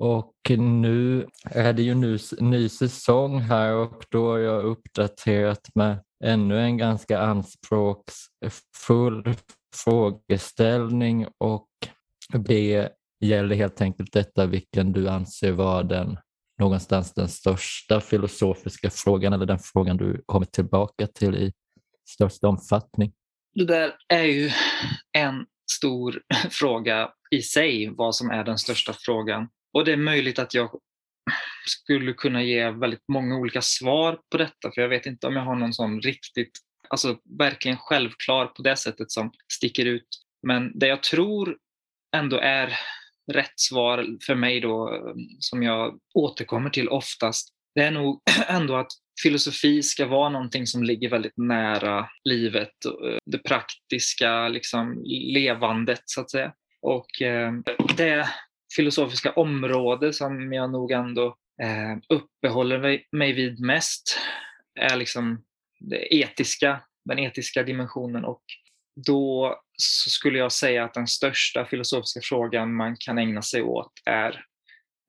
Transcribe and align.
Och 0.00 0.34
nu 0.58 1.26
är 1.44 1.72
det 1.72 1.82
ju 1.82 1.94
ny, 1.94 2.18
ny 2.38 2.68
säsong 2.68 3.40
här 3.40 3.74
och 3.74 4.04
då 4.10 4.30
har 4.30 4.38
jag 4.38 4.64
uppdaterat 4.64 5.74
med 5.74 6.04
ännu 6.24 6.60
en 6.60 6.78
ganska 6.78 7.20
anspråksfull 7.20 9.34
frågeställning 9.84 11.26
och 11.38 11.68
det 12.32 12.88
gäller 13.20 13.56
helt 13.56 13.80
enkelt 13.80 14.12
detta 14.12 14.46
vilken 14.46 14.92
du 14.92 15.08
anser 15.08 15.52
vara 15.52 15.82
den 15.82 16.18
någonstans 16.58 17.14
den 17.14 17.28
största 17.28 18.00
filosofiska 18.00 18.90
frågan 18.90 19.32
eller 19.32 19.46
den 19.46 19.58
frågan 19.58 19.96
du 19.96 20.22
kommer 20.26 20.46
tillbaka 20.46 21.06
till 21.06 21.34
i 21.34 21.52
största 22.08 22.48
omfattning? 22.48 23.12
Det 23.54 23.64
där 23.64 23.92
är 24.08 24.24
ju 24.24 24.50
en 25.18 25.46
stor 25.78 26.22
fråga 26.50 27.10
i 27.30 27.42
sig, 27.42 27.94
vad 27.96 28.14
som 28.14 28.30
är 28.30 28.44
den 28.44 28.58
största 28.58 28.92
frågan. 28.98 29.48
Och 29.72 29.84
det 29.84 29.92
är 29.92 29.96
möjligt 29.96 30.38
att 30.38 30.54
jag 30.54 30.70
skulle 31.66 32.12
kunna 32.12 32.42
ge 32.42 32.70
väldigt 32.70 33.08
många 33.08 33.36
olika 33.36 33.62
svar 33.62 34.18
på 34.30 34.38
detta, 34.38 34.72
för 34.74 34.82
jag 34.82 34.88
vet 34.88 35.06
inte 35.06 35.26
om 35.26 35.36
jag 35.36 35.42
har 35.42 35.56
någon 35.56 35.74
sån 35.74 36.00
riktigt, 36.00 36.50
alltså 36.88 37.18
verkligen 37.38 37.78
självklar 37.78 38.46
på 38.46 38.62
det 38.62 38.76
sättet 38.76 39.10
som 39.10 39.32
sticker 39.52 39.86
ut. 39.86 40.08
Men 40.46 40.78
det 40.78 40.86
jag 40.86 41.02
tror 41.02 41.56
ändå 42.16 42.36
är 42.36 42.78
rätt 43.32 43.60
svar 43.60 44.06
för 44.26 44.34
mig 44.34 44.60
då, 44.60 45.02
som 45.38 45.62
jag 45.62 45.98
återkommer 46.14 46.70
till 46.70 46.88
oftast, 46.88 47.48
det 47.74 47.82
är 47.82 47.90
nog 47.90 48.20
ändå 48.48 48.76
att 48.76 48.92
filosofi 49.22 49.82
ska 49.82 50.06
vara 50.06 50.28
någonting 50.28 50.66
som 50.66 50.82
ligger 50.82 51.10
väldigt 51.10 51.36
nära 51.36 52.08
livet, 52.24 52.84
eh, 52.84 53.18
det 53.26 53.38
praktiska 53.38 54.48
liksom, 54.48 55.02
levandet 55.34 56.02
så 56.04 56.20
att 56.20 56.30
säga. 56.30 56.52
Och 56.82 57.22
eh, 57.22 57.52
det 57.96 58.28
filosofiska 58.76 59.32
område 59.32 60.12
som 60.12 60.52
jag 60.52 60.70
nog 60.70 60.92
ändå 60.92 61.36
eh, 61.62 61.96
uppehåller 62.08 63.06
mig, 63.12 63.32
vid 63.32 63.60
mest 63.60 64.18
är 64.80 64.96
liksom 64.96 65.44
det 65.80 66.14
etiska, 66.14 66.80
den 67.04 67.18
etiska 67.18 67.62
dimensionen 67.62 68.24
och 68.24 68.42
då 69.06 69.60
så 69.76 70.10
skulle 70.10 70.38
jag 70.38 70.52
säga 70.52 70.84
att 70.84 70.94
den 70.94 71.06
största 71.06 71.64
filosofiska 71.64 72.20
frågan 72.22 72.74
man 72.74 72.96
kan 72.96 73.18
ägna 73.18 73.42
sig 73.42 73.62
åt 73.62 73.92
är 74.04 74.44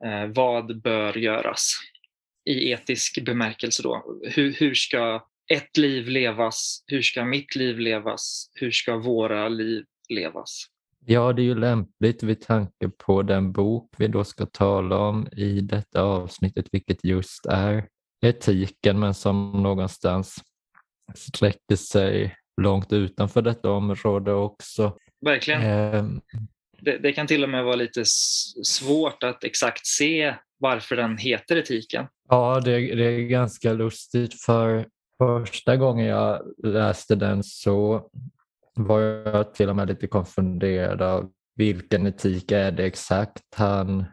eh, 0.06 0.26
vad 0.26 0.82
bör 0.82 1.18
göras 1.18 1.74
i 2.50 2.72
etisk 2.72 3.24
bemärkelse 3.26 3.84
då? 3.84 4.20
Hur, 4.24 4.54
hur 4.54 4.74
ska 4.74 5.26
ett 5.54 5.78
liv 5.78 6.08
levas? 6.08 6.84
Hur 6.88 7.02
ska 7.02 7.26
mitt 7.26 7.56
liv 7.56 7.80
levas? 7.80 8.52
Hur 8.54 8.72
ska 8.72 8.98
våra 8.98 9.50
liv 9.50 9.86
levas? 10.10 10.71
Ja, 11.06 11.34
det 11.34 11.42
är 11.42 11.44
ju 11.44 11.56
lämpligt 11.56 12.24
vid 12.24 12.42
tanke 12.42 12.90
på 12.98 13.22
den 13.22 13.52
bok 13.52 13.94
vi 13.98 14.08
då 14.08 14.24
ska 14.24 14.46
tala 14.46 14.98
om 14.98 15.28
i 15.32 15.62
detta 15.62 16.02
avsnittet, 16.02 16.66
vilket 16.72 17.04
just 17.04 17.46
är 17.46 17.88
etiken, 18.26 19.00
men 19.00 19.14
som 19.14 19.52
någonstans 19.64 20.36
sträcker 21.16 21.76
sig 21.76 22.36
långt 22.62 22.94
utanför 22.94 23.42
detta 23.42 23.72
område 23.72 24.34
också. 24.34 24.98
Verkligen. 25.26 25.62
Eh, 25.62 26.06
det, 26.80 26.98
det, 26.98 27.14
kan 27.14 27.28
till 27.28 27.44
och 27.44 27.50
med 27.50 27.64
vara 27.64 27.76
lite 27.76 28.04
svårt 28.64 29.24
att 29.24 29.44
exakt 29.44 29.88
se 29.88 30.36
varför 30.58 30.96
den 30.96 31.18
heter 31.18 31.56
etiken. 31.56 32.08
Ja, 32.30 32.62
det, 32.66 32.96
det 32.96 33.06
är 33.06 33.20
ganska 33.20 33.74
lustigt 33.74 34.42
för 34.42 34.88
första 35.18 35.78
gången 35.78 36.06
jag 36.06 36.42
läste 36.64 37.16
den 37.16 37.44
så 37.44 38.10
var 38.76 39.00
jag 39.00 39.54
till 39.54 39.70
och 39.70 39.76
med 39.76 39.88
lite 39.88 40.08
konfunderad 40.08 41.02
av 41.02 41.32
vilken 41.56 42.08
etik 42.08 42.52
är 42.52 42.72
det 42.72 42.86
exakt 42.86 43.56
han 43.56 44.06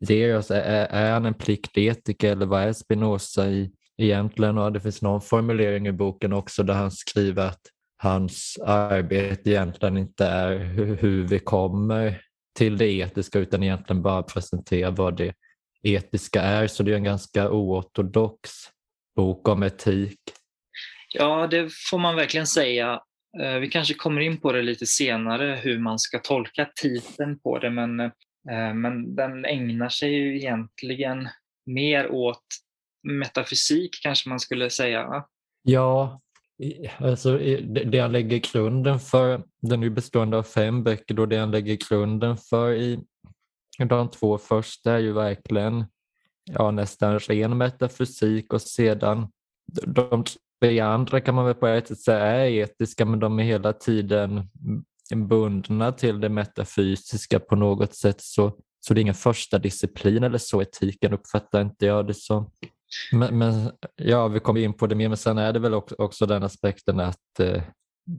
ger 0.00 0.36
oss? 0.36 0.50
Är, 0.50 0.86
är 0.86 1.12
han 1.12 1.26
en 1.26 1.34
pliktetiker 1.34 2.32
eller 2.32 2.46
vad 2.46 2.62
är 2.62 2.72
Spinoza 2.72 3.48
i, 3.48 3.72
egentligen? 3.96 4.58
Och 4.58 4.72
det 4.72 4.80
finns 4.80 5.02
någon 5.02 5.20
formulering 5.20 5.86
i 5.86 5.92
boken 5.92 6.32
också 6.32 6.62
där 6.62 6.74
han 6.74 6.90
skriver 6.90 7.46
att 7.46 7.60
hans 7.96 8.58
arbete 8.66 9.50
egentligen 9.50 9.96
inte 9.96 10.26
är 10.26 10.58
hur, 10.58 10.96
hur 10.96 11.22
vi 11.22 11.38
kommer 11.38 12.20
till 12.54 12.78
det 12.78 12.92
etiska 12.92 13.38
utan 13.38 13.62
egentligen 13.62 14.02
bara 14.02 14.22
presentera 14.22 14.90
vad 14.90 15.16
det 15.16 15.34
etiska 15.82 16.42
är. 16.42 16.66
Så 16.66 16.82
det 16.82 16.92
är 16.92 16.96
en 16.96 17.04
ganska 17.04 17.50
oortodox 17.50 18.50
bok 19.16 19.48
om 19.48 19.62
etik. 19.62 20.18
Ja, 21.14 21.46
det 21.46 21.72
får 21.90 21.98
man 21.98 22.16
verkligen 22.16 22.46
säga. 22.46 23.00
Eh, 23.40 23.58
vi 23.58 23.68
kanske 23.68 23.94
kommer 23.94 24.20
in 24.20 24.40
på 24.40 24.52
det 24.52 24.62
lite 24.62 24.86
senare, 24.86 25.60
hur 25.62 25.78
man 25.78 25.98
ska 25.98 26.18
tolka 26.18 26.68
titeln 26.74 27.38
på 27.38 27.58
det, 27.58 27.70
men, 27.70 28.00
eh, 28.00 28.74
men 28.74 29.14
den 29.14 29.44
ägnar 29.44 29.88
sig 29.88 30.10
ju 30.10 30.36
egentligen 30.36 31.28
mer 31.66 32.10
åt 32.10 32.44
metafysik 33.02 33.90
kanske 34.02 34.28
man 34.28 34.40
skulle 34.40 34.70
säga. 34.70 35.24
Ja, 35.62 36.20
alltså 36.98 37.38
det 37.84 37.98
han 37.98 38.12
lägger 38.12 38.52
grunden 38.52 38.98
för, 39.00 39.42
den 39.62 39.82
är 39.82 39.90
bestående 39.90 40.36
av 40.36 40.42
fem 40.42 40.84
böcker, 40.84 41.14
då 41.14 41.26
det 41.26 41.36
han 41.36 41.50
lägger 41.50 41.78
grunden 41.88 42.36
för 42.36 42.72
i 42.72 43.00
de 43.78 44.10
två 44.10 44.38
första 44.38 44.92
är 44.92 44.98
ju 44.98 45.12
verkligen 45.12 45.84
ja, 46.44 46.70
nästan 46.70 47.18
ren 47.18 47.58
metafysik 47.58 48.52
och 48.52 48.62
sedan 48.62 49.28
de 49.86 50.24
vi 50.62 50.80
andra 50.80 51.20
kan 51.20 51.34
man 51.34 51.44
väl 51.44 51.54
på 51.54 51.66
ett 51.66 51.88
sätt 51.88 52.00
säga 52.00 52.26
är 52.26 52.50
etiska 52.50 53.04
men 53.04 53.20
de 53.20 53.38
är 53.38 53.44
hela 53.44 53.72
tiden 53.72 54.48
bundna 55.14 55.92
till 55.92 56.20
det 56.20 56.28
metafysiska 56.28 57.40
på 57.40 57.56
något 57.56 57.94
sätt 57.94 58.20
så, 58.20 58.56
så 58.80 58.94
det 58.94 59.00
är 59.00 59.02
ingen 59.02 59.14
första 59.14 59.58
disciplin 59.58 60.22
eller 60.22 60.38
så 60.38 60.62
etiken 60.62 61.12
uppfattar 61.12 61.60
inte 61.62 61.86
jag 61.86 62.06
det 62.06 62.14
som. 62.14 62.50
Men, 63.12 63.38
men, 63.38 63.70
ja, 63.96 64.28
vi 64.28 64.40
kommer 64.40 64.60
in 64.60 64.72
på 64.72 64.86
det 64.86 64.94
mer, 64.94 65.08
men 65.08 65.16
sen 65.16 65.38
är 65.38 65.52
det 65.52 65.58
väl 65.58 65.74
också, 65.74 65.94
också 65.98 66.26
den 66.26 66.42
aspekten 66.42 67.00
att 67.00 67.40
eh, 67.40 67.62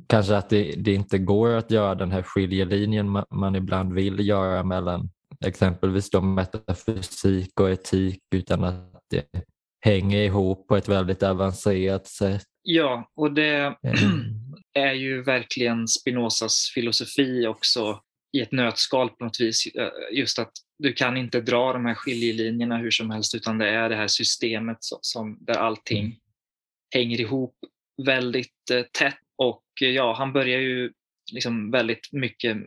kanske 0.07 0.37
att 0.37 0.49
det, 0.49 0.73
det, 0.77 0.93
inte 0.93 1.17
går 1.17 1.49
att 1.49 1.71
göra 1.71 1.95
den 1.95 2.11
här 2.11 2.23
skiljelinjen 2.23 3.09
man, 3.09 3.25
man 3.29 3.55
ibland 3.55 3.93
vill 3.93 4.27
göra 4.27 4.63
mellan 4.63 5.09
exempelvis 5.45 6.09
då 6.09 6.21
metafysik 6.21 7.59
och 7.59 7.69
etik 7.69 8.19
utan 8.35 8.63
att 8.63 9.01
det 9.09 9.25
hänger 9.83 10.17
ihop 10.17 10.67
på 10.67 10.75
ett 10.75 10.89
väldigt 10.89 11.23
avancerat 11.23 12.07
sätt. 12.07 12.45
Ja, 12.61 13.11
och 13.15 13.33
det 13.33 13.57
mm. 13.57 13.75
är 14.73 14.93
ju 14.93 15.23
verkligen 15.23 15.87
Spinozas 15.87 16.71
filosofi 16.73 17.47
också 17.47 18.01
i 18.37 18.41
ett 18.41 18.51
nötskal 18.51 19.09
på 19.09 19.23
något 19.23 19.39
vis. 19.39 19.67
Eh, 19.75 19.89
just 20.11 20.39
att 20.39 20.51
du 20.79 20.93
kan 20.93 21.17
inte 21.17 21.41
dra 21.41 21.73
de 21.73 21.85
här 21.85 21.93
skiljelinjerna 21.93 22.77
hur 22.77 22.91
som 22.91 23.09
helst 23.09 23.35
utan 23.35 23.57
det 23.57 23.69
är 23.69 23.89
det 23.89 23.95
här 23.95 24.07
systemet 24.07 24.77
som, 24.81 25.37
där 25.41 25.57
allting 25.57 26.05
mm. 26.05 26.17
hänger 26.93 27.21
ihop 27.21 27.55
väldigt 28.05 28.71
eh, 28.71 28.81
tätt. 28.99 29.19
Och 29.37 29.63
ja, 29.79 30.15
han 30.17 30.33
börjar 30.33 30.59
ju 30.59 30.91
liksom 31.31 31.71
väldigt 31.71 32.09
mycket 32.11 32.57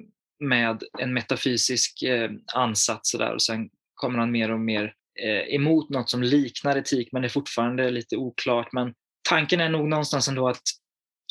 med 0.44 0.82
en 0.98 1.14
metafysisk 1.14 2.02
eh, 2.02 2.30
ansats 2.54 3.14
och, 3.14 3.20
där, 3.20 3.34
och 3.34 3.42
sen 3.42 3.70
kommer 3.94 4.18
han 4.18 4.30
mer 4.30 4.50
och 4.50 4.60
mer 4.60 4.84
eh, 4.84 4.90
Eh, 5.22 5.54
emot 5.54 5.90
något 5.90 6.10
som 6.10 6.22
liknar 6.22 6.76
etik 6.76 7.08
men 7.12 7.22
det 7.22 7.28
är 7.28 7.30
fortfarande 7.30 7.90
lite 7.90 8.16
oklart. 8.16 8.72
Men 8.72 8.94
tanken 9.28 9.60
är 9.60 9.68
nog 9.68 9.88
någonstans 9.88 10.28
ändå 10.28 10.48
att 10.48 10.62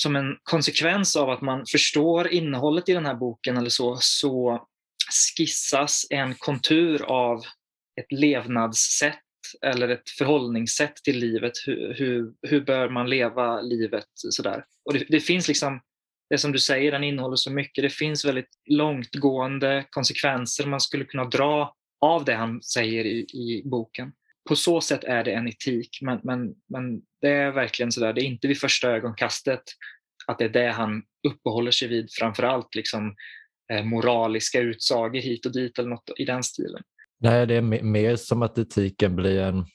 som 0.01 0.15
en 0.15 0.37
konsekvens 0.43 1.15
av 1.15 1.29
att 1.29 1.41
man 1.41 1.65
förstår 1.71 2.27
innehållet 2.27 2.89
i 2.89 2.93
den 2.93 3.05
här 3.05 3.15
boken 3.15 3.57
eller 3.57 3.69
så, 3.69 3.97
så 4.01 4.67
skissas 5.37 6.05
en 6.09 6.35
kontur 6.35 7.01
av 7.01 7.39
ett 8.01 8.11
levnadssätt 8.11 9.19
eller 9.61 9.89
ett 9.89 10.09
förhållningssätt 10.09 10.95
till 10.95 11.19
livet. 11.19 11.51
Hur, 11.65 11.93
hur, 11.93 12.33
hur 12.41 12.61
bör 12.61 12.89
man 12.89 13.09
leva 13.09 13.61
livet? 13.61 14.05
Sådär. 14.13 14.65
Och 14.85 14.93
det, 14.93 15.05
det, 15.09 15.19
finns 15.19 15.47
liksom 15.47 15.81
det 16.29 16.37
som 16.37 16.51
du 16.51 16.59
säger, 16.59 16.91
den 16.91 17.03
innehåller 17.03 17.35
så 17.35 17.51
mycket. 17.51 17.83
Det 17.83 17.89
finns 17.89 18.25
väldigt 18.25 18.49
långtgående 18.69 19.85
konsekvenser 19.89 20.65
man 20.65 20.81
skulle 20.81 21.05
kunna 21.05 21.25
dra 21.25 21.74
av 22.01 22.25
det 22.25 22.33
han 22.33 22.61
säger 22.61 23.05
i, 23.05 23.19
i 23.19 23.61
boken. 23.65 24.11
På 24.49 24.55
så 24.55 24.81
sätt 24.81 25.03
är 25.03 25.23
det 25.23 25.31
en 25.31 25.47
etik, 25.47 25.99
men, 26.01 26.19
men, 26.23 26.53
men 26.69 27.01
det 27.21 27.29
är 27.29 27.51
verkligen 27.51 27.91
sådär, 27.91 28.13
det 28.13 28.21
är 28.21 28.25
inte 28.25 28.47
vid 28.47 28.59
första 28.59 28.89
ögonkastet 28.89 29.61
att 30.27 30.39
det 30.39 30.45
är 30.45 30.49
det 30.49 30.71
han 30.71 31.03
uppehåller 31.27 31.71
sig 31.71 31.87
vid, 31.87 32.07
framförallt 32.11 32.75
liksom, 32.75 33.15
eh, 33.73 33.83
moraliska 33.83 34.59
utsagor 34.59 35.19
hit 35.19 35.45
och 35.45 35.53
dit 35.53 35.79
eller 35.79 35.89
något 35.89 36.09
i 36.17 36.25
den 36.25 36.43
stilen. 36.43 36.81
Nej, 37.19 37.47
det 37.47 37.55
är 37.55 37.61
mer 37.81 38.15
som 38.15 38.41
att 38.41 38.57
etiken 38.57 39.15
blir 39.15 39.39
en 39.39 39.65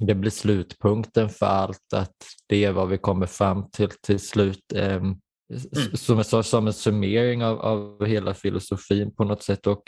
det 0.00 0.14
blir 0.14 0.30
slutpunkten 0.30 1.28
för 1.28 1.46
allt, 1.46 1.92
att 1.94 2.16
det 2.46 2.64
är 2.64 2.72
vad 2.72 2.88
vi 2.88 2.98
kommer 2.98 3.26
fram 3.26 3.70
till 3.70 3.90
till 3.90 4.20
slut. 4.20 4.72
Ehm, 4.74 5.20
Mm. 5.50 6.24
Som, 6.24 6.42
som 6.44 6.66
en 6.66 6.72
summering 6.72 7.44
av, 7.44 7.60
av 7.60 8.04
hela 8.04 8.34
filosofin 8.34 9.14
på 9.14 9.24
något 9.24 9.42
sätt. 9.42 9.66
Och 9.66 9.82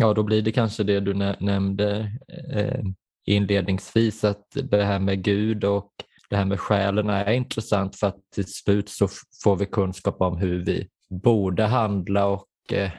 ja, 0.00 0.14
då 0.14 0.22
blir 0.22 0.42
det 0.42 0.52
kanske 0.52 0.82
det 0.82 1.00
du 1.00 1.14
nämnde 1.40 2.12
eh, 2.52 2.84
inledningsvis, 3.26 4.24
att 4.24 4.46
det 4.52 4.84
här 4.84 4.98
med 4.98 5.22
Gud 5.22 5.64
och 5.64 5.90
det 6.30 6.36
här 6.36 6.44
med 6.44 6.60
själen 6.60 7.10
är 7.10 7.32
intressant 7.32 7.96
för 7.96 8.06
att 8.06 8.30
till 8.34 8.52
slut 8.52 8.88
så 8.88 9.08
får 9.42 9.56
vi 9.56 9.66
kunskap 9.66 10.20
om 10.20 10.36
hur 10.36 10.64
vi 10.64 10.88
borde 11.10 11.64
handla 11.64 12.26
och 12.26 12.48
eh, 12.72 12.90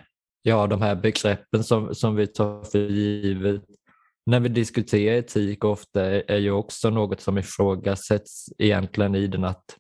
ja, 0.42 0.68
de 0.68 0.82
här 0.82 0.96
begreppen 0.96 1.64
som, 1.64 1.96
som 1.96 2.16
vi 2.16 2.28
tar 2.28 2.64
för 2.64 2.80
givet 2.80 3.64
när 4.26 4.40
vi 4.40 4.50
diskuterar 4.50 5.16
etik 5.16 5.64
ofta 5.64 6.06
är, 6.06 6.24
är 6.28 6.38
ju 6.38 6.52
också 6.52 6.90
något 6.90 7.22
som 7.22 7.38
ifrågasätts 7.38 8.50
egentligen 8.58 9.16
i 9.16 9.28
den 9.28 9.44
att, 9.44 9.78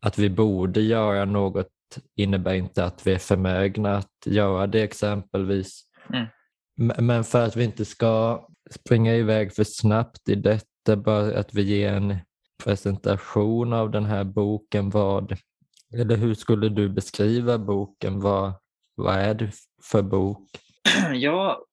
att 0.00 0.18
vi 0.18 0.30
borde 0.30 0.80
göra 0.80 1.24
något 1.24 1.68
innebär 2.16 2.54
inte 2.54 2.84
att 2.84 3.06
vi 3.06 3.12
är 3.12 3.18
förmögna 3.18 3.96
att 3.96 4.26
göra 4.26 4.66
det 4.66 4.82
exempelvis. 4.82 5.82
Mm. 6.14 6.26
Men 7.06 7.24
för 7.24 7.44
att 7.44 7.56
vi 7.56 7.64
inte 7.64 7.84
ska 7.84 8.46
springa 8.70 9.14
iväg 9.14 9.54
för 9.54 9.64
snabbt 9.64 10.28
i 10.28 10.34
detta, 10.34 10.96
bara 10.96 11.38
att 11.38 11.54
vi 11.54 11.62
ger 11.62 11.92
en 11.92 12.16
presentation 12.64 13.72
av 13.72 13.90
den 13.90 14.04
här 14.04 14.24
boken. 14.24 14.90
Vad, 14.90 15.36
eller 15.94 16.16
hur 16.16 16.34
skulle 16.34 16.68
du 16.68 16.88
beskriva 16.88 17.58
boken? 17.58 18.20
Vad, 18.20 18.52
vad 18.94 19.14
är 19.14 19.34
det 19.34 19.52
för 19.90 20.02
bok? 20.02 20.48
Ja, 21.14 21.64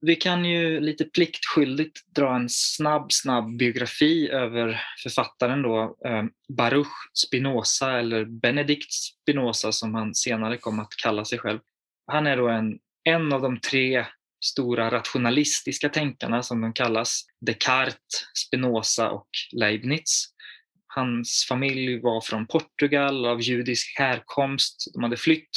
vi 0.00 0.16
kan 0.16 0.44
ju 0.44 0.80
lite 0.80 1.04
pliktskyldigt 1.04 2.14
dra 2.14 2.36
en 2.36 2.48
snabb, 2.48 3.12
snabb 3.12 3.56
biografi 3.56 4.28
över 4.28 4.80
författaren 5.02 5.62
då, 5.62 5.96
eh, 6.04 6.24
Baruch 6.48 7.10
Spinoza 7.26 7.98
eller 7.98 8.24
Benedikt 8.24 8.92
Spinoza 8.92 9.72
som 9.72 9.94
han 9.94 10.14
senare 10.14 10.56
kom 10.56 10.80
att 10.80 10.96
kalla 11.02 11.24
sig 11.24 11.38
själv. 11.38 11.58
Han 12.06 12.26
är 12.26 12.36
då 12.36 12.48
en, 12.48 12.78
en 13.04 13.32
av 13.32 13.42
de 13.42 13.60
tre 13.60 14.06
stora 14.44 14.90
rationalistiska 14.90 15.88
tänkarna 15.88 16.42
som 16.42 16.60
de 16.60 16.72
kallas, 16.72 17.24
Descartes, 17.40 17.96
Spinoza 18.46 19.10
och 19.10 19.28
Leibniz. 19.52 20.28
Hans 20.86 21.46
familj 21.48 22.00
var 22.00 22.20
från 22.20 22.46
Portugal 22.46 23.26
av 23.26 23.40
judisk 23.40 23.98
härkomst. 23.98 24.90
De 24.94 25.02
hade 25.02 25.16
flytt 25.16 25.50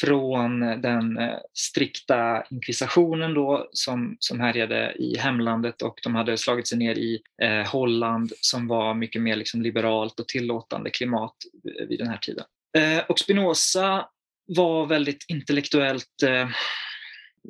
från 0.00 0.60
den 0.60 1.18
eh, 1.18 1.38
strikta 1.54 2.44
inkvisationen 2.50 3.34
då 3.34 3.68
som, 3.72 4.16
som 4.18 4.40
härjade 4.40 4.94
i 4.98 5.18
hemlandet 5.18 5.82
och 5.82 5.98
de 6.02 6.14
hade 6.14 6.38
slagit 6.38 6.68
sig 6.68 6.78
ner 6.78 6.94
i 6.94 7.20
eh, 7.42 7.70
Holland 7.72 8.32
som 8.40 8.68
var 8.68 8.94
mycket 8.94 9.22
mer 9.22 9.36
liksom 9.36 9.62
liberalt 9.62 10.20
och 10.20 10.28
tillåtande 10.28 10.90
klimat 10.90 11.36
eh, 11.80 11.86
vid 11.86 11.98
den 11.98 12.08
här 12.08 12.18
tiden. 12.18 12.44
Eh, 12.76 13.04
och 13.08 13.18
Spinoza 13.18 14.06
var 14.46 14.86
väldigt 14.86 15.24
intellektuellt 15.28 16.22
eh, 16.26 16.48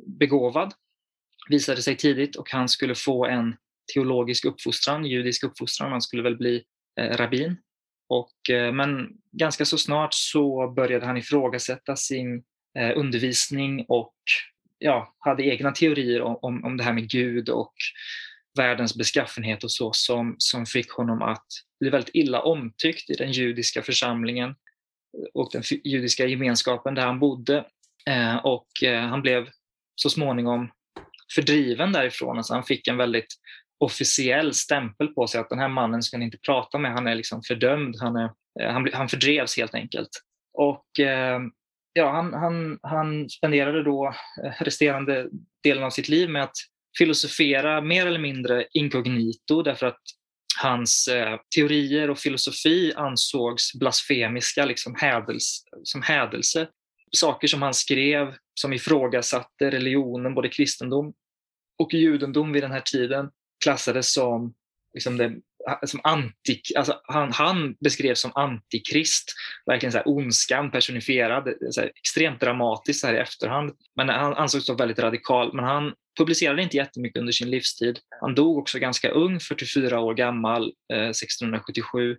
begåvad, 0.05 0.73
visade 1.49 1.81
sig 1.81 1.97
tidigt 1.97 2.35
och 2.35 2.51
han 2.51 2.69
skulle 2.69 2.95
få 2.95 3.25
en 3.25 3.55
teologisk 3.93 4.45
uppfostran, 4.45 5.05
judisk 5.05 5.43
uppfostran, 5.43 5.91
han 5.91 6.01
skulle 6.01 6.23
väl 6.23 6.37
bli 6.37 6.63
eh, 6.99 7.17
rabbin 7.17 7.57
och, 8.09 8.49
eh, 8.49 8.73
men 8.73 9.09
ganska 9.31 9.65
så 9.65 9.77
snart 9.77 10.13
så 10.13 10.67
började 10.75 11.05
han 11.05 11.17
ifrågasätta 11.17 11.95
sin 11.95 12.43
eh, 12.79 12.97
undervisning 12.97 13.85
och 13.87 14.15
ja, 14.77 15.15
hade 15.19 15.43
egna 15.43 15.71
teorier 15.71 16.21
om, 16.21 16.63
om 16.63 16.77
det 16.77 16.83
här 16.83 16.93
med 16.93 17.09
Gud 17.09 17.49
och 17.49 17.73
världens 18.57 18.95
beskaffenhet 18.95 19.63
och 19.63 19.71
så 19.71 19.93
som, 19.93 20.35
som 20.37 20.65
fick 20.65 20.91
honom 20.91 21.21
att 21.21 21.45
bli 21.79 21.89
väldigt 21.89 22.15
illa 22.15 22.41
omtyckt 22.41 23.09
i 23.09 23.13
den 23.13 23.31
judiska 23.31 23.81
församlingen 23.81 24.55
och 25.33 25.49
den 25.51 25.63
judiska 25.83 26.25
gemenskapen 26.25 26.95
där 26.95 27.05
han 27.05 27.19
bodde. 27.19 27.65
Eh, 28.05 28.35
och 28.35 28.83
eh, 28.83 29.01
han 29.01 29.21
blev 29.21 29.47
så 29.95 30.09
småningom 30.09 30.69
fördriven 31.35 31.91
därifrån. 31.91 32.37
Alltså 32.37 32.53
han 32.53 32.63
fick 32.63 32.87
en 32.87 32.97
väldigt 32.97 33.27
officiell 33.77 34.53
stämpel 34.53 35.07
på 35.07 35.27
sig 35.27 35.41
att 35.41 35.49
den 35.49 35.59
här 35.59 35.67
mannen 35.67 36.03
ska 36.03 36.17
ni 36.17 36.25
inte 36.25 36.37
prata 36.37 36.77
med, 36.77 36.91
han 36.91 37.07
är 37.07 37.15
liksom 37.15 37.43
fördömd, 37.43 37.95
han, 37.99 38.15
är, 38.15 38.29
eh, 38.61 38.71
han, 38.71 38.89
han 38.93 39.09
fördrevs 39.09 39.57
helt 39.57 39.75
enkelt. 39.75 40.09
Och 40.53 40.99
eh, 40.99 41.39
ja, 41.93 42.11
han, 42.11 42.33
han, 42.33 42.79
han 42.81 43.29
spenderade 43.29 43.83
då 43.83 44.07
eh, 44.43 44.63
resterande 44.63 45.27
delen 45.63 45.83
av 45.83 45.89
sitt 45.89 46.09
liv 46.09 46.29
med 46.29 46.43
att 46.43 46.55
filosofera 46.97 47.81
mer 47.81 48.07
eller 48.07 48.19
mindre 48.19 48.67
inkognito 48.73 49.63
därför 49.63 49.85
att 49.85 50.01
hans 50.61 51.07
eh, 51.07 51.37
teorier 51.55 52.09
och 52.09 52.19
filosofi 52.19 52.93
ansågs 52.95 53.73
blasfemiska, 53.73 54.65
liksom 54.65 54.95
hädels, 54.95 55.63
som 55.83 56.01
hädelse. 56.01 56.67
Saker 57.15 57.47
som 57.47 57.61
han 57.61 57.73
skrev 57.73 58.35
som 58.53 58.73
ifrågasatte 58.73 59.71
religionen, 59.71 60.35
både 60.35 60.49
kristendom 60.49 61.13
och 61.79 61.93
judendom 61.93 62.53
vid 62.53 62.63
den 62.63 62.71
här 62.71 62.81
tiden 62.81 63.29
klassades 63.63 64.13
som, 64.13 64.53
liksom 64.93 65.17
det, 65.17 65.33
som 65.85 65.99
anti, 66.03 66.61
alltså 66.77 67.01
han, 67.03 67.31
han 67.31 67.75
beskrevs 67.79 68.19
som 68.19 68.31
antikrist, 68.35 69.33
verkligen 69.65 69.91
så 69.91 69.97
här 69.97 70.07
ondskan 70.07 70.71
personifierad, 70.71 71.53
så 71.71 71.81
här, 71.81 71.91
extremt 71.95 72.39
dramatiskt 72.39 72.99
så 72.99 73.07
här 73.07 73.13
i 73.13 73.19
efterhand. 73.19 73.71
Men 73.95 74.09
han 74.09 74.33
ansågs 74.33 74.69
vara 74.69 74.77
väldigt 74.77 74.99
radikal, 74.99 75.53
men 75.53 75.65
han 75.65 75.93
publicerade 76.17 76.61
inte 76.61 76.77
jättemycket 76.77 77.19
under 77.19 77.33
sin 77.33 77.49
livstid. 77.49 77.99
Han 78.21 78.35
dog 78.35 78.57
också 78.57 78.79
ganska 78.79 79.09
ung, 79.09 79.39
44 79.39 79.99
år 79.99 80.13
gammal, 80.13 80.73
eh, 80.93 81.09
1677. 81.09 82.17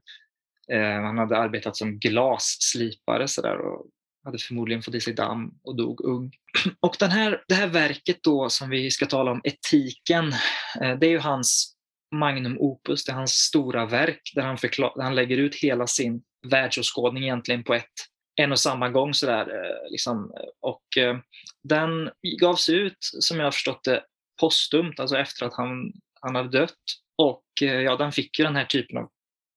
Eh, 0.73 1.03
han 1.03 1.19
hade 1.19 1.39
arbetat 1.39 1.77
som 1.77 1.99
glasslipare 1.99 3.29
så 3.29 3.43
där, 3.43 3.59
och 3.59 3.87
hade 4.25 4.39
förmodligen 4.39 4.83
fått 4.83 4.95
i 4.95 5.01
sig 5.01 5.15
damm 5.15 5.55
och 5.63 5.77
dog 5.77 6.01
ung. 6.05 6.33
Och 6.81 6.97
den 6.99 7.11
här, 7.11 7.43
det 7.49 7.55
här 7.55 7.67
verket 7.67 8.23
då 8.23 8.49
som 8.49 8.71
vi 8.71 8.91
ska 8.91 9.07
tala 9.07 9.31
om, 9.31 9.41
Etiken, 9.45 10.33
eh, 10.83 10.99
det 10.99 11.07
är 11.07 11.11
ju 11.11 11.19
hans 11.19 11.75
magnum 12.15 12.59
opus, 12.59 13.05
det 13.05 13.13
är 13.13 13.17
hans 13.17 13.33
stora 13.33 13.87
verk 13.87 14.33
där 14.35 14.43
han, 14.43 14.59
förklar, 14.59 14.93
där 14.97 15.03
han 15.03 15.15
lägger 15.15 15.37
ut 15.37 15.55
hela 15.55 15.87
sin 15.87 16.23
världsåskådning 16.51 17.23
egentligen 17.23 17.65
på 17.65 17.75
ett, 17.75 17.93
en 18.37 18.53
och 18.53 18.61
samma 18.61 18.89
gång. 18.89 19.15
Sådär, 19.15 19.41
eh, 19.41 19.91
liksom. 19.91 20.33
Och 20.61 20.99
eh, 20.99 21.19
den 21.63 22.11
gavs 22.41 22.69
ut, 22.69 22.99
som 23.01 23.39
jag 23.39 23.47
har 23.47 23.53
förstått 23.53 23.85
det, 23.85 24.05
postumt, 24.41 24.95
alltså 24.99 25.17
efter 25.17 25.47
att 25.47 25.55
han, 25.55 25.93
han 26.21 26.35
hade 26.35 26.59
dött. 26.59 26.83
Och 27.17 27.45
ja, 27.61 27.97
den 27.97 28.13
fick 28.13 28.39
ju 28.39 28.45
den 28.45 28.57
här 28.57 28.65
typen 28.65 28.99
av 28.99 29.09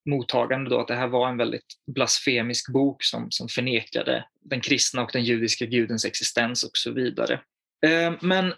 mottagande 0.08 0.70
då 0.70 0.80
att 0.80 0.88
det 0.88 0.96
här 0.96 1.08
var 1.08 1.30
en 1.30 1.38
väldigt 1.38 1.66
blasfemisk 1.96 2.72
bok 2.74 3.04
som, 3.04 3.32
som 3.32 3.48
förnekade 3.48 4.26
den 4.42 4.62
kristna 4.62 5.04
och 5.04 5.10
den 5.14 5.24
judiska 5.24 5.66
gudens 5.66 6.06
existens 6.06 6.64
och 6.64 6.72
så 6.74 6.92
vidare. 6.92 7.34
Eh, 7.86 8.14
men 8.22 8.54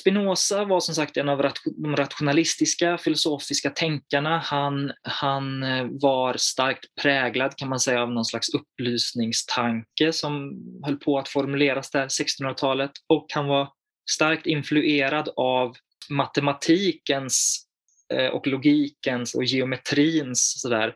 Spinoza 0.00 0.64
var 0.64 0.80
som 0.80 0.94
sagt 0.94 1.16
en 1.16 1.28
av 1.28 1.52
de 1.76 1.96
rationalistiska 1.96 2.98
filosofiska 2.98 3.70
tänkarna. 3.70 4.38
Han, 4.38 4.92
han 5.02 5.62
eh, 5.62 5.86
var 5.90 6.36
starkt 6.36 6.94
präglad 7.02 7.56
kan 7.56 7.68
man 7.68 7.80
säga 7.80 8.02
av 8.02 8.10
någon 8.10 8.24
slags 8.24 8.48
upplysningstanke 8.48 10.12
som 10.12 10.62
höll 10.84 10.96
på 10.96 11.18
att 11.18 11.28
formuleras 11.28 11.90
där 11.90 12.06
1600-talet 12.08 12.90
och 13.06 13.26
han 13.34 13.46
var 13.46 13.68
starkt 14.10 14.46
influerad 14.46 15.28
av 15.36 15.76
matematikens 16.10 17.63
Eh, 18.14 18.28
och 18.28 18.46
logikens 18.46 19.34
och 19.34 19.44
geometrins 19.44 20.60
sådär, 20.60 20.94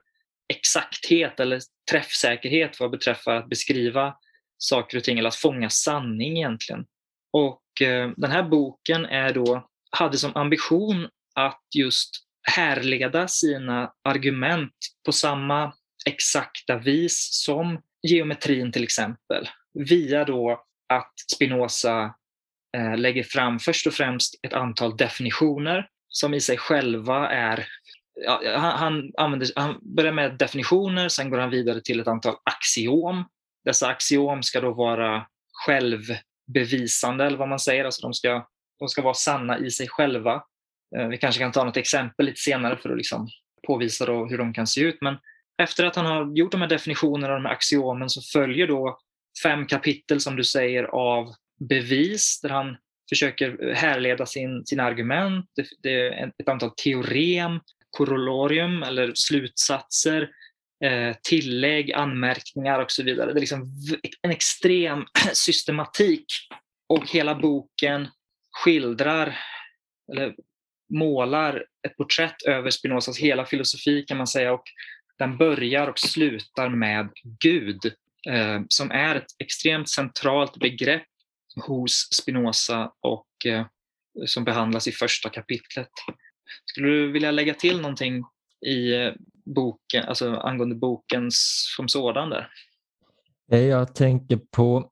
exakthet 0.48 1.40
eller 1.40 1.60
träffsäkerhet 1.90 2.80
vad 2.80 2.90
beträffar 2.90 3.34
att 3.34 3.48
beskriva 3.48 4.14
saker 4.58 4.96
och 4.98 5.04
ting 5.04 5.18
eller 5.18 5.28
att 5.28 5.34
fånga 5.34 5.70
sanning 5.70 6.36
egentligen. 6.36 6.86
Och 7.32 7.82
eh, 7.82 8.10
den 8.16 8.30
här 8.30 8.42
boken 8.42 9.04
är 9.04 9.34
då, 9.34 9.68
hade 9.90 10.18
som 10.18 10.36
ambition 10.36 11.08
att 11.34 11.62
just 11.74 12.10
härleda 12.42 13.28
sina 13.28 13.92
argument 14.04 14.74
på 15.06 15.12
samma 15.12 15.72
exakta 16.06 16.78
vis 16.78 17.28
som 17.32 17.82
geometrin 18.02 18.72
till 18.72 18.82
exempel. 18.84 19.48
Via 19.74 20.24
då 20.24 20.64
att 20.88 21.12
Spinoza 21.34 22.14
eh, 22.76 22.96
lägger 22.96 23.22
fram 23.22 23.58
först 23.58 23.86
och 23.86 23.94
främst 23.94 24.34
ett 24.42 24.52
antal 24.52 24.96
definitioner 24.96 25.88
som 26.08 26.34
i 26.34 26.40
sig 26.40 26.56
själva 26.56 27.28
är 27.28 27.68
ja, 28.24 28.58
han, 28.58 28.78
han, 28.78 29.12
använder, 29.16 29.48
han 29.56 29.78
börjar 29.82 30.12
med 30.12 30.38
definitioner, 30.38 31.08
sen 31.08 31.30
går 31.30 31.38
han 31.38 31.50
vidare 31.50 31.80
till 31.80 32.00
ett 32.00 32.08
antal 32.08 32.34
axiom. 32.44 33.24
Dessa 33.64 33.88
axiom 33.88 34.42
ska 34.42 34.60
då 34.60 34.72
vara 34.72 35.26
självbevisande, 35.52 37.24
eller 37.24 37.38
vad 37.38 37.48
man 37.48 37.58
säger. 37.58 37.84
Alltså 37.84 38.02
de, 38.02 38.14
ska, 38.14 38.46
de 38.78 38.88
ska 38.88 39.02
vara 39.02 39.14
sanna 39.14 39.58
i 39.58 39.70
sig 39.70 39.88
själva. 39.88 40.42
Eh, 40.96 41.08
vi 41.08 41.18
kanske 41.18 41.42
kan 41.42 41.52
ta 41.52 41.64
något 41.64 41.76
exempel 41.76 42.26
lite 42.26 42.40
senare 42.40 42.76
för 42.76 42.90
att 42.90 42.96
liksom 42.96 43.28
påvisa 43.66 44.06
då 44.06 44.26
hur 44.26 44.38
de 44.38 44.52
kan 44.52 44.66
se 44.66 44.80
ut. 44.80 44.98
Men 45.00 45.16
efter 45.62 45.84
att 45.84 45.96
han 45.96 46.06
har 46.06 46.36
gjort 46.36 46.52
de 46.52 46.60
här 46.60 46.68
definitionerna 46.68 47.32
och 47.32 47.40
de 47.40 47.46
här 47.46 47.52
axiomen 47.52 48.10
så 48.10 48.22
följer 48.22 48.66
då 48.66 48.98
fem 49.42 49.66
kapitel, 49.66 50.20
som 50.20 50.36
du 50.36 50.44
säger, 50.44 50.84
av 50.84 51.34
bevis 51.68 52.40
där 52.40 52.48
han 52.48 52.76
försöker 53.08 53.72
härleda 53.74 54.26
sin, 54.26 54.66
sina 54.66 54.82
argument. 54.82 55.46
Det, 55.56 55.66
det 55.82 56.08
är 56.08 56.32
ett 56.38 56.48
antal 56.48 56.70
teorem, 56.70 57.60
korollorium 57.90 58.82
eller 58.82 59.12
slutsatser, 59.14 60.30
eh, 60.84 61.16
tillägg, 61.22 61.92
anmärkningar 61.92 62.78
och 62.80 62.90
så 62.90 63.02
vidare. 63.02 63.32
Det 63.32 63.38
är 63.38 63.40
liksom 63.40 63.66
en 64.22 64.30
extrem 64.30 65.04
systematik 65.32 66.26
och 66.88 67.10
hela 67.10 67.34
boken 67.34 68.08
skildrar 68.64 69.38
eller 70.12 70.34
målar 70.94 71.64
ett 71.86 71.96
porträtt 71.96 72.42
över 72.46 72.70
Spinozas 72.70 73.18
hela 73.18 73.46
filosofi 73.46 74.02
kan 74.02 74.16
man 74.16 74.26
säga 74.26 74.52
och 74.52 74.64
den 75.18 75.36
börjar 75.36 75.86
och 75.86 75.98
slutar 75.98 76.68
med 76.68 77.10
Gud 77.40 77.84
eh, 78.28 78.60
som 78.68 78.90
är 78.90 79.14
ett 79.14 79.26
extremt 79.38 79.88
centralt 79.88 80.56
begrepp 80.56 81.07
hos 81.60 82.08
Spinoza 82.22 82.92
och 83.00 83.46
eh, 83.46 83.66
som 84.26 84.44
behandlas 84.44 84.88
i 84.88 84.92
första 84.92 85.28
kapitlet. 85.28 85.90
Skulle 86.64 86.88
du 86.88 87.12
vilja 87.12 87.30
lägga 87.30 87.54
till 87.54 87.80
någonting 87.80 88.24
i 88.66 88.94
eh, 88.94 89.12
boken, 89.44 90.04
alltså 90.04 90.34
angående 90.34 90.74
boken 90.74 91.28
som 91.76 91.88
sådan 91.88 92.30
där? 92.30 92.48
Eh, 93.52 93.60
jag 93.60 93.94
tänker 93.94 94.36
på 94.36 94.90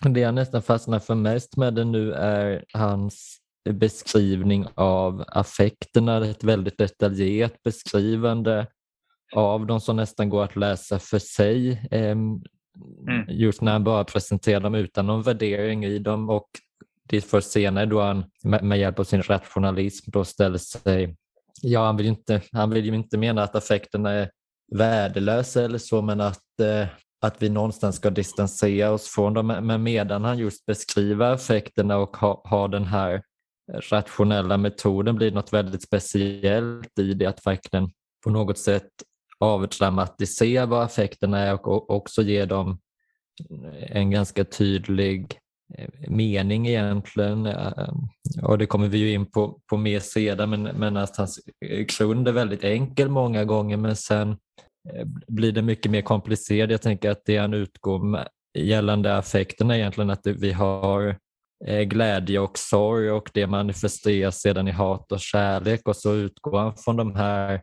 det 0.00 0.20
jag 0.20 0.34
nästan 0.34 0.62
fastnar 0.62 0.98
för 0.98 1.14
mest 1.14 1.56
med 1.56 1.74
det 1.74 1.84
nu 1.84 2.12
är 2.12 2.64
hans 2.72 3.38
beskrivning 3.70 4.66
av 4.74 5.24
affekterna, 5.28 6.26
ett 6.26 6.44
väldigt 6.44 6.78
detaljerat 6.78 7.62
beskrivande 7.62 8.66
av 9.34 9.66
dem 9.66 9.80
som 9.80 9.96
nästan 9.96 10.28
går 10.28 10.44
att 10.44 10.56
läsa 10.56 10.98
för 10.98 11.18
sig. 11.18 11.88
Ehm, 11.90 12.42
Mm. 13.08 13.24
Just 13.28 13.60
när 13.60 13.72
han 13.72 13.84
bara 13.84 14.04
presenterar 14.04 14.60
dem 14.60 14.74
utan 14.74 15.06
någon 15.06 15.22
värdering 15.22 15.84
i 15.84 15.98
dem 15.98 16.30
och 16.30 16.48
det 17.08 17.16
är 17.16 17.20
först 17.20 17.50
senare 17.50 17.86
då 17.86 18.00
han 18.00 18.24
med 18.42 18.78
hjälp 18.78 18.98
av 18.98 19.04
sin 19.04 19.22
rationalism 19.22 20.10
då 20.10 20.24
ställer 20.24 20.58
sig 20.58 21.16
Ja, 21.62 21.86
han 21.86 21.96
vill, 21.96 22.06
inte, 22.06 22.40
han 22.52 22.70
vill 22.70 22.86
ju 22.86 22.94
inte 22.94 23.18
mena 23.18 23.42
att 23.42 23.56
affekterna 23.56 24.10
är 24.10 24.30
värdelösa 24.72 25.62
eller 25.62 25.78
så, 25.78 26.02
men 26.02 26.20
att, 26.20 26.60
eh, 26.60 26.86
att 27.20 27.42
vi 27.42 27.48
någonstans 27.48 27.96
ska 27.96 28.10
distansera 28.10 28.90
oss 28.90 29.08
från 29.08 29.34
dem. 29.34 29.46
Men 29.46 29.82
medan 29.82 30.24
han 30.24 30.38
just 30.38 30.66
beskriver 30.66 31.32
affekterna 31.32 31.96
och 31.96 32.16
har 32.16 32.48
ha 32.48 32.68
den 32.68 32.84
här 32.84 33.22
rationella 33.90 34.56
metoden 34.56 35.16
blir 35.16 35.32
något 35.32 35.52
väldigt 35.52 35.82
speciellt 35.82 36.98
i 36.98 37.14
det 37.14 37.26
att 37.26 37.46
verkligen 37.46 37.90
på 38.24 38.30
något 38.30 38.58
sätt 38.58 38.90
avdramatisera 39.40 40.66
vad 40.66 40.82
affekterna 40.82 41.38
är 41.38 41.66
och 41.66 41.90
också 41.90 42.22
ge 42.22 42.44
dem 42.44 42.78
en 43.86 44.10
ganska 44.10 44.44
tydlig 44.44 45.38
eh, 45.78 46.10
mening 46.10 46.66
egentligen. 46.68 47.46
Eh, 47.46 47.94
och 48.42 48.58
det 48.58 48.66
kommer 48.66 48.88
vi 48.88 48.98
ju 48.98 49.12
in 49.12 49.26
på, 49.26 49.60
på 49.70 49.76
mer 49.76 50.00
sedan 50.00 50.50
men, 50.50 50.62
men 50.62 50.96
att 50.96 51.16
hans 51.16 51.40
grund 51.98 52.28
är 52.28 52.32
väldigt 52.32 52.64
enkel 52.64 53.08
många 53.08 53.44
gånger 53.44 53.76
men 53.76 53.96
sen 53.96 54.30
eh, 54.92 55.06
blir 55.28 55.52
det 55.52 55.62
mycket 55.62 55.90
mer 55.90 56.02
komplicerat. 56.02 56.70
Jag 56.70 56.82
tänker 56.82 57.10
att 57.10 57.24
det 57.24 57.36
han 57.36 57.54
utgår 57.54 57.98
med 57.98 58.28
gällande 58.58 59.16
affekterna 59.16 59.76
egentligen 59.76 60.10
att 60.10 60.26
vi 60.26 60.52
har 60.52 61.16
glädje 61.84 62.38
och 62.38 62.58
sorg 62.58 63.10
och 63.10 63.30
det 63.34 63.46
manifesteras 63.46 64.40
sedan 64.40 64.68
i 64.68 64.70
hat 64.70 65.12
och 65.12 65.20
kärlek 65.20 65.88
och 65.88 65.96
så 65.96 66.14
utgår 66.14 66.58
han 66.58 66.76
från 66.76 66.96
de 66.96 67.14
här 67.14 67.60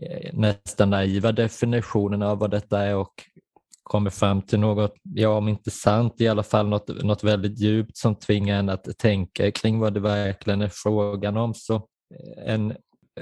Eh, 0.00 0.30
nästan 0.32 0.90
naiva 0.90 1.32
definitionen 1.32 2.22
av 2.22 2.38
vad 2.38 2.50
detta 2.50 2.80
är 2.80 2.96
och 2.96 3.12
kommer 3.82 4.10
fram 4.10 4.42
till 4.42 4.60
något, 4.60 4.94
ja 5.02 5.28
om 5.28 5.48
inte 5.48 5.70
sant, 5.70 6.14
i 6.18 6.28
alla 6.28 6.42
fall 6.42 6.68
något, 6.68 7.04
något 7.04 7.24
väldigt 7.24 7.58
djupt 7.58 7.96
som 7.96 8.14
tvingar 8.14 8.58
en 8.58 8.68
att 8.68 8.98
tänka 8.98 9.50
kring 9.50 9.78
vad 9.78 9.94
det 9.94 10.00
verkligen 10.00 10.62
är 10.62 10.70
frågan 10.72 11.36
om. 11.36 11.54
Så 11.54 11.74
eh, 11.74 12.54
en 12.54 12.74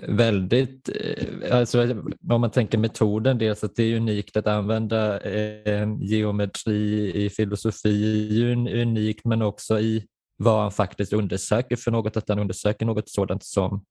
väldigt, 0.02 0.88
eh, 0.88 1.56
alltså 1.58 2.02
om 2.30 2.40
man 2.40 2.50
tänker 2.50 2.78
metoden, 2.78 3.38
dels 3.38 3.64
att 3.64 3.76
det 3.76 3.82
är 3.82 3.96
unikt 3.96 4.36
att 4.36 4.46
använda 4.46 5.20
eh, 5.20 5.88
geometri 6.00 7.12
i 7.24 7.30
filosofi, 7.30 8.42
är 8.42 8.80
unikt 8.82 9.24
men 9.24 9.42
också 9.42 9.80
i 9.80 10.06
vad 10.36 10.62
han 10.62 10.72
faktiskt 10.72 11.12
undersöker 11.12 11.76
för 11.76 11.90
något, 11.90 12.16
att 12.16 12.28
han 12.28 12.38
undersöker 12.38 12.86
något 12.86 13.08
sådant 13.08 13.44
som 13.44 13.84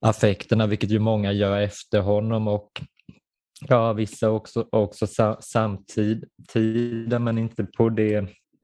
affekterna, 0.00 0.66
vilket 0.66 0.90
ju 0.90 0.98
många 0.98 1.32
gör 1.32 1.60
efter 1.60 2.00
honom 2.00 2.48
och 2.48 2.70
ja, 3.68 3.92
vissa 3.92 4.30
också, 4.30 4.66
också 4.72 5.06
samtida, 5.40 7.18
men 7.18 7.38
inte 7.38 7.64
på 7.64 7.88
det, 7.88 8.14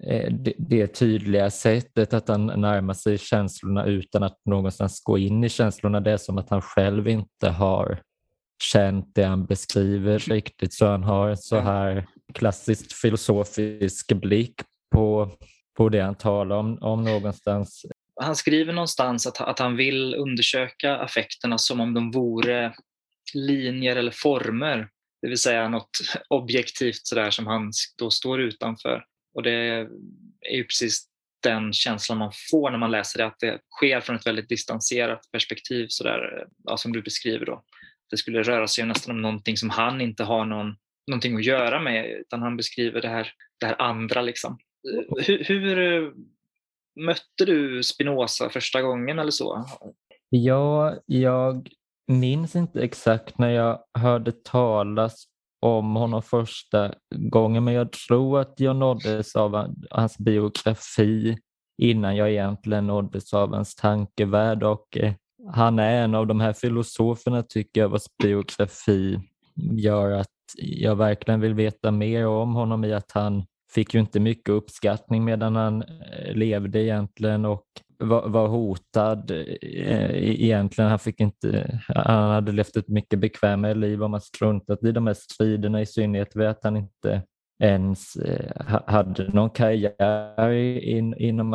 eh, 0.07 0.33
det, 0.33 0.55
det, 0.59 0.87
tydliga 0.87 1.51
sättet 1.51 2.15
att 2.15 2.29
han 2.29 2.47
närmar 2.47 2.95
sig 2.95 3.19
känslorna 3.19 3.87
utan 3.87 4.23
att 4.23 4.39
någonstans 4.45 5.01
gå 5.05 5.19
in 5.19 5.45
i 5.45 5.49
känslorna. 5.49 6.01
Det 6.01 6.12
är 6.12 6.17
som 6.17 6.39
att 6.39 6.51
han 6.51 6.62
själv 6.62 7.09
inte 7.09 7.49
har 7.49 8.01
känt 8.62 9.15
det 9.15 9.25
han 9.25 9.47
beskriver 9.47 10.19
riktigt, 10.19 10.75
så 10.75 10.87
han 10.87 11.03
har 11.03 11.29
en 11.29 11.37
så 11.37 11.59
här 11.59 12.07
klassiskt 12.35 12.93
filosofisk 12.93 14.12
blick 14.12 14.55
på 14.95 15.31
på 15.77 15.89
det 15.89 16.01
han 16.01 16.15
talar 16.15 16.57
om, 16.57 16.79
om 16.81 17.05
någonstans. 17.05 17.87
Han 18.21 18.37
skriver 18.37 18.73
någonstans 18.73 19.26
att, 19.26 19.40
att 19.40 19.59
han 19.59 19.76
vill 19.76 20.14
undersöka 20.14 20.97
affekterna 20.97 21.59
som 21.59 21.81
om 21.81 21.95
de 21.95 22.11
vore 22.11 22.75
linjer 23.35 23.97
eller 23.97 24.11
former. 24.11 24.88
Det 25.23 25.28
vill 25.28 25.38
säga 25.38 25.69
något 25.69 25.90
objektivt 26.28 27.07
sådär 27.07 27.31
som 27.31 27.47
han 27.47 27.73
då 27.99 28.11
står 28.11 28.40
utanför. 28.40 29.04
Och 29.35 29.42
det 29.42 29.52
är 30.50 30.57
ju 30.57 30.64
precis 30.64 31.09
den 31.42 31.73
känslan 31.73 32.19
man 32.19 32.33
får 32.50 32.71
när 32.71 32.78
man 32.78 32.90
läser 32.90 33.19
det, 33.19 33.26
att 33.26 33.38
det 33.40 33.59
sker 33.71 34.00
från 34.00 34.16
ett 34.16 34.26
väldigt 34.26 34.49
distanserat 34.49 35.21
perspektiv 35.33 35.87
sådär, 35.88 36.47
ja, 36.64 36.76
som 36.76 36.92
du 36.92 37.02
beskriver 37.02 37.47
då. 37.47 37.62
Det 38.11 38.16
skulle 38.16 38.42
röra 38.42 38.69
sig 38.69 38.85
nästan 38.87 39.16
om 39.16 39.23
någonting 39.23 39.57
som 39.57 39.71
han 39.71 40.00
inte 40.00 40.25
har 40.25 40.45
någon, 40.45 40.76
någonting 41.07 41.37
att 41.37 41.45
göra 41.45 41.81
med 41.81 42.11
utan 42.11 42.42
han 42.42 42.57
beskriver 42.57 43.00
det 43.00 43.09
här, 43.09 43.33
det 43.61 43.66
här 43.66 43.83
andra 43.83 44.23
liksom 44.23 44.59
hur, 45.26 45.45
hur 45.45 46.12
mötte 47.00 47.44
du 47.44 47.82
Spinoza 47.82 48.50
första 48.50 48.82
gången 48.82 49.18
eller 49.18 49.30
så? 49.30 49.64
Ja, 50.28 50.94
jag 51.06 51.68
minns 52.06 52.56
inte 52.56 52.82
exakt 52.82 53.38
när 53.38 53.50
jag 53.50 53.78
hörde 53.99 54.32
talas 54.32 55.25
om 55.61 55.96
honom 55.96 56.22
första 56.22 56.94
gången 57.14 57.64
men 57.64 57.75
jag 57.75 57.92
tror 57.92 58.40
att 58.40 58.54
jag 58.61 58.76
nåddes 58.76 59.37
av 59.37 59.75
hans 59.90 60.18
biografi 60.18 61.38
innan 61.82 62.16
jag 62.16 62.30
egentligen 62.30 62.87
nåddes 62.87 63.34
av 63.34 63.54
hans 63.54 63.75
tankevärld 63.75 64.62
och 64.62 64.96
eh, 64.96 65.12
han 65.52 65.78
är 65.78 66.04
en 66.04 66.14
av 66.14 66.26
de 66.26 66.40
här 66.40 66.52
filosoferna 66.52 67.42
tycker 67.42 67.80
jag 67.80 67.88
vars 67.88 68.06
biografi 68.22 69.20
gör 69.72 70.11
att 70.11 70.28
jag 70.58 70.96
verkligen 70.96 71.40
vill 71.40 71.54
veta 71.54 71.90
mer 71.90 72.26
om 72.26 72.54
honom 72.54 72.84
i 72.84 72.92
att 72.92 73.12
han 73.12 73.44
fick 73.75 73.95
ju 73.95 74.00
inte 74.00 74.21
mycket 74.21 74.49
uppskattning 74.49 75.25
medan 75.25 75.57
han 75.57 75.83
eh, 75.83 76.35
levde 76.35 76.83
egentligen 76.83 77.45
och 77.45 77.67
var, 77.99 78.29
var 78.29 78.49
hotad 78.49 79.31
eh, 79.31 79.37
e-, 79.38 80.43
egentligen. 80.45 80.91
Han, 80.91 80.99
fick 80.99 81.21
inte, 81.21 81.81
han 81.88 82.31
hade 82.31 82.52
levt 82.52 82.76
ett 82.76 82.88
mycket 82.88 83.19
bekvämare 83.19 83.75
liv 83.75 84.02
om 84.02 84.12
han 84.12 84.21
struntat 84.21 84.85
i 84.85 84.93
de 84.93 85.07
här 85.07 85.14
striderna 85.14 85.81
i 85.81 85.87
synnerhet 85.87 86.37
vid 86.37 86.47
att 86.47 86.64
han 86.64 86.76
inte 86.76 87.23
ens 87.62 88.17
eh, 88.17 88.81
hade 88.87 89.29
någon 89.29 89.50
karriär 89.50 90.50
in, 90.52 91.14
inom 91.19 91.55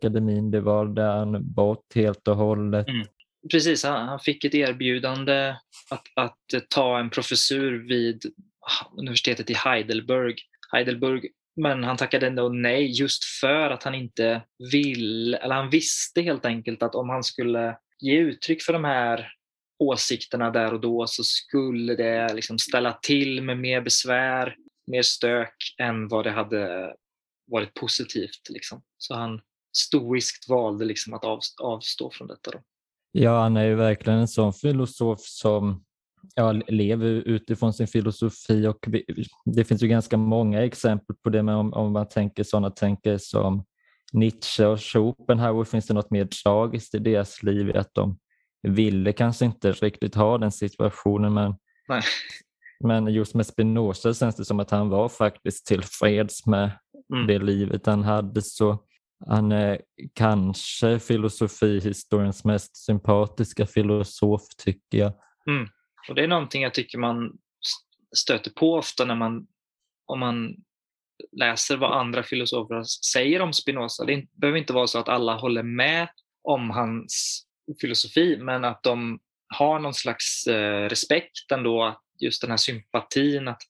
akademin. 0.00 0.50
Det 0.50 0.60
valde 0.60 1.02
han 1.02 1.52
bort 1.52 1.94
helt 1.94 2.28
och 2.28 2.36
hållet. 2.36 2.88
Mm. 2.88 3.06
Precis, 3.50 3.84
han, 3.84 4.08
han, 4.08 4.20
fick 4.20 4.44
ett 4.44 4.54
erbjudande 4.54 5.54
att, 5.90 6.02
att 6.16 6.68
ta 6.68 6.98
en 6.98 7.10
professur 7.10 7.88
vid 7.88 8.22
universitetet 8.98 9.50
i 9.50 9.54
Heidelberg 9.54 10.34
Heidelberg. 10.72 11.28
Men 11.56 11.84
han 11.84 11.96
tackade 11.96 12.26
ändå 12.26 12.48
nej 12.48 13.00
just 13.00 13.24
för 13.24 13.70
att 13.70 13.82
han 13.82 13.94
inte 13.94 14.42
vill, 14.72 15.34
eller 15.34 15.54
han 15.54 15.70
visste 15.70 16.22
helt 16.22 16.44
enkelt 16.44 16.82
att 16.82 16.94
om 16.94 17.08
han 17.08 17.24
skulle 17.24 17.76
ge 18.00 18.18
uttryck 18.18 18.62
för 18.62 18.72
de 18.72 18.84
här 18.84 19.32
åsikterna 19.78 20.50
där 20.50 20.74
och 20.74 20.80
då 20.80 21.06
så 21.06 21.24
skulle 21.24 21.94
det 21.94 22.34
liksom 22.34 22.58
ställa 22.58 22.92
till 22.92 23.42
med 23.42 23.58
mer 23.58 23.80
besvär, 23.80 24.56
mer 24.86 25.02
stök 25.02 25.54
än 25.78 26.08
vad 26.08 26.24
det 26.24 26.30
hade 26.30 26.94
varit 27.50 27.74
positivt. 27.74 28.48
Liksom. 28.48 28.82
Så 28.98 29.14
han 29.14 29.40
stoiskt 29.76 30.48
valde 30.48 30.84
liksom 30.84 31.14
att 31.14 31.24
avstå 31.60 32.10
från 32.10 32.28
detta. 32.28 32.50
Då. 32.50 32.62
Ja, 33.12 33.42
han 33.42 33.56
är 33.56 33.64
ju 33.64 33.74
verkligen 33.74 34.18
en 34.18 34.28
sån 34.28 34.52
filosof 34.52 35.20
som 35.20 35.84
ja, 36.34 36.52
lever 36.52 37.08
utifrån 37.08 37.72
sin 37.72 37.86
filosofi 37.86 38.66
och 38.66 38.78
vi, 38.86 39.04
det 39.44 39.64
finns 39.64 39.82
ju 39.82 39.88
ganska 39.88 40.16
många 40.16 40.64
exempel 40.64 41.16
på 41.16 41.30
det, 41.30 41.42
men 41.42 41.54
om, 41.54 41.72
om 41.72 41.92
man 41.92 42.08
tänker 42.08 42.44
sådana 42.44 42.70
tänker 42.70 43.18
som 43.18 43.64
Nietzsche 44.12 44.66
och 44.66 44.80
Schopenhauer 44.80 45.64
finns 45.64 45.86
det 45.86 45.94
något 45.94 46.10
mer 46.10 46.26
tragiskt 46.26 46.94
i 46.94 46.98
deras 46.98 47.42
liv 47.42 47.76
att 47.76 47.94
de 47.94 48.18
ville 48.62 49.12
kanske 49.12 49.44
inte 49.44 49.72
riktigt 49.72 50.14
ha 50.14 50.38
den 50.38 50.52
situationen 50.52 51.34
men, 51.34 51.54
Nej. 51.88 52.02
men 52.84 53.06
just 53.06 53.34
med 53.34 53.46
Spinoza 53.46 54.14
känns 54.14 54.36
det 54.36 54.44
som 54.44 54.60
att 54.60 54.70
han 54.70 54.88
var 54.88 55.08
faktiskt 55.08 55.66
tillfreds 55.66 56.46
med 56.46 56.70
mm. 57.14 57.26
det 57.26 57.38
livet 57.38 57.86
han 57.86 58.02
hade 58.02 58.42
så 58.42 58.78
han 59.26 59.52
är 59.52 59.80
kanske 60.14 60.98
filosofihistoriens 60.98 62.44
mest 62.44 62.76
sympatiska 62.76 63.66
filosof 63.66 64.42
tycker 64.64 64.98
jag. 64.98 65.12
Mm. 65.50 65.68
Och 66.08 66.14
Det 66.14 66.22
är 66.22 66.28
någonting 66.28 66.62
jag 66.62 66.74
tycker 66.74 66.98
man 66.98 67.38
stöter 68.16 68.50
på 68.50 68.74
ofta 68.74 69.04
när 69.04 69.14
man, 69.14 69.46
om 70.06 70.20
man 70.20 70.56
läser 71.32 71.76
vad 71.76 71.98
andra 71.98 72.22
filosofer 72.22 72.82
säger 73.12 73.40
om 73.40 73.52
Spinoza. 73.52 74.04
Det 74.04 74.24
behöver 74.32 74.58
inte 74.58 74.72
vara 74.72 74.86
så 74.86 74.98
att 74.98 75.08
alla 75.08 75.34
håller 75.34 75.62
med 75.62 76.08
om 76.42 76.70
hans 76.70 77.42
filosofi, 77.80 78.36
men 78.40 78.64
att 78.64 78.82
de 78.82 79.20
har 79.54 79.78
någon 79.78 79.94
slags 79.94 80.46
eh, 80.46 80.88
respekt 80.88 81.52
ändå, 81.52 82.00
just 82.20 82.40
den 82.40 82.50
här 82.50 82.56
sympatin, 82.56 83.48
att 83.48 83.62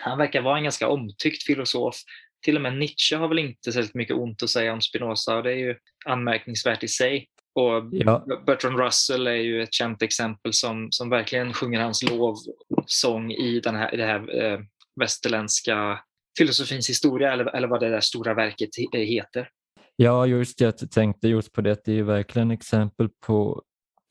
han 0.00 0.18
verkar 0.18 0.42
vara 0.42 0.56
en 0.56 0.62
ganska 0.62 0.88
omtyckt 0.88 1.42
filosof 1.42 1.96
till 2.42 2.56
och 2.56 2.62
med 2.62 2.76
Nietzsche 2.76 3.16
har 3.16 3.28
väl 3.28 3.38
inte 3.38 3.72
särskilt 3.72 3.94
mycket 3.94 4.16
ont 4.16 4.42
att 4.42 4.50
säga 4.50 4.72
om 4.72 4.80
Spinoza 4.80 5.36
och 5.36 5.42
det 5.42 5.52
är 5.52 5.56
ju 5.56 5.76
anmärkningsvärt 6.06 6.82
i 6.82 6.88
sig. 6.88 7.28
Och 7.54 7.88
ja. 7.92 8.24
Bertrand 8.46 8.78
Russell 8.78 9.26
är 9.26 9.34
ju 9.34 9.62
ett 9.62 9.72
känt 9.72 10.02
exempel 10.02 10.52
som, 10.52 10.88
som 10.90 11.10
verkligen 11.10 11.52
sjunger 11.52 11.80
hans 11.80 12.02
lovsång 12.02 13.32
i 13.32 13.60
den 13.60 13.76
här, 13.76 13.96
det 13.96 14.04
här 14.04 14.44
eh, 14.44 14.60
västerländska 15.00 16.00
filosofins 16.38 16.88
historia 16.88 17.32
eller, 17.32 17.56
eller 17.56 17.68
vad 17.68 17.80
det 17.80 17.88
där 17.88 18.00
stora 18.00 18.34
verket 18.34 18.70
heter. 18.92 19.48
Ja, 19.96 20.26
just 20.26 20.58
det. 20.58 20.64
Jag 20.64 20.90
tänkte 20.90 21.28
just 21.28 21.52
på 21.52 21.60
det. 21.60 21.84
Det 21.84 21.98
är 21.98 22.02
verkligen 22.02 22.50
exempel 22.50 23.08
på 23.26 23.62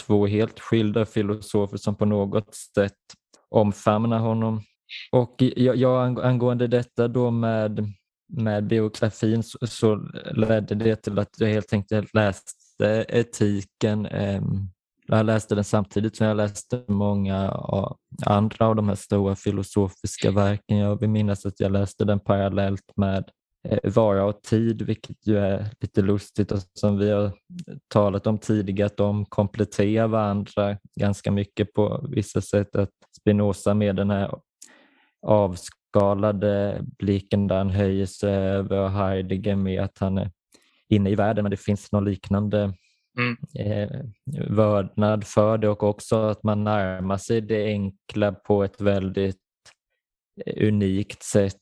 två 0.03 0.27
helt 0.27 0.60
skilda 0.60 1.05
filosofer 1.05 1.77
som 1.77 1.96
på 1.96 2.05
något 2.05 2.55
sätt 2.55 2.93
omfamnar 3.50 4.19
honom. 4.19 4.62
Och 5.12 5.36
jag, 5.55 6.19
angående 6.25 6.67
detta 6.67 7.08
då 7.08 7.31
med, 7.31 7.93
med 8.34 8.67
biografin 8.67 9.43
så, 9.43 9.67
så 9.67 9.96
ledde 10.31 10.75
det 10.75 10.96
till 10.96 11.19
att 11.19 11.29
jag 11.38 11.48
helt 11.48 11.74
enkelt 11.74 12.13
läste 12.13 12.51
etiken. 12.86 14.05
Eh, 14.05 14.41
jag 15.07 15.25
läste 15.25 15.55
den 15.55 15.63
samtidigt 15.63 16.15
som 16.15 16.27
jag 16.27 16.38
läste 16.38 16.83
många 16.88 17.50
andra 18.25 18.67
av 18.67 18.75
de 18.75 18.88
här 18.88 18.95
stora 18.95 19.36
filosofiska 19.36 20.31
verken. 20.31 20.77
Jag 20.77 21.00
vill 21.00 21.09
minnas 21.09 21.45
att 21.45 21.59
jag 21.59 21.71
läste 21.71 22.05
den 22.05 22.19
parallellt 22.19 22.91
med 22.95 23.29
eh, 23.67 23.91
vara 23.91 24.25
och 24.25 24.41
tid, 24.41 24.81
vilket 24.81 25.27
ju 25.27 25.38
är 25.38 25.65
lite 25.79 26.01
lustigt 26.01 26.51
och 26.51 26.59
som 26.74 26.98
vi 26.98 27.12
har 27.12 27.31
talat 27.88 28.27
om 28.27 28.38
tidigare, 28.38 28.86
att 28.86 28.98
de 28.98 29.25
kompletterar 29.25 30.07
varandra 30.07 30.77
ganska 30.95 31.31
mycket 31.31 31.74
på 31.74 32.07
vissa 32.09 32.41
sätt. 32.41 32.75
Att 32.75 32.89
Spinoza 33.19 33.74
med 33.74 33.95
den 33.95 34.09
här 34.09 34.31
avskalade 35.27 36.81
blicken 36.98 37.48
där 37.48 37.57
han 37.57 37.69
höjer 37.69 38.05
sig 38.05 38.33
över 38.33 38.79
och 38.79 38.91
Heidegger 38.91 39.55
med 39.55 39.83
att 39.83 39.98
han 39.98 40.17
är 40.17 40.31
inne 40.89 41.10
i 41.10 41.15
världen, 41.15 41.43
men 41.43 41.51
det 41.51 41.58
finns 41.58 41.91
någon 41.91 42.05
liknande 42.05 42.74
mm. 43.19 43.38
eh, 43.55 44.01
vördnad 44.50 45.24
för 45.24 45.58
det 45.58 45.69
och 45.69 45.84
också 45.84 46.22
att 46.22 46.43
man 46.43 46.63
närmar 46.63 47.17
sig 47.17 47.41
det 47.41 47.65
enkla 47.65 48.31
på 48.31 48.63
ett 48.63 48.81
väldigt 48.81 49.38
eh, 50.46 50.67
unikt 50.67 51.24
sätt 51.24 51.55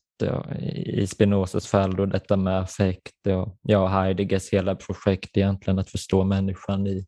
i 0.86 1.06
Spinozas 1.06 1.66
fall 1.66 1.96
då 1.96 2.06
detta 2.06 2.36
med 2.36 2.58
affekt 2.58 3.26
och 3.26 3.58
ja, 3.62 3.86
Heideggers 3.86 4.52
hela 4.52 4.74
projekt 4.74 5.36
egentligen 5.36 5.78
att 5.78 5.90
förstå 5.90 6.24
människan 6.24 6.86
i, 6.86 7.06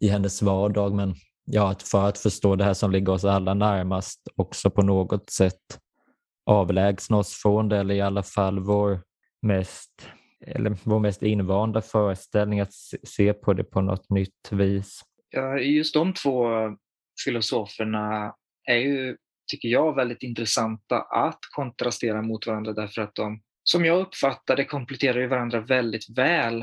i 0.00 0.08
hennes 0.08 0.42
vardag. 0.42 0.94
Men 0.94 1.14
ja, 1.44 1.70
att 1.70 1.82
för 1.82 2.08
att 2.08 2.18
förstå 2.18 2.56
det 2.56 2.64
här 2.64 2.74
som 2.74 2.92
ligger 2.92 3.12
oss 3.12 3.24
alla 3.24 3.54
närmast 3.54 4.20
också 4.36 4.70
på 4.70 4.82
något 4.82 5.30
sätt 5.30 5.78
avlägsna 6.46 7.16
oss 7.16 7.34
från 7.42 7.68
det 7.68 7.78
eller 7.78 7.94
i 7.94 8.00
alla 8.00 8.22
fall 8.22 8.60
vår 8.60 9.00
mest, 9.42 10.08
eller 10.46 10.76
vår 10.84 10.98
mest 10.98 11.22
invanda 11.22 11.82
föreställning 11.82 12.60
att 12.60 12.72
se 13.02 13.32
på 13.32 13.52
det 13.52 13.64
på 13.64 13.80
något 13.80 14.10
nytt 14.10 14.48
vis. 14.52 15.02
Ja, 15.30 15.58
just 15.58 15.94
de 15.94 16.14
två 16.14 16.64
eh, 16.64 16.72
filosoferna 17.24 18.34
är 18.68 18.76
ju 18.76 19.16
tycker 19.52 19.68
jag, 19.68 19.96
väldigt 19.96 20.22
intressanta 20.22 21.00
att 21.00 21.38
kontrastera 21.50 22.22
mot 22.22 22.46
varandra 22.46 22.72
därför 22.72 23.02
att 23.02 23.14
de, 23.14 23.40
som 23.64 23.84
jag 23.84 24.00
uppfattar 24.00 24.56
det, 24.56 24.64
kompletterar 24.64 25.20
ju 25.20 25.26
varandra 25.26 25.60
väldigt 25.60 26.18
väl. 26.18 26.62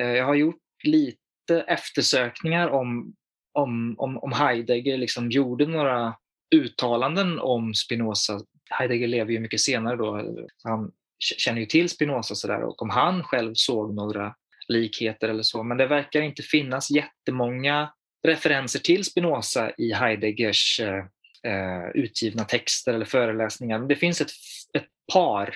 Eh, 0.00 0.06
jag 0.06 0.24
har 0.24 0.34
gjort 0.34 0.62
lite 0.84 1.60
eftersökningar 1.66 2.68
om, 2.68 3.14
om, 3.52 3.94
om, 3.98 4.18
om 4.18 4.32
Heidegger 4.32 4.98
liksom 4.98 5.30
gjorde 5.30 5.66
några 5.66 6.14
uttalanden 6.54 7.38
om 7.38 7.74
Spinoza. 7.74 8.40
Heidegger 8.70 9.08
lever 9.08 9.32
ju 9.32 9.40
mycket 9.40 9.60
senare 9.60 9.96
då, 9.96 10.36
han 10.64 10.92
känner 11.18 11.60
ju 11.60 11.66
till 11.66 11.88
Spinoza 11.88 12.34
sådär 12.34 12.62
och 12.62 12.82
om 12.82 12.90
han 12.90 13.22
själv 13.22 13.52
såg 13.54 13.94
några 13.94 14.34
likheter 14.68 15.28
eller 15.28 15.42
så, 15.42 15.62
men 15.62 15.76
det 15.76 15.86
verkar 15.86 16.22
inte 16.22 16.42
finnas 16.42 16.90
jättemånga 16.90 17.92
referenser 18.26 18.78
till 18.78 19.04
Spinoza 19.04 19.72
i 19.78 19.92
Heideggers 19.92 20.80
eh, 20.80 21.04
eh, 21.52 21.88
utgivna 21.94 22.44
texter 22.44 22.94
eller 22.94 23.04
föreläsningar. 23.04 23.78
Men 23.78 23.88
det 23.88 23.96
finns 23.96 24.20
ett, 24.20 24.30
ett 24.74 24.88
par. 25.12 25.54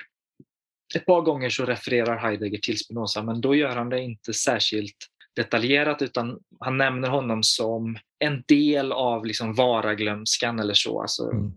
Ett 0.95 1.05
par 1.05 1.21
gånger 1.21 1.49
så 1.49 1.65
refererar 1.65 2.17
Heidegger 2.17 2.57
till 2.57 2.79
Spinoza 2.79 3.23
men 3.23 3.41
då 3.41 3.55
gör 3.55 3.75
han 3.75 3.89
det 3.89 4.01
inte 4.01 4.33
särskilt 4.33 4.97
detaljerat 5.35 6.01
utan 6.01 6.39
han 6.59 6.77
nämner 6.77 7.09
honom 7.09 7.43
som 7.43 7.97
en 8.19 8.43
del 8.47 8.91
av 8.91 9.25
liksom 9.25 9.53
varaglömskan 9.53 10.59
eller 10.59 10.73
så. 10.73 11.01
Alltså 11.01 11.31
mm. 11.31 11.53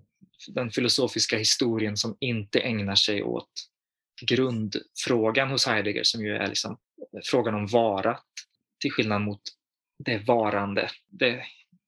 Den 0.48 0.70
filosofiska 0.70 1.38
historien 1.38 1.96
som 1.96 2.16
inte 2.20 2.60
ägnar 2.60 2.94
sig 2.94 3.22
åt 3.22 3.50
grundfrågan 4.20 5.50
hos 5.50 5.66
Heidegger 5.66 6.02
som 6.04 6.24
ju 6.24 6.36
är 6.36 6.46
liksom 6.46 6.78
frågan 7.24 7.54
om 7.54 7.66
varat 7.66 8.24
till 8.80 8.92
skillnad 8.92 9.20
mot 9.20 9.40
det 10.04 10.18
varande. 10.18 10.90
Det 11.06 11.42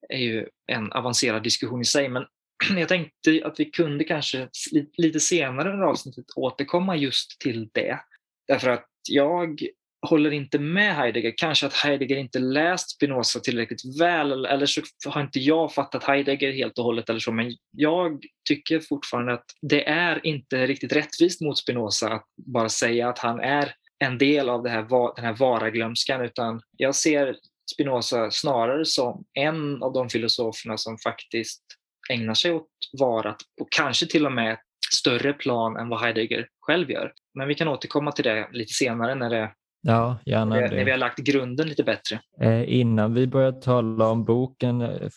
är 0.09 0.19
ju 0.19 0.49
en 0.67 0.93
avancerad 0.93 1.43
diskussion 1.43 1.81
i 1.81 1.85
sig, 1.85 2.09
men 2.09 2.27
jag 2.77 2.88
tänkte 2.88 3.43
att 3.45 3.61
vi 3.61 3.64
kunde 3.64 4.05
kanske 4.05 4.49
lite 4.97 5.21
senare 5.21 5.79
i 5.79 5.83
avsnittet 5.83 6.25
återkomma 6.37 6.97
just 6.97 7.41
till 7.41 7.69
det. 7.73 8.01
Därför 8.47 8.71
att 8.71 8.88
jag 9.09 9.62
håller 10.06 10.30
inte 10.30 10.58
med 10.58 10.96
Heidegger. 10.96 11.34
Kanske 11.37 11.66
att 11.66 11.74
Heidegger 11.74 12.16
inte 12.16 12.38
läst 12.38 12.90
Spinoza 12.90 13.40
tillräckligt 13.40 14.00
väl 14.00 14.44
eller 14.44 14.66
så 14.66 14.82
har 15.06 15.20
inte 15.20 15.38
jag 15.38 15.74
fattat 15.74 16.04
Heidegger 16.04 16.52
helt 16.52 16.78
och 16.78 16.84
hållet 16.84 17.11
eller 17.11 17.20
så. 17.20 17.32
Men 17.32 17.56
jag 17.70 18.22
tycker 18.48 18.80
fortfarande 18.80 19.32
att 19.32 19.44
det 19.62 19.88
är 19.88 20.26
inte 20.26 20.66
riktigt 20.66 20.92
rättvist 20.92 21.40
mot 21.40 21.58
Spinoza 21.58 22.12
att 22.12 22.26
bara 22.37 22.68
säga 22.68 23.08
att 23.08 23.18
han 23.18 23.40
är 23.40 23.74
en 23.98 24.18
del 24.18 24.48
av 24.48 24.62
det 24.62 24.70
här, 24.70 25.14
den 25.16 25.24
här 25.24 25.37
varaglömskan 25.37 26.20
utan 26.20 26.61
jag 26.76 26.94
ser 26.94 27.37
Spinoza 27.74 28.30
snarare 28.30 28.84
som 28.84 29.24
en 29.34 29.82
av 29.82 29.92
de 29.92 30.08
filosoferna 30.08 30.76
som 30.76 30.98
faktiskt 30.98 31.62
ägnar 32.11 32.34
sig 32.34 32.52
åt 32.52 32.68
varat 32.98 33.37
på 33.58 33.66
kanske 33.70 34.06
till 34.06 34.26
och 34.26 34.32
med 34.32 34.58
större 34.94 35.32
plan 35.32 35.76
än 35.76 35.88
vad 35.88 36.00
Heidegger 36.00 36.48
själv 36.61 36.90
gör. 36.90 37.12
Men 37.34 37.48
vi 37.48 37.54
kan 37.54 37.68
återkomma 37.68 38.12
till 38.12 38.24
det 38.24 38.48
lite 38.52 38.72
senare 38.72 39.14
när, 39.14 39.30
det, 39.30 39.52
ja, 39.81 40.19
gärna 40.27 40.55
när, 40.55 40.62
det. 40.62 40.77
när 40.77 40.85
vi 40.85 40.91
har 40.91 40.99
lagt 40.99 41.19
grunden 41.19 41.69
lite 41.69 41.85
bättre. 41.85 42.21
Eh, 42.41 42.73
innan 42.73 43.14
vi 43.14 43.27
börjar 43.27 43.53
tala 43.53 44.09
om 44.09 44.25
boken, 44.25 44.81
eh, 44.81 45.09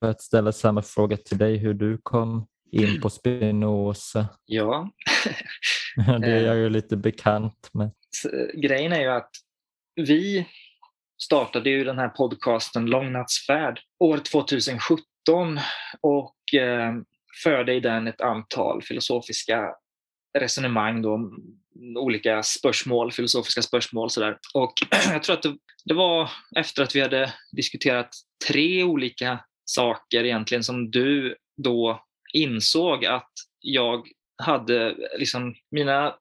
för 0.00 0.10
att 0.10 0.20
ställa 0.20 0.52
samma 0.52 0.82
fråga 0.82 1.16
till 1.16 1.38
dig, 1.38 1.56
hur 1.56 1.74
du 1.74 1.98
kom 2.02 2.46
in 2.72 3.00
på 3.00 3.10
Spinoza. 3.10 4.28
Ja. 4.46 4.90
det 6.20 6.26
är 6.26 6.46
jag 6.46 6.56
ju 6.56 6.70
lite 6.70 6.96
bekant 6.96 7.70
med. 7.72 7.90
Grejen 8.54 8.92
är 8.92 9.00
ju 9.00 9.08
att 9.08 9.30
vi 9.96 10.46
startade 11.22 11.70
ju 11.70 11.84
den 11.84 11.98
här 11.98 12.08
podcasten 12.08 12.86
Långnattsfärd 12.86 13.80
år 13.98 14.18
2017 14.18 15.04
och 16.00 16.54
eh, 16.54 16.94
förde 17.42 17.74
i 17.74 17.80
den 17.80 18.06
ett 18.06 18.20
antal 18.20 18.82
filosofiska 18.82 19.74
resonemang 20.38 21.02
då, 21.02 21.30
olika 21.96 22.42
spörsmål, 22.42 23.12
filosofiska 23.12 23.62
spörsmål. 23.62 24.10
Sådär. 24.10 24.38
Och 24.54 24.72
jag 25.12 25.22
tror 25.22 25.36
att 25.36 25.42
det, 25.42 25.56
det, 25.84 25.94
var 25.94 26.30
efter 26.56 26.82
att 26.82 26.96
vi 26.96 27.00
hade 27.00 27.34
diskuterat 27.52 28.08
tre 28.48 28.84
olika 28.84 29.40
saker 29.64 30.24
egentligen 30.24 30.64
som 30.64 30.90
du 30.90 31.36
då 31.56 32.04
insåg 32.32 33.04
att 33.06 33.32
jag 33.60 34.08
hade 34.42 34.96
liksom 35.18 35.54
mina 35.70 36.14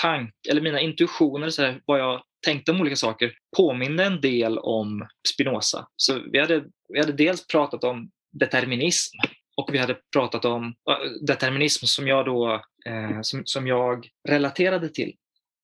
tank, 0.00 0.34
eller 0.50 0.60
mina 0.60 0.80
intuitioner, 0.80 1.50
så 1.50 1.62
här, 1.62 1.80
vad 1.84 2.00
jag 2.00 2.22
tänkte 2.44 2.72
om 2.72 2.80
olika 2.80 2.96
saker, 2.96 3.32
påminde 3.56 4.04
en 4.04 4.20
del 4.20 4.58
om 4.58 5.08
Spinoza. 5.34 5.86
Så 5.96 6.20
vi 6.32 6.40
hade, 6.40 6.64
vi 6.88 7.00
hade 7.00 7.12
dels 7.12 7.46
pratat 7.46 7.84
om 7.84 8.10
determinism 8.32 9.16
och 9.56 9.68
vi 9.72 9.78
hade 9.78 9.96
pratat 10.12 10.44
om 10.44 10.64
äh, 10.64 11.26
determinism 11.26 11.86
som 11.86 12.08
jag 12.08 12.24
då 12.24 12.62
eh, 12.88 13.20
som, 13.22 13.42
som 13.46 13.66
jag 13.66 14.08
relaterade 14.28 14.88
till. 14.88 15.14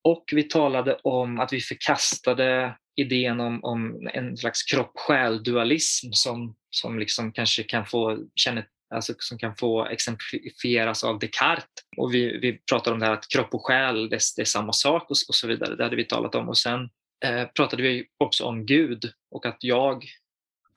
Och 0.05 0.25
vi 0.33 0.43
talade 0.43 0.95
om 0.95 1.41
att 1.41 1.53
vi 1.53 1.61
förkastade 1.61 2.77
idén 2.97 3.41
om, 3.41 3.65
om 3.65 4.09
en 4.13 4.37
slags 4.37 4.63
kropp-själ-dualism 4.63 6.13
som, 6.13 6.55
som 6.71 6.99
liksom 6.99 7.33
kanske 7.33 7.63
kan 7.63 7.87
få 7.87 8.19
känna, 8.35 8.65
alltså 8.95 9.15
som 9.19 9.39
kan 9.39 9.57
få 9.57 9.87
exemplifieras 9.87 11.05
av 11.05 11.19
Descartes. 11.19 11.65
Och 11.97 12.15
vi, 12.15 12.39
vi 12.39 12.53
pratade 12.53 12.95
om 12.95 13.01
det 13.01 13.07
här 13.07 13.13
att 13.13 13.29
kropp 13.29 13.55
och 13.55 13.67
själ 13.67 14.09
det, 14.09 14.19
det 14.37 14.43
är 14.43 14.47
samma 14.47 14.73
sak 14.73 15.03
och, 15.03 15.17
och, 15.29 15.35
så 15.35 15.47
vidare. 15.47 15.77
Det 15.77 15.83
hade 15.83 15.97
vi 15.97 16.05
talat 16.05 16.35
om. 16.35 16.49
Och 16.49 16.59
sen 16.59 16.91
eh, 17.25 17.45
pratade 17.45 17.83
vi 17.83 18.07
också 18.19 18.45
om 18.45 18.67
Gud 18.67 19.13
och 19.31 19.47
att 19.47 19.59
jag 19.61 20.05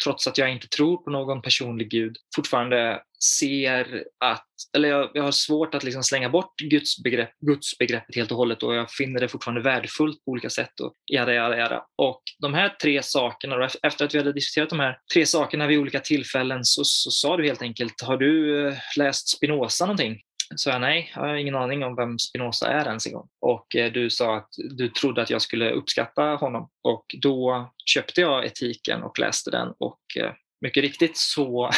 trots 0.04 0.28
att 0.28 0.38
jag 0.38 0.52
inte 0.52 0.68
tror 0.68 0.98
på 0.98 1.10
någon 1.10 1.42
personlig 1.42 1.90
gud, 1.90 2.18
fortfarande 2.36 3.04
ser 3.24 4.04
att, 4.20 4.48
eller 4.76 4.90
jag, 4.90 5.12
jag 5.14 5.24
har 5.24 5.32
svårt 5.32 5.76
att 5.76 5.84
liksom 5.84 6.04
slänga 6.04 6.30
bort 6.30 6.60
gudsbegrepp, 6.60 7.30
gudsbegreppet 7.40 8.16
helt 8.16 8.32
och 8.32 8.38
hållet 8.38 8.64
och 8.64 8.76
jag 8.76 8.92
finner 8.92 9.20
det 9.20 9.28
fortfarande 9.28 9.62
värdefullt 9.62 10.26
på 10.26 10.32
olika 10.32 10.50
sätt. 10.50 10.80
Och, 10.80 10.94
jada, 11.12 11.34
jada, 11.34 11.58
jada. 11.58 11.86
och 11.98 12.22
de 12.40 12.54
här 12.54 12.70
tre 12.70 13.04
sakerna, 13.04 13.70
efter 13.84 14.06
att 14.06 14.14
vi 14.14 14.18
hade 14.18 14.34
diskuterat 14.34 14.70
de 14.70 14.80
här 14.80 14.98
tre 15.14 15.26
sakerna 15.26 15.68
vid 15.68 15.80
olika 15.80 16.00
tillfällen 16.00 16.66
så, 16.66 16.84
så 16.84 17.12
sa 17.12 17.38
du 17.38 17.46
helt 17.46 17.62
enkelt, 17.62 18.02
har 18.02 18.18
du 18.18 18.68
eh, 18.68 18.74
läst 18.98 19.30
Spinoza 19.30 19.86
någonting? 19.86 20.22
sa 20.56 20.72
jag 20.72 20.82
nej, 20.82 21.12
jag 21.16 21.22
har 21.22 21.36
ingen 21.36 21.56
aning 21.56 21.84
om 21.84 21.96
vem 21.96 22.20
Spinoza 22.20 22.68
är 22.68 22.86
ens 22.86 23.08
en 23.08 23.14
gång. 23.14 23.28
Och 23.42 23.76
eh, 23.76 23.92
du 23.92 24.10
sa 24.10 24.38
att 24.38 24.50
du 24.78 24.90
trodde 24.90 25.22
att 25.22 25.30
jag 25.30 25.42
skulle 25.42 25.72
uppskatta 25.72 26.24
honom. 26.24 26.70
Och 26.84 27.06
då 27.22 27.70
köpte 27.86 28.22
jag 28.22 28.46
etiken 28.46 29.04
och 29.04 29.20
läste 29.20 29.52
den 29.52 29.74
och 29.80 30.02
eh, 30.20 30.32
mycket 30.62 30.84
riktigt 30.84 31.18
så 31.18 31.70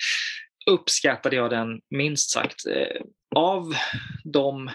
uppskattade 0.70 1.36
jag 1.36 1.50
den 1.50 1.80
minst 1.90 2.30
sagt. 2.30 2.66
Eh, 2.66 3.02
av 3.34 3.74
de 4.24 4.70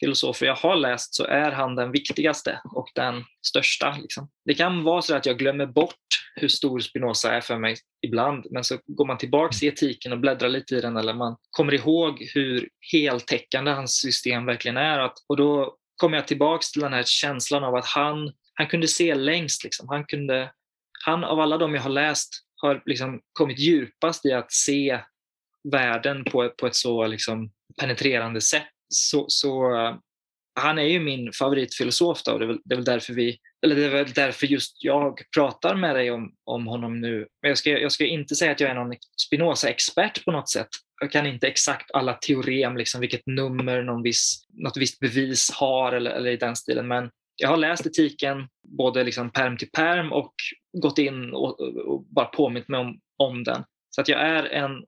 filosofer 0.00 0.46
jag 0.46 0.54
har 0.54 0.76
läst 0.76 1.14
så 1.14 1.24
är 1.24 1.52
han 1.52 1.76
den 1.76 1.92
viktigaste 1.92 2.60
och 2.64 2.88
den 2.94 3.24
största. 3.46 3.96
Liksom. 4.02 4.28
Det 4.44 4.54
kan 4.54 4.82
vara 4.82 5.02
så 5.02 5.14
att 5.14 5.26
jag 5.26 5.38
glömmer 5.38 5.66
bort 5.66 5.94
hur 6.36 6.48
stor 6.48 6.80
Spinoza 6.80 7.34
är 7.34 7.40
för 7.40 7.58
mig 7.58 7.76
ibland, 8.06 8.46
men 8.50 8.64
så 8.64 8.78
går 8.86 9.06
man 9.06 9.18
tillbaks 9.18 9.62
i 9.62 9.66
etiken 9.66 10.12
och 10.12 10.18
bläddrar 10.18 10.48
lite 10.48 10.76
i 10.76 10.80
den 10.80 10.96
eller 10.96 11.14
man 11.14 11.36
kommer 11.50 11.74
ihåg 11.74 12.30
hur 12.34 12.68
heltäckande 12.92 13.70
hans 13.70 14.00
system 14.00 14.46
verkligen 14.46 14.76
är. 14.76 14.98
Att, 14.98 15.14
och 15.28 15.36
då 15.36 15.76
kommer 15.96 16.16
jag 16.16 16.26
tillbaks 16.26 16.72
till 16.72 16.82
den 16.82 16.92
här 16.92 17.04
känslan 17.06 17.64
av 17.64 17.74
att 17.74 17.86
han, 17.86 18.32
han 18.54 18.66
kunde 18.66 18.88
se 18.88 19.14
längst. 19.14 19.64
Liksom. 19.64 19.88
Han, 19.88 20.04
kunde, 20.04 20.52
han 21.04 21.24
av 21.24 21.40
alla 21.40 21.58
de 21.58 21.74
jag 21.74 21.82
har 21.82 21.90
läst 21.90 22.30
har 22.56 22.82
liksom 22.86 23.20
kommit 23.32 23.58
djupast 23.58 24.26
i 24.26 24.32
att 24.32 24.52
se 24.52 25.00
världen 25.72 26.24
på, 26.24 26.50
på 26.58 26.66
ett 26.66 26.74
så 26.74 27.06
liksom 27.06 27.50
penetrerande 27.80 28.40
sätt. 28.40 28.68
Så, 28.88 29.24
så 29.28 29.70
han 30.60 30.78
är 30.78 30.82
ju 30.82 31.00
min 31.00 31.32
favoritfilosof 31.32 32.22
då, 32.22 32.32
och 32.32 32.38
det 32.38 32.44
är, 32.44 32.48
väl, 32.48 32.58
det 32.64 32.74
är 32.74 32.76
väl 32.76 32.84
därför 32.84 33.14
vi 33.14 33.38
eller 33.64 33.76
det 33.76 33.84
är 33.84 33.90
väl 33.90 34.12
därför 34.12 34.46
just 34.46 34.84
jag 34.84 35.20
pratar 35.34 35.74
med 35.74 35.94
dig 35.94 36.10
om, 36.10 36.34
om 36.44 36.66
honom 36.66 37.00
nu. 37.00 37.26
Men 37.42 37.48
jag 37.48 37.58
ska, 37.58 37.70
jag 37.70 37.92
ska 37.92 38.06
inte 38.06 38.34
säga 38.34 38.52
att 38.52 38.60
jag 38.60 38.70
är 38.70 38.74
någon 38.74 38.96
Spinoza-expert 39.26 40.24
på 40.24 40.32
något 40.32 40.50
sätt. 40.50 40.68
Jag 41.00 41.12
kan 41.12 41.26
inte 41.26 41.46
exakt 41.46 41.90
alla 41.90 42.12
teorem, 42.12 42.76
liksom 42.76 43.00
vilket 43.00 43.26
nummer 43.26 43.82
någon 43.82 44.02
viss, 44.02 44.46
något 44.52 44.76
visst 44.76 45.00
bevis 45.00 45.50
har 45.50 45.92
eller, 45.92 46.10
eller 46.10 46.30
i 46.30 46.36
den 46.36 46.56
stilen. 46.56 46.88
Men 46.88 47.10
jag 47.36 47.48
har 47.48 47.56
läst 47.56 47.86
etiken 47.86 48.48
både 48.78 49.04
liksom 49.04 49.30
perm 49.30 49.56
till 49.56 49.70
perm 49.70 50.12
och 50.12 50.34
gått 50.82 50.98
in 50.98 51.32
och, 51.32 51.60
och 51.60 52.04
bara 52.04 52.26
påmint 52.26 52.68
mig 52.68 52.80
om, 52.80 53.00
om 53.18 53.44
den. 53.44 53.64
Så 53.90 54.00
att 54.00 54.08
jag 54.08 54.20
är 54.20 54.44
en 54.44 54.84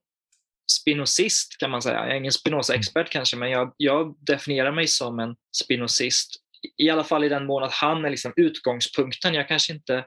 spinozist 0.71 1.59
kan 1.59 1.71
man 1.71 1.83
säga. 1.83 1.95
Jag 1.95 2.11
är 2.11 2.17
ingen 2.17 2.33
Spinoza-expert 2.33 3.11
kanske, 3.11 3.37
men 3.37 3.51
jag, 3.51 3.75
jag 3.77 4.17
definierar 4.27 4.73
mig 4.73 4.87
som 4.87 5.19
en 5.19 5.37
spinozist. 5.65 6.31
I 6.77 6.91
alla 6.91 7.05
fall 7.05 7.25
i 7.25 7.29
den 7.29 7.47
mån 7.47 7.63
att 7.63 7.73
han 7.73 8.05
är 8.05 8.11
liksom 8.11 8.33
utgångspunkten. 8.37 9.35
Jag 9.35 9.49
kanske 9.49 9.73
inte 9.73 10.05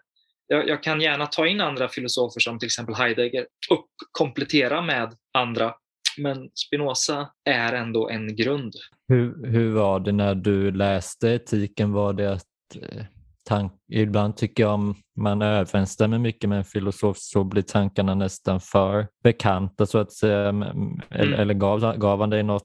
jag, 0.48 0.68
jag, 0.68 0.84
kan 0.84 1.02
gärna 1.02 1.26
ta 1.26 1.48
in 1.48 1.62
andra 1.62 1.90
filosofer 1.90 2.40
som 2.40 2.60
till 2.60 2.66
exempel 2.66 2.96
Heidegger 2.96 3.48
och 3.70 3.88
komplettera 4.12 4.82
med 4.82 5.14
andra. 5.34 5.74
Men 6.18 6.50
Spinoza 6.54 7.30
är 7.46 7.74
ändå 7.74 8.10
en 8.10 8.36
grund. 8.36 8.74
Hur, 9.08 9.48
hur 9.48 9.72
var 9.72 10.00
det 10.00 10.12
när 10.12 10.36
du 10.36 10.72
läste 10.72 11.30
etiken? 11.30 11.92
Var 11.92 12.14
det 12.14 12.34
att 12.34 12.46
eh, 12.82 13.06
tank, 13.44 13.72
ibland 13.92 14.38
tycker 14.38 14.64
jag 14.64 14.74
om 14.74 14.96
man 15.16 15.42
överensstämmer 15.42 16.20
mycket 16.20 16.50
med 16.50 16.58
en 16.58 16.66
filosof 16.66 17.18
så 17.18 17.44
blir 17.44 17.62
tankarna 17.62 18.16
nästan 18.16 18.60
för 18.60 19.08
bekanta 19.24 19.86
så 19.86 19.98
att 19.98 20.12
säga. 20.12 20.50
Mm. 20.50 21.02
Eller, 21.10 21.38
eller 21.38 21.54
gav, 21.54 21.98
gav 21.98 22.20
han 22.20 22.30
dig 22.30 22.44
något 22.44 22.64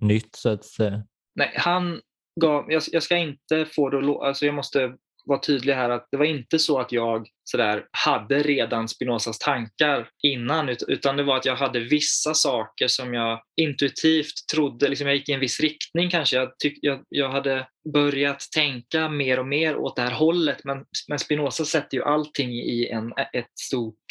nytt 0.00 0.36
så 0.36 0.48
att 0.48 0.64
säga? 0.64 1.02
Nej, 1.34 1.52
han 1.56 2.00
gav, 2.40 2.72
jag, 2.72 2.82
jag 2.92 3.02
ska 3.02 3.16
inte 3.16 3.66
få 3.66 3.90
det 3.90 3.98
att 3.98 4.22
alltså 4.22 4.46
jag 4.46 4.54
måste 4.54 4.96
vara 5.24 5.38
tydlig 5.38 5.74
här 5.74 5.90
att 5.90 6.08
det 6.10 6.16
var 6.16 6.24
inte 6.24 6.58
så 6.58 6.78
att 6.78 6.92
jag 6.92 7.26
sådär, 7.44 7.84
hade 7.90 8.42
redan 8.42 8.88
Spinozas 8.88 9.38
tankar 9.38 10.08
innan 10.22 10.68
utan 10.88 11.16
det 11.16 11.22
var 11.22 11.36
att 11.36 11.44
jag 11.44 11.56
hade 11.56 11.80
vissa 11.80 12.34
saker 12.34 12.88
som 12.88 13.14
jag 13.14 13.40
intuitivt 13.56 14.46
trodde, 14.52 14.88
liksom 14.88 15.06
jag 15.06 15.16
gick 15.16 15.28
i 15.28 15.32
en 15.32 15.40
viss 15.40 15.60
riktning 15.60 16.10
kanske. 16.10 16.36
Jag, 16.36 16.58
tyck, 16.58 16.78
jag, 16.82 17.02
jag 17.08 17.30
hade 17.30 17.66
börjat 17.92 18.40
tänka 18.54 19.08
mer 19.08 19.38
och 19.38 19.46
mer 19.46 19.76
åt 19.76 19.96
det 19.96 20.02
här 20.02 20.14
hållet 20.14 20.64
men, 20.64 20.84
men 21.08 21.18
Spinoza 21.18 21.64
sätter 21.64 21.96
ju 21.96 22.04
allting 22.04 22.50
i 22.50 22.88
en, 22.88 23.12
ett 23.32 23.58
stort 23.58 24.04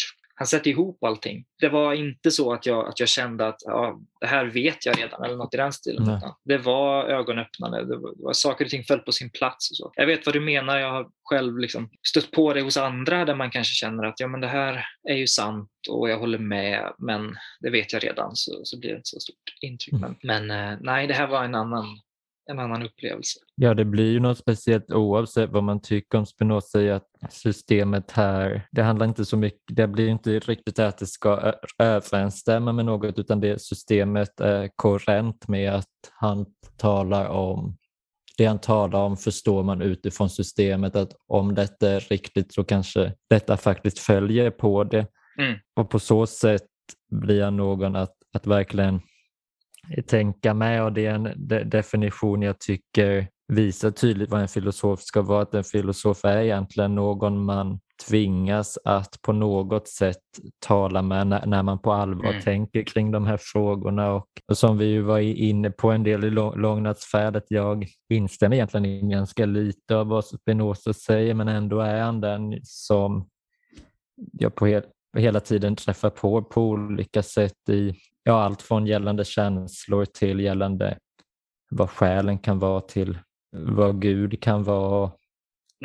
han 0.43 0.47
sätter 0.47 0.69
ihop 0.69 1.03
allting. 1.03 1.45
Det 1.60 1.69
var 1.69 1.93
inte 1.93 2.32
så 2.32 2.53
att 2.53 2.65
jag, 2.65 2.88
att 2.88 2.99
jag 2.99 3.10
kände 3.10 3.47
att 3.47 3.56
ja, 3.65 3.99
det 4.21 4.27
här 4.27 4.45
vet 4.45 4.86
jag 4.86 4.99
redan 4.99 5.23
eller 5.23 5.36
något 5.36 5.53
i 5.53 5.58
den 5.58 5.73
stilen. 5.73 6.21
Det 6.45 6.58
var 6.58 7.06
ögonöppnande. 7.06 7.86
Det 7.86 7.97
var, 7.97 8.15
det 8.15 8.23
var, 8.23 8.34
saker 8.34 8.65
och 8.65 8.71
ting 8.71 8.84
föll 8.84 8.99
på 8.99 9.12
sin 9.12 9.29
plats. 9.29 9.71
Och 9.71 9.77
så. 9.77 9.91
Jag 9.95 10.08
vet 10.08 10.25
vad 10.25 10.36
du 10.36 10.39
menar. 10.39 10.79
Jag 10.79 10.91
har 10.91 11.08
själv 11.23 11.58
liksom 11.58 11.89
stött 12.08 12.32
på 12.32 12.53
det 12.53 12.62
hos 12.62 12.77
andra 12.77 13.25
där 13.25 13.36
man 13.36 13.51
kanske 13.51 13.73
känner 13.73 14.03
att 14.03 14.19
ja, 14.19 14.27
men 14.27 14.41
det 14.41 14.47
här 14.47 14.86
är 15.10 15.15
ju 15.15 15.27
sant 15.27 15.69
och 15.89 16.10
jag 16.10 16.19
håller 16.19 16.38
med 16.38 16.93
men 16.97 17.36
det 17.62 17.69
vet 17.69 17.93
jag 17.93 18.03
redan 18.03 18.36
så, 18.36 18.51
så 18.63 18.79
blir 18.79 18.89
det 18.89 18.95
inte 18.95 19.10
så 19.10 19.19
stort 19.19 19.56
intryck. 19.62 19.93
Mm. 19.93 20.15
Men, 20.21 20.47
men 20.47 20.71
eh, 20.73 20.79
nej, 20.82 21.08
det 21.08 21.13
här 21.13 21.27
var 21.27 21.43
en 21.43 21.56
annan 21.56 21.86
en 22.51 22.60
annan 22.60 22.84
upplevelse. 22.84 23.39
Ja, 23.56 23.73
det 23.73 23.86
blir 23.86 24.12
ju 24.12 24.19
något 24.19 24.38
speciellt 24.38 24.91
oavsett 24.91 25.49
vad 25.49 25.63
man 25.63 25.82
tycker 25.82 26.17
om 26.17 26.25
Spinoza 26.25 26.82
i 26.82 26.91
att 26.91 27.08
systemet 27.29 28.12
här, 28.12 28.67
det 28.71 28.82
handlar 28.82 29.06
inte 29.06 29.25
så 29.25 29.38
mycket, 29.38 29.62
det 29.67 29.88
blir 29.88 30.08
inte 30.08 30.39
riktigt 30.39 30.79
att 30.79 30.97
det 30.97 31.06
ska 31.06 31.53
överensstämma 31.79 32.71
med 32.71 32.86
något 32.86 33.19
utan 33.19 33.39
det 33.39 33.62
systemet 33.62 34.39
är 34.39 34.69
korrent 34.75 35.47
med 35.47 35.73
att 35.73 35.89
han 36.12 36.45
talar 36.77 37.27
om 37.27 37.77
det 38.38 38.45
han 38.45 38.60
talar 38.60 38.99
om 38.99 39.17
förstår 39.17 39.63
man 39.63 39.82
utifrån 39.82 40.29
systemet 40.29 40.95
att 40.95 41.13
om 41.27 41.56
detta 41.56 41.89
är 41.89 41.99
riktigt 41.99 42.53
så 42.53 42.63
kanske 42.63 43.13
detta 43.29 43.58
faktiskt 43.58 43.99
följer 43.99 44.51
på 44.51 44.84
det. 44.84 45.08
Mm. 45.39 45.60
Och 45.75 45.89
på 45.89 45.99
så 45.99 46.27
sätt 46.27 46.67
blir 47.12 47.43
han 47.43 47.58
någon 47.58 47.95
att, 47.95 48.15
att 48.34 48.47
verkligen 48.47 49.01
tänka 50.08 50.54
med 50.54 50.84
och 50.84 50.93
det 50.93 51.06
är 51.06 51.13
en 51.13 51.24
de 51.36 51.63
definition 51.63 52.41
jag 52.41 52.60
tycker 52.60 53.28
visar 53.48 53.91
tydligt 53.91 54.32
vad 54.32 54.41
en 54.41 54.48
filosof 54.48 55.02
ska 55.02 55.22
vara. 55.22 55.41
Att 55.41 55.54
en 55.54 55.63
filosof 55.63 56.26
är 56.26 56.38
egentligen 56.38 56.96
någon 56.96 57.46
man 57.46 57.80
tvingas 58.08 58.78
att 58.86 59.22
på 59.22 59.34
något 59.34 59.88
sätt 59.88 60.22
tala 60.60 61.02
med 61.02 61.28
när, 61.28 61.46
när 61.46 61.63
man 61.63 61.80
på 61.80 61.91
allvar 61.91 62.30
mm. 62.30 62.41
tänker 62.41 62.84
kring 62.84 63.12
de 63.12 63.26
här 63.26 63.39
frågorna. 63.41 64.13
Och, 64.13 64.28
och, 64.48 64.58
som 64.58 64.78
vi 64.78 64.86
ju 64.86 65.02
var 65.02 65.19
inne 65.19 65.72
på 65.72 65.91
en 65.91 66.04
del 66.04 66.24
i 66.24 66.30
långnadsfärdet, 66.30 67.43
jag 67.48 67.88
instämmer 68.10 68.56
egentligen 68.56 68.86
i 68.86 69.10
ganska 69.10 69.46
lite 69.46 69.96
av 69.96 70.08
vad 70.08 70.26
Spinoza 70.26 70.93
säger 70.93 71.34
men 71.34 71.48
ändå 71.48 71.80
är 71.80 72.02
han 72.02 72.22
den 72.22 72.60
som 72.63 73.30
jag 74.32 74.56
på 74.56 74.65
hel, 74.65 74.84
hela 75.17 75.39
tiden 75.39 75.76
träffar 75.76 76.10
på 76.10 76.43
på 76.43 76.69
olika 76.69 77.24
sätt 77.24 77.69
i 77.69 77.96
ja, 78.23 78.43
allt 78.43 78.62
från 78.62 78.88
gällande 78.88 79.25
känslor 79.25 80.05
till 80.05 80.39
gällande 80.39 80.97
vad 81.69 81.89
själen 81.89 82.39
kan 82.39 82.59
vara 82.59 82.81
till 82.81 83.17
vad 83.55 84.01
Gud 84.01 84.41
kan 84.41 84.63
vara. 84.63 85.12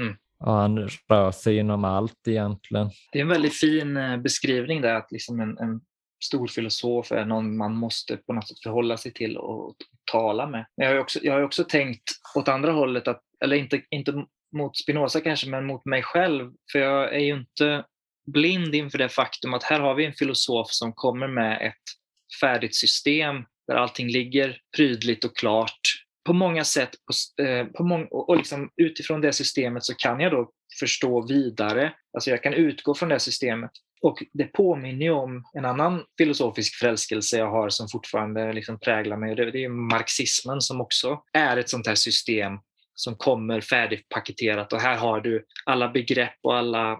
Mm. 0.00 0.16
Ja, 0.38 0.60
han 0.60 0.88
rör 1.08 1.30
sig 1.30 1.56
inom 1.56 1.84
allt 1.84 2.28
egentligen. 2.28 2.90
Det 3.12 3.18
är 3.18 3.22
en 3.22 3.28
väldigt 3.28 3.54
fin 3.54 3.96
eh, 3.96 4.16
beskrivning 4.16 4.82
där 4.82 4.94
att 4.94 5.12
liksom 5.12 5.40
en, 5.40 5.58
en 5.58 5.80
stor 6.24 6.46
filosof 6.46 7.12
är 7.12 7.24
någon 7.24 7.56
man 7.56 7.74
måste 7.74 8.16
på 8.16 8.32
något 8.32 8.48
sätt 8.48 8.62
förhålla 8.62 8.96
sig 8.96 9.12
till 9.12 9.36
och 9.36 9.76
tala 10.12 10.46
med. 10.46 10.66
Jag 10.74 10.88
har 10.88 10.98
också, 10.98 11.18
jag 11.22 11.32
har 11.32 11.42
också 11.42 11.64
tänkt 11.64 12.02
åt 12.34 12.48
andra 12.48 12.72
hållet, 12.72 13.08
att, 13.08 13.20
eller 13.44 13.56
inte, 13.56 13.82
inte 13.90 14.24
mot 14.56 14.76
Spinoza 14.76 15.20
kanske, 15.20 15.48
men 15.48 15.66
mot 15.66 15.84
mig 15.84 16.02
själv. 16.02 16.52
För 16.72 16.78
jag 16.78 17.14
är 17.14 17.18
ju 17.18 17.34
inte 17.34 17.84
blind 18.32 18.74
inför 18.74 18.98
det 18.98 19.08
faktum 19.08 19.54
att 19.54 19.62
här 19.62 19.80
har 19.80 19.94
vi 19.94 20.06
en 20.06 20.12
filosof 20.12 20.66
som 20.70 20.92
kommer 20.92 21.28
med 21.28 21.66
ett 21.66 21.97
färdigt 22.40 22.76
system 22.76 23.44
där 23.66 23.74
allting 23.74 24.08
ligger 24.08 24.58
prydligt 24.76 25.24
och 25.24 25.36
klart. 25.36 25.80
På 26.26 26.32
många 26.32 26.64
sätt, 26.64 26.90
på, 26.90 27.42
eh, 27.42 27.66
på 27.66 27.84
mång 27.84 28.08
och 28.10 28.36
liksom 28.36 28.70
utifrån 28.76 29.20
det 29.20 29.32
systemet 29.32 29.84
så 29.84 29.94
kan 29.94 30.20
jag 30.20 30.32
då 30.32 30.50
förstå 30.80 31.26
vidare. 31.26 31.92
Alltså 32.12 32.30
jag 32.30 32.42
kan 32.42 32.52
utgå 32.52 32.94
från 32.94 33.08
det 33.08 33.20
systemet. 33.20 33.70
Och 34.02 34.22
det 34.32 34.44
påminner 34.44 35.04
ju 35.04 35.10
om 35.10 35.44
en 35.54 35.64
annan 35.64 36.04
filosofisk 36.18 36.74
förälskelse 36.74 37.38
jag 37.38 37.50
har 37.50 37.68
som 37.68 37.88
fortfarande 37.88 38.52
liksom 38.52 38.80
präglar 38.80 39.16
mig. 39.16 39.34
Det, 39.34 39.64
är 39.64 39.68
marxismen 39.68 40.60
som 40.60 40.80
också 40.80 41.22
är 41.32 41.56
ett 41.56 41.70
sånt 41.70 41.86
här 41.86 41.94
system 41.94 42.52
som 42.94 43.16
kommer 43.16 43.60
färdigpaketerat 43.60 44.72
och 44.72 44.80
här 44.80 44.96
har 44.96 45.20
du 45.20 45.44
alla 45.64 45.88
begrepp 45.88 46.38
och 46.42 46.56
alla 46.56 46.98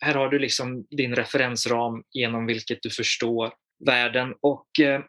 här 0.00 0.14
har 0.14 0.28
du 0.28 0.38
liksom 0.38 0.86
din 0.90 1.14
referensram 1.14 2.02
genom 2.12 2.46
vilket 2.46 2.78
du 2.82 2.90
förstår 2.90 3.52
världen. 3.86 4.34
Och 4.40 4.80
eh, 4.80 5.00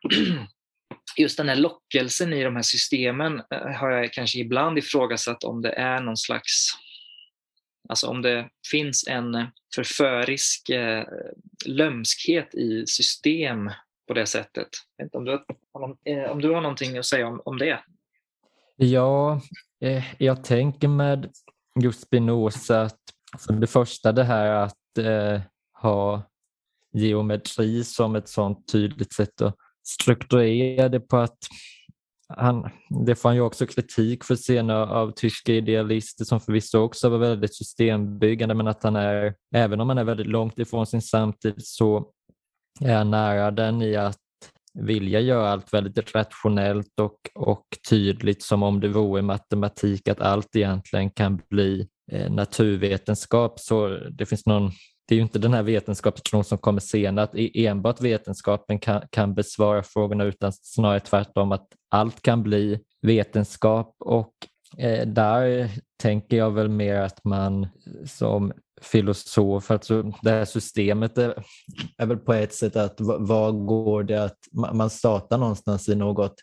just 1.18 1.38
den 1.38 1.50
här 1.50 1.56
lockelsen 1.56 2.34
i 2.34 2.44
de 2.44 2.56
här 2.56 2.64
systemen 2.64 3.42
eh, 3.52 3.72
har 3.80 3.90
jag 3.90 4.14
kanske 4.14 4.40
ibland 4.40 4.78
ifrågasatt 4.78 5.44
om 5.44 5.62
det 5.62 5.72
är 5.72 6.02
någon 6.02 6.18
slags 6.18 6.70
Alltså 7.90 8.08
om 8.08 8.22
det 8.22 8.50
finns 8.72 9.08
en 9.08 9.48
förförisk 9.76 10.70
eh, 10.70 11.04
lömskhet 11.66 12.56
i 12.56 12.88
system 12.88 13.72
på 14.08 14.14
det 14.14 14.26
sättet. 14.26 14.68
Jag 14.98 15.06
vet 15.06 15.16
om, 15.16 15.26
du, 15.26 15.46
om, 15.72 15.98
eh, 16.04 16.32
om 16.32 16.42
du 16.42 16.50
har 16.50 16.62
någonting 16.62 16.98
att 16.98 17.06
säga 17.06 17.28
om, 17.28 17.42
om 17.46 17.58
det? 17.58 17.80
Ja, 18.76 19.42
eh, 19.82 20.04
jag 20.18 20.44
tänker 20.44 20.88
med 20.88 21.32
just 21.84 22.02
Spinoza 22.02 22.82
att 22.82 23.00
för 23.40 23.54
det 23.54 23.68
första 23.68 24.12
det 24.12 24.24
här 24.24 24.48
att 24.48 24.98
eh, 24.98 25.42
ha 25.82 26.24
geometri 26.94 27.84
som 27.84 28.16
ett 28.16 28.30
sånt 28.30 28.68
tydligt 28.72 29.14
sätt 29.14 29.42
att 29.42 29.56
strukturera 29.84 30.90
det 30.90 31.00
på 31.00 31.18
att 31.18 31.38
han, 32.28 32.70
det 33.06 33.16
får 33.16 33.30
han 33.30 33.36
ju 33.36 33.42
också 33.42 33.66
kritik 33.66 34.24
för 34.24 34.36
senare 34.36 34.86
av 34.86 35.12
tyska 35.12 35.54
idealister 35.54 36.26
som 36.26 36.40
förvisso 36.40 36.80
också 36.80 37.10
var 37.10 37.18
väldigt 37.18 37.56
systembyggande 37.56 38.56
men 38.56 38.68
att 38.68 38.84
han 38.84 38.96
är, 38.96 39.36
även 39.56 39.82
om 39.82 39.90
han 39.90 39.98
är 39.98 40.04
väldigt 40.04 40.28
långt 40.28 40.60
ifrån 40.60 40.88
sin 40.88 41.02
samtid 41.02 41.56
så 41.58 42.12
är 42.82 42.96
han 42.96 43.12
nära 43.12 43.52
den 43.52 43.82
i 43.82 43.96
att 43.96 44.18
vilja 44.80 45.20
göra 45.20 45.50
allt 45.50 45.74
väldigt 45.74 46.16
rationellt 46.16 47.00
och, 47.02 47.20
och 47.36 47.66
tydligt 47.90 48.44
som 48.44 48.64
om 48.64 48.80
det 48.80 48.88
vore 48.88 49.22
matematik 49.22 50.08
att 50.08 50.22
allt 50.22 50.56
egentligen 50.56 51.10
kan 51.10 51.42
bli 51.50 51.88
eh, 52.12 52.32
naturvetenskap. 52.32 53.60
Så 53.60 53.88
det 53.88 54.26
finns 54.26 54.46
någon 54.46 54.72
det 55.08 55.16
är 55.16 55.18
ju 55.18 55.24
inte 55.24 55.40
den 55.40 55.54
här 55.54 55.64
vetenskapstron 55.64 56.44
som 56.44 56.58
kommer 56.58 56.80
senare, 56.80 57.26
att 57.26 57.36
e- 57.36 57.66
enbart 57.66 58.02
vetenskapen 58.02 58.80
kan, 58.80 59.02
kan 59.10 59.34
besvara 59.34 59.84
frågorna 59.84 60.24
utan 60.24 60.54
snarare 60.54 61.00
tvärtom 61.00 61.52
att 61.52 61.68
allt 61.90 62.22
kan 62.22 62.44
bli 62.44 62.80
vetenskap. 63.02 63.96
Och 64.00 64.34
eh, 64.78 65.08
där 65.08 65.70
tänker 66.02 66.38
jag 66.38 66.52
väl 66.52 66.70
mer 66.70 66.96
att 66.96 67.24
man 67.24 67.68
som 68.06 68.54
filosof, 68.82 69.72
alltså 69.72 70.12
det 70.22 70.30
här 70.30 70.46
systemet 70.46 71.18
är, 71.18 71.44
är 71.98 72.06
väl 72.06 72.18
på 72.18 72.34
ett 72.34 72.54
sätt 72.54 72.76
att 72.76 72.96
vad 73.00 73.66
går 73.66 74.04
det 74.04 74.24
att 74.24 74.38
man 74.74 74.90
startar 74.90 75.38
någonstans 75.38 75.90
i 75.90 75.96
något 75.96 76.36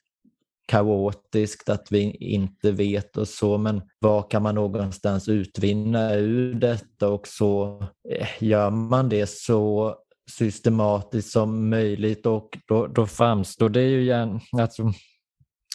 kaotiskt, 0.71 1.69
att 1.69 1.93
vi 1.93 2.11
inte 2.11 2.73
vet 2.73 3.17
och 3.17 3.29
så, 3.29 3.59
men 3.59 3.83
vad 3.99 4.31
kan 4.31 4.43
man 4.43 4.55
någonstans 4.55 5.29
utvinna 5.29 6.15
ur 6.15 6.55
detta? 6.55 7.09
Och 7.09 7.27
så 7.27 7.83
eh, 8.11 8.29
gör 8.45 8.71
man 8.71 9.09
det 9.09 9.31
så 9.31 9.95
systematiskt 10.31 11.31
som 11.31 11.71
möjligt 11.71 12.27
och 12.27 12.59
då, 12.69 12.87
då 12.87 13.07
framstår 13.07 13.69
det 13.69 13.83
ju 13.83 14.03
igen, 14.03 14.41
alltså, 14.53 14.93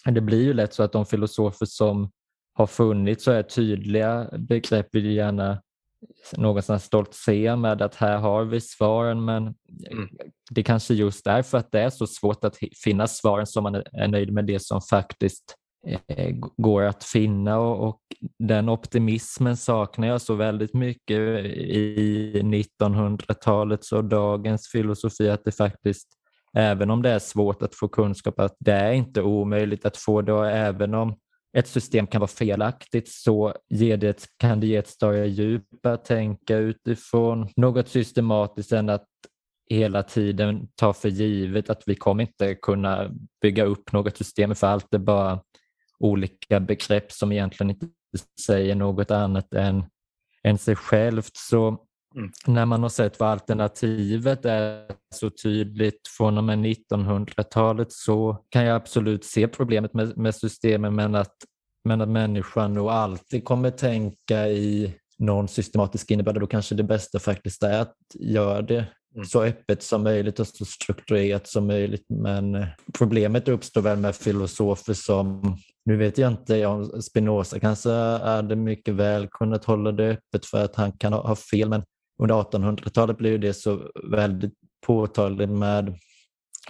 det 0.05 0.21
blir 0.21 0.43
ju 0.43 0.53
lätt 0.53 0.73
så 0.73 0.83
att 0.83 0.91
de 0.91 1.05
filosofer 1.05 1.65
som 1.65 2.11
har 2.53 2.67
funnits 2.67 3.23
så 3.23 3.31
är 3.31 3.43
tydliga 3.43 4.29
begrepp 4.37 4.87
vill 4.91 5.05
gärna 5.05 5.61
någonstans 6.37 6.83
stoltsera 6.83 7.55
med 7.55 7.81
att 7.81 7.95
här 7.95 8.17
har 8.17 8.43
vi 8.43 8.61
svaren 8.61 9.25
men 9.25 9.43
mm. 9.91 10.09
det 10.51 10.63
kanske 10.63 10.93
just 10.93 11.27
är 11.27 11.41
för 11.41 11.57
att 11.57 11.71
det 11.71 11.79
är 11.79 11.89
så 11.89 12.07
svårt 12.07 12.43
att 12.43 12.57
finna 12.83 13.07
svaren 13.07 13.47
som 13.47 13.63
man 13.63 13.75
är 13.75 14.07
nöjd 14.07 14.33
med 14.33 14.45
det 14.45 14.59
som 14.59 14.81
faktiskt 14.81 15.55
eh, 16.07 16.35
går 16.57 16.83
att 16.83 17.03
finna. 17.03 17.59
Och, 17.59 17.87
och, 17.87 18.01
den 18.39 18.69
optimismen 18.69 19.57
saknar 19.57 20.07
jag 20.07 20.21
så 20.21 20.35
väldigt 20.35 20.73
mycket 20.73 21.19
i 21.45 22.41
1900-talets 22.43 23.91
och 23.91 24.05
dagens 24.05 24.67
filosofi 24.67 25.29
att 25.29 25.45
det 25.45 25.51
faktiskt 25.51 26.07
även 26.57 26.89
om 26.91 27.01
det 27.01 27.09
är 27.09 27.19
svårt 27.19 27.61
att 27.61 27.75
få 27.75 27.87
kunskap 27.87 28.39
att 28.39 28.55
det 28.59 28.71
är 28.71 28.91
inte 28.91 29.21
omöjligt 29.21 29.85
att 29.85 29.97
få 29.97 30.21
det. 30.21 30.33
Och 30.33 30.47
även 30.47 30.93
om 30.93 31.15
ett 31.55 31.67
system 31.67 32.07
kan 32.07 32.21
vara 32.21 32.27
felaktigt 32.27 33.09
så 33.09 33.53
ger 33.69 33.97
det, 33.97 34.27
kan 34.37 34.59
det 34.59 34.67
ge 34.67 34.75
ett 34.75 34.87
större 34.87 35.27
djup 35.27 35.85
att 35.85 36.05
tänka 36.05 36.57
utifrån 36.57 37.49
något 37.55 37.89
systematiskt 37.89 38.71
än 38.71 38.89
att 38.89 39.07
hela 39.69 40.03
tiden 40.03 40.67
ta 40.75 40.93
för 40.93 41.09
givet 41.09 41.69
att 41.69 41.83
vi 41.85 41.95
kommer 41.95 42.23
inte 42.23 42.55
kunna 42.55 43.11
bygga 43.41 43.63
upp 43.63 43.91
något 43.91 44.17
system 44.17 44.55
för 44.55 44.67
allt 44.67 44.93
är 44.93 44.97
bara 44.97 45.39
olika 45.99 46.59
begrepp 46.59 47.11
som 47.11 47.31
egentligen 47.31 47.69
inte 47.69 47.87
säger 48.45 48.75
något 48.75 49.11
annat 49.11 49.53
än, 49.53 49.83
än 50.43 50.57
sig 50.57 50.75
självt. 50.75 51.31
Så 51.33 51.85
Mm. 52.15 52.31
När 52.47 52.65
man 52.65 52.81
har 52.81 52.89
sett 52.89 53.19
vad 53.19 53.29
alternativet 53.29 54.45
är 54.45 54.85
så 55.15 55.29
tydligt 55.29 56.07
från 56.17 56.37
och 56.37 56.43
med 56.43 56.59
1900-talet 56.59 57.91
så 57.91 58.37
kan 58.49 58.65
jag 58.65 58.75
absolut 58.75 59.25
se 59.25 59.47
problemet 59.47 59.93
med, 59.93 60.17
med 60.17 60.35
systemen 60.35 60.95
men 60.95 61.15
att, 61.15 61.35
men 61.87 62.01
att 62.01 62.09
människan 62.09 62.73
nog 62.73 62.89
alltid 62.89 63.45
kommer 63.45 63.71
tänka 63.71 64.47
i 64.47 64.95
någon 65.17 65.47
systematisk 65.47 66.11
innebörd. 66.11 66.39
Då 66.39 66.47
kanske 66.47 66.75
det 66.75 66.83
bästa 66.83 67.19
faktiskt 67.19 67.63
är 67.63 67.81
att 67.81 67.95
göra 68.13 68.61
det 68.61 68.87
mm. 69.15 69.25
så 69.25 69.43
öppet 69.43 69.83
som 69.83 70.03
möjligt 70.03 70.39
och 70.39 70.47
så 70.47 70.65
strukturerat 70.65 71.47
som 71.47 71.67
möjligt. 71.67 72.05
Men 72.09 72.55
eh, 72.55 72.67
problemet 72.97 73.47
uppstår 73.47 73.81
väl 73.81 73.97
med 73.97 74.15
filosofer 74.15 74.93
som, 74.93 75.57
nu 75.85 75.97
vet 75.97 76.17
jag 76.17 76.31
inte 76.31 76.65
om 76.65 77.01
Spinoza 77.01 77.59
kanske 77.59 77.89
hade 77.89 78.55
mycket 78.55 78.93
väl 78.93 79.27
kunnat 79.27 79.65
hålla 79.65 79.91
det 79.91 80.09
öppet 80.09 80.45
för 80.45 80.65
att 80.65 80.75
han 80.75 80.91
kan 80.91 81.13
ha 81.13 81.35
fel, 81.35 81.69
men 81.69 81.83
under 82.17 82.35
1800-talet 82.35 83.17
blev 83.17 83.39
det 83.39 83.53
så 83.53 83.91
väldigt 84.11 84.53
påtagligt 84.85 85.49
med 85.49 85.95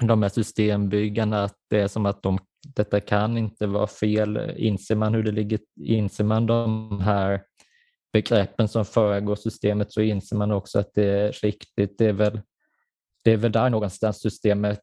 de 0.01 0.21
här 0.21 0.29
systembyggarna 0.29 1.43
att 1.43 1.55
det 1.69 1.79
är 1.79 1.87
som 1.87 2.05
att 2.05 2.23
de, 2.23 2.39
detta 2.75 2.99
kan 2.99 3.37
inte 3.37 3.67
vara 3.67 3.87
fel. 3.87 4.53
Inser 4.57 4.95
man 4.95 5.13
hur 5.13 5.23
det 5.23 5.31
ligger, 5.31 5.59
inser 5.81 6.23
man 6.23 6.45
de 6.45 7.01
här 7.01 7.41
begreppen 8.13 8.67
som 8.67 8.85
föregår 8.85 9.35
systemet 9.35 9.93
så 9.93 10.01
inser 10.01 10.35
man 10.35 10.51
också 10.51 10.79
att 10.79 10.93
det 10.93 11.05
är 11.05 11.31
riktigt. 11.31 11.97
Det 11.97 12.05
är 12.05 12.13
väl, 12.13 12.41
det 13.23 13.31
är 13.31 13.37
väl 13.37 13.51
där 13.51 13.69
någonstans 13.69 14.21
systemet 14.21 14.81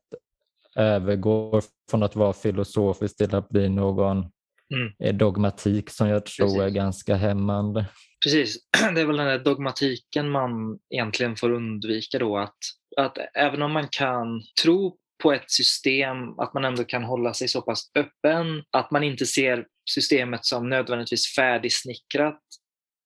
övergår 0.76 1.62
från 1.90 2.02
att 2.02 2.16
vara 2.16 2.32
filosofiskt 2.32 3.18
till 3.18 3.34
att 3.34 3.48
bli 3.48 3.68
någon 3.68 4.24
mm. 4.72 5.18
dogmatik 5.18 5.90
som 5.90 6.08
jag 6.08 6.26
tror 6.26 6.46
Precis. 6.46 6.60
är 6.60 6.68
ganska 6.68 7.14
hämmande. 7.14 7.86
Precis, 8.24 8.56
det 8.94 9.00
är 9.00 9.06
väl 9.06 9.16
den 9.16 9.26
där 9.26 9.38
dogmatiken 9.38 10.30
man 10.30 10.78
egentligen 10.90 11.36
får 11.36 11.50
undvika 11.52 12.18
då 12.18 12.38
att, 12.38 12.58
att 12.96 13.18
även 13.34 13.62
om 13.62 13.72
man 13.72 13.88
kan 13.88 14.42
tro 14.62 14.96
på 15.22 15.32
ett 15.32 15.50
system, 15.50 16.38
att 16.38 16.54
man 16.54 16.64
ändå 16.64 16.84
kan 16.84 17.04
hålla 17.04 17.34
sig 17.34 17.48
så 17.48 17.62
pass 17.62 17.90
öppen 17.94 18.64
att 18.70 18.90
man 18.90 19.02
inte 19.02 19.26
ser 19.26 19.66
systemet 19.90 20.44
som 20.44 20.68
nödvändigtvis 20.68 21.34
färdigsnickrat 21.34 22.40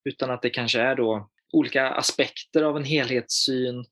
utan 0.08 0.30
att 0.30 0.42
det 0.42 0.50
kanske 0.50 0.80
är 0.80 0.94
då 0.94 1.30
olika 1.52 1.90
aspekter 1.90 2.62
av 2.62 2.76
en 2.76 2.84
helhetssyn 2.84 3.84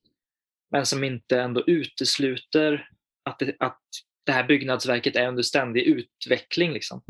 men 0.71 0.87
som 0.87 1.05
inte 1.05 1.41
ändå 1.41 1.65
utesluter 1.67 2.89
att 3.25 3.39
det, 3.39 3.57
att 3.59 3.81
det 4.27 4.33
här 4.33 4.45
byggnadsverket 4.45 5.17
är 5.17 5.29
under 5.29 5.43
ständig 5.43 5.83
utveckling. 5.83 6.73
Liksom. 6.73 7.03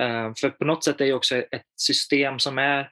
Eh, 0.00 0.32
för 0.40 0.50
på 0.50 0.64
något 0.64 0.84
sätt 0.84 1.00
är 1.00 1.04
ju 1.04 1.12
också 1.12 1.36
ett 1.36 1.66
system 1.76 2.38
som 2.38 2.58
är 2.58 2.90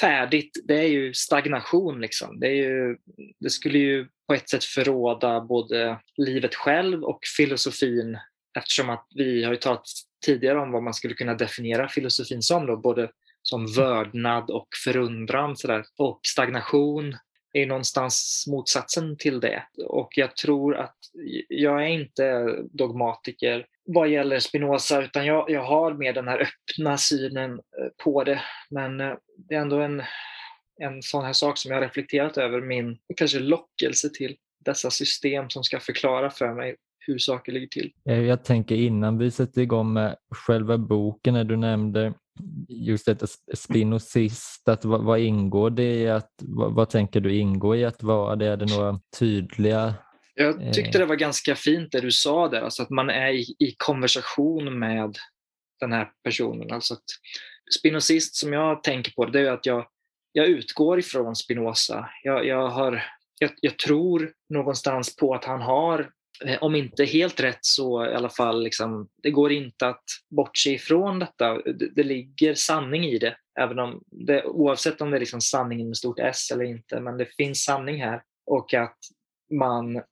färdigt, 0.00 0.50
det 0.64 0.78
är 0.78 0.88
ju 0.88 1.14
stagnation. 1.14 2.00
Liksom. 2.00 2.40
Det, 2.40 2.46
är 2.46 2.54
ju, 2.54 2.96
det 3.40 3.50
skulle 3.50 3.78
ju 3.78 4.08
på 4.28 4.34
ett 4.34 4.48
sätt 4.48 4.64
förråda 4.64 5.40
både 5.40 5.98
livet 6.16 6.54
själv 6.54 7.04
och 7.04 7.18
filosofin 7.36 8.18
eftersom 8.58 8.90
att 8.90 9.06
vi 9.14 9.44
har 9.44 9.52
ju 9.52 9.58
talat 9.58 9.86
tidigare 10.24 10.58
om 10.58 10.72
vad 10.72 10.82
man 10.82 10.94
skulle 10.94 11.14
kunna 11.14 11.34
definiera 11.34 11.88
filosofin 11.88 12.42
som, 12.42 12.66
då, 12.66 12.76
både 12.76 13.10
som 13.42 13.66
vördnad 13.66 14.50
och 14.50 14.68
förundran. 14.84 15.56
Så 15.56 15.68
där. 15.68 15.84
Och 15.98 16.20
stagnation 16.22 17.16
är 17.52 17.66
någonstans 17.66 18.44
motsatsen 18.48 19.16
till 19.16 19.40
det. 19.40 19.62
Och 19.86 20.08
jag 20.16 20.36
tror 20.36 20.76
att 20.76 20.96
jag 21.48 21.82
är 21.82 21.88
inte 21.88 22.44
dogmatiker 22.72 23.66
vad 23.86 24.08
gäller 24.08 24.38
Spinoza 24.38 25.02
utan 25.02 25.26
jag, 25.26 25.50
jag 25.50 25.64
har 25.64 25.94
mer 25.94 26.12
den 26.12 26.28
här 26.28 26.38
öppna 26.38 26.98
synen 26.98 27.52
eh, 27.52 28.04
på 28.04 28.24
det. 28.24 28.40
Men 28.70 29.00
eh, 29.00 29.14
det 29.48 29.54
är 29.54 29.60
ändå 29.60 29.80
en, 29.80 30.02
en 30.82 31.02
sån 31.02 31.24
här 31.24 31.32
sak 31.32 31.58
som 31.58 31.70
jag 31.70 31.78
har 31.78 31.82
reflekterat 31.82 32.38
över, 32.38 32.60
min 32.60 32.98
kanske 33.16 33.38
lockelse 33.38 34.08
till 34.08 34.36
dessa 34.64 34.90
system 34.90 35.50
som 35.50 35.64
ska 35.64 35.80
förklara 35.80 36.30
för 36.30 36.54
mig 36.54 36.76
hur 37.06 37.18
saker 37.18 37.52
ligger 37.52 37.66
till. 37.66 37.92
Eh, 38.08 38.20
jag 38.20 38.44
tänker 38.44 38.74
innan 38.74 39.18
vi 39.18 39.30
sätter 39.30 39.62
igång 39.62 39.92
med 39.92 40.16
själva 40.46 40.78
boken, 40.78 41.34
när 41.34 41.44
du 41.44 41.56
nämnde 41.56 42.14
just 42.68 43.06
detta 43.06 43.26
spinozist, 43.54 44.68
att 44.68 44.84
vad, 44.84 45.04
vad, 45.04 45.18
ingår 45.18 45.70
det 45.70 45.94
i 45.94 46.08
att, 46.08 46.30
vad, 46.42 46.74
vad, 46.74 46.90
tänker 46.90 47.20
du 47.20 47.36
ingår 47.36 47.76
i 47.76 47.84
att 47.84 48.02
vara 48.02 48.36
det? 48.36 48.46
Är 48.46 48.56
det 48.56 48.76
några 48.76 49.00
tydliga 49.18 49.94
jag 50.38 50.74
tyckte 50.74 50.98
det 50.98 51.06
var 51.06 51.16
ganska 51.16 51.54
fint 51.54 51.92
det 51.92 52.00
du 52.00 52.10
sa 52.10 52.48
där, 52.48 52.62
alltså 52.62 52.82
att 52.82 52.90
man 52.90 53.10
är 53.10 53.32
i, 53.32 53.56
i 53.58 53.74
konversation 53.78 54.78
med 54.78 55.16
den 55.80 55.92
här 55.92 56.10
personen. 56.24 56.72
Alltså 56.72 56.94
att 56.94 57.04
spinozist 57.78 58.36
som 58.36 58.52
jag 58.52 58.82
tänker 58.82 59.12
på 59.12 59.24
det 59.24 59.40
är 59.40 59.50
att 59.50 59.66
jag, 59.66 59.86
jag 60.32 60.46
utgår 60.46 60.98
ifrån 60.98 61.36
Spinoza. 61.36 62.10
Jag, 62.22 62.46
jag, 62.46 62.68
har, 62.68 63.02
jag, 63.38 63.50
jag 63.60 63.78
tror 63.78 64.32
någonstans 64.48 65.16
på 65.16 65.34
att 65.34 65.44
han 65.44 65.60
har 65.60 66.10
eh, 66.44 66.62
om 66.62 66.74
inte 66.74 67.04
helt 67.04 67.40
rätt 67.40 67.64
så 67.64 68.06
i 68.06 68.14
alla 68.14 68.30
fall, 68.30 68.62
liksom, 68.62 69.08
det 69.22 69.30
går 69.30 69.52
inte 69.52 69.86
att 69.86 70.04
bortse 70.36 70.70
ifrån 70.70 71.18
detta. 71.18 71.62
Det, 71.62 71.94
det 71.94 72.02
ligger 72.02 72.54
sanning 72.54 73.04
i 73.04 73.18
det, 73.18 73.36
även 73.60 73.78
om 73.78 74.02
det, 74.06 74.44
oavsett 74.44 75.00
om 75.00 75.10
det 75.10 75.16
är 75.16 75.20
liksom 75.20 75.40
sanningen 75.40 75.86
med 75.86 75.96
stort 75.96 76.18
S 76.18 76.50
eller 76.52 76.64
inte, 76.64 77.00
men 77.00 77.16
det 77.16 77.36
finns 77.36 77.64
sanning 77.64 78.02
här. 78.02 78.22
Och 78.46 78.74
att 78.74 78.98
man 79.52 79.96
Eh, 79.96 80.02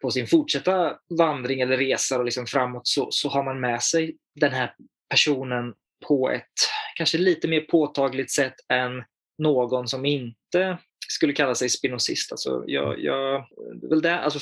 på 0.00 0.10
sin 0.10 0.26
fortsatta 0.26 0.96
vandring 1.18 1.60
eller 1.60 1.76
resa 1.76 2.18
och 2.18 2.24
liksom 2.24 2.46
framåt 2.46 2.86
så, 2.86 3.08
så 3.10 3.28
har 3.28 3.44
man 3.44 3.60
med 3.60 3.82
sig 3.82 4.16
den 4.40 4.52
här 4.52 4.74
personen 5.10 5.74
på 6.08 6.30
ett 6.30 6.52
kanske 6.96 7.18
lite 7.18 7.48
mer 7.48 7.60
påtagligt 7.60 8.30
sätt 8.30 8.54
än 8.72 9.04
någon 9.38 9.88
som 9.88 10.04
inte 10.04 10.78
skulle 11.08 11.32
kalla 11.32 11.54
sig 11.54 11.68
spinozist. 11.68 12.32
Alltså 12.32 12.64
jag, 12.66 13.00
jag, 13.00 13.46
väl 13.90 14.02
det, 14.02 14.18
alltså 14.18 14.38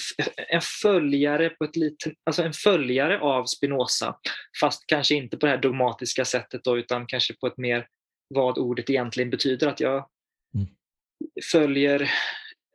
en 0.49 0.61
följare 0.83 1.51
på 1.51 1.65
ett 1.65 1.77
lite, 1.77 2.13
alltså 2.25 2.43
en 2.43 2.53
följare 2.53 3.21
av 3.21 3.45
Spinoza, 3.45 4.17
fast 4.61 4.87
kanske 4.87 5.15
inte 5.15 5.37
på 5.37 5.47
det 5.47 5.53
här 5.53 5.59
dogmatiska 5.59 6.25
sättet 6.25 6.65
då, 6.65 6.79
utan 6.79 7.07
kanske 7.07 7.35
på 7.35 7.47
ett 7.47 7.59
mer 7.59 7.87
vad 8.29 8.59
ordet 8.59 8.91
egentligen 8.91 9.31
betyder. 9.31 9.67
Att 9.67 9.81
jag 9.81 10.09
mm. 10.55 10.67
följer, 11.53 12.03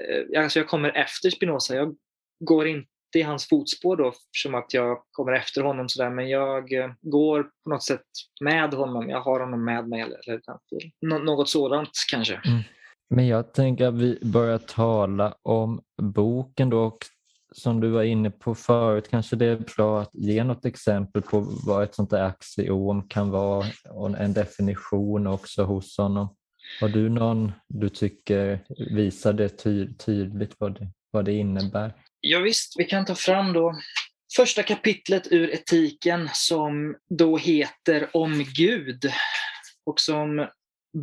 eh, 0.03 0.43
alltså 0.43 0.59
jag 0.59 0.67
kommer 0.67 0.97
efter 0.97 1.29
Spinoza. 1.29 1.75
Jag 1.75 1.95
går 2.39 2.67
inte 2.67 2.87
i 3.15 3.21
hans 3.21 3.49
fotspår 3.49 3.95
då, 3.97 4.13
som 4.37 4.55
att 4.55 4.73
jag 4.73 4.97
kommer 5.11 5.31
efter 5.31 5.61
honom 5.61 5.89
sådär, 5.89 6.09
men 6.09 6.29
jag 6.29 6.73
eh, 6.73 6.91
går 7.01 7.43
på 7.43 7.69
något 7.69 7.83
sätt 7.83 8.05
med 8.41 8.73
honom. 8.73 9.09
Jag 9.09 9.21
har 9.21 9.39
honom 9.39 9.65
med 9.65 9.87
mig 9.87 10.01
eller, 10.01 10.29
eller 10.29 11.25
något 11.25 11.49
sådant 11.49 11.89
kanske. 12.11 12.33
Mm. 12.33 12.61
Men 13.09 13.27
jag 13.27 13.53
tänker 13.53 13.87
att 13.87 13.93
vi 13.93 14.19
börjar 14.21 14.57
tala 14.57 15.35
om 15.41 15.81
boken 16.01 16.69
då. 16.69 16.83
Och 16.83 17.05
som 17.51 17.79
du 17.79 17.89
var 17.89 18.03
inne 18.03 18.31
på 18.31 18.55
förut, 18.55 19.07
kanske 19.09 19.35
det 19.35 19.45
är 19.45 19.63
bra 19.77 20.01
att 20.01 20.09
ge 20.13 20.43
något 20.43 20.65
exempel 20.65 21.21
på 21.21 21.39
vad 21.65 21.83
ett 21.83 21.95
sånt 21.95 22.09
där 22.09 22.23
axiom 22.23 23.07
kan 23.07 23.29
vara 23.29 23.65
och 23.89 24.19
en 24.19 24.33
definition 24.33 25.27
också 25.27 25.63
hos 25.63 25.97
honom. 25.97 26.35
Har 26.81 26.89
du 26.89 27.09
någon 27.09 27.51
du 27.67 27.89
tycker 27.89 28.59
visar 28.91 29.33
det 29.33 29.49
ty 29.49 29.93
tydligt 29.93 30.55
vad 30.57 30.79
det, 30.79 30.87
vad 31.11 31.25
det 31.25 31.33
innebär? 31.33 31.93
Ja, 32.21 32.39
visst, 32.39 32.73
vi 32.77 32.83
kan 32.83 33.05
ta 33.05 33.15
fram 33.15 33.53
då 33.53 33.79
första 34.35 34.63
kapitlet 34.63 35.27
ur 35.31 35.53
etiken 35.53 36.29
som 36.33 36.95
då 37.09 37.37
heter 37.37 38.09
Om 38.13 38.45
Gud 38.55 39.11
och 39.85 39.99
som 39.99 40.47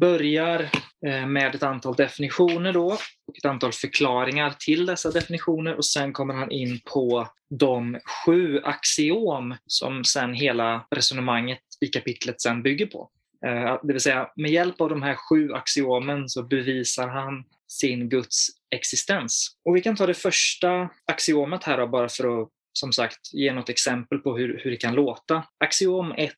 börjar 0.01 0.71
eh, 1.07 1.27
med 1.27 1.55
ett 1.55 1.63
antal 1.63 1.95
definitioner 1.95 2.73
då 2.73 2.87
och 3.27 3.37
ett 3.39 3.45
antal 3.45 3.73
förklaringar 3.73 4.55
till 4.59 4.87
dessa 4.87 5.11
definitioner 5.11 5.75
och 5.75 5.87
sen 5.87 6.13
kommer 6.13 6.35
han 6.35 6.51
in 6.51 6.81
på 6.85 7.29
de 7.51 8.01
sju 8.25 8.61
axiom 8.65 9.57
som 9.67 10.05
sen 10.05 10.35
hela 10.35 10.87
resonemanget 10.91 11.63
i 11.81 11.87
kapitlet 11.87 12.41
sen 12.41 12.63
bygger 12.63 12.87
på. 12.87 13.11
Eh, 13.47 13.79
det 13.83 13.93
vill 13.93 14.01
säga 14.01 14.31
med 14.37 14.51
hjälp 14.51 14.81
av 14.81 14.89
de 14.89 15.03
här 15.03 15.15
sju 15.15 15.53
axiomen 15.53 16.29
så 16.29 16.43
bevisar 16.43 17.09
han 17.09 17.45
sin 17.69 18.09
Guds 18.09 18.49
existens. 18.71 19.57
Och 19.65 19.77
vi 19.77 19.81
kan 19.81 19.97
ta 19.97 20.07
det 20.07 20.15
första 20.15 20.89
axiomet 21.07 21.65
här 21.65 21.79
då, 21.79 21.87
bara 21.87 22.09
för 22.09 22.43
att 22.43 22.49
som 22.73 22.93
sagt 22.93 23.21
ge 23.33 23.53
något 23.53 23.69
exempel 23.69 24.19
på 24.19 24.37
hur, 24.37 24.61
hur 24.65 24.71
det 24.71 24.77
kan 24.77 24.95
låta. 24.95 25.45
Axiom 25.65 26.13
1. 26.13 26.33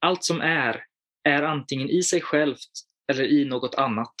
Allt 0.00 0.24
som 0.24 0.40
är 0.40 0.84
är 1.28 1.42
antingen 1.42 1.90
i 1.90 2.02
sig 2.02 2.20
självt 2.20 2.70
eller 3.12 3.24
i 3.24 3.44
något 3.44 3.74
annat. 3.74 4.14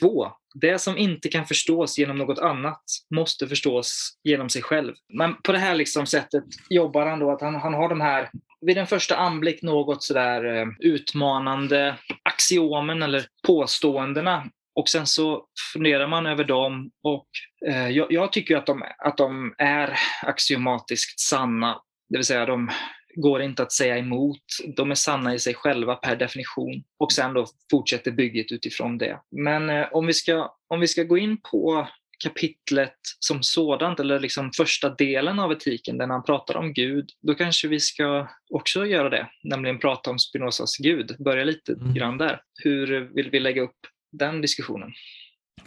2. 0.00 0.32
Det 0.54 0.78
som 0.78 0.98
inte 0.98 1.28
kan 1.28 1.46
förstås 1.46 1.98
genom 1.98 2.18
något 2.18 2.38
annat 2.38 2.82
måste 3.14 3.48
förstås 3.48 4.18
genom 4.24 4.48
sig 4.48 4.62
själv. 4.62 4.94
Men 5.12 5.42
på 5.42 5.52
det 5.52 5.58
här 5.58 5.74
liksom 5.74 6.06
sättet 6.06 6.44
jobbar 6.70 7.06
han 7.06 7.18
då 7.18 7.30
att 7.30 7.40
han, 7.40 7.54
han 7.54 7.74
har 7.74 7.88
de 7.88 8.00
här, 8.00 8.30
vid 8.60 8.78
en 8.78 8.86
första 8.86 9.16
anblick 9.16 9.62
något 9.62 10.02
sådär 10.02 10.44
eh, 10.44 10.66
utmanande 10.78 11.96
axiomen 12.22 13.02
eller 13.02 13.26
påståendena 13.46 14.50
och 14.74 14.88
sen 14.88 15.06
så 15.06 15.44
funderar 15.72 16.06
man 16.06 16.26
över 16.26 16.44
dem 16.44 16.90
och 17.02 17.26
eh, 17.66 17.88
jag, 17.88 18.12
jag, 18.12 18.32
tycker 18.32 18.56
att 18.56 18.66
de, 18.66 18.82
att 18.98 19.16
de 19.16 19.54
är 19.58 19.98
axiomatiskt 20.22 21.20
sanna. 21.20 21.80
Det 22.08 22.16
vill 22.16 22.24
säga 22.24 22.46
de 22.46 22.70
går 23.14 23.42
inte 23.42 23.62
att 23.62 23.72
säga 23.72 23.98
emot. 23.98 24.42
De 24.76 24.90
är 24.90 24.94
sanna 24.94 25.34
i 25.34 25.38
sig 25.38 25.54
själva 25.54 25.94
per 25.94 26.16
definition. 26.16 26.82
Och 26.98 27.12
sen 27.12 27.34
då 27.34 27.46
fortsätter 27.70 28.10
bygget 28.10 28.52
utifrån 28.52 28.98
det. 28.98 29.20
Men 29.30 29.70
eh, 29.70 29.88
om, 29.92 30.06
vi 30.06 30.14
ska, 30.14 30.54
om 30.68 30.80
vi 30.80 30.88
ska 30.88 31.02
gå 31.02 31.18
in 31.18 31.40
på 31.50 31.88
kapitlet 32.24 32.96
som 33.20 33.42
sådant, 33.42 34.00
eller 34.00 34.20
liksom 34.20 34.50
första 34.56 34.94
delen 34.94 35.38
av 35.38 35.52
etiken, 35.52 35.98
där 35.98 36.06
han 36.06 36.24
pratar 36.24 36.56
om 36.56 36.72
Gud, 36.72 37.10
då 37.22 37.34
kanske 37.34 37.68
vi 37.68 37.80
ska 37.80 38.28
också 38.50 38.86
göra 38.86 39.08
det, 39.08 39.28
nämligen 39.44 39.78
prata 39.78 40.10
om 40.10 40.18
Spinozas 40.18 40.76
Gud. 40.76 41.16
Börja 41.18 41.44
lite 41.44 41.72
mm. 41.72 41.94
grann 41.94 42.18
där. 42.18 42.40
Hur 42.64 43.14
vill 43.14 43.30
vi 43.30 43.40
lägga 43.40 43.62
upp 43.62 43.78
den 44.12 44.40
diskussionen? 44.40 44.90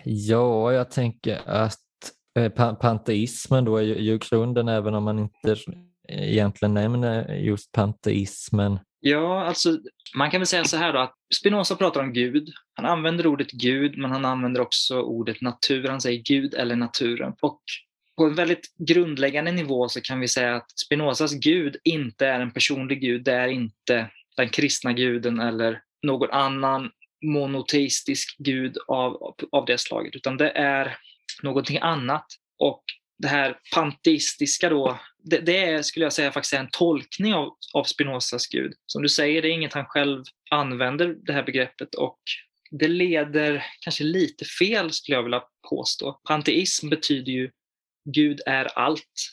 Ja, 0.03 0.73
jag 0.73 0.91
tänker 0.91 1.41
att 1.45 1.79
eh, 2.39 2.75
panteismen 2.75 3.65
då 3.65 3.77
är 3.77 3.81
ju 3.83 4.19
grunden, 4.29 4.67
även 4.67 4.93
om 4.93 5.03
man 5.03 5.19
inte 5.19 5.55
egentligen 6.07 6.73
nämner 6.73 7.35
just 7.35 7.71
panteismen. 7.71 8.79
Ja, 9.05 9.45
alltså 9.45 9.79
man 10.15 10.31
kan 10.31 10.39
väl 10.39 10.47
säga 10.47 10.63
så 10.63 10.77
här 10.77 10.93
då 10.93 10.99
att 10.99 11.15
Spinoza 11.35 11.75
pratar 11.75 12.01
om 12.01 12.13
Gud. 12.13 12.49
Han 12.73 12.85
använder 12.85 13.27
ordet 13.27 13.51
Gud, 13.51 13.97
men 13.97 14.11
han 14.11 14.25
använder 14.25 14.61
också 14.61 15.01
ordet 15.01 15.41
natur. 15.41 15.87
Han 15.87 16.01
säger 16.01 16.21
Gud 16.21 16.53
eller 16.53 16.75
naturen. 16.75 17.33
Och 17.41 17.61
på 18.17 18.25
en 18.25 18.35
väldigt 18.35 18.75
grundläggande 18.77 19.51
nivå 19.51 19.89
så 19.89 20.01
kan 20.01 20.19
vi 20.19 20.27
säga 20.27 20.55
att 20.55 20.79
Spinozas 20.79 21.33
Gud 21.33 21.77
inte 21.83 22.27
är 22.27 22.39
en 22.39 22.51
personlig 22.51 23.01
Gud. 23.01 23.23
Det 23.23 23.33
är 23.33 23.47
inte 23.47 24.09
den 24.37 24.49
kristna 24.49 24.93
guden 24.93 25.39
eller 25.39 25.81
någon 26.03 26.31
annan 26.31 26.91
monoteistisk 27.25 28.35
gud 28.37 28.77
av, 28.87 29.35
av 29.51 29.65
det 29.65 29.77
slaget, 29.77 30.15
utan 30.15 30.37
det 30.37 30.49
är 30.49 30.97
någonting 31.43 31.79
annat. 31.81 32.25
Och 32.59 32.83
det 33.19 33.27
här 33.27 33.59
panteistiska 33.73 34.69
då, 34.69 34.99
det, 35.23 35.39
det, 35.39 35.57
är, 35.57 35.81
skulle 35.81 36.05
jag 36.05 36.13
säga, 36.13 36.31
faktiskt 36.31 36.53
en 36.53 36.69
tolkning 36.71 37.33
av, 37.33 37.57
av 37.73 37.83
Spinozas 37.83 38.47
Gud. 38.47 38.73
Som 38.85 39.01
du 39.01 39.09
säger, 39.09 39.41
det 39.41 39.47
är 39.47 39.53
inget 39.53 39.73
han 39.73 39.85
själv 39.85 40.23
använder, 40.51 41.07
det 41.07 41.33
här 41.33 41.43
begreppet. 41.43 41.95
Och 41.95 42.19
det 42.71 42.87
leder 42.87 43.65
kanske 43.81 44.03
lite 44.03 44.45
fel, 44.45 44.91
skulle 44.91 45.15
jag 45.15 45.23
vilja 45.23 45.43
påstå. 45.69 46.11
Panteism 46.27 46.89
betyder 46.89 47.31
ju 47.31 47.51
Gud 48.13 48.41
är 48.45 48.65
allt, 48.65 49.29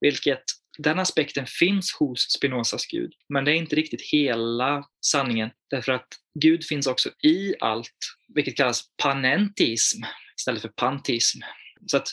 vilket 0.00 0.42
den 0.78 0.98
aspekten 0.98 1.46
finns 1.46 1.92
hos 1.92 2.32
Spinozas 2.32 2.86
Gud, 2.86 3.12
men 3.28 3.44
det 3.44 3.52
är 3.52 3.54
inte 3.54 3.76
riktigt 3.76 4.02
hela 4.12 4.84
sanningen. 5.06 5.50
Därför 5.70 5.92
att 5.92 6.08
Gud 6.40 6.64
finns 6.64 6.86
också 6.86 7.10
i 7.22 7.54
allt, 7.60 7.96
vilket 8.34 8.56
kallas 8.56 8.84
panentism 9.02 10.02
istället 10.38 10.62
för 10.62 10.68
pantism. 10.68 11.38
Så 11.86 11.96
att 11.96 12.08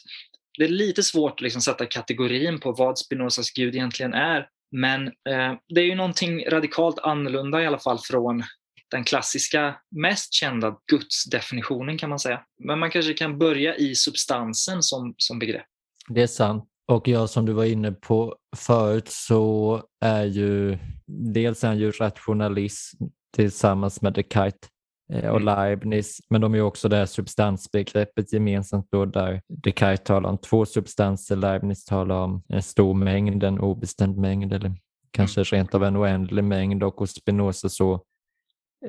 det 0.57 0.63
är 0.63 0.69
lite 0.69 1.03
svårt 1.03 1.31
att 1.31 1.41
liksom 1.41 1.61
sätta 1.61 1.85
kategorin 1.85 2.59
på 2.59 2.71
vad 2.71 2.97
Spinozas 2.97 3.51
Gud 3.51 3.75
egentligen 3.75 4.13
är. 4.13 4.47
Men 4.71 5.07
eh, 5.07 5.53
det 5.69 5.81
är 5.81 5.85
ju 5.85 5.95
någonting 5.95 6.45
radikalt 6.45 6.99
annorlunda 6.99 7.61
i 7.61 7.67
alla 7.67 7.79
fall 7.79 7.99
från 7.99 8.43
den 8.91 9.03
klassiska, 9.03 9.75
mest 9.95 10.33
kända 10.33 10.75
gudsdefinitionen 10.91 11.97
kan 11.97 12.09
man 12.09 12.19
säga. 12.19 12.41
Men 12.63 12.79
man 12.79 12.91
kanske 12.91 13.13
kan 13.13 13.37
börja 13.39 13.75
i 13.75 13.95
substansen 13.95 14.83
som, 14.83 15.13
som 15.17 15.39
begrepp. 15.39 15.65
Det 16.07 16.21
är 16.21 16.27
sant. 16.27 16.65
Och 16.87 17.07
ja, 17.07 17.27
som 17.27 17.45
du 17.45 17.53
var 17.53 17.65
inne 17.65 17.91
på 17.91 18.35
förut 18.57 19.07
så 19.07 19.83
är 20.01 20.23
ju 20.23 20.77
dels 21.07 21.63
är 21.63 21.67
han 21.67 21.79
ju 21.79 21.91
rationalist 21.91 22.93
tillsammans 23.35 24.01
med 24.01 24.13
Descartes 24.13 24.69
och 25.09 25.41
mm. 25.41 25.43
Leibniz, 25.43 26.19
men 26.29 26.41
de 26.41 26.55
är 26.55 26.61
också 26.61 26.89
det 26.89 26.95
här 26.95 27.05
substansbegreppet 27.05 28.33
gemensamt 28.33 28.87
då 28.91 29.05
där 29.05 29.41
Descartes 29.47 30.03
talar 30.03 30.29
om 30.29 30.37
två 30.37 30.65
substanser, 30.65 31.35
Leibniz 31.35 31.85
talar 31.85 32.15
om 32.15 32.43
en 32.47 32.63
stor 32.63 32.93
mängd, 32.93 33.43
en 33.43 33.59
obestämd 33.59 34.17
mängd 34.17 34.53
eller 34.53 34.73
kanske 35.11 35.39
mm. 35.39 35.45
rent 35.45 35.75
av 35.75 35.83
en 35.83 35.97
oändlig 35.97 36.43
mängd 36.43 36.83
och 36.83 36.95
hos 36.95 37.11
Spinoza 37.11 37.69
så 37.69 37.93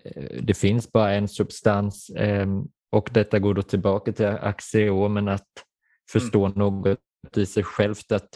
eh, 0.05 0.43
det 0.43 0.55
finns 0.55 0.93
bara 0.93 1.13
en 1.15 1.29
substans 1.29 2.11
ehm, 2.17 2.65
och 2.93 3.11
detta 3.13 3.39
går 3.39 3.55
då 3.55 3.63
tillbaka 3.63 4.13
till 4.13 4.27
axiomen 4.27 5.29
att 5.29 5.49
förstå 6.13 6.47
mm. 6.47 6.59
något 6.59 6.99
i 7.37 7.47
sig 7.47 7.65
självt 7.65 8.13
att 8.13 8.29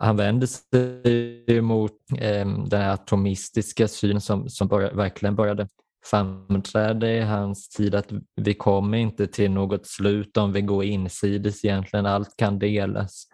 han 0.00 0.16
vänder 0.16 0.46
sig 0.46 1.60
mot 1.60 1.92
eh, 2.18 2.48
den 2.48 2.90
atomistiska 2.90 3.88
syn 3.88 4.20
som, 4.20 4.48
som 4.48 4.68
började, 4.68 4.96
verkligen 4.96 5.36
började 5.36 5.68
framträda 6.04 7.12
i 7.12 7.20
hans 7.20 7.68
tid 7.68 7.94
att 7.94 8.12
vi 8.36 8.54
kommer 8.54 8.98
inte 8.98 9.26
till 9.26 9.50
något 9.50 9.86
slut 9.86 10.36
om 10.36 10.52
vi 10.52 10.60
går 10.60 10.84
insides 10.84 11.64
egentligen. 11.64 12.06
Allt 12.06 12.36
kan 12.36 12.58
delas 12.58 13.24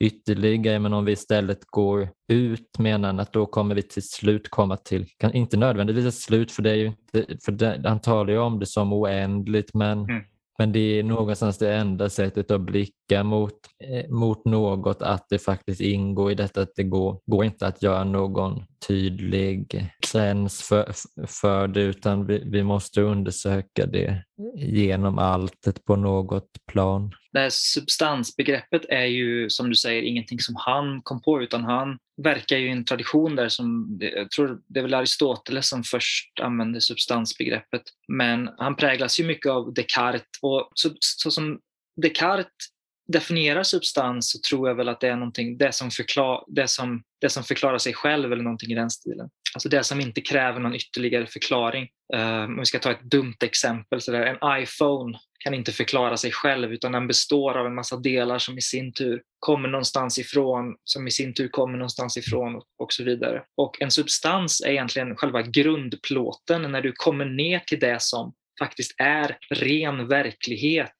ytterligare 0.00 0.78
men 0.78 0.92
om 0.92 1.04
vi 1.04 1.12
istället 1.12 1.64
går 1.66 2.08
ut 2.28 2.78
menar 2.78 3.08
han 3.08 3.20
att 3.20 3.32
då 3.32 3.46
kommer 3.46 3.74
vi 3.74 3.82
till 3.82 4.08
slut 4.08 4.50
komma 4.50 4.76
till, 4.76 5.06
inte 5.32 5.56
nödvändigtvis 5.56 6.06
ett 6.06 6.14
slut 6.14 6.52
för 6.52 6.62
det 6.62 6.70
är 6.70 6.74
ju 6.74 6.86
inte, 6.86 7.38
för 7.44 7.52
det, 7.52 7.82
han 7.84 8.00
talar 8.00 8.32
ju 8.32 8.38
om 8.38 8.58
det 8.58 8.66
som 8.66 8.92
oändligt 8.92 9.74
men 9.74 9.98
mm 9.98 10.22
men 10.58 10.72
det 10.72 10.98
är 10.98 11.02
någonstans 11.02 11.58
det 11.58 11.74
enda 11.74 12.08
sättet 12.08 12.50
att 12.50 12.60
blicka 12.60 13.24
mot, 13.24 13.52
eh, 13.84 14.10
mot 14.10 14.44
något, 14.44 15.02
att 15.02 15.26
det 15.28 15.38
faktiskt 15.38 15.80
ingår 15.80 16.30
i 16.30 16.34
detta 16.34 16.62
att 16.62 16.74
det 16.76 16.84
går, 16.84 17.20
går 17.26 17.44
inte 17.44 17.66
att 17.66 17.82
göra 17.82 18.04
någon 18.04 18.62
tydlig 18.88 19.86
gräns 20.12 20.62
för, 20.62 20.92
för 21.26 21.68
det 21.68 21.80
utan 21.80 22.26
vi, 22.26 22.42
vi 22.46 22.62
måste 22.62 23.00
undersöka 23.00 23.86
det 23.86 24.24
genom 24.56 25.18
alltet 25.18 25.84
på 25.84 25.96
något 25.96 26.50
plan. 26.72 27.14
Det 27.32 27.38
här 27.38 27.50
substansbegreppet 27.50 28.84
är 28.88 29.04
ju 29.04 29.50
som 29.50 29.68
du 29.68 29.74
säger 29.74 30.02
ingenting 30.02 30.40
som 30.40 30.54
han 30.58 31.02
kom 31.02 31.22
på 31.22 31.42
utan 31.42 31.64
han 31.64 31.98
verkar 32.22 32.56
ju 32.56 32.68
i 32.68 32.72
en 32.72 32.84
tradition 32.84 33.36
där 33.36 33.48
som, 33.48 33.98
jag 34.00 34.30
tror 34.30 34.60
det 34.66 34.80
är 34.80 34.82
väl 34.82 34.94
Aristoteles 34.94 35.68
som 35.68 35.82
först 35.82 36.40
använde 36.40 36.80
substansbegreppet. 36.80 37.82
Men 38.08 38.48
han 38.58 38.76
präglas 38.76 39.20
ju 39.20 39.26
mycket 39.26 39.52
av 39.52 39.74
Descartes 39.74 40.22
och 40.42 40.70
så, 40.74 40.90
så 41.00 41.30
som 41.30 41.60
Descartes 42.02 42.75
definierar 43.08 43.62
substans 43.62 44.30
så 44.30 44.38
tror 44.48 44.68
jag 44.68 44.74
väl 44.74 44.88
att 44.88 45.00
det 45.00 45.08
är 45.08 45.16
någonting, 45.16 45.58
det 45.58 45.72
som, 45.72 45.90
förklar, 45.90 46.44
det, 46.46 46.68
som, 46.68 47.02
det 47.20 47.28
som 47.28 47.44
förklarar 47.44 47.78
sig 47.78 47.94
själv 47.94 48.32
eller 48.32 48.42
någonting 48.42 48.72
i 48.72 48.74
den 48.74 48.90
stilen. 48.90 49.28
Alltså 49.54 49.68
det 49.68 49.84
som 49.84 50.00
inte 50.00 50.20
kräver 50.20 50.60
någon 50.60 50.74
ytterligare 50.74 51.26
förklaring. 51.26 51.88
Uh, 52.14 52.44
om 52.44 52.58
vi 52.58 52.66
ska 52.66 52.78
ta 52.78 52.90
ett 52.90 53.02
dumt 53.02 53.36
exempel, 53.40 54.00
så 54.00 54.12
där, 54.12 54.26
en 54.26 54.62
iPhone 54.62 55.18
kan 55.38 55.54
inte 55.54 55.72
förklara 55.72 56.16
sig 56.16 56.32
själv 56.32 56.72
utan 56.72 56.92
den 56.92 57.06
består 57.06 57.58
av 57.58 57.66
en 57.66 57.74
massa 57.74 57.96
delar 57.96 58.38
som 58.38 58.58
i 58.58 58.60
sin 58.60 58.92
tur 58.92 59.22
kommer 59.38 59.68
någonstans 59.68 60.18
ifrån, 60.18 60.76
som 60.84 61.06
i 61.06 61.10
sin 61.10 61.34
tur 61.34 61.48
kommer 61.48 61.78
någonstans 61.78 62.16
ifrån 62.16 62.56
och, 62.56 62.64
och 62.78 62.92
så 62.92 63.04
vidare. 63.04 63.42
Och 63.56 63.82
en 63.82 63.90
substans 63.90 64.60
är 64.60 64.70
egentligen 64.70 65.16
själva 65.16 65.42
grundplåten 65.42 66.62
när 66.62 66.80
du 66.80 66.92
kommer 66.92 67.24
ner 67.24 67.58
till 67.58 67.80
det 67.80 68.02
som 68.02 68.34
faktiskt 68.58 68.94
är 68.98 69.38
ren 69.50 70.08
verklighet. 70.08 70.94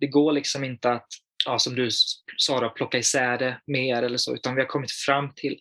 Det 0.00 0.06
går 0.06 0.32
liksom 0.32 0.64
inte 0.64 0.92
att 0.92 1.06
ja, 1.46 1.58
som 1.58 1.74
du 1.74 1.88
sa, 2.36 2.68
plocka 2.68 2.98
isär 2.98 3.38
det 3.38 3.60
mer 3.66 4.02
eller 4.02 4.18
så, 4.18 4.34
utan 4.34 4.54
vi 4.54 4.60
har 4.60 4.68
kommit 4.68 4.90
fram 4.90 5.34
till 5.34 5.58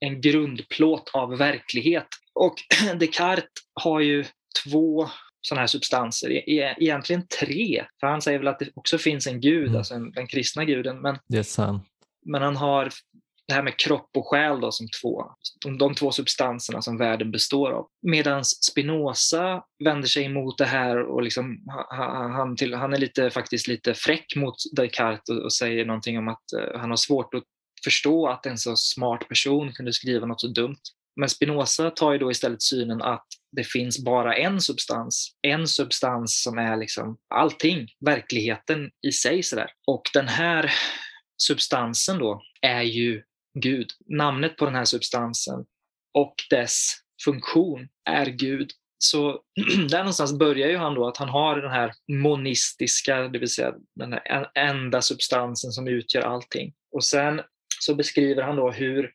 en 0.00 0.20
grundplåt 0.20 1.10
av 1.12 1.38
verklighet. 1.38 2.06
Och 2.34 2.54
Descartes 2.98 3.44
har 3.74 4.00
ju 4.00 4.24
två 4.64 5.08
sådana 5.40 5.60
här 5.60 5.66
substanser, 5.66 6.30
e-, 6.30 6.44
e-, 6.46 6.74
egentligen 6.78 7.26
tre. 7.40 7.84
För 8.00 8.06
han 8.06 8.22
säger 8.22 8.38
väl 8.38 8.48
att 8.48 8.58
det 8.58 8.70
också 8.74 8.98
finns 8.98 9.26
en 9.26 9.40
gud, 9.40 9.66
mm. 9.66 9.78
alltså 9.78 9.98
den 9.98 10.26
kristna 10.26 10.64
guden. 10.64 11.00
Men, 11.00 11.18
det 11.28 11.38
är 11.38 11.42
sant. 11.42 11.86
Men 12.26 12.42
han 12.42 12.56
har 12.56 12.90
det 13.50 13.54
här 13.54 13.62
med 13.62 13.78
kropp 13.78 14.10
och 14.16 14.28
själ 14.28 14.60
då, 14.60 14.72
som 14.72 14.86
två, 15.02 15.24
de, 15.78 15.94
två 15.94 16.12
substanserna 16.12 16.82
som 16.82 16.98
världen 16.98 17.30
består 17.30 17.70
av. 17.70 17.86
Medan 18.02 18.44
Spinoza 18.44 19.62
vänder 19.84 20.08
sig 20.08 20.24
emot 20.24 20.58
det 20.58 20.64
här 20.64 21.02
och 21.02 21.22
liksom, 21.22 21.64
han, 21.88 22.32
han, 22.32 22.56
till, 22.56 22.74
han 22.74 22.92
är 22.92 22.98
lite, 22.98 23.30
faktiskt 23.30 23.68
lite 23.68 23.94
fräck 23.94 24.36
mot 24.36 24.54
Descartes 24.76 25.28
och, 25.28 25.44
och 25.44 25.52
säger 25.52 25.84
någonting 25.84 26.18
om 26.18 26.28
att 26.28 26.44
uh, 26.56 26.80
han 26.80 26.90
har 26.90 26.96
svårt 26.96 27.34
att 27.34 27.44
förstå 27.84 28.28
att 28.28 28.46
en 28.46 28.58
så 28.58 28.76
smart 28.76 29.28
person 29.28 29.72
kunde 29.72 29.92
skriva 29.92 30.26
något 30.26 30.40
så 30.40 30.48
dumt. 30.48 30.80
Men 31.16 31.28
Spinoza 31.28 31.90
tar 31.90 32.12
ju 32.12 32.18
då 32.18 32.30
istället 32.30 32.62
synen 32.62 33.02
att 33.02 33.26
det 33.56 33.64
finns 33.64 34.04
bara 34.04 34.36
en 34.36 34.60
substans. 34.60 35.36
En 35.42 35.68
substans 35.68 36.42
som 36.42 36.58
är 36.58 36.76
liksom 36.76 37.18
allting, 37.34 37.88
verkligheten 38.06 38.90
i 39.06 39.12
sig. 39.12 39.42
Sådär. 39.42 39.70
Och 39.86 40.02
den 40.14 40.28
här 40.28 40.72
substansen 41.42 42.18
då 42.18 42.42
är 42.62 42.82
ju 42.82 43.22
Gud. 43.54 43.90
Namnet 44.06 44.56
på 44.56 44.64
den 44.64 44.74
här 44.74 44.84
substansen 44.84 45.64
och 46.14 46.34
dess 46.50 46.92
funktion 47.24 47.88
är 48.04 48.26
Gud. 48.26 48.70
Så 48.98 49.42
där 49.90 49.98
någonstans 49.98 50.38
börjar 50.38 50.68
ju 50.68 50.76
han 50.76 50.94
då 50.94 51.08
att 51.08 51.16
han 51.16 51.28
har 51.28 51.56
den 51.56 51.70
här 51.70 51.92
monistiska, 52.12 53.28
det 53.28 53.38
vill 53.38 53.48
säga 53.48 53.74
den 53.94 54.12
här 54.12 54.50
enda 54.54 55.02
substansen 55.02 55.72
som 55.72 55.88
utgör 55.88 56.22
allting. 56.22 56.72
Och 56.92 57.04
sen 57.04 57.40
så 57.80 57.94
beskriver 57.94 58.42
han 58.42 58.56
då 58.56 58.70
hur 58.70 59.12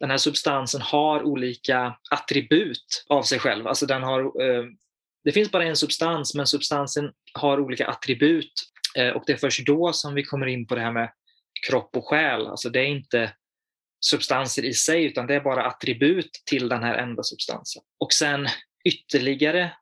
den 0.00 0.10
här 0.10 0.16
substansen 0.16 0.80
har 0.80 1.22
olika 1.22 1.96
attribut 2.10 3.04
av 3.08 3.22
sig 3.22 3.38
själv. 3.38 3.66
Alltså 3.66 3.86
den 3.86 4.02
har, 4.02 4.20
eh, 4.20 4.64
det 5.24 5.32
finns 5.32 5.50
bara 5.50 5.64
en 5.64 5.76
substans 5.76 6.34
men 6.34 6.46
substansen 6.46 7.12
har 7.32 7.60
olika 7.60 7.86
attribut 7.86 8.52
eh, 8.96 9.08
och 9.08 9.22
det 9.26 9.32
är 9.32 9.36
först 9.36 9.66
då 9.66 9.92
som 9.92 10.14
vi 10.14 10.24
kommer 10.24 10.46
in 10.46 10.66
på 10.66 10.74
det 10.74 10.80
här 10.80 10.92
med 10.92 11.12
kropp 11.68 11.96
och 11.96 12.08
själ. 12.08 12.46
Alltså 12.46 12.70
det 12.70 12.80
är 12.80 12.86
inte 12.86 13.32
substanser 14.00 14.64
i 14.64 14.74
sig 14.74 15.04
utan 15.04 15.26
det 15.26 15.34
är 15.34 15.40
bara 15.40 15.66
attribut 15.66 16.30
till 16.46 16.68
den 16.68 16.82
här 16.82 16.94
enda 16.94 17.22
substansen. 17.22 17.82
Och 17.98 18.12
sen 18.12 18.46
ytterligare 18.84 19.72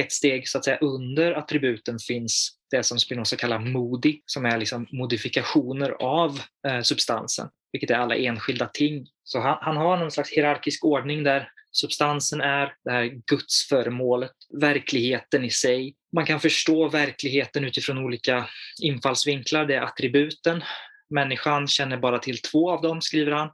ett 0.00 0.12
steg 0.12 0.48
så 0.48 0.58
att 0.58 0.64
säga 0.64 0.78
under 0.78 1.32
attributen 1.32 1.98
finns 1.98 2.50
det 2.70 2.82
som 2.82 2.98
Spinoza 2.98 3.36
kallar 3.36 3.58
modi, 3.58 4.22
som 4.26 4.46
är 4.46 4.58
liksom 4.58 4.86
modifikationer 4.92 5.90
av 5.90 6.40
eh, 6.68 6.80
substansen, 6.80 7.48
vilket 7.72 7.90
är 7.90 7.94
alla 7.94 8.16
enskilda 8.16 8.66
ting. 8.66 9.06
Så 9.24 9.40
han, 9.40 9.58
han 9.60 9.76
har 9.76 9.96
någon 9.96 10.10
slags 10.10 10.30
hierarkisk 10.30 10.84
ordning 10.84 11.24
där 11.24 11.50
substansen 11.72 12.40
är 12.40 12.74
det 12.84 12.90
här 12.90 13.04
gudsföremålet, 13.26 14.32
verkligheten 14.60 15.44
i 15.44 15.50
sig. 15.50 15.94
Man 16.12 16.26
kan 16.26 16.40
förstå 16.40 16.88
verkligheten 16.88 17.64
utifrån 17.64 17.98
olika 17.98 18.48
infallsvinklar. 18.82 19.64
Det 19.64 19.74
är 19.74 19.80
attributen. 19.80 20.64
Människan 21.10 21.68
känner 21.68 21.96
bara 21.96 22.18
till 22.18 22.42
två 22.42 22.70
av 22.70 22.82
dem, 22.82 23.00
skriver 23.00 23.32
han 23.32 23.50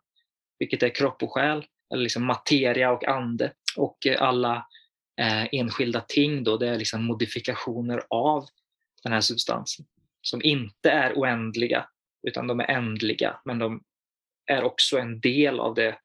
vilket 0.59 0.83
är 0.83 0.95
kropp 0.95 1.23
och 1.23 1.33
själ, 1.33 1.65
eller 1.93 2.03
liksom 2.03 2.25
materia 2.25 2.93
och 2.93 3.09
ande. 3.09 3.53
Och 3.77 4.07
eh, 4.07 4.23
alla 4.23 4.67
eh, 5.21 5.45
enskilda 5.53 6.01
ting 6.01 6.45
då, 6.45 6.57
det 6.57 6.69
är 6.69 6.79
liksom 6.79 7.05
modifikationer 7.05 8.03
av 8.11 8.47
den 9.03 9.13
här 9.13 9.21
substansen 9.21 9.87
som 10.23 10.43
inte 10.43 10.91
är 10.91 11.13
oändliga 11.19 11.89
utan 12.27 12.47
de 12.47 12.61
är 12.61 12.71
ändliga 12.71 13.41
men 13.45 13.59
de 13.59 13.83
är 14.47 14.63
också 14.63 14.99
en 14.99 15.21
del 15.21 15.61
av 15.61 15.75
det 15.75 15.99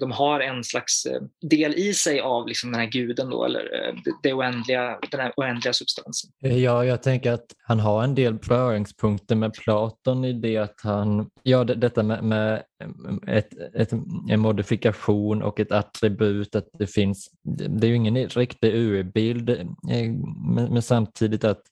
de 0.00 0.12
har 0.12 0.40
en 0.40 0.64
slags 0.64 1.06
eh, 1.06 1.22
del 1.42 1.74
i 1.74 1.94
sig 1.94 2.20
av 2.20 2.48
liksom 2.48 2.72
den 2.72 2.80
här 2.80 2.86
guden 2.86 3.30
då, 3.30 3.44
eller 3.44 3.88
eh, 3.88 3.94
det 4.22 4.32
oändliga, 4.32 4.98
den 5.10 5.20
här 5.20 5.32
oändliga 5.36 5.72
substansen. 5.72 6.30
Eh, 6.44 6.58
ja, 6.58 6.84
jag 6.84 7.02
tänker 7.02 7.32
att 7.32 7.46
han 7.62 7.80
har 7.80 8.04
en 8.04 8.14
del 8.14 8.34
beröringspunkter 8.34 9.36
med 9.36 9.54
Platon 9.54 10.24
i 10.24 10.32
det 10.32 10.56
att 10.56 10.80
han, 10.82 11.30
ja 11.42 11.64
det, 11.64 11.74
detta 11.74 12.02
med, 12.02 12.24
med 12.24 12.62
ett, 13.26 13.48
ett, 13.74 13.92
en 14.28 14.40
modifikation 14.40 15.42
och 15.42 15.60
ett 15.60 15.72
attribut, 15.72 16.54
att 16.54 16.68
det 16.78 16.86
finns, 16.86 17.30
det 17.42 17.86
är 17.86 17.88
ju 17.88 17.96
ingen 17.96 18.28
riktig 18.28 18.74
urbild, 18.74 19.68
men, 19.82 20.72
men 20.72 20.82
samtidigt 20.82 21.44
att 21.44 21.62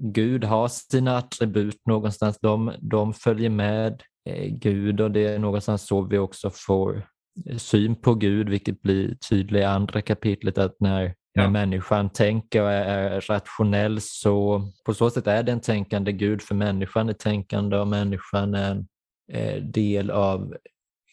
Gud 0.00 0.44
har 0.44 0.68
sina 0.68 1.18
attribut 1.18 1.86
någonstans, 1.86 2.38
de, 2.40 2.72
de 2.80 3.14
följer 3.14 3.50
med 3.50 4.02
Gud 4.48 5.00
och 5.00 5.10
det 5.10 5.26
är 5.26 5.38
någonstans 5.38 5.86
så 5.86 6.02
vi 6.02 6.18
också 6.18 6.50
får 6.50 7.02
syn 7.56 7.96
på 7.96 8.14
Gud, 8.14 8.48
vilket 8.48 8.82
blir 8.82 9.14
tydligt 9.14 9.60
i 9.60 9.64
andra 9.64 10.02
kapitlet 10.02 10.58
att 10.58 10.76
när, 10.80 11.14
när 11.34 11.48
människan 11.48 12.10
tänker 12.10 12.62
och 12.62 12.70
är, 12.70 12.84
är 12.84 13.20
rationell 13.20 14.00
så 14.00 14.62
på 14.86 14.94
så 14.94 15.10
sätt 15.10 15.26
är 15.26 15.42
det 15.42 15.52
en 15.52 15.60
tänkande 15.60 16.12
Gud 16.12 16.42
för 16.42 16.54
människan 16.54 17.08
är 17.08 17.12
tänkande 17.12 17.76
och 17.76 17.86
människan 17.86 18.54
är 18.54 18.70
en 18.70 18.86
eh, 19.32 19.62
del 19.62 20.10
av 20.10 20.54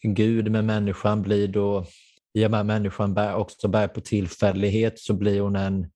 Gud. 0.02 0.50
Men 0.50 0.66
människan 0.66 1.22
blir 1.22 1.48
då, 1.48 1.86
i 2.34 2.46
och 2.46 2.50
med 2.50 2.60
att 2.60 2.66
människan 2.66 3.14
bär, 3.14 3.34
också 3.34 3.68
bär 3.68 3.88
på 3.88 4.00
tillfällighet 4.00 4.98
så 4.98 5.14
blir 5.14 5.40
hon 5.40 5.56
en 5.56 5.86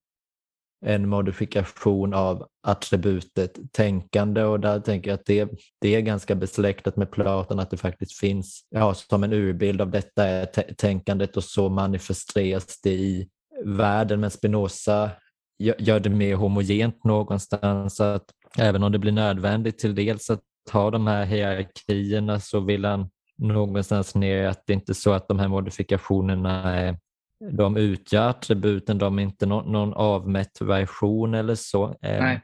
en 0.87 1.09
modifikation 1.09 2.15
av 2.15 2.47
attributet 2.67 3.59
tänkande 3.73 4.43
och 4.43 4.61
där 4.61 4.81
tänker 4.81 5.11
jag 5.11 5.15
att 5.15 5.27
det, 5.27 5.51
det 5.81 5.95
är 5.95 6.01
ganska 6.01 6.35
besläktat 6.35 6.97
med 6.97 7.11
Platon 7.11 7.59
att 7.59 7.71
det 7.71 7.77
faktiskt 7.77 8.19
finns, 8.19 8.67
ja, 8.71 8.95
som 8.95 9.25
en 9.25 9.33
urbild 9.33 9.81
av 9.81 9.91
detta 9.91 10.27
är 10.27 10.47
tänkandet 10.75 11.37
och 11.37 11.45
så 11.45 11.69
manifesteras 11.69 12.81
det 12.83 12.93
i 12.93 13.29
världen. 13.65 14.21
Men 14.21 14.31
Spinoza 14.31 15.11
gör 15.59 16.01
det 16.01 16.11
mer 16.11 16.35
homogent 16.35 17.05
någonstans 17.05 18.01
att 18.01 18.25
även 18.59 18.83
om 18.83 18.93
det 18.93 18.99
blir 18.99 19.13
nödvändigt 19.13 19.79
till 19.79 19.95
dels 19.95 20.31
att 20.31 20.43
ha 20.73 20.91
de 20.91 21.07
här 21.07 21.25
hierarkierna 21.25 22.41
så 22.41 22.61
vill 22.61 22.85
han 22.85 23.09
någonstans 23.39 24.15
ner 24.15 24.45
att 24.45 24.63
det 24.67 24.73
inte 24.73 24.93
är 24.93 24.95
så 24.95 25.13
att 25.13 25.29
de 25.29 25.39
här 25.39 25.49
modifikationerna 25.49 26.77
är 26.77 26.99
de 27.41 27.77
utgör 27.77 28.29
attributen, 28.29 28.99
de 28.99 29.19
är 29.19 29.23
inte 29.23 29.47
någon, 29.47 29.73
någon 29.73 29.95
avmätt 29.95 30.61
version 30.61 31.35
eller 31.35 31.55
så. 31.55 31.85
Eh, 31.85 32.23
Nej. 32.23 32.41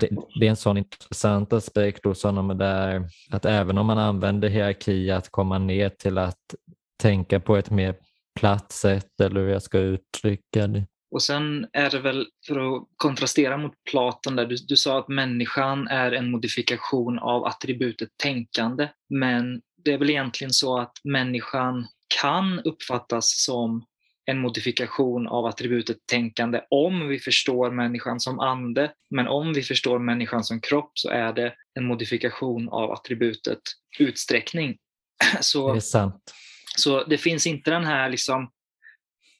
Det, 0.00 0.08
det, 0.40 0.46
är 0.46 0.50
en 0.50 0.56
sån 0.56 0.76
intressant 0.76 1.52
aspekt 1.52 2.04
hos 2.04 2.22
honom 2.22 2.58
där 2.58 3.08
att 3.30 3.44
även 3.44 3.78
om 3.78 3.86
man 3.86 3.98
använder 3.98 4.48
hierarki 4.48 5.10
att 5.10 5.28
komma 5.30 5.58
ner 5.58 5.88
till 5.88 6.18
att 6.18 6.54
tänka 7.02 7.40
på 7.40 7.56
ett 7.56 7.70
mer 7.70 7.94
platt 8.40 8.72
sätt 8.72 9.20
eller 9.20 9.40
hur 9.40 9.48
jag 9.48 9.62
ska 9.62 9.78
uttrycka 9.78 10.66
det. 10.66 10.86
Och 11.10 11.22
sen 11.22 11.66
är 11.72 11.90
det 11.90 11.98
väl, 11.98 12.26
för 12.46 12.76
att 12.76 12.82
kontrastera 12.96 13.56
mot 13.56 13.72
Platon, 13.90 14.36
där 14.36 14.46
du, 14.46 14.56
du 14.68 14.76
sa 14.76 14.98
att 14.98 15.08
människan 15.08 15.88
är 15.88 16.12
en 16.12 16.30
modifikation 16.30 17.18
av 17.18 17.44
attributet 17.44 18.08
tänkande. 18.22 18.88
Men 19.08 19.60
det 19.84 19.92
är 19.92 19.98
väl 19.98 20.10
egentligen 20.10 20.52
så 20.52 20.78
att 20.78 20.92
människan 21.04 21.86
kan 22.20 22.60
uppfattas 22.60 23.44
som 23.44 23.84
en 24.26 24.38
modifikation 24.38 25.26
av 25.26 25.46
attributet 25.46 25.96
tänkande 26.06 26.60
om 26.70 27.08
vi 27.08 27.18
förstår 27.18 27.70
människan 27.70 28.20
som 28.20 28.40
ande. 28.40 28.92
Men 29.10 29.28
om 29.28 29.52
vi 29.52 29.62
förstår 29.62 29.98
människan 29.98 30.44
som 30.44 30.60
kropp 30.60 30.90
så 30.94 31.10
är 31.10 31.32
det 31.32 31.54
en 31.74 31.86
modifikation 31.86 32.68
av 32.68 32.92
attributet 32.92 33.60
utsträckning. 33.98 34.76
Så, 35.40 35.72
det 35.72 35.78
är 35.78 35.80
sant. 35.80 36.34
Så 36.76 37.04
det 37.04 37.18
finns 37.18 37.46
inte 37.46 37.70
den 37.70 37.84
här 37.84 38.08
liksom, 38.08 38.50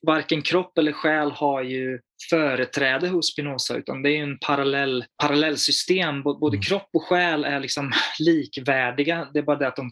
varken 0.06 0.42
kropp 0.42 0.78
eller 0.78 0.92
själ 0.92 1.30
har 1.30 1.62
ju 1.62 2.00
företräde 2.30 3.08
hos 3.08 3.32
Spinoza 3.32 3.76
utan 3.76 4.02
det 4.02 4.10
är 4.10 4.22
en 4.22 4.38
parallell, 4.38 5.04
parallellsystem. 5.22 6.22
Både 6.22 6.56
mm. 6.56 6.62
kropp 6.62 6.88
och 6.92 7.02
själ 7.02 7.44
är 7.44 7.60
liksom 7.60 7.92
likvärdiga. 8.18 9.28
Det 9.32 9.38
är 9.38 9.42
bara 9.42 9.56
det 9.56 9.68
att 9.68 9.76
de, 9.76 9.90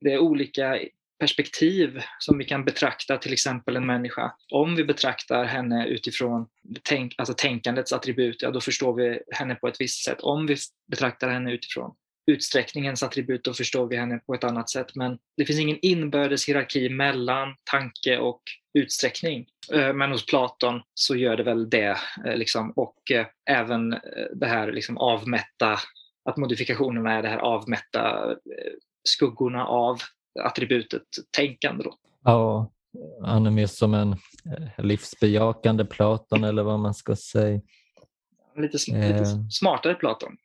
det 0.00 0.12
är 0.12 0.18
olika 0.18 0.78
perspektiv 1.18 2.02
som 2.18 2.38
vi 2.38 2.44
kan 2.44 2.64
betrakta 2.64 3.18
till 3.18 3.32
exempel 3.32 3.76
en 3.76 3.86
människa. 3.86 4.32
Om 4.52 4.76
vi 4.76 4.84
betraktar 4.84 5.44
henne 5.44 5.86
utifrån 5.86 6.46
tänk, 6.82 7.14
alltså 7.18 7.34
tänkandets 7.34 7.92
attribut, 7.92 8.42
ja, 8.42 8.50
då 8.50 8.60
förstår 8.60 8.94
vi 8.94 9.20
henne 9.30 9.54
på 9.54 9.68
ett 9.68 9.80
visst 9.80 10.04
sätt. 10.04 10.20
Om 10.20 10.46
vi 10.46 10.56
betraktar 10.90 11.30
henne 11.30 11.52
utifrån 11.52 11.94
utsträckningens 12.28 13.02
attribut, 13.02 13.44
då 13.44 13.54
förstår 13.54 13.86
vi 13.86 13.96
henne 13.96 14.18
på 14.18 14.34
ett 14.34 14.44
annat 14.44 14.70
sätt. 14.70 14.94
Men 14.94 15.18
det 15.36 15.44
finns 15.44 15.60
ingen 15.60 15.78
inbördes 15.82 16.48
hierarki 16.48 16.88
mellan 16.88 17.54
tanke 17.70 18.18
och 18.18 18.42
utsträckning. 18.78 19.46
Eh, 19.72 19.92
men 19.92 20.10
hos 20.10 20.26
Platon 20.26 20.80
så 20.94 21.16
gör 21.16 21.36
det 21.36 21.42
väl 21.42 21.70
det. 21.70 21.96
Eh, 22.26 22.36
liksom. 22.36 22.70
Och 22.70 23.10
eh, 23.10 23.26
även 23.50 23.90
det 24.34 24.46
här 24.46 24.72
liksom 24.72 24.98
avmätta, 24.98 25.78
att 26.24 26.36
modifikationerna 26.36 27.12
är 27.12 27.22
det 27.22 27.28
här 27.28 27.38
avmätta 27.38 28.34
skuggorna 29.04 29.66
av 29.66 29.98
attributet 30.44 31.02
tänkande. 31.36 31.84
Då. 31.84 31.94
Ja, 32.24 32.70
han 33.22 33.46
är 33.46 33.50
mer 33.50 33.66
som 33.66 33.94
en 33.94 34.16
livsbejakande 34.78 35.84
Platon 35.84 36.44
eller 36.44 36.62
vad 36.62 36.78
man 36.78 36.94
ska 36.94 37.16
säga. 37.16 37.60
Lite, 38.56 38.78
lite 38.92 39.24
smartare 39.50 39.94
Platon. 39.94 40.36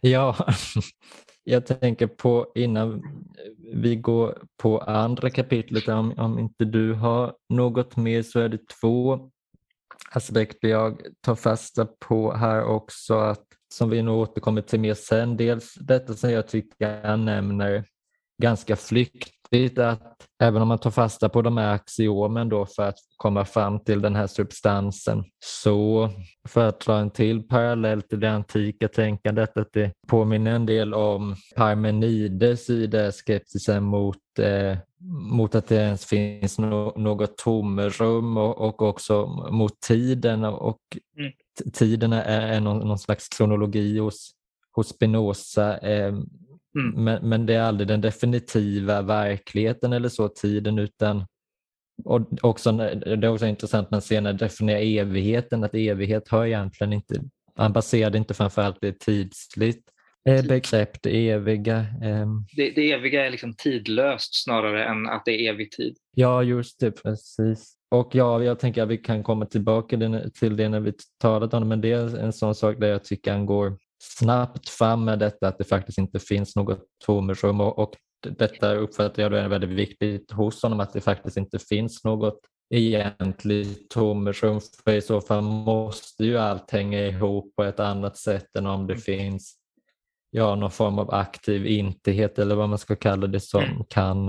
Ja, 0.00 0.36
jag 1.44 1.66
tänker 1.66 2.06
på 2.06 2.52
innan 2.54 3.02
vi 3.74 3.96
går 3.96 4.42
på 4.56 4.78
andra 4.78 5.30
kapitlet, 5.30 5.88
om, 5.88 6.14
om 6.18 6.38
inte 6.38 6.64
du 6.64 6.92
har 6.92 7.34
något 7.48 7.96
mer 7.96 8.22
så 8.22 8.40
är 8.40 8.48
det 8.48 8.68
två 8.80 9.30
aspekter 10.10 10.68
jag 10.68 11.02
tar 11.20 11.34
fasta 11.34 11.86
på 11.86 12.32
här 12.32 12.64
också, 12.64 13.14
att, 13.14 13.44
som 13.74 13.90
vi 13.90 14.02
nog 14.02 14.18
återkommer 14.18 14.62
till 14.62 14.80
mer 14.80 14.94
sen. 14.94 15.36
Dels 15.36 15.74
detta 15.74 16.14
som 16.14 16.30
jag 16.30 16.48
tycker 16.48 17.06
jag 17.08 17.20
nämner 17.20 17.84
ganska 18.42 18.76
flyktigt, 18.76 19.78
att 19.78 20.26
även 20.42 20.62
om 20.62 20.68
man 20.68 20.78
tar 20.78 20.90
fasta 20.90 21.28
på 21.28 21.42
de 21.42 21.56
här 21.56 21.74
axiomen 21.74 22.48
då 22.48 22.66
för 22.66 22.82
att 22.82 22.98
komma 23.16 23.44
fram 23.44 23.80
till 23.80 24.02
den 24.02 24.16
här 24.16 24.26
substansen. 24.26 25.24
Så 25.44 26.10
för 26.48 26.68
att 26.68 26.80
dra 26.80 26.98
en 26.98 27.10
till 27.10 27.42
parallell 27.42 28.02
till 28.02 28.20
det 28.20 28.30
antika 28.30 28.88
tänkandet, 28.88 29.56
att 29.56 29.72
det 29.72 29.92
påminner 30.08 30.50
en 30.54 30.66
del 30.66 30.94
om 30.94 31.36
Parmenides 31.56 32.70
i 32.70 32.86
det 32.86 33.12
skepsisen 33.12 33.84
mot, 33.84 34.38
eh, 34.38 34.78
mot 35.30 35.54
att 35.54 35.66
det 35.66 35.76
ens 35.76 36.06
finns 36.06 36.58
no 36.58 36.92
något 36.96 37.36
tomrum 37.36 38.36
och, 38.36 38.58
och 38.58 38.82
också 38.82 39.26
mot 39.50 39.80
tiden. 39.80 40.44
Och 40.44 40.80
mm. 41.18 41.32
Tiden 41.72 42.12
är, 42.12 42.46
är 42.46 42.60
någon, 42.60 42.88
någon, 42.88 42.98
slags 42.98 43.28
kronologi 43.28 43.98
hos, 43.98 44.30
hos 44.72 44.88
Spinoza. 44.88 45.78
Eh, 45.78 46.14
Mm. 46.78 47.04
Men, 47.04 47.28
men 47.28 47.46
det 47.46 47.54
är 47.54 47.62
aldrig 47.62 47.88
den 47.88 48.00
definitiva 48.00 49.02
verkligheten 49.02 49.92
eller 49.92 50.08
så, 50.08 50.28
tiden, 50.28 50.78
utan 50.78 51.24
och 52.04 52.20
också, 52.42 52.72
det 52.72 53.26
är 53.26 53.28
också 53.28 53.46
intressant 53.46 53.90
när 53.90 54.00
senare 54.00 54.32
definierar 54.32 54.80
evigheten, 54.80 55.64
att 55.64 55.74
evighet 55.74 56.28
har 56.28 56.46
egentligen 56.46 56.92
inte, 56.92 57.14
man 57.58 57.72
baserar 57.72 58.10
det 58.10 58.18
inte 58.18 58.34
framförallt 58.34 58.78
det 58.80 58.98
tidsligt 58.98 59.88
eh, 60.28 60.44
begrepp, 60.44 61.02
det 61.02 61.30
eviga. 61.30 61.78
Eh. 61.78 62.26
Det, 62.56 62.70
det 62.70 62.92
eviga 62.92 63.26
är 63.26 63.30
liksom 63.30 63.54
tidlöst 63.54 64.44
snarare 64.44 64.84
än 64.84 65.06
att 65.06 65.24
det 65.24 65.32
är 65.32 65.52
evig 65.52 65.72
tid. 65.72 65.96
Ja, 66.16 66.42
just 66.42 66.80
det, 66.80 66.90
precis. 66.90 67.74
Och 67.90 68.14
ja, 68.14 68.42
jag 68.42 68.58
tänker 68.58 68.82
att 68.82 68.88
vi 68.88 68.98
kan 68.98 69.22
komma 69.22 69.46
tillbaka 69.46 69.96
till 70.38 70.56
det 70.56 70.68
när 70.68 70.80
vi 70.80 70.92
talat 71.18 71.54
om 71.54 71.60
det, 71.62 71.66
men 71.66 71.80
det 71.80 71.92
är 71.92 72.18
en 72.18 72.32
sån 72.32 72.54
sak 72.54 72.80
där 72.80 72.88
jag 72.88 73.04
tycker 73.04 73.32
han 73.32 73.46
går 73.46 73.76
snabbt 74.02 74.68
fram 74.68 75.04
med 75.04 75.18
detta 75.18 75.48
att 75.48 75.58
det 75.58 75.64
faktiskt 75.64 75.98
inte 75.98 76.18
finns 76.18 76.56
något 76.56 76.84
tomrum 77.04 77.60
och, 77.60 77.78
och 77.78 77.94
detta 78.26 78.74
uppfattar 78.74 79.22
jag 79.22 79.32
är 79.32 79.48
väldigt 79.48 79.70
viktigt 79.70 80.30
hos 80.30 80.62
honom 80.62 80.80
att 80.80 80.92
det 80.92 81.00
faktiskt 81.00 81.36
inte 81.36 81.58
finns 81.58 82.04
något 82.04 82.40
egentligt 82.74 83.90
tomrum 83.90 84.60
för 84.84 84.92
i 84.92 85.00
så 85.00 85.20
fall 85.20 85.42
måste 85.42 86.24
ju 86.24 86.38
allt 86.38 86.70
hänga 86.70 87.06
ihop 87.06 87.56
på 87.56 87.64
ett 87.64 87.80
annat 87.80 88.16
sätt 88.16 88.56
än 88.58 88.66
om 88.66 88.86
det 88.86 88.92
mm. 88.92 89.02
finns 89.02 89.54
ja, 90.30 90.54
någon 90.54 90.70
form 90.70 90.98
av 90.98 91.14
aktiv 91.14 91.66
intighet 91.66 92.38
eller 92.38 92.54
vad 92.54 92.68
man 92.68 92.78
ska 92.78 92.96
kalla 92.96 93.26
det 93.26 93.40
som 93.40 93.64
mm. 93.64 93.84
kan 93.88 94.28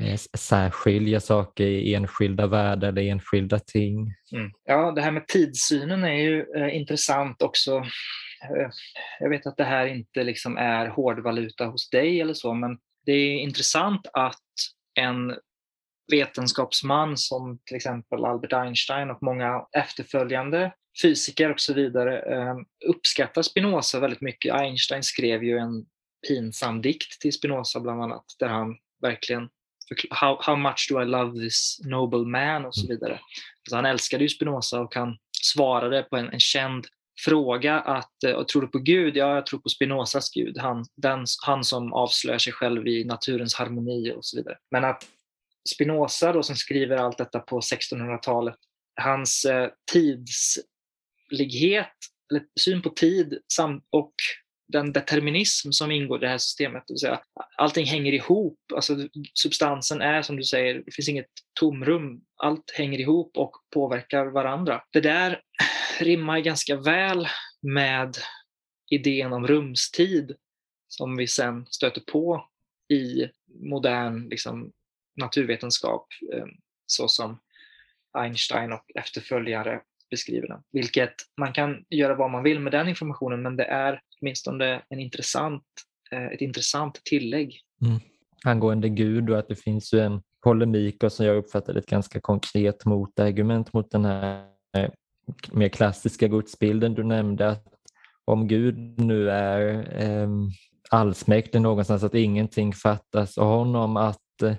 eh, 0.00 0.16
särskilja 0.38 1.20
saker 1.20 1.64
i 1.64 1.94
enskilda 1.94 2.46
världar 2.46 2.88
eller 2.88 3.02
enskilda 3.02 3.58
ting. 3.58 4.14
Mm. 4.32 4.50
Ja, 4.64 4.92
det 4.92 5.00
här 5.00 5.10
med 5.10 5.28
tidssynen 5.28 6.04
är 6.04 6.14
ju 6.14 6.46
eh, 6.56 6.76
intressant 6.76 7.42
också 7.42 7.82
jag 9.20 9.30
vet 9.30 9.46
att 9.46 9.56
det 9.56 9.64
här 9.64 9.86
inte 9.86 10.24
liksom 10.24 10.56
är 10.56 10.86
hårdvaluta 10.86 11.66
hos 11.66 11.90
dig 11.90 12.20
eller 12.20 12.34
så, 12.34 12.54
men 12.54 12.78
det 13.06 13.12
är 13.12 13.38
intressant 13.38 14.06
att 14.12 14.42
en 14.94 15.36
vetenskapsman 16.10 17.16
som 17.16 17.58
till 17.64 17.76
exempel 17.76 18.24
Albert 18.24 18.52
Einstein 18.52 19.10
och 19.10 19.22
många 19.22 19.66
efterföljande 19.76 20.72
fysiker 21.02 21.52
och 21.52 21.60
så 21.60 21.74
vidare 21.74 22.20
eh, 22.20 22.56
uppskattar 22.88 23.42
Spinoza 23.42 24.00
väldigt 24.00 24.20
mycket. 24.20 24.54
Einstein 24.54 25.02
skrev 25.02 25.44
ju 25.44 25.58
en 25.58 25.86
pinsam 26.28 26.82
dikt 26.82 27.20
till 27.20 27.32
Spinoza 27.32 27.80
bland 27.80 28.02
annat 28.02 28.24
där 28.38 28.48
han 28.48 28.76
verkligen 29.02 29.48
how, 30.10 30.38
how 30.40 30.56
much 30.56 30.88
do 30.90 31.02
I 31.02 31.04
love 31.04 31.40
this 31.40 31.80
noble 31.84 32.24
man 32.24 32.64
och 32.64 32.74
så 32.74 32.86
mm. 32.86 32.96
vidare. 32.96 33.20
Så 33.68 33.76
han 33.76 33.86
älskade 33.86 34.24
ju 34.24 34.28
Spinoza 34.28 34.80
och 34.80 34.94
han 34.94 35.18
svarade 35.42 36.02
på 36.02 36.16
en, 36.16 36.28
en 36.28 36.40
känd 36.40 36.86
fråga 37.24 37.80
att 37.80 38.24
eh, 38.24 38.42
tror 38.42 38.62
du 38.62 38.68
på 38.68 38.78
Gud? 38.78 39.16
Ja, 39.16 39.34
jag 39.34 39.46
tror 39.46 39.60
på 39.60 39.68
Spinozas 39.68 40.30
Gud, 40.30 40.58
han, 40.58 40.84
den, 40.96 41.24
han 41.46 41.64
som 41.64 41.92
avslöjar 41.92 42.38
sig 42.38 42.52
själv 42.52 42.86
i 42.86 43.04
naturens 43.04 43.54
harmoni 43.54 44.12
och 44.12 44.24
så 44.24 44.36
vidare. 44.36 44.56
Men 44.70 44.84
att 44.84 45.06
Spinoza 45.74 46.32
då 46.32 46.42
som 46.42 46.56
skriver 46.56 46.96
allt 46.96 47.18
detta 47.18 47.38
på 47.38 47.60
1600-talet, 47.60 48.56
hans 49.00 49.44
eh, 49.44 49.68
tidslighet, 49.92 50.46
eller 52.30 52.42
syn 52.60 52.82
på 52.82 52.90
tid 52.90 53.38
samt, 53.52 53.84
och 53.90 54.14
den 54.72 54.92
determinism 54.92 55.70
som 55.70 55.90
ingår 55.90 56.18
i 56.18 56.20
det 56.20 56.28
här 56.28 56.38
systemet. 56.38 56.82
Det 56.86 56.92
vill 56.92 57.00
säga, 57.00 57.20
allting 57.56 57.86
hänger 57.86 58.12
ihop. 58.12 58.58
Alltså, 58.74 58.96
substansen 59.34 60.00
är 60.00 60.22
som 60.22 60.36
du 60.36 60.44
säger, 60.44 60.74
det 60.74 60.92
finns 60.94 61.08
inget 61.08 61.30
tomrum. 61.60 62.20
Allt 62.42 62.70
hänger 62.74 62.98
ihop 62.98 63.36
och 63.36 63.52
påverkar 63.74 64.26
varandra. 64.26 64.82
Det 64.92 65.00
där 65.00 65.40
rimmar 66.02 66.40
ganska 66.40 66.76
väl 66.76 67.28
med 67.60 68.16
idén 68.90 69.32
om 69.32 69.46
rumstid 69.46 70.36
som 70.88 71.16
vi 71.16 71.26
sen 71.26 71.66
stöter 71.70 72.00
på 72.00 72.48
i 72.88 73.28
modern 73.46 74.28
liksom, 74.28 74.72
naturvetenskap 75.16 76.06
eh, 76.32 76.44
så 76.86 77.08
som 77.08 77.38
Einstein 78.18 78.72
och 78.72 78.84
efterföljare 78.94 79.80
beskriver 80.10 80.48
den. 80.48 80.62
Vilket 80.72 81.14
man 81.36 81.52
kan 81.52 81.84
göra 81.88 82.14
vad 82.14 82.30
man 82.30 82.42
vill 82.42 82.60
med 82.60 82.72
den 82.72 82.88
informationen 82.88 83.42
men 83.42 83.56
det 83.56 83.64
är 83.64 84.00
åtminstone 84.20 84.82
en 84.88 85.00
intressant, 85.00 85.64
eh, 86.10 86.26
ett 86.26 86.40
intressant 86.40 87.00
tillägg. 87.04 87.60
Mm. 87.82 88.00
Angående 88.44 88.88
Gud 88.88 89.30
och 89.30 89.38
att 89.38 89.48
det 89.48 89.56
finns 89.56 89.92
ju 89.94 90.00
en 90.00 90.22
polemik 90.44 91.02
och 91.02 91.12
som 91.12 91.26
jag 91.26 91.36
uppfattar 91.36 91.74
ett 91.74 91.86
ganska 91.86 92.20
konkret 92.20 92.84
motargument 92.84 93.72
mot 93.72 93.90
den 93.90 94.04
här 94.04 94.46
eh, 94.76 94.90
mer 95.52 95.68
klassiska 95.68 96.28
gudsbilden 96.28 96.94
du 96.94 97.04
nämnde, 97.04 97.48
att 97.48 97.66
om 98.24 98.48
Gud 98.48 99.00
nu 99.00 99.30
är 99.30 99.92
eh, 100.02 100.28
allsmäktig 100.90 101.60
någonstans, 101.60 102.02
att 102.02 102.14
ingenting 102.14 102.72
fattas 102.72 103.38
av 103.38 103.46
honom, 103.46 103.96
att 103.96 104.42
eh, 104.42 104.54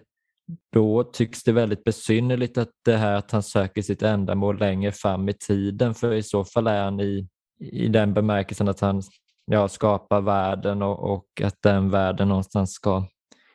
då 0.73 1.03
tycks 1.03 1.43
det 1.43 1.51
väldigt 1.51 1.83
besynnerligt 1.83 2.57
att 2.57 2.71
det 2.85 2.97
här 2.97 3.15
att 3.15 3.31
han 3.31 3.43
söker 3.43 3.81
sitt 3.81 4.01
ändamål 4.01 4.59
längre 4.59 4.91
fram 4.91 5.29
i 5.29 5.33
tiden, 5.33 5.93
för 5.93 6.13
i 6.13 6.23
så 6.23 6.45
fall 6.45 6.67
är 6.67 6.83
han 6.83 6.99
i, 6.99 7.27
i 7.59 7.87
den 7.87 8.13
bemärkelsen 8.13 8.67
att 8.67 8.79
han 8.79 9.01
ja, 9.45 9.67
skapar 9.67 10.21
världen 10.21 10.81
och, 10.81 11.13
och 11.13 11.41
att 11.43 11.55
den 11.61 11.89
världen 11.89 12.27
någonstans 12.27 12.71
ska 12.71 13.05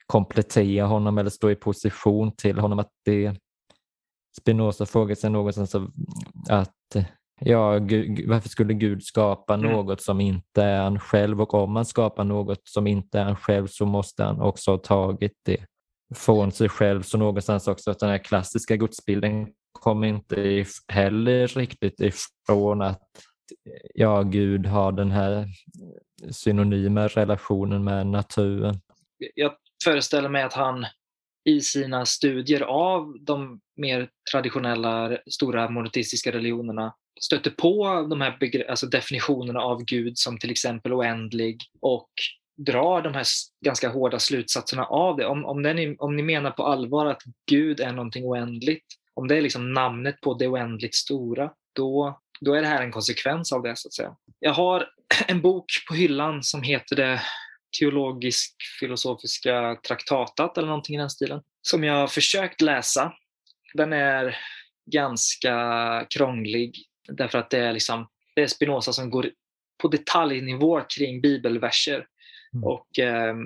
komplettera 0.07 0.87
honom 0.87 1.19
eller 1.19 1.31
stå 1.31 1.51
i 1.51 1.55
position 1.55 2.37
till 2.37 2.59
honom. 2.59 2.79
Att 2.79 2.91
det 3.05 3.37
Spinoza 4.41 4.87
frågar 4.87 5.15
sig 5.15 5.31
någonstans 5.31 5.75
att 6.49 6.73
ja, 7.41 7.79
Gud, 7.79 8.29
varför 8.29 8.49
skulle 8.49 8.75
Gud 8.75 9.03
skapa 9.03 9.55
mm. 9.55 9.71
något 9.71 10.01
som 10.03 10.21
inte 10.21 10.63
är 10.63 10.83
han 10.83 11.01
själv 11.01 11.41
och 11.41 11.55
om 11.55 11.77
han 11.77 11.85
skapar 11.85 12.25
något 12.25 12.61
som 12.65 12.87
inte 12.87 13.19
är 13.19 13.25
han 13.25 13.37
själv 13.37 13.67
så 13.67 13.87
måste 13.87 14.25
han 14.25 14.41
också 14.41 14.71
ha 14.71 14.79
tagit 14.79 15.39
det 15.45 15.65
från 16.15 16.53
sig 16.53 16.69
själv. 16.69 17.03
Så 17.03 17.19
någonstans 17.19 17.69
också 17.69 17.91
att 17.91 17.99
den 17.99 18.11
här 18.11 18.19
klassiska 18.19 18.77
gudsbilden 18.77 19.49
kommer 19.73 20.09
inte 20.09 20.65
heller 20.89 21.47
riktigt 21.47 22.01
ifrån 22.01 22.83
att 22.83 23.03
ja, 23.95 24.23
Gud 24.23 24.67
har 24.67 24.93
den 24.93 25.11
här 25.11 25.47
synonyma 26.31 27.09
relationen 27.09 27.85
med 27.85 28.07
naturen. 28.07 28.81
Jag 29.35 29.53
föreställer 29.85 30.29
mig 30.29 30.43
att 30.43 30.53
han 30.53 30.87
i 31.47 31.61
sina 31.61 32.07
studier 32.07 32.61
av 32.61 33.17
de 33.21 33.61
mer 33.77 34.09
traditionella 34.33 35.19
stora 35.31 35.71
monoteistiska 35.71 36.33
religionerna 36.33 36.95
stöter 37.21 37.51
på 37.51 38.07
de 38.11 38.21
här 38.21 38.71
alltså 38.71 38.87
definitionerna 38.87 39.61
av 39.61 39.85
Gud 39.85 40.19
som 40.19 40.39
till 40.39 40.51
exempel 40.51 40.93
oändlig 40.93 41.61
och 41.81 42.11
drar 42.57 43.03
de 43.03 43.15
här 43.15 43.25
ganska 43.65 43.89
hårda 43.89 44.19
slutsatserna 44.19 44.85
av 44.85 45.17
det. 45.17 45.27
Om, 45.27 45.45
om, 45.45 45.63
den, 45.63 45.97
om 45.99 46.17
ni 46.17 46.23
menar 46.23 46.51
på 46.51 46.63
allvar 46.63 47.07
att 47.07 47.23
Gud 47.51 47.81
är 47.81 47.93
någonting 47.93 48.25
oändligt, 48.25 48.87
om 49.15 49.29
det 49.29 49.37
är 49.37 49.43
liksom 49.43 49.73
namnet 49.73 50.21
på 50.21 50.35
det 50.35 50.49
oändligt 50.49 50.95
stora, 50.95 51.51
då, 51.73 52.21
då 52.41 52.55
är 52.55 52.63
det 52.63 52.69
här 52.69 52.83
en 52.83 52.93
konsekvens 52.93 53.53
av 53.53 53.63
det. 53.63 53.77
så 53.77 53.89
att 53.89 53.95
säga. 53.95 54.17
Jag 54.41 54.53
har 54.53 54.89
en 55.27 55.41
bok 55.41 55.67
på 55.89 55.95
hyllan 55.95 56.43
som 56.43 56.63
heter 56.63 56.97
det 56.97 57.21
teologisk-filosofiska 57.81 59.77
traktatat 59.89 60.59
eller 60.59 60.69
någonting 60.69 60.97
i 60.97 60.99
den 60.99 61.11
stilen, 61.11 61.43
som 61.63 61.85
jag 61.85 61.95
har 61.95 62.07
försökt 62.07 62.61
läsa. 62.61 63.13
Den 63.75 63.93
är 63.93 64.37
ganska 64.93 66.07
krånglig 66.11 66.77
därför 67.09 67.39
att 67.39 67.51
det 67.51 67.59
är, 67.59 67.73
liksom, 67.73 68.09
det 68.35 68.43
är 68.43 68.47
Spinoza 68.47 68.93
som 68.93 69.11
går 69.11 69.31
på 69.83 69.89
detaljnivå 69.89 70.81
kring 70.81 71.21
bibelverser. 71.21 72.07
Mm. 72.55 72.65
Och 72.65 72.99
eh, 72.99 73.37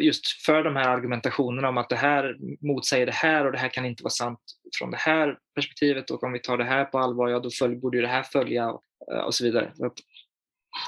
just 0.00 0.26
för 0.46 0.64
de 0.64 0.76
här 0.76 0.88
argumentationerna 0.88 1.68
om 1.68 1.78
att 1.78 1.88
det 1.88 1.96
här 1.96 2.36
motsäger 2.60 3.06
det 3.06 3.12
här 3.12 3.46
och 3.46 3.52
det 3.52 3.58
här 3.58 3.68
kan 3.68 3.84
inte 3.84 4.02
vara 4.02 4.10
sant 4.10 4.40
från 4.78 4.90
det 4.90 4.96
här 4.96 5.38
perspektivet 5.54 6.10
och 6.10 6.22
om 6.22 6.32
vi 6.32 6.38
tar 6.38 6.58
det 6.58 6.64
här 6.64 6.84
på 6.84 6.98
allvar, 6.98 7.28
ja 7.28 7.38
då 7.40 7.50
följ, 7.50 7.76
borde 7.76 7.96
ju 7.96 8.02
det 8.02 8.08
här 8.08 8.22
följa 8.22 8.70
och, 8.70 8.82
eh, 9.12 9.30
så 9.30 9.44
vidare. 9.44 9.72
Så 9.74 9.90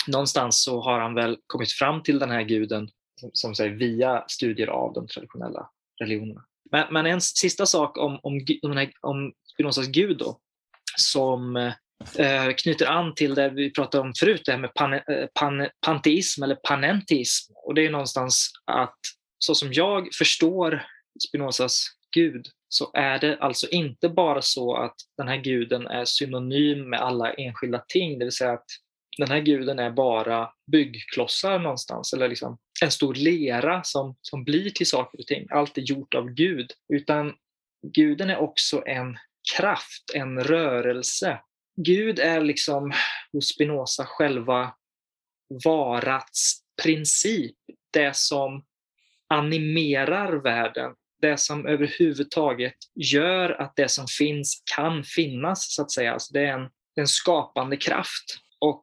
någonstans 0.07 0.63
så 0.63 0.81
har 0.81 1.01
han 1.01 1.15
väl 1.15 1.39
kommit 1.47 1.73
fram 1.73 2.03
till 2.03 2.19
den 2.19 2.31
här 2.31 2.43
guden 2.43 2.89
som, 3.21 3.31
som 3.33 3.55
säger, 3.55 3.75
via 3.75 4.25
studier 4.29 4.67
av 4.67 4.93
de 4.93 5.07
traditionella 5.07 5.71
religionerna. 6.01 6.45
Men, 6.71 6.87
men 6.91 7.07
en 7.07 7.21
sista 7.21 7.67
sak 7.67 7.99
om, 7.99 8.19
om, 8.23 8.47
om, 8.63 8.91
om 9.01 9.33
Spinozas 9.53 9.87
gud 9.87 10.19
då, 10.19 10.41
som 10.97 11.57
eh, 12.19 12.53
knyter 12.57 12.87
an 12.87 13.15
till 13.15 13.35
det 13.35 13.49
vi 13.49 13.73
pratade 13.73 14.03
om 14.03 14.13
förut, 14.19 14.43
det 14.45 14.53
här 14.53 14.59
med 14.59 14.75
pan, 14.75 14.93
eh, 14.93 15.01
pan, 15.35 15.69
panteism 15.87 16.43
eller 16.43 16.57
panentism. 16.69 17.53
Och 17.65 17.75
det 17.75 17.87
är 17.87 17.91
någonstans 17.91 18.51
att 18.65 18.99
så 19.39 19.55
som 19.55 19.73
jag 19.73 20.09
förstår 20.15 20.87
Spinozas 21.29 21.87
gud 22.17 22.47
så 22.69 22.91
är 22.95 23.19
det 23.19 23.39
alltså 23.39 23.69
inte 23.69 24.09
bara 24.09 24.43
så 24.43 24.77
att 24.77 24.95
den 25.17 25.29
här 25.29 25.37
guden 25.37 25.87
är 25.87 26.05
synonym 26.05 26.91
med 26.91 27.01
alla 27.01 27.33
enskilda 27.33 27.85
ting, 27.89 28.19
det 28.19 28.25
vill 28.25 28.33
säga 28.33 28.53
att 28.53 28.67
den 29.17 29.29
här 29.29 29.41
guden 29.41 29.79
är 29.79 29.91
bara 29.91 30.51
byggklossar 30.73 31.59
någonstans 31.59 32.13
eller 32.13 32.29
liksom 32.29 32.59
en 32.83 32.91
stor 32.91 33.15
lera 33.15 33.83
som, 33.83 34.17
som 34.21 34.45
blir 34.45 34.71
till 34.71 34.87
saker 34.87 35.19
och 35.19 35.27
ting. 35.27 35.47
Allt 35.51 35.79
är 35.79 35.83
gjort 35.83 36.15
av 36.15 36.31
Gud. 36.31 36.73
Utan 36.93 37.35
guden 37.95 38.31
är 38.31 38.37
också 38.37 38.83
en 38.87 39.19
kraft, 39.57 40.15
en 40.15 40.45
rörelse. 40.45 41.41
Gud 41.77 42.19
är 42.19 42.41
liksom 42.41 42.93
hos 43.33 43.49
Spinoza 43.49 44.05
själva 44.07 44.75
varats 45.65 46.61
princip. 46.83 47.57
Det 47.93 48.17
som 48.17 48.65
animerar 49.29 50.33
världen. 50.33 50.93
Det 51.21 51.41
som 51.41 51.67
överhuvudtaget 51.67 52.75
gör 52.95 53.51
att 53.51 53.77
det 53.77 53.89
som 53.89 54.07
finns 54.19 54.63
kan 54.77 55.05
finnas, 55.05 55.75
så 55.75 55.83
att 55.83 55.91
säga. 55.91 56.13
Alltså 56.13 56.33
det 56.33 56.41
är 56.41 56.53
en, 56.53 56.69
en 56.95 57.07
skapande 57.07 57.77
kraft. 57.77 58.46
Och 58.61 58.83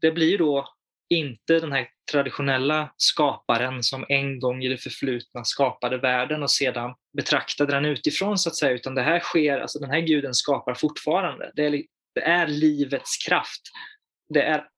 det 0.00 0.10
blir 0.10 0.38
då 0.38 0.68
inte 1.08 1.60
den 1.60 1.72
här 1.72 1.88
traditionella 2.12 2.92
skaparen 2.96 3.82
som 3.82 4.06
en 4.08 4.40
gång 4.40 4.62
i 4.62 4.68
det 4.68 4.78
förflutna 4.78 5.44
skapade 5.44 5.98
världen 5.98 6.42
och 6.42 6.50
sedan 6.50 6.94
betraktade 7.16 7.72
den 7.72 7.84
utifrån 7.84 8.38
så 8.38 8.48
att 8.48 8.56
säga, 8.56 8.72
utan 8.72 8.94
det 8.94 9.02
här 9.02 9.20
sker, 9.20 9.58
alltså 9.58 9.78
den 9.78 9.90
här 9.90 10.00
guden 10.00 10.34
skapar 10.34 10.74
fortfarande. 10.74 11.52
Det 11.54 11.66
är, 11.66 11.82
det 12.14 12.22
är 12.22 12.46
livets 12.46 13.16
kraft. 13.26 13.62
Det 14.34 14.42
är 14.42 14.68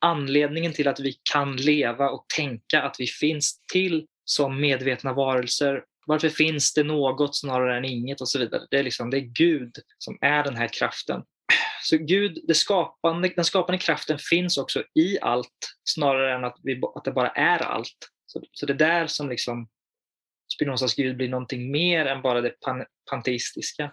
anledningen 0.00 0.72
till 0.72 0.88
att 0.88 1.00
vi 1.00 1.14
kan 1.32 1.56
leva 1.56 2.10
och 2.10 2.26
tänka 2.36 2.82
att 2.82 2.96
vi 2.98 3.06
finns 3.06 3.60
till 3.72 4.06
som 4.24 4.60
medvetna 4.60 5.12
varelser. 5.12 5.84
Varför 6.06 6.28
finns 6.28 6.74
det 6.74 6.82
något 6.82 7.36
snarare 7.36 7.78
än 7.78 7.84
inget 7.84 8.20
och 8.20 8.28
så 8.28 8.38
vidare. 8.38 8.66
Det 8.70 8.76
är, 8.78 8.82
liksom, 8.82 9.10
det 9.10 9.16
är 9.16 9.20
Gud 9.20 9.72
som 9.98 10.18
är 10.20 10.44
den 10.44 10.56
här 10.56 10.68
kraften. 10.68 11.22
Så 11.82 11.96
Gud, 11.96 12.38
det 12.48 12.54
skapande, 12.54 13.32
den 13.36 13.44
skapande 13.44 13.78
kraften 13.78 14.18
finns 14.18 14.58
också 14.58 14.82
i 14.94 15.18
allt 15.20 15.76
snarare 15.84 16.34
än 16.34 16.44
att, 16.44 16.56
vi, 16.62 16.82
att 16.94 17.04
det 17.04 17.12
bara 17.12 17.28
är 17.28 17.58
allt. 17.58 17.96
Så, 18.26 18.42
så 18.52 18.66
det 18.66 18.72
är 18.72 18.78
där 18.78 19.06
som 19.06 19.28
liksom 19.28 19.68
Spinozas 20.54 20.94
Gud 20.94 21.16
blir 21.16 21.28
någonting 21.28 21.70
mer 21.70 22.06
än 22.06 22.22
bara 22.22 22.40
det 22.40 22.60
pan, 22.60 22.84
panteistiska. 23.10 23.92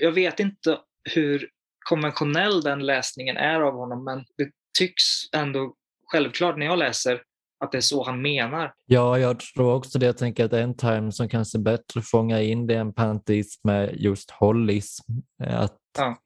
Jag 0.00 0.12
vet 0.12 0.40
inte 0.40 0.78
hur 1.14 1.48
konventionell 1.88 2.62
den 2.62 2.86
läsningen 2.86 3.36
är 3.36 3.60
av 3.60 3.74
honom 3.74 4.04
men 4.04 4.18
det 4.18 4.50
tycks 4.78 5.02
ändå 5.36 5.74
självklart 6.06 6.58
när 6.58 6.66
jag 6.66 6.78
läser 6.78 7.22
att 7.64 7.72
det 7.72 7.78
är 7.78 7.82
så 7.82 8.04
han 8.04 8.22
menar. 8.22 8.72
Ja, 8.86 9.18
jag 9.18 9.40
tror 9.40 9.74
också 9.74 9.98
det. 9.98 10.06
Jag 10.06 10.18
tänker 10.18 10.44
att 10.44 10.52
en 10.52 10.76
term 10.76 11.12
som 11.12 11.28
kanske 11.28 11.58
bättre 11.58 12.02
fångar 12.02 12.40
in 12.40 12.66
det 12.66 12.74
än 12.74 12.94
panteism 12.94 13.68
är 13.68 13.88
just 13.88 14.30
holism. 14.30 15.12
Att 15.42 15.78
ja. 15.98 16.16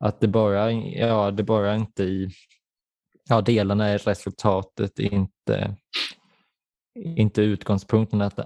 Att 0.00 0.20
det 0.20 0.28
bara, 0.28 0.72
ja, 0.72 1.30
det 1.30 1.42
bara 1.42 1.74
inte 1.74 2.02
i 2.02 2.30
ja, 3.28 3.40
delarna 3.40 3.86
är 3.86 3.98
resultatet, 3.98 4.98
inte, 4.98 5.76
inte 6.98 7.42
utgångspunkten. 7.42 8.20
Att, 8.20 8.38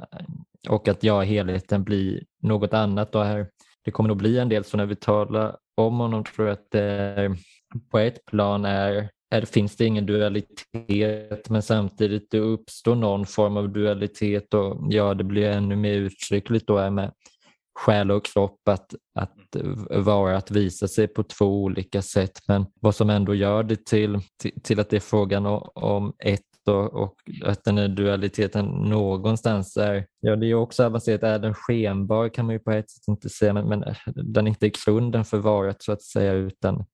och 0.69 0.89
att 0.89 1.03
ja, 1.03 1.21
helheten 1.21 1.85
blir 1.85 2.23
något 2.43 2.75
annat. 2.75 3.13
Då 3.13 3.23
här, 3.23 3.47
det 3.85 3.91
kommer 3.91 4.09
nog 4.09 4.17
bli 4.17 4.39
en 4.39 4.49
del 4.49 4.65
så 4.65 4.77
när 4.77 4.87
vi 4.87 4.97
talar 4.97 5.57
om 5.77 5.99
honom 5.99 6.25
tror 6.25 6.49
jag 6.49 6.53
att 6.53 6.71
det 6.71 7.37
på 7.91 7.99
ett 7.99 8.25
plan 8.25 8.65
är, 8.65 9.11
är, 9.31 9.43
finns 9.43 9.77
det 9.77 9.85
ingen 9.85 10.07
dualitet 10.07 11.51
men 11.51 11.63
samtidigt 11.63 12.31
det 12.31 12.39
uppstår 12.39 12.95
någon 12.95 13.27
form 13.27 13.57
av 13.57 13.69
dualitet 13.69 14.55
och 14.55 14.87
ja, 14.89 15.15
det 15.15 15.25
blir 15.25 15.51
ännu 15.51 15.77
mer 15.77 15.95
uttryckligt 15.95 16.67
då 16.67 16.91
med 16.91 17.13
själ 17.75 18.11
och 18.11 18.25
kropp 18.25 18.69
att, 18.69 18.95
att 19.15 19.57
vara, 19.91 20.37
att 20.37 20.51
visa 20.51 20.89
sig 20.89 21.09
på 21.09 21.23
två 21.23 21.63
olika 21.63 22.03
sätt. 22.03 22.41
Men 22.49 22.67
vad 22.81 22.95
som 22.95 23.11
ändå 23.11 23.35
gör 23.35 23.63
det 23.63 23.87
till, 23.87 24.21
till, 24.43 24.63
till 24.63 24.81
att 24.81 24.91
det 24.91 24.97
är 24.97 25.01
frågan 25.01 25.47
om 25.75 26.13
ett 26.19 26.41
och, 26.67 26.95
och, 26.95 27.15
att 27.45 27.65
den 27.65 27.79
här 27.79 27.89
dualiteten 27.89 28.67
någonstans 28.67 29.77
är, 29.77 30.07
ja 30.21 30.37
det 30.37 30.47
är 30.47 30.55
också 30.55 30.85
avancerat, 30.85 31.23
är 31.23 31.39
den 31.39 31.55
skenbar 31.55 32.29
kan 32.29 32.47
man 32.47 32.53
ju 32.53 32.59
på 32.59 32.71
ett 32.71 32.91
sätt 32.91 33.09
inte 33.09 33.29
säga, 33.29 33.53
men, 33.53 33.69
men 33.69 33.85
den 34.07 34.47
är 34.47 34.49
inte 34.49 34.71
grunden 34.87 35.25
för 35.25 35.39
varet 35.39 35.83
så 35.83 35.93
att 35.93 36.03
säga 36.03 36.33
utan 36.33 36.85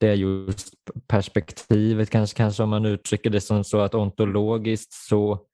det 0.00 0.08
är 0.08 0.14
just 0.14 0.74
perspektivet, 1.06 2.10
kanske, 2.10 2.36
kanske 2.36 2.62
om 2.62 2.68
man 2.68 2.86
uttrycker 2.86 3.30
det 3.30 3.40
som 3.40 3.64
så 3.64 3.80
att 3.80 3.94
ontologiskt 3.94 4.92
så 4.92 5.46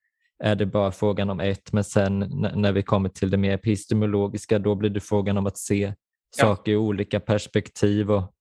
är 0.44 0.54
det 0.54 0.66
bara 0.66 0.92
frågan 0.92 1.30
om 1.30 1.40
ett, 1.40 1.72
men 1.72 1.84
sen 1.84 2.18
när 2.54 2.72
vi 2.72 2.82
kommer 2.82 3.08
till 3.08 3.30
det 3.30 3.36
mer 3.36 3.52
epistemologiska 3.54 4.58
då 4.58 4.74
blir 4.74 4.90
det 4.90 5.00
frågan 5.00 5.38
om 5.38 5.46
att 5.46 5.58
se 5.58 5.94
ja. 6.36 6.44
saker 6.44 6.72
i 6.72 6.76
olika 6.76 7.20
perspektiv. 7.20 8.10
Och 8.10 8.32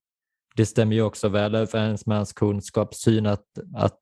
det 0.55 0.65
stämmer 0.65 0.95
ju 0.95 1.01
också 1.01 1.29
väl 1.29 1.55
överens 1.55 2.05
med 2.05 2.17
hans 2.17 2.33
kunskapssyn 2.33 3.25
att, 3.25 3.45
att, 3.75 3.99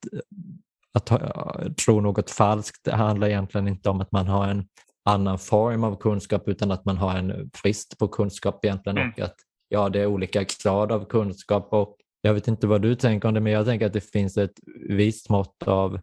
att, 0.94 1.12
att 1.12 1.78
tro 1.78 2.02
något 2.02 2.30
falskt 2.30 2.84
det 2.84 2.96
handlar 2.96 3.28
egentligen 3.28 3.68
inte 3.68 3.90
om 3.90 4.02
att 4.02 4.12
man 4.12 4.28
har 4.28 4.48
en 4.48 4.68
annan 5.06 5.40
form 5.40 5.84
av 5.84 5.96
kunskap 5.96 6.48
utan 6.48 6.72
att 6.72 6.86
man 6.86 6.98
har 6.98 7.18
en 7.18 7.50
brist 7.64 7.98
på 7.98 8.08
kunskap 8.08 8.66
egentligen 8.66 8.98
mm. 8.98 9.12
och 9.12 9.20
att 9.20 9.36
ja, 9.70 9.90
det 9.90 10.02
är 10.02 10.06
olika 10.06 10.46
grad 10.64 10.92
av 10.92 11.06
kunskap 11.06 11.74
och 11.74 11.98
jag 12.22 12.34
vet 12.34 12.48
inte 12.48 12.68
vad 12.68 12.82
du 12.82 12.96
tänker 12.96 13.28
om 13.28 13.34
det 13.34 13.40
men 13.40 13.54
jag 13.54 13.66
tänker 13.66 13.86
att 13.86 13.94
det 13.94 14.12
finns 14.12 14.38
ett 14.38 14.60
visst 14.90 15.30
mått 15.30 15.64
av 15.64 16.00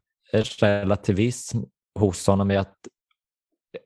relativism 0.60 1.58
hos 1.98 2.26
honom 2.26 2.50
är 2.50 2.58
att 2.58 2.76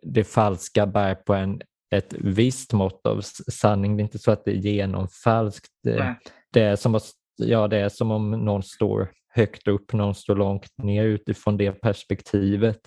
det 0.02 0.24
falska 0.24 0.86
bär 0.86 1.14
på 1.14 1.34
en, 1.34 1.61
ett 1.90 2.14
visst 2.18 2.72
mått 2.72 3.07
av 3.07 3.20
sanning. 3.52 3.96
Det 3.96 4.00
är 4.00 4.05
inte 4.05 4.18
så 4.18 4.30
att 4.30 4.44
det 4.44 4.50
är 4.50 4.55
genomfalskt. 4.55 5.72
Det, 5.82 6.16
det, 6.52 6.61
är 6.61 6.76
som 6.76 6.94
att, 6.94 7.11
ja, 7.36 7.68
det 7.68 7.76
är 7.76 7.88
som 7.88 8.11
om 8.11 8.30
någon 8.30 8.62
står 8.62 9.12
högt 9.28 9.68
upp, 9.68 9.92
någon 9.92 10.14
står 10.14 10.36
långt 10.36 10.78
ner 10.78 11.05
utifrån 11.05 11.57
det 11.57 11.72
perspektivet. 11.72 12.80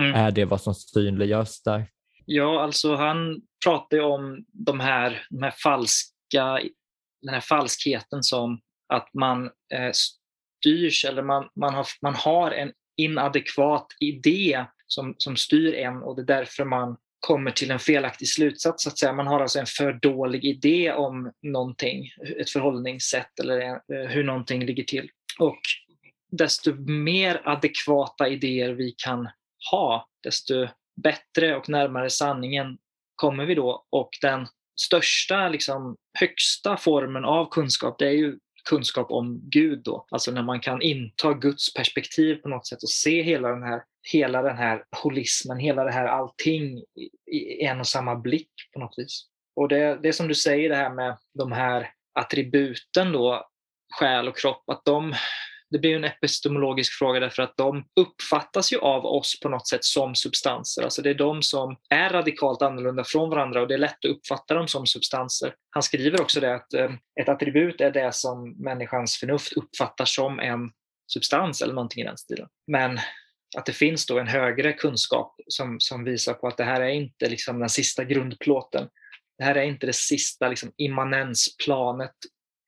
Mm. 0.00 0.14
Är 0.14 0.30
det 0.30 0.44
vad 0.44 0.60
som 0.60 0.74
synliggörs 0.74 1.62
där? 1.62 1.86
Ja, 2.24 2.62
alltså 2.62 2.94
han 2.94 3.42
pratar 3.64 3.96
ju 3.96 4.02
om 4.02 4.44
de 4.52 4.80
här, 4.80 5.26
de 5.30 5.42
här 5.42 5.54
falska, 5.62 6.60
den 7.22 7.34
här 7.34 7.40
falskheten 7.40 8.22
som 8.22 8.60
att 8.88 9.14
man 9.14 9.44
eh, 9.74 9.90
styrs 9.92 11.04
eller 11.04 11.22
man, 11.22 11.48
man, 11.56 11.74
har, 11.74 11.86
man 12.02 12.14
har 12.14 12.50
en 12.50 12.72
inadekvat 12.96 13.86
idé 14.00 14.64
som, 14.86 15.14
som 15.18 15.36
styr 15.36 15.74
en 15.74 16.02
och 16.02 16.16
det 16.16 16.22
är 16.22 16.38
därför 16.38 16.64
man 16.64 16.96
kommer 17.20 17.50
till 17.50 17.70
en 17.70 17.78
felaktig 17.78 18.28
slutsats. 18.28 18.82
Så 18.82 18.88
att 18.88 18.98
säga. 18.98 19.12
Man 19.12 19.26
har 19.26 19.40
alltså 19.40 19.58
en 19.58 19.66
för 19.66 19.92
dålig 19.92 20.44
idé 20.44 20.92
om 20.92 21.32
någonting, 21.42 22.10
ett 22.40 22.50
förhållningssätt 22.50 23.40
eller 23.40 23.60
eh, 23.60 24.08
hur 24.08 24.24
någonting 24.24 24.66
ligger 24.66 24.84
till. 24.84 25.10
Och 25.38 25.60
desto 26.30 26.74
mer 26.90 27.42
adekvata 27.44 28.28
idéer 28.28 28.72
vi 28.72 28.94
kan 29.04 29.28
ha, 29.70 30.08
desto 30.22 30.68
bättre 31.02 31.56
och 31.56 31.68
närmare 31.68 32.10
sanningen 32.10 32.78
kommer 33.14 33.46
vi 33.46 33.54
då. 33.54 33.86
Och 33.90 34.10
den 34.20 34.46
största, 34.80 35.48
liksom, 35.48 35.96
högsta 36.18 36.76
formen 36.76 37.24
av 37.24 37.48
kunskap, 37.50 37.98
det 37.98 38.06
är 38.06 38.12
ju 38.12 38.38
kunskap 38.68 39.10
om 39.10 39.40
Gud 39.42 39.82
då. 39.84 40.06
Alltså 40.10 40.30
när 40.30 40.42
man 40.42 40.60
kan 40.60 40.82
inta 40.82 41.32
Guds 41.32 41.74
perspektiv 41.74 42.34
på 42.34 42.48
något 42.48 42.66
sätt 42.66 42.82
och 42.82 42.90
se 42.90 43.22
hela 43.22 43.48
den 43.48 43.62
här, 43.62 43.82
hela 44.12 44.42
den 44.42 44.56
här 44.56 44.84
holismen, 45.02 45.58
hela 45.58 45.84
det 45.84 45.92
här 45.92 46.06
allting 46.06 46.78
i 47.32 47.64
en 47.64 47.80
och 47.80 47.86
samma 47.86 48.16
blick 48.16 48.50
på 48.72 48.80
något 48.80 48.94
vis. 48.96 49.26
Och 49.56 49.68
det, 49.68 49.98
det 50.02 50.08
är 50.08 50.12
som 50.12 50.28
du 50.28 50.34
säger 50.34 50.68
det 50.68 50.76
här 50.76 50.94
med 50.94 51.16
de 51.34 51.52
här 51.52 51.90
attributen 52.14 53.12
då, 53.12 53.48
själ 53.98 54.28
och 54.28 54.36
kropp, 54.36 54.68
att 54.70 54.84
de 54.84 55.14
det 55.70 55.78
blir 55.78 55.96
en 55.96 56.04
epistemologisk 56.04 56.92
fråga 56.98 57.20
därför 57.20 57.42
att 57.42 57.56
de 57.56 57.84
uppfattas 58.00 58.72
ju 58.72 58.78
av 58.78 59.06
oss 59.06 59.40
på 59.40 59.48
något 59.48 59.68
sätt 59.68 59.84
som 59.84 60.14
substanser. 60.14 60.82
Alltså 60.82 61.02
det 61.02 61.10
är 61.10 61.14
de 61.14 61.42
som 61.42 61.76
är 61.90 62.10
radikalt 62.10 62.62
annorlunda 62.62 63.04
från 63.04 63.30
varandra 63.30 63.60
och 63.60 63.68
det 63.68 63.74
är 63.74 63.78
lätt 63.78 64.04
att 64.04 64.10
uppfatta 64.10 64.54
dem 64.54 64.68
som 64.68 64.86
substanser. 64.86 65.54
Han 65.70 65.82
skriver 65.82 66.20
också 66.20 66.40
det 66.40 66.54
att 66.54 66.74
eh, 66.74 66.90
ett 67.20 67.28
attribut 67.28 67.80
är 67.80 67.90
det 67.90 68.14
som 68.14 68.50
människans 68.50 69.16
förnuft 69.16 69.52
uppfattar 69.52 70.04
som 70.04 70.40
en 70.40 70.70
substans 71.12 71.62
eller 71.62 71.74
någonting 71.74 72.02
i 72.02 72.06
den 72.06 72.18
stilen. 72.18 72.48
Men 72.66 72.98
att 73.56 73.66
det 73.66 73.72
finns 73.72 74.06
då 74.06 74.18
en 74.18 74.26
högre 74.26 74.72
kunskap 74.72 75.34
som, 75.48 75.76
som 75.80 76.04
visar 76.04 76.34
på 76.34 76.48
att 76.48 76.56
det 76.56 76.64
här 76.64 76.80
är 76.80 76.88
inte 76.88 77.28
liksom 77.28 77.58
den 77.58 77.68
sista 77.68 78.04
grundplåten. 78.04 78.88
Det 79.38 79.44
här 79.44 79.54
är 79.54 79.62
inte 79.62 79.86
det 79.86 79.96
sista 79.96 80.48
liksom, 80.48 80.72
immanensplanet 80.76 82.14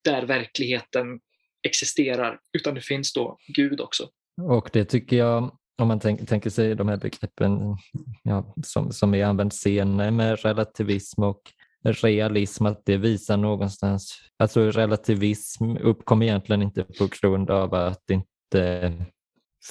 där 0.05 0.23
verkligheten 0.23 1.21
existerar, 1.69 2.41
utan 2.53 2.75
det 2.75 2.81
finns 2.81 3.13
då 3.13 3.39
Gud 3.47 3.81
också. 3.81 4.09
Och 4.43 4.71
det 4.73 4.85
tycker 4.85 5.17
jag, 5.17 5.59
om 5.79 5.89
man 5.89 6.01
tänk, 6.01 6.29
tänker 6.29 6.51
sig 6.51 6.75
de 6.75 6.89
här 6.89 6.97
begreppen 6.97 7.77
ja, 8.23 8.55
som, 8.65 8.93
som 8.93 9.11
vi 9.11 9.23
använt 9.23 9.55
senare 9.55 10.11
med 10.11 10.43
relativism 10.43 11.23
och 11.23 11.43
realism, 11.85 12.67
att 12.67 12.83
det 12.85 12.97
visar 12.97 13.37
någonstans, 13.37 14.19
alltså 14.39 14.61
relativism 14.61 15.77
uppkom 15.77 16.23
egentligen 16.23 16.63
inte 16.63 16.85
på 16.85 17.09
grund 17.21 17.51
av 17.51 17.75
att 17.75 18.03
det 18.07 18.15
inte 18.15 18.93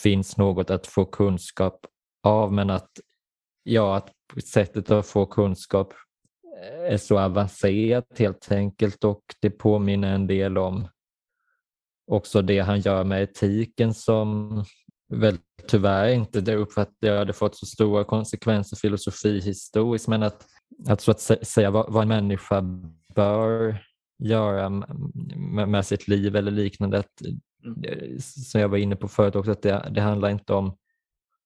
finns 0.01 0.37
något 0.37 0.69
att 0.69 0.87
få 0.87 1.05
kunskap 1.05 1.85
av, 2.23 2.53
men 2.53 2.69
att, 2.69 2.91
ja, 3.63 3.97
att 3.97 4.11
sättet 4.43 4.91
att 4.91 5.07
få 5.07 5.25
kunskap 5.25 5.93
eh, 6.61 6.93
är 6.93 6.97
så 6.97 7.19
avancerat 7.19 8.19
helt 8.19 8.51
enkelt 8.51 9.03
och 9.03 9.23
det 9.41 9.49
påminner 9.49 10.15
en 10.15 10.27
del 10.27 10.57
om 10.57 10.87
också 12.08 12.41
det 12.41 12.60
han 12.60 12.80
gör 12.80 13.03
med 13.03 13.24
etiken 13.24 13.93
som 13.93 14.64
väl 15.10 15.38
tyvärr 15.68 16.10
inte, 16.10 16.41
det 16.41 16.55
uppfattar 16.55 17.08
jag, 17.08 17.18
hade 17.18 17.34
fått 17.34 17.55
så 17.55 17.66
stora 17.66 18.03
konsekvenser 18.03 18.78
filosofihistoriskt, 18.78 20.08
men 20.08 20.24
att, 20.24 20.45
att 20.88 21.01
så 21.01 21.12
att 21.12 21.47
säga 21.47 21.72
vad, 21.72 21.93
vad 21.93 22.01
en 22.01 22.08
människa 22.08 22.62
bör 23.16 23.84
göra 24.20 24.70
med, 24.70 25.70
med 25.70 25.86
sitt 25.86 26.08
liv 26.08 26.36
eller 26.36 26.51
liknande, 26.51 26.99
att, 26.99 27.22
som 28.51 28.62
jag 28.62 28.70
var 28.70 28.78
inne 28.78 28.95
på 28.95 29.08
förut 29.08 29.36
också, 29.36 29.51
att 29.51 29.62
det, 29.62 29.91
det 29.91 30.01
handlar 30.01 30.30
inte 30.30 30.53
om, 30.53 30.78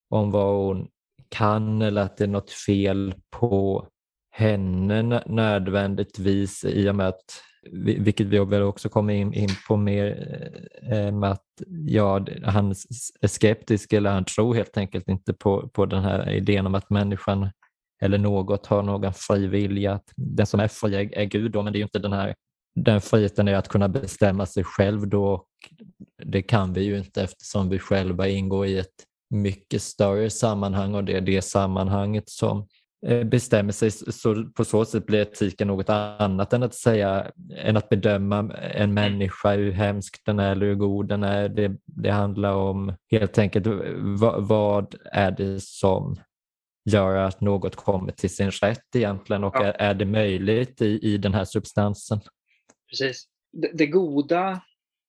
om 0.09 0.31
vad 0.31 0.65
hon 0.65 0.87
kan 1.29 1.81
eller 1.81 2.01
att 2.01 2.17
det 2.17 2.23
är 2.23 2.27
något 2.27 2.51
fel 2.51 3.13
på 3.29 3.87
henne 4.31 5.23
nödvändigtvis 5.25 6.65
i 6.65 6.89
och 6.89 6.95
med 6.95 7.07
att 7.07 7.41
vilket 7.97 8.27
vi 8.27 8.39
väl 8.39 8.61
också 8.61 8.89
kommer 8.89 9.13
in, 9.13 9.33
in 9.33 9.49
på 9.67 9.77
mer 9.77 10.27
eh, 10.81 10.99
eh, 10.99 11.11
med 11.11 11.31
att 11.31 11.45
ja, 11.87 12.25
han 12.43 12.71
är 13.21 13.27
skeptisk 13.27 13.93
eller 13.93 14.11
han 14.11 14.25
tror 14.25 14.55
helt 14.55 14.77
enkelt 14.77 15.07
inte 15.07 15.33
på, 15.33 15.69
på 15.69 15.85
den 15.85 16.03
här 16.03 16.29
idén 16.29 16.65
om 16.65 16.75
att 16.75 16.89
människan 16.89 17.49
eller 18.01 18.17
något 18.17 18.65
har 18.65 18.83
någon 18.83 19.13
fri 19.13 19.47
vilja. 19.47 19.99
Den 20.15 20.45
som 20.45 20.59
är 20.59 20.67
fri 20.67 20.95
är, 20.95 21.17
är 21.17 21.25
Gud 21.25 21.51
då, 21.51 21.61
men 21.61 21.73
det 21.73 21.77
är 21.77 21.79
ju 21.79 21.85
inte 21.85 21.99
den 21.99 22.13
här 22.13 22.35
den 22.75 23.01
friheten 23.01 23.47
är 23.47 23.55
att 23.55 23.67
kunna 23.67 23.89
bestämma 23.89 24.45
sig 24.45 24.63
själv 24.63 25.07
då 25.07 25.25
och 25.25 25.47
det 26.23 26.41
kan 26.41 26.73
vi 26.73 26.81
ju 26.81 26.97
inte 26.97 27.23
eftersom 27.23 27.69
vi 27.69 27.79
själva 27.79 28.27
ingår 28.27 28.65
i 28.65 28.77
ett 28.77 29.05
mycket 29.29 29.81
större 29.81 30.29
sammanhang 30.29 30.95
och 30.95 31.03
det 31.03 31.17
är 31.17 31.21
det 31.21 31.41
sammanhanget 31.41 32.29
som 32.29 32.67
bestämmer 33.25 33.71
sig 33.71 33.91
så 33.91 34.45
på 34.45 34.65
så 34.65 34.85
sätt 34.85 35.05
blir 35.05 35.21
etiken 35.21 35.67
något 35.67 35.89
annat 35.89 36.53
än 36.53 36.63
att 36.63 36.75
säga 36.75 37.31
än 37.57 37.77
att 37.77 37.89
bedöma 37.89 38.53
en 38.53 38.93
människa 38.93 39.53
hur 39.53 39.71
hemsk 39.71 40.21
den 40.25 40.39
är 40.39 40.51
eller 40.51 40.65
hur 40.65 40.75
god 40.75 41.07
den 41.07 41.23
är. 41.23 41.49
Det, 41.49 41.71
det 41.85 42.09
handlar 42.09 42.53
om 42.53 42.93
helt 43.11 43.37
enkelt 43.37 43.67
vad, 43.97 44.47
vad, 44.47 44.95
är 45.11 45.31
det 45.31 45.63
som 45.63 46.15
gör 46.89 47.15
att 47.15 47.41
något 47.41 47.75
kommer 47.75 48.11
till 48.11 48.35
sin 48.35 48.51
rätt 48.51 48.95
egentligen 48.95 49.43
och 49.43 49.55
ja. 49.55 49.63
är, 49.63 49.73
är, 49.73 49.93
det 49.93 50.05
möjligt 50.05 50.81
i, 50.81 50.99
i 51.01 51.17
den 51.17 51.33
här 51.33 51.45
substansen? 51.45 52.19
Precis. 52.89 53.23
Det, 53.51 53.71
det 53.73 53.87
goda 53.87 54.61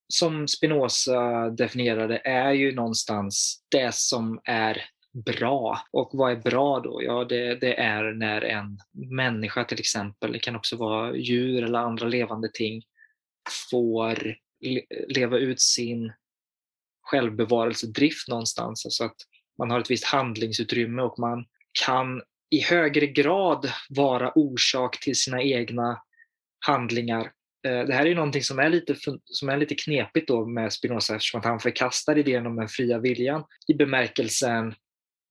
som 0.08 0.48
Spinoza 0.48 1.50
definierade 1.50 2.20
är 2.24 2.52
ju 2.52 2.74
någonstans 2.74 3.62
det 3.70 3.94
som 3.94 4.40
är 4.44 4.82
bra. 5.12 5.80
Och 5.90 6.10
vad 6.12 6.32
är 6.32 6.36
bra 6.36 6.80
då? 6.80 7.02
Ja, 7.02 7.24
det, 7.24 7.54
det, 7.54 7.74
är 7.74 8.12
när 8.12 8.42
en 8.42 8.78
människa 8.92 9.64
till 9.64 9.80
exempel, 9.80 10.32
det 10.32 10.38
kan 10.38 10.56
också 10.56 10.76
vara 10.76 11.16
djur 11.16 11.64
eller 11.64 11.78
andra 11.78 12.06
levande 12.06 12.50
ting, 12.54 12.82
får 13.70 14.36
leva 15.08 15.38
ut 15.38 15.60
sin 15.60 16.12
självbevarelsedrift 17.02 18.28
någonstans. 18.28 18.86
Alltså 18.86 19.04
att 19.04 19.16
man 19.58 19.70
har 19.70 19.80
ett 19.80 19.90
visst 19.90 20.04
handlingsutrymme 20.04 21.02
och 21.02 21.18
man 21.18 21.44
kan 21.84 22.22
i 22.50 22.60
högre 22.60 23.06
grad 23.06 23.70
vara 23.88 24.32
orsak 24.34 25.00
till 25.00 25.16
sina 25.16 25.42
egna 25.42 26.02
handlingar. 26.66 27.32
Eh, 27.66 27.86
det 27.86 27.94
här 27.94 28.06
är 28.06 28.14
någonting 28.14 28.42
som 28.42 28.58
är 28.58 28.68
lite, 28.68 28.96
som 29.24 29.48
är 29.48 29.56
lite 29.56 29.74
knepigt 29.74 30.28
då 30.28 30.46
med 30.46 30.72
Spinoza 30.72 31.16
eftersom 31.16 31.40
att 31.40 31.46
han 31.46 31.60
förkastar 31.60 32.18
idén 32.18 32.46
om 32.46 32.56
den 32.56 32.68
fria 32.68 32.98
viljan 32.98 33.44
i 33.66 33.74
bemärkelsen 33.74 34.74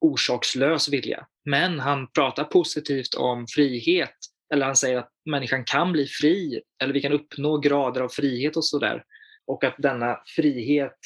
orsakslös 0.02 0.89
vilja. 0.89 1.28
Men 1.45 1.80
han 1.80 2.08
pratar 2.08 2.43
positivt 2.43 3.14
om 3.14 3.47
frihet, 3.47 4.16
eller 4.54 4.66
han 4.66 4.76
säger 4.76 4.97
att 4.97 5.12
människan 5.26 5.66
kan 5.66 5.91
bli 5.91 6.06
fri, 6.06 6.62
eller 6.84 6.93
vi 6.93 7.02
kan 7.02 7.14
uppnå 7.14 7.58
grader 7.58 8.02
av 8.02 8.10
frihet 8.10 8.58
och 8.58 8.66
sådär. 8.66 9.04
Och 9.45 9.64
att 9.64 9.76
denna 9.78 10.22
frihet 10.36 10.97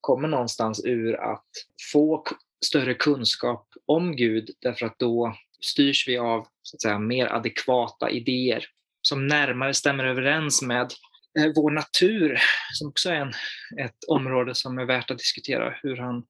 kommer 0.00 0.28
någonstans 0.28 0.84
ur 0.84 1.20
att 1.20 1.48
få 1.92 2.24
större 2.64 2.94
kunskap 2.94 3.68
om 3.86 4.16
Gud, 4.16 4.50
därför 4.60 4.86
att 4.86 4.98
då 4.98 5.36
styrs 5.60 6.08
vi 6.08 6.18
av 6.18 6.46
så 6.62 6.76
att 6.76 6.82
säga, 6.82 6.98
mer 6.98 7.26
adekvata 7.26 8.10
idéer 8.10 8.64
som 9.02 9.26
närmare 9.26 9.74
stämmer 9.74 10.04
överens 10.04 10.62
med 10.62 10.92
eh, 11.38 11.52
vår 11.56 11.70
natur, 11.70 12.38
som 12.72 12.88
också 12.88 13.10
är 13.10 13.14
en, 13.14 13.32
ett 13.80 14.04
område 14.08 14.54
som 14.54 14.78
är 14.78 14.84
värt 14.84 15.10
att 15.10 15.18
diskutera, 15.18 15.74
hur 15.82 15.96
han 15.96 16.26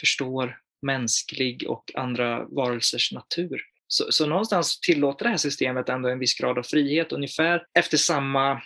förstår 0.00 0.58
mänsklig 0.84 1.64
och 1.68 1.90
andra 1.94 2.44
varelsers 2.44 3.12
natur. 3.12 3.60
Så, 3.86 4.12
så 4.12 4.26
någonstans 4.26 4.80
tillåter 4.80 5.24
det 5.24 5.30
här 5.30 5.36
systemet 5.36 5.88
ändå 5.88 6.08
en 6.08 6.18
viss 6.18 6.38
grad 6.38 6.58
av 6.58 6.62
frihet, 6.62 7.12
ungefär 7.12 7.66
efter 7.78 7.96
samma 7.96 8.62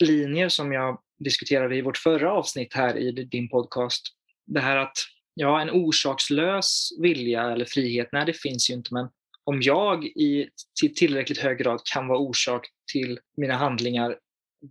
linjer 0.00 0.48
som 0.48 0.72
jag 0.72 1.00
diskuterade 1.18 1.76
i 1.76 1.82
vårt 1.82 1.96
förra 1.96 2.32
avsnitt 2.32 2.74
här 2.74 2.96
i 2.96 3.12
din 3.12 3.48
podcast. 3.48 4.02
Det 4.46 4.60
här 4.60 4.76
att 4.76 4.96
ja, 5.34 5.60
en 5.60 5.70
orsakslös 5.70 6.88
vilja 7.00 7.42
eller 7.42 7.64
frihet, 7.64 8.08
nej 8.12 8.26
det 8.26 8.32
finns 8.32 8.70
ju 8.70 8.74
inte, 8.74 8.94
men 8.94 9.08
om 9.44 9.62
jag 9.62 10.04
i 10.04 10.48
till 10.80 10.94
tillräckligt 10.94 11.38
hög 11.38 11.58
grad 11.58 11.80
kan 11.84 12.08
vara 12.08 12.18
orsak 12.18 12.66
till 12.92 13.18
mina 13.36 13.54
handlingar, 13.54 14.18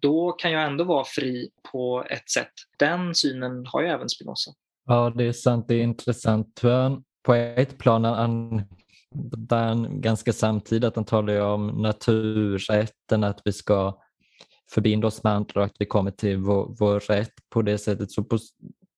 då 0.01 0.31
kan 0.31 0.51
jag 0.51 0.63
ändå 0.63 0.83
vara 0.83 1.05
fri 1.05 1.49
på 1.71 2.05
ett 2.09 2.29
sätt. 2.29 2.53
Den 2.79 3.15
synen 3.15 3.65
har 3.65 3.81
ju 3.81 3.87
även 3.87 4.09
Spinoza. 4.09 4.51
Ja, 4.85 5.13
det 5.15 5.23
är 5.23 5.31
sant. 5.31 5.65
Det 5.67 5.75
är 5.75 5.83
intressant. 5.83 6.61
På 7.23 7.33
ett 7.33 7.77
plan 7.77 8.05
han, 8.05 8.61
den 9.37 10.01
ganska 10.01 10.33
samtidigt 10.33 10.83
att 10.83 10.95
han 10.95 11.05
talar 11.05 11.41
om 11.41 11.67
naturrätten, 11.67 13.23
att 13.23 13.41
vi 13.45 13.51
ska 13.51 13.99
förbinda 14.71 15.07
oss 15.07 15.23
med 15.23 15.33
andra 15.33 15.59
och 15.59 15.65
att 15.65 15.75
vi 15.79 15.85
kommer 15.85 16.11
till 16.11 16.37
vår, 16.37 16.75
vår 16.79 16.99
rätt 16.99 17.33
på 17.49 17.61
det 17.61 17.77
sättet. 17.77 18.11
Så 18.11 18.23
på, 18.23 18.37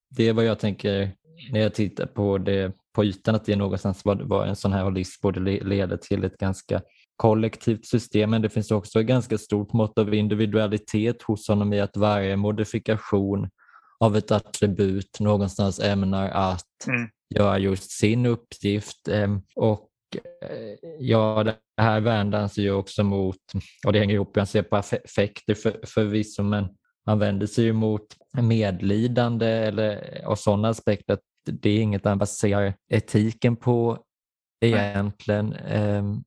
det 0.10 0.28
är 0.28 0.34
vad 0.34 0.46
jag 0.46 0.60
tänker 0.60 1.12
när 1.52 1.60
jag 1.60 1.74
tittar 1.74 2.06
på 2.06 2.38
det 2.38 2.74
på 2.94 3.06
ytan, 3.06 3.36
att 3.36 3.46
det 3.46 3.52
är 3.52 3.58
någonstans 3.58 4.02
vad, 4.06 4.22
vad 4.22 4.48
en 4.48 4.56
sån 4.56 4.74
här 4.74 4.84
holism 4.84 5.20
borde 5.22 5.40
leda 5.40 5.98
till 5.98 6.24
ett 6.24 6.38
ganska 6.38 6.82
kollektivt 7.16 7.86
system, 7.86 8.30
men 8.30 8.42
det 8.42 8.50
finns 8.50 8.72
också 8.72 9.00
ett 9.00 9.06
ganska 9.06 9.38
stort 9.38 9.74
mått 9.74 9.98
av 9.98 10.14
individualitet 10.14 11.22
hos 11.22 11.48
honom 11.48 11.74
i 11.74 11.80
att 11.80 11.98
varje 11.98 12.36
modifikation 12.36 13.50
av 14.00 14.18
ett 14.18 14.32
attribut 14.32 15.20
någonstans 15.20 15.80
ämnar 15.80 16.30
att 16.30 16.88
mm. 16.88 17.10
göra 17.36 17.60
just 17.60 17.92
sin 17.92 18.26
uppgift. 18.26 19.08
Ehm, 19.08 19.42
och 19.56 19.90
eh, 20.16 20.90
ja, 21.00 21.44
det 21.44 21.56
här 21.82 22.00
vänder 22.00 22.60
ju 22.60 22.72
också 22.72 23.04
mot, 23.04 23.38
och 23.86 23.94
det 23.94 24.00
hänger 24.00 24.16
ihop, 24.16 24.38
han 24.38 24.48
ser 24.48 24.64
på 24.64 24.78
effekter 24.78 25.54
för, 25.54 25.80
förvisso, 25.86 26.44
men 26.44 26.68
han 27.06 27.20
vänder 27.20 27.48
sig 27.48 27.64
ju 27.64 27.74
mot 27.74 28.08
medlidande 28.42 29.48
eller, 29.48 30.22
och 30.28 30.40
sådana 30.40 30.70
aspekter. 30.70 31.18
Det 31.52 31.70
är 31.70 31.80
inget 31.82 32.06
han 32.06 32.18
baserar 32.18 32.74
etiken 32.90 33.56
på 33.56 34.04
egentligen. 34.62 35.54
Mm. 35.54 36.24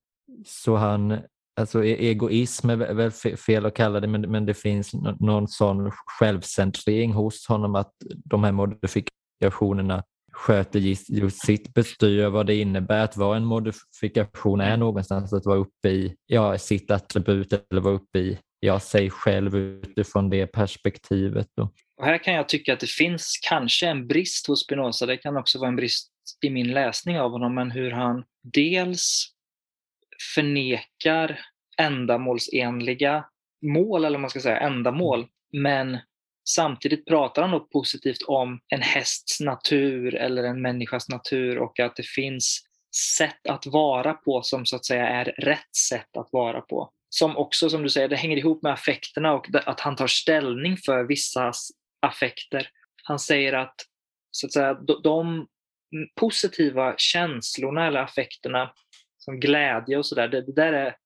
Så 0.47 0.77
han, 0.77 1.19
alltså 1.59 1.85
e-, 1.85 2.11
egoism 2.11 2.71
är 2.71 2.77
väl 2.77 3.11
fel 3.37 3.67
att 3.67 3.75
kalla 3.75 4.01
det, 4.01 4.07
men, 4.07 4.21
men 4.21 4.47
det 4.47 4.55
finns 4.55 4.95
någon 5.21 5.49
sån 5.49 5.91
självcentrering 5.91 7.13
hos 7.13 7.47
honom 7.47 7.75
att 7.75 7.93
de 8.25 8.45
här 8.45 8.53
modifikationerna 8.53 10.03
sköter 10.33 10.79
just 11.09 11.47
sitt 11.47 11.75
bestyr, 11.75 12.27
vad 12.27 12.47
det 12.47 12.55
innebär 12.55 13.05
att 13.05 13.17
vara 13.17 13.37
en 13.37 13.45
modifikation 13.45 14.61
är 14.61 14.77
någonstans 14.77 15.33
att 15.33 15.47
vara 15.47 15.59
uppe 15.59 15.89
i 15.89 16.15
ja, 16.27 16.59
sitt 16.59 16.91
attribut 16.91 17.53
eller 17.53 17.81
vara 17.81 17.95
uppe 17.95 18.19
i 18.19 18.39
ja, 18.61 18.81
sig 18.81 19.11
själv 19.11 19.57
utifrån 19.57 20.31
det 20.31 20.47
perspektivet. 20.47 21.49
Då. 21.57 21.71
Och 21.97 22.05
här 22.05 22.19
kan 22.19 22.35
jag 22.35 22.49
tycka 22.49 22.73
att 22.73 22.81
det 22.81 22.91
finns 22.91 23.39
kanske 23.49 23.87
en 23.87 24.07
brist 24.07 24.47
hos 24.47 24.65
Spinoza, 24.65 25.07
det 25.07 25.17
kan 25.17 25.37
också 25.37 25.59
vara 25.59 25.69
en 25.69 25.77
brist 25.77 26.11
i 26.45 26.51
min 26.51 26.73
läsning 26.73 27.21
av 27.21 27.31
honom, 27.31 27.55
men 27.55 27.71
hur 27.71 27.91
han 27.91 28.25
dels 28.43 29.25
förnekar 30.35 31.41
ändamålsenliga 31.79 33.25
mål, 33.63 34.05
eller 34.05 34.19
man 34.19 34.31
ska 34.31 34.41
säga 34.41 34.61
ändamål, 34.61 35.27
men 35.53 35.99
samtidigt 36.49 37.07
pratar 37.07 37.43
han 37.43 37.51
då 37.51 37.61
positivt 37.61 38.23
om 38.27 38.61
en 38.69 38.83
hästs 38.83 39.41
natur 39.41 40.15
eller 40.15 40.45
en 40.45 40.63
människas 40.63 41.09
natur 41.09 41.59
och 41.59 41.81
att 41.81 41.97
det 41.97 42.07
finns 42.07 42.65
sätt 43.19 43.47
att 43.49 43.67
vara 43.67 44.15
på 44.15 44.43
som 44.43 44.67
så 44.67 44.77
att 44.77 44.85
säga 44.85 45.09
är 45.09 45.25
rätt 45.25 45.77
sätt 45.89 46.17
att 46.17 46.29
vara 46.33 46.61
på. 46.61 46.93
Som 47.09 47.37
också, 47.37 47.71
som 47.71 47.83
du 47.83 47.89
säger, 47.89 48.09
det 48.09 48.17
hänger 48.17 48.37
ihop 48.37 48.63
med 48.63 48.73
affekterna 48.73 49.35
och 49.35 49.47
att 49.67 49.81
han 49.81 49.97
tar 49.97 50.07
ställning 50.07 50.77
för 50.77 51.05
vissa 51.05 51.53
affekter. 52.03 52.69
Han 53.03 53.19
säger 53.19 53.53
att, 53.53 53.75
så 54.31 54.47
att 54.47 54.53
säga, 54.53 54.75
de 55.03 55.47
positiva 56.21 56.95
känslorna 56.97 57.87
eller 57.87 58.01
affekterna 58.01 58.73
som 59.19 59.41
glädje 59.41 59.99
och 59.99 60.07
sådär, 60.07 60.29
det, 60.29 60.43
det 60.43 60.53
där 60.53 60.73
är 60.73 60.97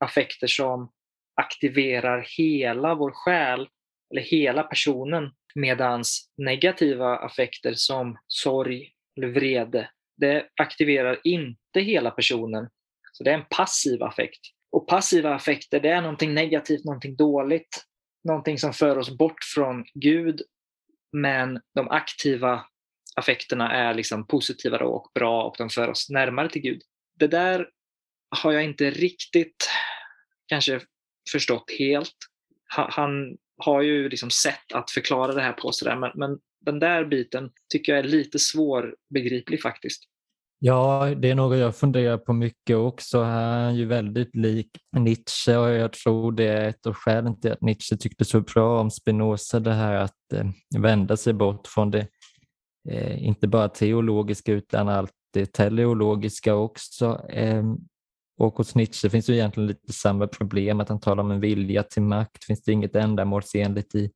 affekter 0.00 0.46
som 0.46 0.90
aktiverar 1.34 2.26
hela 2.38 2.94
vår 2.94 3.10
själ 3.14 3.68
eller 4.10 4.22
hela 4.22 4.62
personen 4.62 5.30
medans 5.54 6.32
negativa 6.36 7.16
affekter 7.16 7.74
som 7.74 8.18
sorg 8.26 8.90
eller 9.16 9.28
vrede, 9.28 9.90
det 10.16 10.48
aktiverar 10.60 11.20
inte 11.24 11.80
hela 11.80 12.10
personen. 12.10 12.68
Så 13.12 13.24
det 13.24 13.30
är 13.30 13.34
en 13.34 13.46
passiv 13.50 14.02
affekt. 14.02 14.40
Och 14.72 14.88
passiva 14.88 15.34
affekter, 15.34 15.80
det 15.80 15.88
är 15.88 16.00
någonting 16.00 16.34
negativt, 16.34 16.84
någonting 16.84 17.16
dåligt, 17.16 17.84
någonting 18.24 18.58
som 18.58 18.72
för 18.72 18.98
oss 18.98 19.18
bort 19.18 19.44
från 19.54 19.84
Gud. 19.94 20.42
Men 21.12 21.60
de 21.74 21.88
aktiva 21.88 22.66
affekterna 23.16 23.72
är 23.72 23.94
liksom 23.94 24.26
positiva 24.26 24.78
och 24.78 25.10
bra 25.14 25.44
och 25.44 25.54
de 25.58 25.70
för 25.70 25.88
oss 25.88 26.10
närmare 26.10 26.48
till 26.48 26.62
Gud. 26.62 26.82
Det 27.18 27.26
där 27.26 27.68
har 28.42 28.52
jag 28.52 28.64
inte 28.64 28.90
riktigt 28.90 29.70
kanske 30.46 30.80
förstått 31.32 31.70
helt. 31.78 32.16
Han 32.68 33.36
har 33.56 33.82
ju 33.82 34.08
liksom 34.08 34.30
sätt 34.30 34.72
att 34.74 34.90
förklara 34.90 35.32
det 35.32 35.42
här 35.42 35.52
på 35.52 35.72
sådär, 35.72 35.96
men, 35.96 36.10
men 36.14 36.38
den 36.60 36.78
där 36.78 37.04
biten 37.04 37.50
tycker 37.72 37.92
jag 37.92 37.98
är 38.04 38.08
lite 38.08 38.38
svårbegriplig 38.38 39.62
faktiskt. 39.62 40.02
Ja, 40.58 41.14
det 41.16 41.30
är 41.30 41.34
något 41.34 41.58
jag 41.58 41.76
funderar 41.76 42.18
på 42.18 42.32
mycket 42.32 42.76
också. 42.76 43.22
Han 43.22 43.60
är 43.60 43.70
ju 43.70 43.84
väldigt 43.84 44.36
lik 44.36 44.70
Nietzsche 44.96 45.56
och 45.56 45.70
jag 45.70 45.92
tror 45.92 46.32
det 46.32 46.44
är 46.44 46.68
ett 46.68 46.86
av 46.86 46.94
skälen 46.94 47.40
till 47.40 47.52
att 47.52 47.60
Nietzsche 47.60 47.96
tyckte 47.96 48.24
så 48.24 48.40
bra 48.40 48.80
om 48.80 48.90
Spinoza, 48.90 49.60
det 49.60 49.72
här 49.72 49.94
att 49.94 50.32
eh, 50.34 50.46
vända 50.78 51.16
sig 51.16 51.32
bort 51.32 51.66
från 51.66 51.90
det, 51.90 52.06
eh, 52.90 53.24
inte 53.24 53.48
bara 53.48 53.68
teologiska 53.68 54.52
utan 54.52 54.88
allt 54.88 55.12
det 55.34 55.52
teleologiska 55.52 56.54
också. 56.54 57.20
Ehm, 57.28 57.76
och 58.38 58.54
hos 58.54 58.74
Nietzsche 58.74 59.10
finns 59.10 59.28
ju 59.28 59.34
egentligen 59.34 59.66
lite 59.66 59.92
samma 59.92 60.26
problem, 60.26 60.80
att 60.80 60.88
han 60.88 61.00
talar 61.00 61.22
om 61.22 61.30
en 61.30 61.40
vilja 61.40 61.82
till 61.82 62.02
makt. 62.02 62.44
Finns 62.44 62.62
det 62.62 62.72
inget 62.72 62.96
ändamålsenligt 62.96 63.94
i 63.94 64.10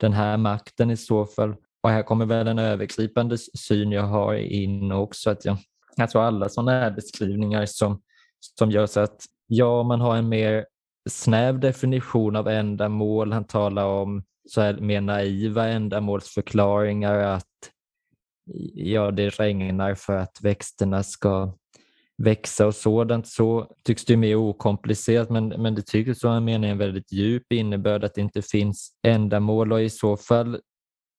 den 0.00 0.12
här 0.12 0.36
makten 0.36 0.90
i 0.90 0.96
så 0.96 1.26
fall? 1.26 1.56
Och 1.82 1.90
här 1.90 2.02
kommer 2.02 2.26
väl 2.26 2.48
en 2.48 2.58
övergripande 2.58 3.38
syn 3.38 3.92
jag 3.92 4.02
har 4.02 4.34
in 4.34 4.92
också, 4.92 5.30
att 5.30 5.44
jag, 5.44 5.56
alltså 5.96 6.12
tror 6.12 6.22
alla 6.22 6.48
sådana 6.48 6.70
här 6.70 6.90
beskrivningar 6.90 7.66
som, 7.66 8.00
som 8.58 8.70
gör 8.70 8.86
så 8.86 9.00
att 9.00 9.24
ja, 9.46 9.82
man 9.82 10.00
har 10.00 10.16
en 10.16 10.28
mer 10.28 10.66
snäv 11.10 11.60
definition 11.60 12.36
av 12.36 12.48
ändamål. 12.48 13.32
Han 13.32 13.44
talar 13.44 13.86
om 13.86 14.22
så 14.48 14.60
här 14.60 14.74
mer 14.74 15.00
naiva 15.00 15.66
ändamålsförklaringar 15.66 17.18
att 17.18 17.44
ja, 18.74 19.10
det 19.10 19.28
regnar 19.28 19.94
för 19.94 20.16
att 20.16 20.38
växterna 20.42 21.02
ska 21.02 21.52
växa 22.22 22.66
och 22.66 22.74
sådant. 22.74 23.26
Så 23.26 23.70
tycks 23.84 24.04
det 24.04 24.16
mer 24.16 24.34
okomplicerat 24.34 25.30
men, 25.30 25.48
men 25.48 25.74
det 25.74 25.86
tycks 25.86 26.24
vara 26.24 26.40
menar 26.40 26.68
en 26.68 26.78
väldigt 26.78 27.12
djup 27.12 27.52
innebörd 27.52 28.04
att 28.04 28.14
det 28.14 28.20
inte 28.20 28.42
finns 28.42 28.92
ändamål. 29.02 29.72
Och 29.72 29.82
i 29.82 29.90
så 29.90 30.16
fall 30.16 30.60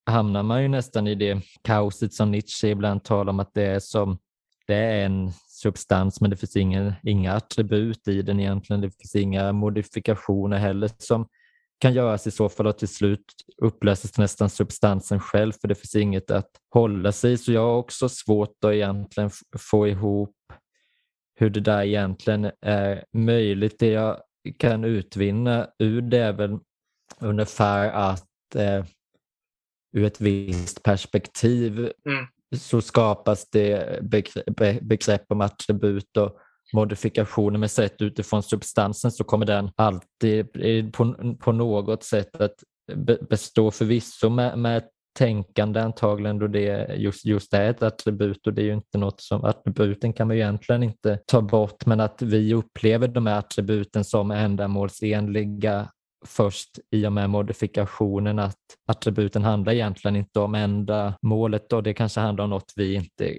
hamnar 0.06 0.44
man 0.44 0.62
ju 0.62 0.68
nästan 0.68 1.08
i 1.08 1.16
det 1.16 1.42
kaoset 1.62 2.14
som 2.14 2.32
Nietzsche 2.32 2.68
ibland 2.68 3.04
talar 3.04 3.30
om 3.30 3.40
att 3.40 3.54
det 3.54 3.64
är 3.64 3.80
som 3.80 4.18
det 4.68 4.76
är 4.76 5.06
en 5.06 5.32
substans 5.48 6.22
men 6.22 6.30
det 6.30 6.38
finns 6.38 6.56
ingen, 6.56 6.94
inga 7.04 7.34
attribut 7.34 8.08
i 8.08 8.22
den 8.22 8.40
egentligen. 8.40 8.82
Det 8.82 8.92
finns 8.92 9.16
inga 9.16 9.52
modifikationer 9.52 10.58
heller 10.58 10.90
som 10.98 11.28
kan 11.80 11.94
göras 11.94 12.28
i 12.28 12.32
så 12.32 12.50
fall 12.50 12.68
och 12.68 12.78
till 12.78 12.88
slut 12.88 13.26
upplöses 13.62 14.18
nästan 14.18 14.50
substansen 14.50 15.20
själv 15.20 15.52
för 15.62 15.68
det 15.68 15.76
finns 15.76 15.96
inget 15.96 16.32
att 16.32 16.50
hålla 16.74 17.12
sig. 17.12 17.38
Så 17.38 17.52
jag 17.52 17.62
har 17.62 17.76
också 17.76 18.10
svårt 18.10 18.64
att 18.64 18.74
egentligen 18.74 19.30
få 19.58 19.88
ihop 19.88 20.36
hur 21.36 21.50
det 21.50 21.60
där 21.60 21.84
egentligen 21.84 22.52
är 22.62 23.06
möjligt. 23.14 23.80
Det 23.80 23.90
jag 23.90 24.22
kan 24.58 24.84
utvinna 24.84 25.68
ur 25.80 26.02
det 26.02 26.18
är 26.18 26.34
väl 26.34 26.60
ungefär 27.20 27.92
att 27.92 28.56
eh, 28.56 28.86
ur 29.94 30.04
ett 30.04 30.22
visst 30.22 30.84
perspektiv 30.84 31.80
mm. 31.80 32.26
så 32.56 32.82
skapas 32.82 33.50
det 33.50 34.00
begrepp, 34.04 34.82
begrepp 34.82 35.32
om 35.32 35.42
attribut 35.42 36.18
och 36.18 36.40
modifikationer 36.74 37.60
med 37.60 37.72
sett 37.72 38.02
utifrån 38.02 38.44
substansen 38.44 39.12
så 39.12 39.24
kommer 39.24 39.46
den 39.46 39.72
alltid 39.76 40.40
eh, 40.40 40.92
på, 40.92 41.36
på 41.40 41.52
något 41.52 42.04
sätt 42.04 42.42
att 42.42 42.56
bestå 43.30 43.72
förvisso 43.72 44.30
med, 44.30 44.60
med 44.60 44.84
tänkande 45.18 45.80
antagligen 45.80 46.40
då 46.40 46.48
det 46.48 46.96
just, 46.96 47.26
just 47.26 47.54
är 47.54 47.70
ett 47.70 47.84
attribut 47.84 48.48
och 48.48 48.54
det 48.54 48.62
är 48.62 48.66
ju 48.66 48.74
inte 48.74 48.98
något 48.98 49.22
som 49.22 49.44
attributen 49.44 50.14
kan 50.14 50.28
man 50.28 50.36
ju 50.36 50.42
egentligen 50.42 50.84
inte 50.84 51.20
ta 51.26 51.42
bort 51.42 51.86
men 51.86 52.00
att 52.00 52.22
vi 52.22 52.54
upplever 52.54 53.08
de 53.08 53.28
här 53.28 53.40
attributen 53.40 54.04
som 54.04 54.32
ändamålsenliga 54.32 55.90
först 56.26 56.80
i 56.92 57.08
och 57.08 57.14
med 57.14 57.30
modifikationen 57.30 58.40
att 58.40 58.58
attributen 58.88 59.44
handlar 59.44 59.74
egentligen 59.74 60.16
inte 60.16 60.40
om 60.40 60.56
enda 60.56 61.14
målet 61.22 61.74
och 61.74 61.84
det 61.84 61.94
kanske 61.94 62.20
handlar 62.20 62.44
om 62.44 62.50
något 62.50 62.74
vi 62.76 62.94
inte, 62.94 63.38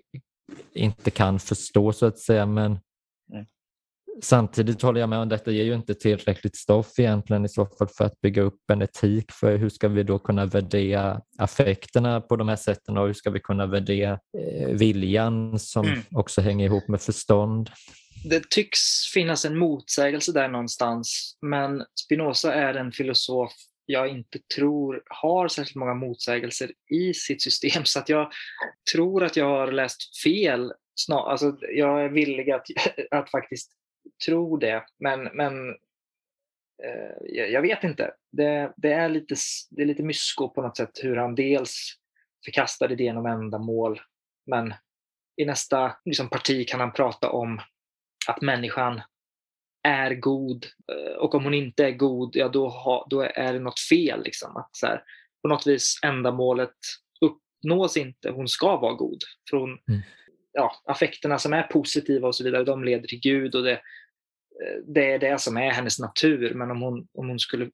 inte 0.74 1.10
kan 1.10 1.38
förstå 1.38 1.92
så 1.92 2.06
att 2.06 2.18
säga 2.18 2.46
men 2.46 2.78
Samtidigt 4.22 4.82
håller 4.82 5.00
jag 5.00 5.08
med 5.08 5.18
om 5.18 5.28
detta 5.28 5.50
ger 5.50 5.64
ju 5.64 5.74
inte 5.74 5.94
tillräckligt 5.94 6.56
stoff 6.56 6.98
egentligen 6.98 7.44
i 7.44 7.48
så 7.48 7.66
fall 7.66 7.88
för 7.88 8.04
att 8.04 8.20
bygga 8.20 8.42
upp 8.42 8.70
en 8.72 8.82
etik 8.82 9.32
för 9.32 9.56
hur 9.56 9.68
ska 9.68 9.88
vi 9.88 10.02
då 10.02 10.18
kunna 10.18 10.46
värdera 10.46 11.20
affekterna 11.38 12.20
på 12.20 12.36
de 12.36 12.48
här 12.48 12.56
sätten 12.56 12.98
och 12.98 13.06
hur 13.06 13.14
ska 13.14 13.30
vi 13.30 13.40
kunna 13.40 13.66
värdera 13.66 14.12
eh, 14.12 14.68
viljan 14.68 15.58
som 15.58 15.86
mm. 15.86 16.00
också 16.10 16.40
hänger 16.40 16.66
ihop 16.66 16.88
med 16.88 17.00
förstånd. 17.00 17.70
Det 18.24 18.50
tycks 18.50 18.80
finnas 19.14 19.44
en 19.44 19.58
motsägelse 19.58 20.32
där 20.32 20.48
någonstans 20.48 21.38
men 21.42 21.84
Spinoza 22.04 22.54
är 22.54 22.74
en 22.74 22.92
filosof 22.92 23.52
jag 23.90 24.08
inte 24.08 24.38
tror 24.56 25.02
har 25.06 25.48
särskilt 25.48 25.76
många 25.76 25.94
motsägelser 25.94 26.72
i 26.90 27.14
sitt 27.14 27.42
system 27.42 27.84
så 27.84 27.98
att 27.98 28.08
jag 28.08 28.32
tror 28.92 29.24
att 29.24 29.36
jag 29.36 29.46
har 29.46 29.72
läst 29.72 30.22
fel. 30.22 30.72
Snar, 30.94 31.30
alltså 31.30 31.56
jag 31.60 32.04
är 32.04 32.08
villig 32.08 32.50
att, 32.50 32.66
att 33.10 33.30
faktiskt 33.30 33.70
tror 34.26 34.58
det, 34.58 34.84
men, 34.98 35.24
men 35.24 35.70
eh, 36.84 37.26
jag 37.26 37.62
vet 37.62 37.84
inte. 37.84 38.14
Det, 38.32 38.72
det, 38.76 38.92
är 38.92 39.08
lite, 39.08 39.34
det 39.70 39.82
är 39.82 39.86
lite 39.86 40.02
mysko 40.02 40.48
på 40.48 40.62
något 40.62 40.76
sätt 40.76 41.00
hur 41.02 41.16
han 41.16 41.34
dels 41.34 41.94
förkastar 42.44 42.92
idén 42.92 43.16
om 43.16 43.26
ändamål, 43.26 44.00
men 44.46 44.74
i 45.36 45.44
nästa 45.44 45.96
liksom, 46.04 46.30
parti 46.30 46.68
kan 46.68 46.80
han 46.80 46.92
prata 46.92 47.30
om 47.30 47.60
att 48.28 48.40
människan 48.40 49.00
är 49.82 50.14
god 50.14 50.66
eh, 50.92 51.16
och 51.16 51.34
om 51.34 51.44
hon 51.44 51.54
inte 51.54 51.84
är 51.84 51.90
god, 51.90 52.36
ja 52.36 52.48
då, 52.48 52.68
ha, 52.68 53.06
då 53.10 53.20
är 53.20 53.52
det 53.52 53.58
något 53.58 53.80
fel. 53.80 54.22
Liksom. 54.24 54.56
Att, 54.56 54.68
så 54.72 54.86
här, 54.86 55.02
på 55.42 55.48
något 55.48 55.66
vis 55.66 56.00
ändamålet 56.02 56.74
uppnås 57.20 57.96
inte, 57.96 58.30
hon 58.30 58.48
ska 58.48 58.76
vara 58.76 58.94
god. 58.94 59.18
För 59.50 59.56
hon, 59.56 59.70
mm. 59.70 60.00
ja, 60.52 60.72
affekterna 60.84 61.38
som 61.38 61.52
är 61.52 61.62
positiva 61.62 62.28
och 62.28 62.34
så 62.34 62.44
vidare, 62.44 62.64
de 62.64 62.84
leder 62.84 63.08
till 63.08 63.20
Gud 63.20 63.54
och 63.54 63.62
det, 63.62 63.80
det 64.94 65.12
är 65.12 65.18
det 65.18 65.40
som 65.40 65.56
är 65.56 65.70
hennes 65.70 65.98
natur. 65.98 66.54
Men 66.54 66.70
om 66.70 66.82
hon, 66.82 67.08
om 67.14 67.28
hon 67.28 67.38
skulle 67.38 67.70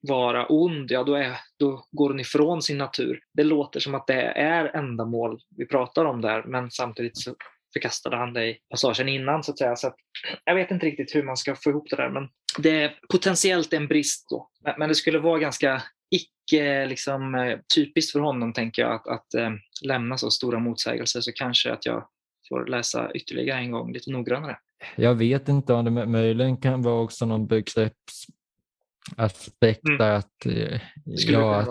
vara 0.00 0.46
ond, 0.46 0.90
ja 0.90 1.04
då, 1.04 1.14
är, 1.14 1.36
då 1.58 1.84
går 1.92 2.08
hon 2.10 2.20
ifrån 2.20 2.62
sin 2.62 2.78
natur. 2.78 3.20
Det 3.34 3.44
låter 3.44 3.80
som 3.80 3.94
att 3.94 4.06
det 4.06 4.22
är 4.22 4.76
ändamål 4.76 5.40
vi 5.56 5.66
pratar 5.66 6.04
om 6.04 6.20
där, 6.20 6.42
men 6.42 6.70
samtidigt 6.70 7.18
så 7.18 7.34
förkastade 7.72 8.16
han 8.16 8.32
det 8.32 8.46
i 8.46 8.58
passagen 8.70 9.08
innan 9.08 9.44
så 9.44 9.52
att 9.52 9.58
säga. 9.58 9.76
Så 9.76 9.86
att 9.86 9.96
jag 10.44 10.54
vet 10.54 10.70
inte 10.70 10.86
riktigt 10.86 11.14
hur 11.14 11.22
man 11.22 11.36
ska 11.36 11.56
få 11.56 11.70
ihop 11.70 11.90
det 11.90 11.96
där, 11.96 12.10
men 12.10 12.28
det 12.58 12.82
är 12.82 12.98
potentiellt 13.08 13.72
en 13.72 13.88
brist 13.88 14.30
då. 14.30 14.50
Men 14.78 14.88
det 14.88 14.94
skulle 14.94 15.18
vara 15.18 15.38
ganska 15.38 15.82
icke 16.10 16.86
liksom, 16.86 17.34
eh, 17.34 17.58
typiskt 17.76 18.12
för 18.12 18.20
honom, 18.20 18.52
tänker 18.52 18.82
jag, 18.82 18.92
att, 18.92 19.06
att 19.06 19.34
äh, 19.34 19.50
lämna 19.84 20.18
så 20.18 20.30
stora 20.30 20.58
motsägelser, 20.58 21.20
så 21.20 21.32
kanske 21.32 21.72
att 21.72 21.86
jag 21.86 22.08
får 22.48 22.66
läsa 22.66 23.12
ytterligare 23.14 23.58
en 23.58 23.70
gång 23.70 23.92
lite 23.92 24.10
noggrannare. 24.10 24.58
Jag 24.96 25.14
vet 25.14 25.48
inte 25.48 25.74
om 25.74 25.84
det 25.84 26.06
möjligen 26.06 26.56
kan 26.56 26.82
vara 26.82 27.00
också 27.00 27.26
någon 27.26 27.46
begreppsaspekt 27.46 29.88
mm. 29.88 30.16
att, 30.16 30.46
eh, 30.46 30.80
ja, 31.04 31.56
att 31.56 31.68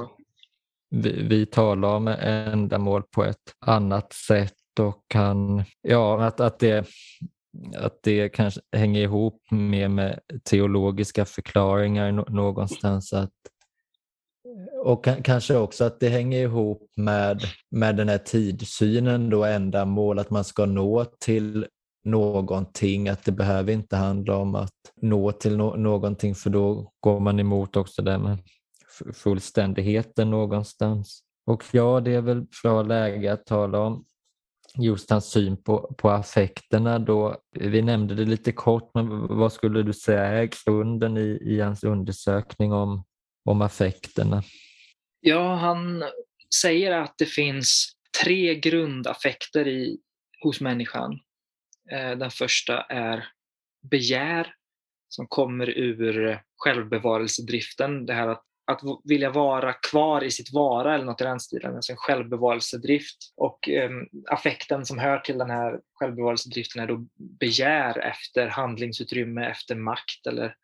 vi, 0.89 1.23
vi 1.23 1.45
talar 1.45 1.95
om 1.95 2.07
ändamål 2.07 3.03
på 3.03 3.23
ett 3.23 3.55
annat 3.59 4.13
sätt 4.13 4.53
och 4.79 5.03
kan, 5.07 5.63
ja, 5.81 6.25
att, 6.25 6.39
att, 6.39 6.59
det, 6.59 6.87
att 7.77 8.03
det 8.03 8.29
kanske 8.29 8.61
hänger 8.71 9.01
ihop 9.01 9.51
mer 9.51 9.87
med 9.87 10.19
teologiska 10.43 11.25
förklaringar 11.25 12.11
någonstans. 12.11 13.13
Att, 13.13 13.33
och 14.83 15.07
kanske 15.23 15.57
också 15.57 15.83
att 15.83 15.99
det 15.99 16.09
hänger 16.09 16.41
ihop 16.41 16.91
med, 16.95 17.41
med 17.71 17.95
den 17.95 18.09
här 18.09 18.17
tidssynen 18.17 19.29
då 19.29 19.43
ändamål, 19.43 20.19
att 20.19 20.29
man 20.29 20.43
ska 20.43 20.65
nå 20.65 21.05
till 21.05 21.67
någonting, 22.03 23.09
att 23.09 23.25
det 23.25 23.31
behöver 23.31 23.73
inte 23.73 23.95
handla 23.95 24.35
om 24.37 24.55
att 24.55 24.73
nå 25.01 25.31
till 25.31 25.57
no 25.57 25.75
någonting 25.75 26.35
för 26.35 26.49
då 26.49 26.93
går 26.99 27.19
man 27.19 27.39
emot 27.39 27.75
också 27.75 28.01
det 28.01 28.17
med 28.17 28.37
fullständigheten 29.13 30.29
någonstans. 30.29 31.23
Och 31.45 31.63
ja, 31.71 31.99
det 31.99 32.11
är 32.11 32.21
väl 32.21 32.45
bra 32.63 32.83
läge 32.83 33.33
att 33.33 33.45
tala 33.45 33.79
om 33.79 34.05
just 34.77 35.09
hans 35.09 35.31
syn 35.31 35.63
på, 35.63 35.95
på 35.97 36.09
affekterna 36.09 36.99
då. 36.99 37.37
Vi 37.51 37.81
nämnde 37.81 38.15
det 38.15 38.25
lite 38.25 38.51
kort, 38.51 38.91
men 38.93 39.27
vad 39.37 39.53
skulle 39.53 39.83
du 39.83 39.93
säga 39.93 40.23
är 40.23 40.49
grunden 40.65 41.17
i, 41.17 41.39
i 41.41 41.59
hans 41.59 41.83
undersökning 41.83 42.73
om, 42.73 43.03
om 43.45 43.61
affekterna? 43.61 44.43
Ja, 45.19 45.55
han 45.55 46.03
säger 46.61 46.91
att 46.91 47.13
det 47.17 47.25
finns 47.25 47.91
tre 48.23 48.55
grundaffekter 48.55 49.67
i, 49.67 49.97
hos 50.43 50.61
människan. 50.61 51.19
Eh, 51.91 52.17
den 52.17 52.31
första 52.31 52.81
är 52.81 53.27
begär 53.91 54.53
som 55.09 55.27
kommer 55.27 55.69
ur 55.69 56.27
eh, 56.27 56.37
självbevarelsedriften. 56.57 58.05
Det 58.05 58.13
här 58.13 58.27
att 58.27 58.43
att 58.69 58.81
vilja 59.03 59.29
vara 59.29 59.73
kvar 59.73 60.23
i 60.23 60.31
sitt 60.31 60.53
vara 60.53 60.95
eller 60.95 61.05
något 61.05 61.21
i 61.21 61.23
den 61.23 61.39
stilen, 61.39 61.75
alltså 61.75 61.91
en 61.91 61.97
självbevarelsedrift. 61.97 63.17
Och 63.37 63.69
eh, 63.69 63.89
affekten 64.29 64.85
som 64.85 64.99
hör 64.99 65.19
till 65.19 65.37
den 65.37 65.49
här 65.49 65.79
självbevarelsedriften 65.93 66.83
är 66.83 66.87
då 66.87 67.05
begär 67.39 67.99
efter 67.99 68.47
handlingsutrymme, 68.47 69.45
efter 69.45 69.75
makt 69.75 70.27
eller 70.27 70.55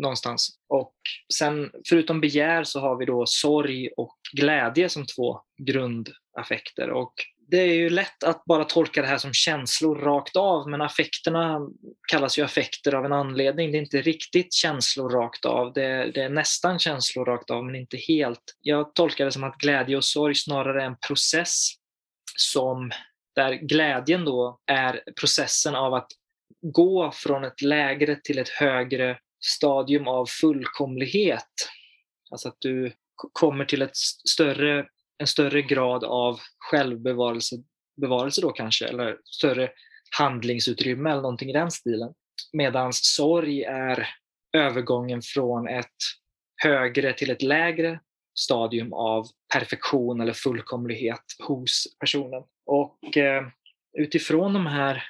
någonstans. 0.00 0.58
Och 0.68 0.94
sen 1.34 1.70
förutom 1.88 2.20
begär 2.20 2.64
så 2.64 2.80
har 2.80 2.96
vi 2.96 3.04
då 3.04 3.26
sorg 3.26 3.88
och 3.96 4.18
glädje 4.32 4.88
som 4.88 5.06
två 5.06 5.40
grundaffekter. 5.58 6.90
Och 6.90 7.14
det 7.54 7.60
är 7.60 7.74
ju 7.74 7.90
lätt 7.90 8.24
att 8.24 8.44
bara 8.44 8.64
tolka 8.64 9.02
det 9.02 9.08
här 9.08 9.18
som 9.18 9.32
känslor 9.32 9.96
rakt 9.96 10.36
av, 10.36 10.68
men 10.68 10.80
affekterna 10.80 11.60
kallas 12.08 12.38
ju 12.38 12.42
affekter 12.42 12.94
av 12.94 13.04
en 13.04 13.12
anledning. 13.12 13.72
Det 13.72 13.78
är 13.78 13.80
inte 13.80 14.02
riktigt 14.02 14.52
känslor 14.52 15.10
rakt 15.10 15.44
av. 15.44 15.72
Det 15.72 15.84
är, 15.84 16.06
det 16.06 16.22
är 16.22 16.28
nästan 16.28 16.78
känslor 16.78 17.24
rakt 17.24 17.50
av, 17.50 17.64
men 17.64 17.74
inte 17.74 17.96
helt. 17.96 18.58
Jag 18.60 18.94
tolkar 18.94 19.24
det 19.24 19.32
som 19.32 19.44
att 19.44 19.58
glädje 19.58 19.96
och 19.96 20.04
sorg 20.04 20.34
snarare 20.34 20.82
är 20.82 20.86
en 20.86 20.96
process 21.06 21.68
som 22.36 22.90
där 23.34 23.52
glädjen 23.52 24.24
då 24.24 24.60
är 24.66 25.02
processen 25.20 25.74
av 25.74 25.94
att 25.94 26.08
gå 26.62 27.12
från 27.14 27.44
ett 27.44 27.62
lägre 27.62 28.16
till 28.24 28.38
ett 28.38 28.48
högre 28.48 29.18
stadium 29.40 30.08
av 30.08 30.26
fullkomlighet. 30.26 31.68
Alltså 32.30 32.48
att 32.48 32.56
du 32.58 32.92
kommer 33.32 33.64
till 33.64 33.82
ett 33.82 33.96
större 34.28 34.86
en 35.18 35.26
större 35.26 35.62
grad 35.62 36.04
av 36.04 36.40
självbevarelse 36.58 37.56
bevarelse 37.96 38.40
då 38.40 38.52
kanske, 38.52 38.86
eller 38.86 39.18
större 39.24 39.70
handlingsutrymme 40.18 41.10
eller 41.10 41.22
någonting 41.22 41.50
i 41.50 41.52
den 41.52 41.70
stilen. 41.70 42.14
Medan 42.52 42.92
sorg 42.92 43.62
är 43.62 44.08
övergången 44.56 45.22
från 45.22 45.68
ett 45.68 45.96
högre 46.62 47.12
till 47.12 47.30
ett 47.30 47.42
lägre 47.42 48.00
stadium 48.38 48.92
av 48.92 49.26
perfektion 49.52 50.20
eller 50.20 50.32
fullkomlighet 50.32 51.24
hos 51.42 51.96
personen. 52.00 52.42
Och 52.66 53.16
eh, 53.16 53.46
utifrån 53.98 54.52
de 54.52 54.66
här 54.66 55.04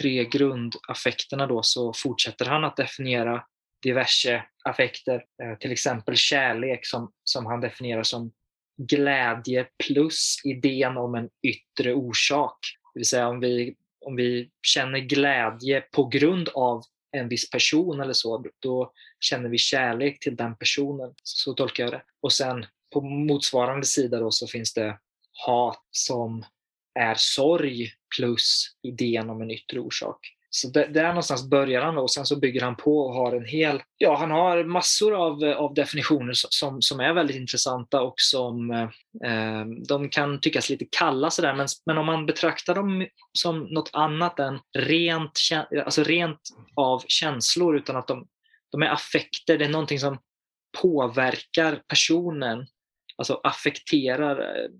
tre 0.00 0.24
grundaffekterna 0.24 1.46
då 1.46 1.62
så 1.62 1.92
fortsätter 1.96 2.44
han 2.44 2.64
att 2.64 2.76
definiera 2.76 3.44
diverse 3.82 4.44
affekter, 4.64 5.24
eh, 5.42 5.58
till 5.58 5.72
exempel 5.72 6.16
kärlek 6.16 6.86
som, 6.86 7.12
som 7.24 7.46
han 7.46 7.60
definierar 7.60 8.02
som 8.02 8.32
glädje 8.76 9.68
plus 9.86 10.36
idén 10.44 10.96
om 10.96 11.14
en 11.14 11.28
yttre 11.42 11.94
orsak. 11.94 12.58
Det 12.94 13.00
vill 13.00 13.06
säga 13.06 13.28
om 13.28 13.40
vi, 13.40 13.74
om 14.06 14.16
vi 14.16 14.50
känner 14.62 14.98
glädje 14.98 15.80
på 15.80 16.04
grund 16.04 16.48
av 16.48 16.82
en 17.12 17.28
viss 17.28 17.50
person 17.50 18.00
eller 18.00 18.12
så, 18.12 18.44
då 18.58 18.92
känner 19.20 19.48
vi 19.48 19.58
kärlek 19.58 20.20
till 20.20 20.36
den 20.36 20.56
personen. 20.56 21.14
Så 21.22 21.54
tolkar 21.54 21.84
jag 21.84 21.92
det. 21.92 22.02
Och 22.20 22.32
sen 22.32 22.66
på 22.92 23.00
motsvarande 23.00 23.86
sida 23.86 24.20
då 24.20 24.30
så 24.30 24.46
finns 24.46 24.74
det 24.74 24.98
hat 25.46 25.86
som 25.90 26.44
är 26.94 27.14
sorg 27.18 27.92
plus 28.16 28.76
idén 28.82 29.30
om 29.30 29.42
en 29.42 29.50
yttre 29.50 29.80
orsak. 29.80 30.36
Så 30.54 30.68
där 30.68 31.08
någonstans 31.08 31.50
börjar 31.50 31.82
han 31.82 31.98
och 31.98 32.10
sen 32.10 32.26
så 32.26 32.36
bygger 32.36 32.60
han 32.60 32.76
på 32.76 32.98
och 32.98 33.14
har 33.14 33.32
en 33.32 33.44
hel, 33.44 33.82
ja 33.98 34.16
han 34.16 34.30
har 34.30 34.64
massor 34.64 35.14
av, 35.14 35.44
av 35.44 35.74
definitioner 35.74 36.32
som, 36.34 36.82
som 36.82 37.00
är 37.00 37.12
väldigt 37.12 37.36
intressanta 37.36 38.02
och 38.02 38.14
som 38.16 38.70
eh, 39.24 39.64
de 39.88 40.08
kan 40.08 40.40
tyckas 40.40 40.70
lite 40.70 40.84
kalla 40.90 41.30
sådär 41.30 41.54
men, 41.54 41.66
men 41.86 41.98
om 41.98 42.06
man 42.06 42.26
betraktar 42.26 42.74
dem 42.74 43.06
som 43.38 43.60
något 43.60 43.90
annat 43.92 44.38
än 44.38 44.58
rent, 44.78 45.38
alltså 45.84 46.02
rent 46.02 46.40
av 46.76 47.02
känslor 47.06 47.76
utan 47.76 47.96
att 47.96 48.08
de, 48.08 48.26
de 48.72 48.82
är 48.82 48.88
affekter, 48.88 49.58
det 49.58 49.64
är 49.64 49.68
någonting 49.68 49.98
som 49.98 50.18
påverkar 50.82 51.82
personen, 51.88 52.66
alltså 53.16 53.40
affekterar, 53.44 54.40
eh, 54.40 54.70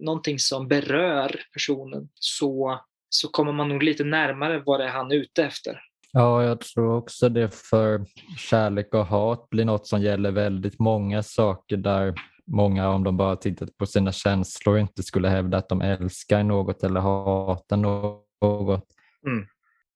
någonting 0.00 0.38
som 0.38 0.68
berör 0.68 1.42
personen 1.52 2.08
så 2.14 2.80
så 3.14 3.28
kommer 3.28 3.52
man 3.52 3.68
nog 3.68 3.82
lite 3.82 4.04
närmare 4.04 4.62
vad 4.66 4.80
det 4.80 4.84
är 4.84 4.90
han 4.90 5.12
är 5.12 5.14
ute 5.14 5.44
efter. 5.44 5.80
Ja, 6.12 6.42
jag 6.44 6.60
tror 6.60 6.96
också 6.96 7.28
det 7.28 7.54
för 7.54 8.04
kärlek 8.38 8.94
och 8.94 9.06
hat 9.06 9.50
blir 9.50 9.64
något 9.64 9.86
som 9.86 10.02
gäller 10.02 10.30
väldigt 10.30 10.78
många 10.78 11.22
saker 11.22 11.76
där 11.76 12.14
många 12.46 12.88
om 12.88 13.04
de 13.04 13.16
bara 13.16 13.36
tittat 13.36 13.76
på 13.76 13.86
sina 13.86 14.12
känslor 14.12 14.78
inte 14.78 15.02
skulle 15.02 15.28
hävda 15.28 15.58
att 15.58 15.68
de 15.68 15.80
älskar 15.80 16.42
något 16.42 16.84
eller 16.84 17.00
hatar 17.00 17.76
något 17.76 18.84
mm. 19.26 19.46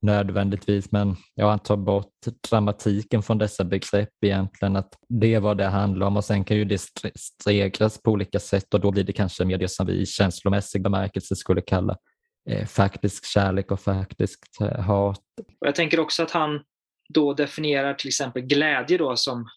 nödvändigtvis. 0.02 0.92
Men 0.92 1.16
ja, 1.34 1.50
han 1.50 1.58
tar 1.58 1.76
bort 1.76 2.14
dramatiken 2.50 3.22
från 3.22 3.38
dessa 3.38 3.64
begrepp 3.64 4.24
egentligen. 4.26 4.76
Att 4.76 4.94
det 5.08 5.38
vad 5.38 5.58
det 5.58 5.66
handlar 5.66 6.06
om 6.06 6.16
och 6.16 6.24
sen 6.24 6.44
kan 6.44 6.56
ju 6.56 6.64
det 6.64 6.80
stegras 7.14 8.02
på 8.02 8.10
olika 8.10 8.38
sätt 8.38 8.74
och 8.74 8.80
då 8.80 8.90
blir 8.90 9.04
det 9.04 9.12
kanske 9.12 9.44
mer 9.44 9.58
det 9.58 9.68
som 9.68 9.86
vi 9.86 9.92
i 9.92 10.06
känslomässig 10.06 10.82
bemärkelse 10.82 11.36
skulle 11.36 11.60
kalla 11.60 11.96
Eh, 12.48 12.66
faktisk 12.66 13.24
kärlek 13.26 13.70
och 13.70 13.80
faktiskt 13.80 14.60
eh, 14.60 14.80
hat. 14.80 14.86
hat. 14.86 15.46
Jag 15.60 15.74
tänker 15.74 16.00
också 16.00 16.22
att 16.22 16.30
han 16.30 16.60
då 17.08 17.34
definierar 17.34 17.94
till 17.94 18.08
exempel 18.08 18.42
glädje 18.42 18.98
då 18.98 19.16
som 19.16 19.48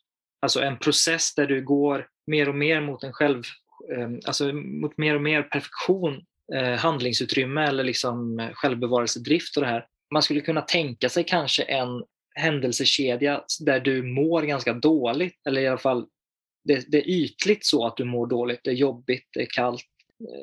alltså 0.42 0.62
en 0.62 0.78
process 0.78 1.36
där 1.36 1.48
du 1.48 1.64
går 1.64 2.08
mer 2.28 2.50
och 2.50 2.56
mer 2.56 2.82
mot 2.82 3.04
en 3.04 3.14
själv, 3.14 3.44
eh, 3.96 4.10
alltså 4.26 4.54
mot 4.54 4.98
mer 4.98 5.16
och 5.16 5.22
mer 5.22 5.44
perfektion, 5.44 6.26
eh, 6.56 6.74
handlingsutrymme 6.74 7.68
eller 7.68 7.84
liksom 7.84 8.40
eh, 8.40 8.50
självbevarelsedrift 8.54 9.58
och 9.58 9.64
det 9.64 9.70
här. 9.70 9.86
Man 10.14 10.24
skulle 10.24 10.42
kunna 10.42 10.62
tänka 10.62 11.10
sig 11.10 11.24
kanske 11.24 11.64
en 11.64 12.04
händelsekedja 12.36 13.44
där 13.60 13.80
du 13.80 14.04
mår 14.04 14.42
ganska 14.42 14.74
dåligt 14.74 15.48
eller 15.48 15.62
i 15.62 15.68
alla 15.68 15.78
fall 15.78 16.08
det, 16.64 16.92
det 16.92 16.98
är 16.98 17.10
ytligt 17.10 17.66
så 17.66 17.86
att 17.86 17.98
du 17.98 18.06
mår 18.06 18.28
dåligt. 18.28 18.60
Det 18.64 18.70
är 18.70 18.76
jobbigt, 18.76 19.28
det 19.34 19.42
är 19.42 19.48
kallt, 19.50 19.86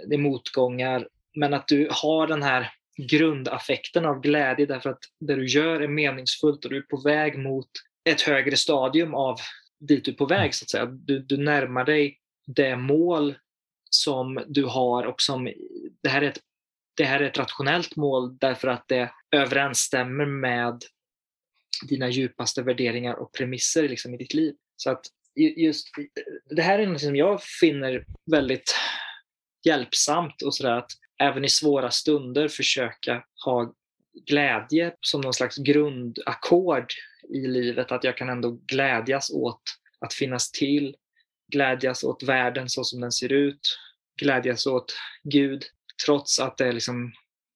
det 0.09 0.15
är 0.15 0.19
motgångar 0.19 1.09
men 1.39 1.55
att 1.55 1.69
du 1.69 1.89
har 1.91 2.27
den 2.27 2.43
här 2.43 2.73
grundaffekten 2.97 4.05
av 4.05 4.21
glädje 4.21 4.67
därför 4.67 4.91
att 4.91 4.99
det 5.21 5.35
du 5.35 5.47
gör 5.47 5.81
är 5.81 5.89
meningsfullt 5.89 6.65
och 6.65 6.71
du 6.71 6.77
är 6.77 6.83
på 6.83 7.01
väg 7.01 7.39
mot 7.39 7.69
ett 8.05 8.21
högre 8.21 8.57
stadium 8.57 9.15
av 9.15 9.37
dit 9.81 10.05
du 10.05 10.11
är 10.11 10.17
på 10.17 10.27
väg. 10.27 10.55
så 10.55 10.65
att 10.65 10.71
säga. 10.71 10.87
Du, 10.87 11.19
du 11.19 11.37
närmar 11.37 11.85
dig 11.85 12.19
det 12.47 12.77
mål 12.77 13.35
som 13.91 14.45
du 14.47 14.65
har 14.65 15.05
och 15.05 15.23
som 15.23 15.53
det 16.03 16.09
här, 16.09 16.23
är 16.23 16.29
ett, 16.29 16.41
det 16.97 17.05
här 17.05 17.21
är 17.21 17.29
ett 17.29 17.39
rationellt 17.39 17.97
mål 17.97 18.39
därför 18.39 18.69
att 18.69 18.85
det 18.89 19.13
överensstämmer 19.31 20.27
med 20.27 20.83
dina 21.89 22.09
djupaste 22.09 22.63
värderingar 22.63 23.15
och 23.15 23.33
premisser 23.33 23.89
liksom, 23.89 24.15
i 24.15 24.17
ditt 24.17 24.35
liv. 24.35 24.55
Så 24.77 24.91
att 24.91 25.07
just 25.57 25.89
det 26.51 26.63
här 26.63 26.79
är 26.79 26.87
något 26.87 27.01
som 27.01 27.17
jag 27.17 27.43
finner 27.43 28.05
väldigt 28.31 28.75
hjälpsamt 29.67 30.43
och 30.43 30.55
sådär 30.55 30.73
att 30.73 30.91
även 31.19 31.45
i 31.45 31.49
svåra 31.49 31.91
stunder 31.91 32.49
försöka 32.49 33.25
ha 33.45 33.75
glädje 34.27 34.95
som 35.01 35.21
någon 35.21 35.35
slags 35.35 35.57
grundackord 35.57 36.93
i 37.35 37.47
livet. 37.47 37.93
Att 37.93 38.05
jag 38.05 38.17
kan 38.17 38.29
ändå 38.29 38.51
glädjas 38.67 39.31
åt 39.31 39.63
att 40.01 40.15
finnas 40.15 40.51
till, 40.51 40.97
glädjas 41.53 42.05
åt 42.05 42.23
världen 42.23 42.69
så 42.69 42.85
som 42.85 43.01
den 43.01 43.13
ser 43.13 43.33
ut, 43.33 43.79
glädjas 44.21 44.67
åt 44.67 44.95
Gud 45.25 45.65
trots 46.07 46.41
att 46.41 46.57
det 46.57 46.67
är 46.67 46.73
liksom 46.73 47.13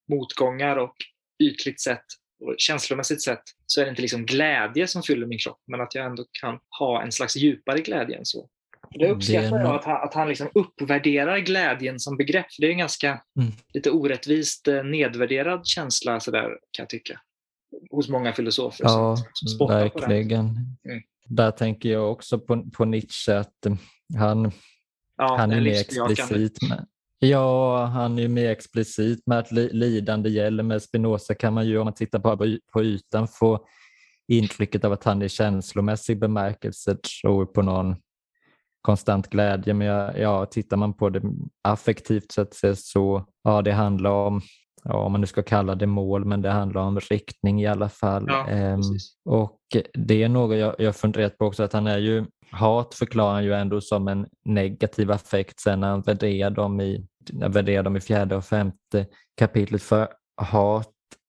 motgångar 0.08 0.76
och 0.76 0.96
ytligt 1.42 1.80
sett 1.80 2.04
och 2.40 2.54
känslomässigt 2.58 3.22
sett 3.22 3.42
så 3.66 3.80
är 3.80 3.84
det 3.84 3.90
inte 3.90 4.02
liksom 4.02 4.26
glädje 4.26 4.86
som 4.86 5.02
fyller 5.02 5.26
min 5.26 5.38
kropp 5.38 5.62
men 5.66 5.80
att 5.80 5.94
jag 5.94 6.06
ändå 6.06 6.24
kan 6.32 6.58
ha 6.78 7.02
en 7.02 7.12
slags 7.12 7.36
djupare 7.36 7.78
glädje 7.78 8.18
än 8.18 8.24
så. 8.24 8.48
Det 8.95 9.11
uppskattar 9.11 9.61
jag, 9.61 9.74
att 9.74 9.84
han, 9.84 10.03
att 10.03 10.14
han 10.14 10.28
liksom 10.28 10.49
uppvärderar 10.55 11.38
glädjen 11.38 12.01
som 12.01 12.16
begrepp. 12.16 12.47
det 12.59 12.66
är 12.66 12.70
en 12.70 12.78
ganska 12.78 13.22
mm. 13.40 13.53
lite 13.74 13.90
orättvist 13.90 14.68
eh, 14.68 14.84
nedvärderad 14.84 15.66
känsla 15.66 16.20
sådär, 16.20 16.49
kan 16.49 16.82
jag 16.82 16.88
tycka. 16.88 17.20
Hos 17.90 18.09
många 18.09 18.32
filosofer. 18.32 18.84
Ja, 18.84 19.16
som, 19.32 19.68
verkligen. 19.68 20.45
Mm. 20.45 21.03
Där 21.26 21.51
tänker 21.51 21.88
jag 21.88 22.12
också 22.12 22.38
på, 22.38 22.70
på 22.70 22.84
Nietzsche 22.84 23.32
att 23.32 23.66
eh, 23.66 23.74
han, 24.18 24.53
ja, 25.16 25.36
han 25.36 25.53
är 25.53 25.61
mer 25.61 25.80
explicit 25.80 26.68
med, 26.68 26.86
Ja, 27.24 27.84
han 27.84 28.18
är 28.18 28.28
mer 28.28 28.51
explicit 28.51 29.26
med 29.26 29.38
att 29.38 29.53
lidande 29.53 30.30
gäller. 30.30 30.62
Med 30.62 30.82
Spinoza 30.82 31.34
kan 31.34 31.55
man 31.55 31.66
ju, 31.66 31.78
om 31.78 31.84
man 31.84 31.95
tittar 31.95 32.18
på, 32.18 32.59
på 32.72 32.82
ytan, 32.82 33.28
få 33.28 33.66
intrycket 34.28 34.84
av 34.84 34.93
att 34.93 35.05
han 35.05 35.22
i 35.22 35.28
känslomässig 35.28 36.18
bemärkelse 36.20 36.97
tror 37.22 37.47
på 37.47 37.62
någon 37.62 37.97
konstant 38.83 39.30
glädje. 39.30 39.74
Men 39.74 39.87
ja, 39.87 40.16
ja, 40.16 40.47
tittar 40.47 40.76
man 40.76 40.93
på 40.93 41.09
det 41.09 41.22
affektivt 41.62 42.33
så 42.33 42.41
att 42.41 42.55
säga 42.55 42.76
så, 42.76 43.24
ja 43.45 43.62
det 43.62 43.72
handlar 43.72 44.11
om, 44.11 44.41
ja, 44.85 44.95
om 44.95 45.12
man 45.12 45.20
nu 45.20 45.26
ska 45.26 45.43
kalla 45.43 45.74
det 45.74 45.87
mål, 45.87 46.24
men 46.24 46.43
det 46.43 46.51
handlar 46.51 46.83
om 46.83 47.01
riktning 47.01 47.62
i 47.62 47.66
alla 47.66 47.89
fall. 47.89 48.24
Ja, 48.28 48.49
ehm, 48.49 48.80
och 49.24 49.59
det 49.95 50.22
är 50.22 50.28
något 50.28 50.57
jag, 50.57 50.74
jag 50.78 50.97
funderat 50.97 51.39
på 51.39 51.47
också, 51.47 51.62
att 51.62 51.72
han 51.72 51.87
är 51.87 51.99
ju, 51.99 52.24
hat 52.51 52.95
förklarar 52.95 53.33
han 53.33 53.45
ju 53.45 53.55
ändå 53.55 53.80
som 53.80 54.09
en 54.09 54.26
negativ 54.45 55.11
affekt 55.11 55.61
sen 55.61 55.80
när 55.80 55.89
han 55.89 56.03
värderar 56.03 56.51
dem 56.51 56.80
i, 56.80 57.07
värderar 57.33 57.83
dem 57.83 57.97
i 57.97 58.01
fjärde 58.01 58.37
och 58.37 58.45
femte 58.45 59.07
kapitlet. 59.39 59.83
För 59.83 60.09
hat 60.37 60.89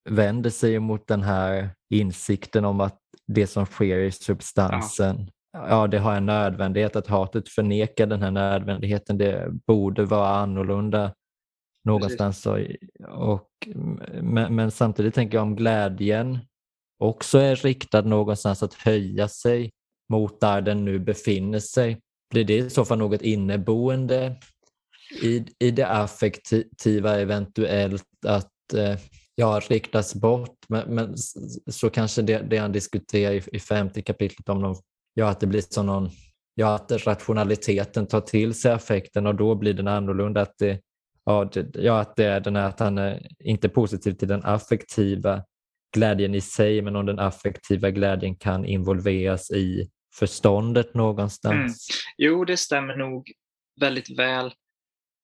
vänder 0.10 0.50
sig 0.50 0.80
mot 0.80 1.08
den 1.08 1.24
här 1.24 1.70
insikten 1.94 2.66
om 2.66 2.82
att 2.82 3.00
det 3.28 3.48
som 3.48 3.66
sker 3.66 3.98
i 3.98 4.12
substansen 4.12 5.30
ja, 5.54 5.88
det 5.88 6.00
har 6.00 6.16
en 6.16 6.26
nödvändighet, 6.26 6.96
att 6.96 7.08
hatet 7.08 7.50
förnekar 7.50 8.06
den 8.06 8.22
här 8.22 8.32
nödvändigheten. 8.32 9.18
Det 9.18 9.48
borde 9.68 10.06
vara 10.06 10.30
annorlunda 10.30 11.14
någonstans. 11.86 12.46
Och, 12.46 12.60
och, 13.08 13.50
men, 14.22 14.56
men, 14.56 14.72
samtidigt 14.72 15.14
tänker 15.14 15.38
jag 15.38 15.44
om 15.44 15.56
glädjen 15.56 16.40
också 17.00 17.38
är 17.38 17.56
riktad 17.56 18.02
någonstans 18.02 18.64
att 18.64 18.74
höja 18.74 19.28
sig 19.28 19.72
mot 20.10 20.42
där 20.42 20.62
den 20.62 20.86
nu 20.86 21.00
befinner 21.00 21.60
sig. 21.60 22.00
Blir 22.30 22.44
det 22.44 22.58
i 22.58 22.70
så 22.70 22.86
fall 22.86 22.98
något 22.98 23.22
inneboende 23.22 24.36
i, 25.22 25.46
i 25.60 25.72
det 25.72 25.88
affektiva 25.88 27.20
eventuellt 27.20 28.08
att 28.26 28.74
eh, 28.74 29.00
ja, 29.36 29.62
riktas 29.70 30.16
bort? 30.16 30.58
Men, 30.68 30.96
men 30.96 31.18
så 31.72 31.90
kanske 31.90 32.22
det, 32.22 32.38
det 32.38 32.58
han 32.58 32.72
diskuterar 32.72 33.34
i, 33.34 33.44
i 33.52 33.60
femte 33.60 34.02
kapitlet 34.02 34.50
om 34.50 34.62
de 34.62 34.76
ja, 35.14 35.30
att 35.30 35.40
det 35.40 35.48
blir 35.48 35.62
som 35.62 35.86
någon, 35.86 36.10
ja, 36.56 36.76
att 36.76 36.92
rationaliteten 36.92 38.08
tar 38.08 38.22
till 38.22 38.54
sig 38.54 38.72
affekten 38.72 39.28
och 39.28 39.36
då 39.36 39.56
blir 39.56 39.74
den 39.74 39.88
annorlunda. 39.88 40.42
Att 40.42 40.58
det, 40.58 40.82
ja, 41.26 41.50
det, 41.54 41.76
ja, 41.76 42.00
att 42.00 42.16
det 42.16 42.26
är 42.26 42.40
den 42.40 42.56
här, 42.56 42.68
att 42.68 42.80
han 42.80 42.98
är 42.98 43.28
inte 43.40 43.70
positiv 43.70 44.14
till 44.14 44.28
den 44.28 44.44
affektiva 44.44 45.44
glädjen 45.94 46.36
i 46.36 46.42
sig, 46.42 46.82
men 46.82 46.96
om 46.96 47.06
den 47.06 47.20
affektiva 47.20 47.90
glädjen 47.90 48.36
kan 48.36 48.66
involveras 48.66 49.52
i 49.52 49.90
förståndet 50.20 50.94
någonstans. 50.94 51.56
Mm. 51.56 51.74
Jo, 52.18 52.46
det 52.46 52.58
stämmer 52.58 52.96
nog 52.96 53.32
väldigt 53.80 54.20
väl. 54.20 54.54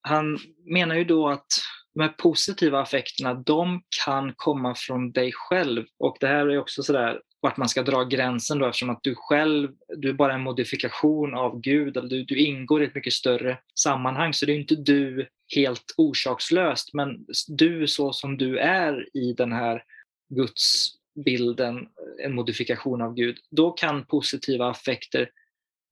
Han 0.01 0.37
menar 0.73 0.95
ju 0.95 1.03
då 1.03 1.29
att 1.29 1.47
de 1.93 2.01
här 2.01 2.09
positiva 2.17 2.81
affekterna, 2.81 3.33
de 3.33 3.81
kan 4.05 4.33
komma 4.35 4.75
från 4.75 5.11
dig 5.11 5.31
själv. 5.33 5.85
Och 5.99 6.17
det 6.19 6.27
här 6.27 6.47
är 6.47 6.59
också 6.59 6.83
sådär 6.83 7.21
vart 7.41 7.57
man 7.57 7.69
ska 7.69 7.83
dra 7.83 8.03
gränsen 8.03 8.59
då 8.59 8.65
eftersom 8.65 8.89
att 8.89 9.03
du 9.03 9.15
själv, 9.15 9.71
du 9.97 10.09
är 10.09 10.13
bara 10.13 10.33
en 10.33 10.41
modifikation 10.41 11.33
av 11.33 11.61
Gud, 11.61 11.97
eller 11.97 12.09
du, 12.09 12.23
du 12.23 12.37
ingår 12.37 12.83
i 12.83 12.85
ett 12.85 12.95
mycket 12.95 13.13
större 13.13 13.57
sammanhang. 13.79 14.33
Så 14.33 14.45
det 14.45 14.51
är 14.51 14.59
inte 14.59 14.75
du 14.75 15.27
helt 15.55 15.93
orsakslöst, 15.97 16.93
men 16.93 17.25
du 17.47 17.87
så 17.87 18.13
som 18.13 18.37
du 18.37 18.57
är 18.57 19.17
i 19.17 19.33
den 19.33 19.51
här 19.51 19.83
gudsbilden, 20.29 21.77
eh, 21.77 22.25
en 22.25 22.35
modifikation 22.35 23.01
av 23.01 23.13
Gud, 23.13 23.37
då 23.51 23.71
kan 23.71 24.05
positiva 24.05 24.69
affekter 24.69 25.29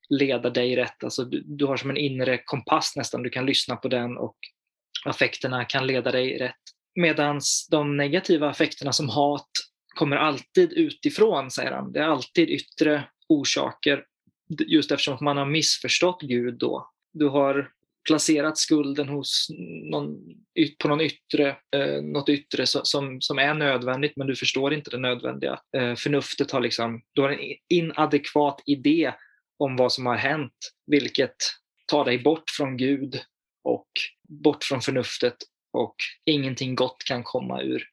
leda 0.09 0.49
dig 0.49 0.75
rätt. 0.75 1.03
Alltså 1.03 1.23
du, 1.23 1.43
du 1.45 1.65
har 1.65 1.77
som 1.77 1.89
en 1.89 1.97
inre 1.97 2.37
kompass 2.37 2.93
nästan, 2.95 3.23
du 3.23 3.29
kan 3.29 3.45
lyssna 3.45 3.75
på 3.75 3.87
den 3.87 4.17
och 4.17 4.37
affekterna 5.05 5.65
kan 5.65 5.87
leda 5.87 6.11
dig 6.11 6.37
rätt. 6.37 6.55
Medan 6.95 7.41
de 7.71 7.97
negativa 7.97 8.49
affekterna 8.49 8.93
som 8.93 9.09
hat 9.09 9.49
kommer 9.97 10.17
alltid 10.17 10.73
utifrån, 10.73 11.51
säger 11.51 11.71
han. 11.71 11.91
Det 11.91 11.99
är 11.99 12.03
alltid 12.03 12.49
yttre 12.49 13.03
orsaker, 13.29 14.05
just 14.67 14.91
eftersom 14.91 15.17
man 15.21 15.37
har 15.37 15.45
missförstått 15.45 16.21
Gud 16.21 16.57
då. 16.57 16.89
Du 17.13 17.27
har 17.27 17.71
placerat 18.07 18.57
skulden 18.57 19.09
hos 19.09 19.47
någon, 19.91 20.17
på 20.79 20.87
någon 20.87 21.01
yttre, 21.01 21.49
eh, 21.75 22.01
något 22.01 22.29
yttre 22.29 22.65
som, 22.65 23.21
som 23.21 23.39
är 23.39 23.53
nödvändigt, 23.53 24.13
men 24.15 24.27
du 24.27 24.35
förstår 24.35 24.73
inte 24.73 24.89
det 24.89 24.97
nödvändiga. 24.97 25.59
Eh, 25.77 25.95
förnuftet 25.95 26.51
har 26.51 26.61
liksom, 26.61 27.01
du 27.13 27.21
har 27.21 27.29
en 27.29 27.55
inadekvat 27.69 28.61
idé 28.65 29.13
om 29.59 29.75
vad 29.75 29.91
som 29.91 30.05
har 30.05 30.15
hänt, 30.15 30.73
vilket 30.85 31.35
tar 31.87 32.05
dig 32.05 32.19
bort 32.19 32.49
från 32.49 32.77
Gud 32.77 33.21
och 33.63 33.87
bort 34.29 34.63
från 34.63 34.81
förnuftet 34.81 35.35
och 35.73 35.95
ingenting 36.25 36.75
gott 36.75 37.03
kan 37.03 37.23
komma 37.23 37.61
ur 37.61 37.83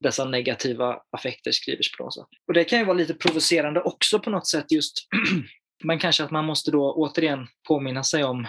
dessa 0.00 0.24
negativa 0.24 0.98
affekter, 1.10 1.52
skriver 1.52 1.82
Spinoza. 1.82 2.26
Och 2.46 2.54
det 2.54 2.64
kan 2.64 2.78
ju 2.78 2.84
vara 2.84 2.96
lite 2.96 3.14
provocerande 3.14 3.80
också 3.80 4.20
på 4.20 4.30
något 4.30 4.48
sätt 4.48 4.72
just, 4.72 5.08
men 5.84 5.98
kanske 5.98 6.24
att 6.24 6.30
man 6.30 6.44
måste 6.44 6.70
då 6.70 6.94
återigen 6.94 7.46
påminna 7.68 8.04
sig 8.04 8.24
om 8.24 8.46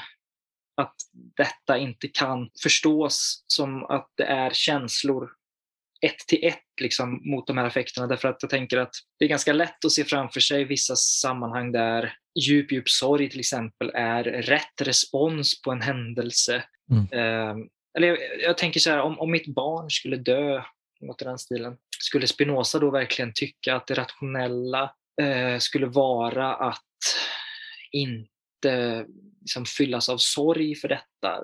att 0.81 0.95
detta 1.37 1.77
inte 1.77 2.07
kan 2.07 2.49
förstås 2.63 3.43
som 3.47 3.83
att 3.83 4.11
det 4.15 4.25
är 4.25 4.49
känslor 4.53 5.29
ett 6.01 6.17
till 6.27 6.39
ett 6.43 6.63
liksom, 6.81 7.21
mot 7.31 7.47
de 7.47 7.57
här 7.57 7.65
affekterna. 7.65 8.07
Därför 8.07 8.27
att 8.27 8.37
jag 8.41 8.49
tänker 8.49 8.77
att 8.77 8.93
det 9.19 9.25
är 9.25 9.29
ganska 9.29 9.53
lätt 9.53 9.85
att 9.85 9.91
se 9.91 10.03
framför 10.03 10.39
sig 10.39 10.63
vissa 10.63 10.95
sammanhang 10.95 11.71
där 11.71 12.13
djup, 12.39 12.71
djup 12.71 12.89
sorg 12.89 13.29
till 13.29 13.39
exempel 13.39 13.91
är 13.93 14.23
rätt 14.23 14.81
respons 14.81 15.61
på 15.61 15.71
en 15.71 15.81
händelse. 15.81 16.63
Mm. 16.91 17.03
Eh, 17.11 17.55
eller 17.97 18.07
jag, 18.07 18.17
jag, 18.41 18.57
tänker 18.57 18.79
så 18.79 18.89
här, 18.89 18.99
om, 18.99 19.19
om 19.19 19.31
mitt 19.31 19.47
barn 19.47 19.89
skulle 19.89 20.17
dö 20.17 20.63
något 21.01 21.21
i 21.21 21.25
den 21.25 21.37
stilen. 21.37 21.77
Skulle 21.99 22.27
Spinoza 22.27 22.79
då 22.79 22.91
verkligen 22.91 23.33
tycka 23.33 23.75
att 23.75 23.87
det 23.87 23.93
rationella 23.93 24.93
eh, 25.21 25.57
skulle 25.59 25.85
vara 25.85 26.55
att 26.55 26.83
inte 27.91 29.05
liksom, 29.41 29.65
fyllas 29.65 30.09
av 30.09 30.17
sorg 30.17 30.75
för 30.75 30.87
detta? 30.87 31.43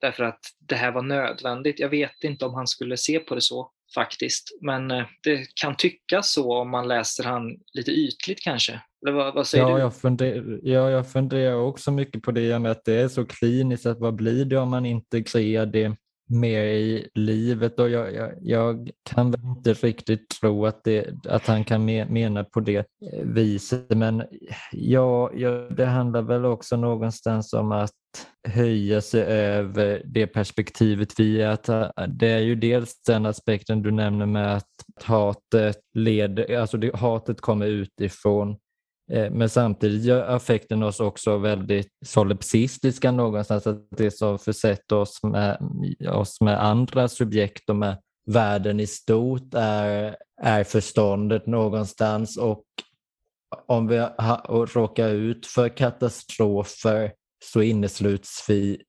Därför 0.00 0.24
att 0.24 0.40
det 0.58 0.74
här 0.74 0.92
var 0.92 1.02
nödvändigt. 1.02 1.80
Jag 1.80 1.88
vet 1.88 2.24
inte 2.24 2.44
om 2.44 2.54
han 2.54 2.66
skulle 2.66 2.96
se 2.96 3.18
på 3.18 3.34
det 3.34 3.40
så 3.40 3.72
faktiskt. 3.94 4.58
Men 4.60 4.90
eh, 4.90 5.04
det 5.22 5.46
kan 5.54 5.76
tyckas 5.76 6.32
så 6.32 6.60
om 6.60 6.70
man 6.70 6.88
läser 6.88 7.24
han 7.24 7.58
lite 7.72 7.90
ytligt 7.90 8.42
kanske. 8.42 8.80
Eller 9.02 9.12
vad, 9.12 9.34
vad 9.34 9.46
säger 9.46 9.64
ja, 9.64 9.74
du? 9.74 9.80
Jag 9.80 9.96
funderar, 9.96 10.60
ja, 10.62 10.90
jag 10.90 11.12
funderar 11.12 11.54
också 11.54 11.90
mycket 11.90 12.22
på 12.22 12.30
det 12.30 12.58
med 12.58 12.70
att 12.70 12.84
det 12.84 12.94
är 12.94 13.08
så 13.08 13.26
kliniskt. 13.26 13.86
Att 13.86 13.98
vad 13.98 14.14
blir 14.14 14.44
det 14.44 14.58
om 14.58 14.70
man 14.70 14.86
integrerar 14.86 15.66
det 15.66 15.96
mer 16.30 16.62
i 16.62 17.08
livet 17.14 17.80
och 17.80 17.90
jag, 17.90 18.14
jag, 18.14 18.32
jag, 18.40 18.90
kan 19.10 19.30
väl 19.30 19.40
inte 19.44 19.72
riktigt 19.72 20.28
tro 20.28 20.66
att, 20.66 20.84
det, 20.84 21.26
att 21.28 21.46
han 21.46 21.64
kan 21.64 21.84
mena 21.84 22.44
på 22.44 22.60
det 22.60 22.76
eh, 22.76 23.24
viset. 23.24 23.90
Men 23.90 24.22
ja, 24.72 25.30
ja, 25.34 25.50
det 25.50 25.86
handlar 25.86 26.22
väl 26.22 26.44
också 26.44 26.76
någonstans 26.76 27.52
om 27.52 27.72
att 27.72 27.90
höja 28.48 29.00
sig 29.00 29.22
över 29.22 30.02
det 30.04 30.26
perspektivet 30.26 31.20
vi 31.20 31.42
är. 31.42 31.48
Att, 31.48 31.68
eh, 31.68 31.88
det 32.08 32.28
är 32.28 32.40
ju 32.40 32.54
dels 32.54 33.02
den 33.06 33.26
aspekten 33.26 33.82
du 33.82 33.90
nämner 33.90 34.26
med 34.26 34.56
att 34.56 34.70
hatet, 35.02 35.78
leder, 35.94 36.60
alltså 36.60 36.76
det, 36.76 36.96
hatet 36.96 37.40
kommer 37.40 37.66
utifrån 37.66 38.56
Eh, 39.12 39.30
men 39.30 39.48
samtidigt 39.48 40.04
gör 40.04 40.22
affekten 40.22 40.82
oss 40.82 41.00
också 41.00 41.36
väldigt 41.36 41.88
solipsistiska 42.06 43.10
någonstans. 43.10 43.66
Att 43.66 43.90
det 43.96 44.10
som 44.10 44.38
försätter 44.38 44.96
oss 44.96 45.22
med, 45.22 45.58
oss 46.08 46.40
med 46.40 46.64
andra 46.64 47.08
subjekt 47.08 47.70
och 47.70 47.76
med 47.76 47.96
världen 48.26 48.80
i 48.80 48.86
stort 48.86 49.54
är, 49.54 50.16
är 50.42 50.64
förståndet 50.64 51.46
någonstans. 51.46 52.38
Och 52.38 52.64
om 53.66 53.86
vi 53.86 53.98
råkar 54.48 55.08
ut 55.08 55.46
för 55.46 55.68
katastrofer 55.68 57.12
så 57.44 57.62
innesluts 57.62 58.44
vi 58.48 58.82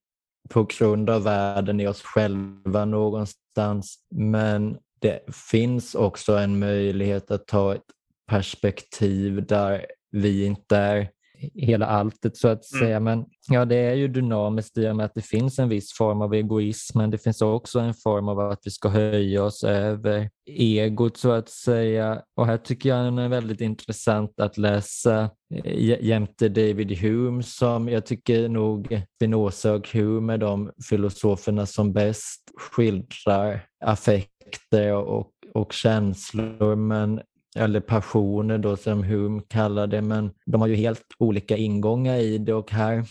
på 0.49 0.63
grund 0.63 1.09
av 1.09 1.23
världen 1.23 1.79
i 1.79 1.87
oss 1.87 2.01
själva 2.01 2.85
någonstans. 2.85 3.95
Men 4.15 4.77
det 4.99 5.35
finns 5.51 5.95
också 5.95 6.37
en 6.37 6.59
möjlighet 6.59 7.31
att 7.31 7.47
ta 7.47 7.75
ett 7.75 7.81
perspektiv 8.29 9.45
där 9.45 9.85
vi 10.11 10.45
inte 10.45 10.77
är 10.77 11.09
hela 11.53 11.85
alltet 11.85 12.37
så 12.37 12.47
att 12.47 12.71
mm. 12.73 12.85
säga. 12.85 12.99
Men 12.99 13.25
ja, 13.49 13.65
det 13.65 13.75
är 13.75 13.93
ju 13.93 14.07
dynamiskt 14.07 14.77
i 14.77 14.89
och 14.89 14.95
med 14.95 15.05
att 15.05 15.15
det 15.15 15.21
finns 15.21 15.59
en 15.59 15.69
viss 15.69 15.93
form 15.93 16.21
av 16.21 16.33
egoism 16.33 16.97
men 16.97 17.11
det 17.11 17.17
finns 17.17 17.41
också 17.41 17.79
en 17.79 17.93
form 17.93 18.27
av 18.27 18.39
att 18.39 18.59
vi 18.63 18.71
ska 18.71 18.89
höja 18.89 19.43
oss 19.43 19.63
över 19.63 20.29
egot 20.49 21.17
så 21.17 21.31
att 21.31 21.49
säga. 21.49 22.21
Och 22.35 22.45
här 22.45 22.57
tycker 22.57 22.89
jag 22.89 23.15
det 23.15 23.21
är 23.21 23.29
väldigt 23.29 23.61
intressant 23.61 24.39
att 24.39 24.57
läsa 24.57 25.29
eh, 25.53 26.05
jämte 26.05 26.49
David 26.49 26.97
Hume 26.97 27.43
som 27.43 27.89
jag 27.89 28.05
tycker 28.05 28.49
nog 28.49 29.01
Spinoza 29.15 29.73
och 29.73 29.89
Hume 29.89 30.33
är 30.33 30.37
de 30.37 30.71
filosoferna 30.89 31.65
som 31.65 31.93
bäst 31.93 32.41
skildrar 32.57 33.65
affekter 33.85 34.93
och, 34.93 35.31
och 35.53 35.73
känslor 35.73 36.75
men 36.75 37.21
eller 37.55 37.79
passioner 37.79 38.57
då 38.57 38.77
som 38.77 39.03
Hume 39.03 39.41
kallar 39.47 39.87
det, 39.87 40.01
men 40.01 40.31
de 40.45 40.61
har 40.61 40.67
ju 40.67 40.75
helt 40.75 41.05
olika 41.17 41.57
ingångar 41.57 42.17
i 42.17 42.37
det. 42.37 42.53
Och 42.53 42.71
här 42.71 43.05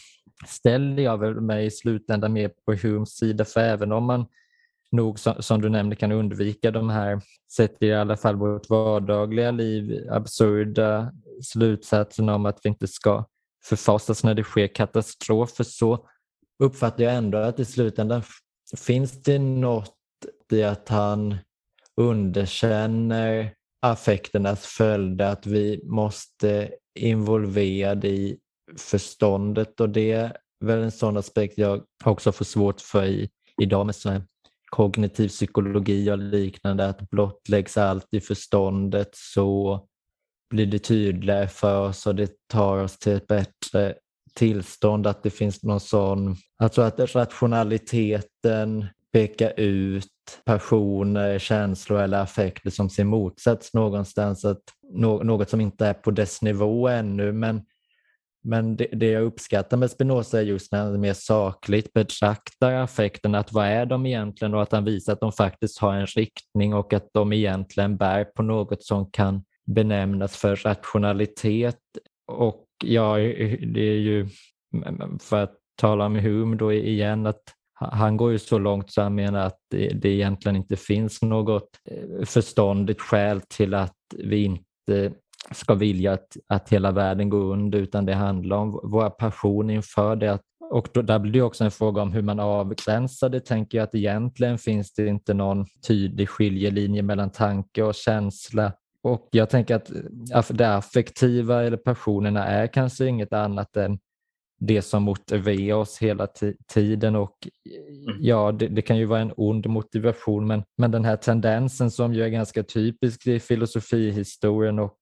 ställer 0.47 1.03
jag 1.03 1.19
väl 1.19 1.41
mig 1.41 1.67
i 1.67 1.71
slutändan 1.71 2.33
mer 2.33 2.51
på 2.67 2.75
Humes 2.75 3.17
sida 3.17 3.45
för 3.45 3.61
även 3.61 3.93
om 3.93 4.05
man 4.05 4.27
nog 4.93 5.19
som 5.19 5.61
du 5.61 5.69
nämnde 5.69 5.97
kan 5.97 6.13
undvika 6.13 6.71
de 6.71 6.91
här, 6.91 7.21
sett 7.51 7.83
i 7.83 7.93
alla 7.93 8.17
fall 8.17 8.37
vårt 8.37 8.71
vardagliga 8.71 9.51
liv, 9.51 10.09
absurda 10.11 11.13
slutsatserna 11.43 12.35
om 12.35 12.47
att 12.47 12.61
vi 12.63 12.69
inte 12.69 12.89
ska 12.89 13.25
förfasas 13.65 14.25
när 14.25 14.35
det 14.35 14.45
sker 14.45 14.67
katastrofer 14.67 15.65
så 15.65 16.09
uppfattar 16.59 17.05
jag 17.05 17.15
ändå 17.15 17.39
att 17.39 17.61
i 17.61 17.65
slutändan 17.65 18.23
finns 18.77 19.23
det 19.23 19.39
något 19.39 19.97
i 20.53 20.63
att 20.63 20.89
han 20.89 21.37
underkänner 21.97 23.55
affekternas 23.81 24.67
följder, 24.67 25.33
att 25.33 25.47
vi 25.47 25.81
måste 25.85 26.71
involverade 26.99 28.09
i 28.09 28.39
förståndet. 28.79 29.81
Och 29.81 29.91
det 29.91 30.13
är 30.13 30.37
väl 30.65 30.79
en 30.79 30.91
sån 30.91 31.17
aspekt 31.17 31.59
jag 31.59 31.83
också 32.05 32.33
får 32.33 32.45
svårt 32.45 32.81
för 32.81 33.05
i, 33.05 33.31
idag 33.61 33.87
med 33.87 33.95
så 33.95 34.21
kognitiv 34.71 35.29
psykologi 35.29 36.11
och 36.11 36.19
liknande, 36.19 36.89
att 36.89 37.11
blottläggs 37.11 37.77
allt 37.77 38.07
i 38.11 38.21
förståndet 38.21 39.09
så 39.13 39.81
blir 40.51 40.67
det 40.67 40.79
tydligare 40.79 41.49
för 41.49 41.89
oss 41.89 42.07
och 42.07 42.15
det 42.15 42.49
tar 42.49 42.83
oss 42.83 42.99
till 42.99 43.13
ett 43.13 43.27
bättre 43.27 43.95
tillstånd, 44.35 45.07
att 45.07 45.23
det 45.23 45.31
finns 45.31 45.63
någon 45.63 45.81
sån, 45.81 46.37
alltså 46.59 46.83
att 46.83 47.15
rationaliteten 47.15 48.87
peka 49.13 49.51
ut 49.51 50.07
passioner, 50.45 51.39
känslor 51.39 52.01
eller 52.01 52.21
affekter 52.21 52.71
som 52.71 52.91
sin 52.91 53.07
motsats 53.07 53.75
någonstans. 53.75 54.45
Att 54.45 54.63
något 55.23 55.51
som 55.51 55.61
inte 55.61 55.87
är 55.87 55.95
på 55.95 56.11
dess 56.11 56.43
nivå 56.43 56.89
ännu. 56.89 57.33
Men, 57.33 57.63
men 58.43 58.77
det, 58.77 58.89
det 58.93 59.11
jag 59.11 59.23
uppskattar 59.23 59.77
med 59.77 59.91
Spinoza 59.91 60.39
är 60.39 60.43
just 60.43 60.73
när 60.73 60.79
han 60.79 61.01
mer 61.01 61.15
sakligt 61.15 61.93
betraktar 61.93 62.73
affekterna, 62.73 63.39
att 63.39 63.53
vad 63.53 63.67
är 63.67 63.87
de 63.87 64.07
egentligen 64.07 64.55
och 64.55 64.63
att 64.63 64.73
han 64.73 64.85
visar 64.85 65.13
att 65.13 65.21
de 65.21 65.33
faktiskt 65.33 65.79
har 65.79 65.95
en 65.95 66.07
riktning 66.07 66.75
och 66.75 66.93
att 66.93 67.09
de 67.13 67.33
egentligen 67.33 67.97
bär 67.97 68.25
på 68.25 68.43
något 68.43 68.85
som 68.85 69.11
kan 69.11 69.45
benämnas 69.67 70.37
för 70.37 70.57
rationalitet. 70.57 71.81
Och 72.27 72.67
ja, 72.85 73.17
det 73.75 73.81
är 73.81 73.99
ju 73.99 74.29
för 75.21 75.43
att 75.43 75.55
tala 75.77 76.07
om 76.07 76.17
Hume 76.17 76.57
då 76.57 76.73
igen 76.73 77.27
att 77.27 77.43
han 77.81 78.17
går 78.17 78.33
ju 78.33 78.39
så 78.39 78.59
långt 78.59 78.91
så 78.91 79.03
han 79.03 79.15
menar 79.15 79.47
att 79.47 79.59
det, 79.71 80.05
egentligen 80.05 80.57
inte 80.57 80.77
finns 80.77 81.23
något 81.23 81.69
eh, 81.91 82.25
förståndigt 82.25 83.01
skäl 83.01 83.41
till 83.41 83.75
att 83.75 83.97
vi 84.19 84.45
inte 84.45 85.13
ska 85.51 85.75
vilja 85.75 86.13
att, 86.13 86.37
att 86.49 86.69
hela 86.69 86.91
världen 86.91 87.29
går 87.29 87.53
under 87.53 87.79
utan 87.79 88.07
det 88.07 88.15
handlar 88.15 88.57
om 88.57 88.81
vår 88.83 89.11
passion 89.11 89.71
inför 89.71 90.17
det. 90.17 90.39
Och 90.71 90.89
då, 90.93 91.03
där 91.03 91.19
blir 91.19 91.33
det 91.33 91.43
också 91.43 91.65
en 91.65 91.71
fråga 91.71 92.03
om 92.03 92.13
hur 92.13 92.23
man 92.23 92.41
avgränsar 92.41 93.29
det. 93.29 93.41
Tänker 93.41 93.79
jag 93.79 93.85
att 93.85 93.95
egentligen 93.95 94.59
finns 94.59 94.93
det 94.93 95.07
inte 95.07 95.35
någon 95.35 95.67
tydlig 95.87 96.29
skiljelinje 96.29 97.03
mellan 97.03 97.31
tanke 97.31 97.83
och 97.83 97.95
känsla. 97.95 98.73
Och 99.03 99.29
jag 99.31 99.51
tänker 99.51 99.75
att 99.77 99.91
eh, 100.35 100.57
det 100.57 100.75
affektiva 100.75 101.63
eller 101.63 101.77
passionerna 101.77 102.47
är 102.47 102.67
kanske 102.67 103.07
inget 103.07 103.33
annat 103.33 103.77
än 103.77 103.99
det 104.61 104.83
som 104.83 105.03
motiverar 105.03 105.77
oss 105.77 105.99
hela 105.99 106.29
tiden 106.73 107.17
och 107.17 107.49
mm. 108.07 108.17
ja, 108.21 108.53
det, 108.53 108.69
det, 108.69 108.83
kan 108.83 108.99
ju 108.99 109.05
vara 109.05 109.21
en 109.21 109.33
ond 109.37 109.67
motivation 109.67 110.47
men, 110.47 110.63
men 110.79 110.91
den 110.91 111.05
här 111.05 111.17
tendensen 111.17 111.91
som 111.91 112.15
ju 112.15 112.23
är 112.23 112.29
ganska 112.29 112.63
typisk 112.63 113.27
i 113.27 113.41
filosofihistorien 113.41 114.79
och, 114.79 114.97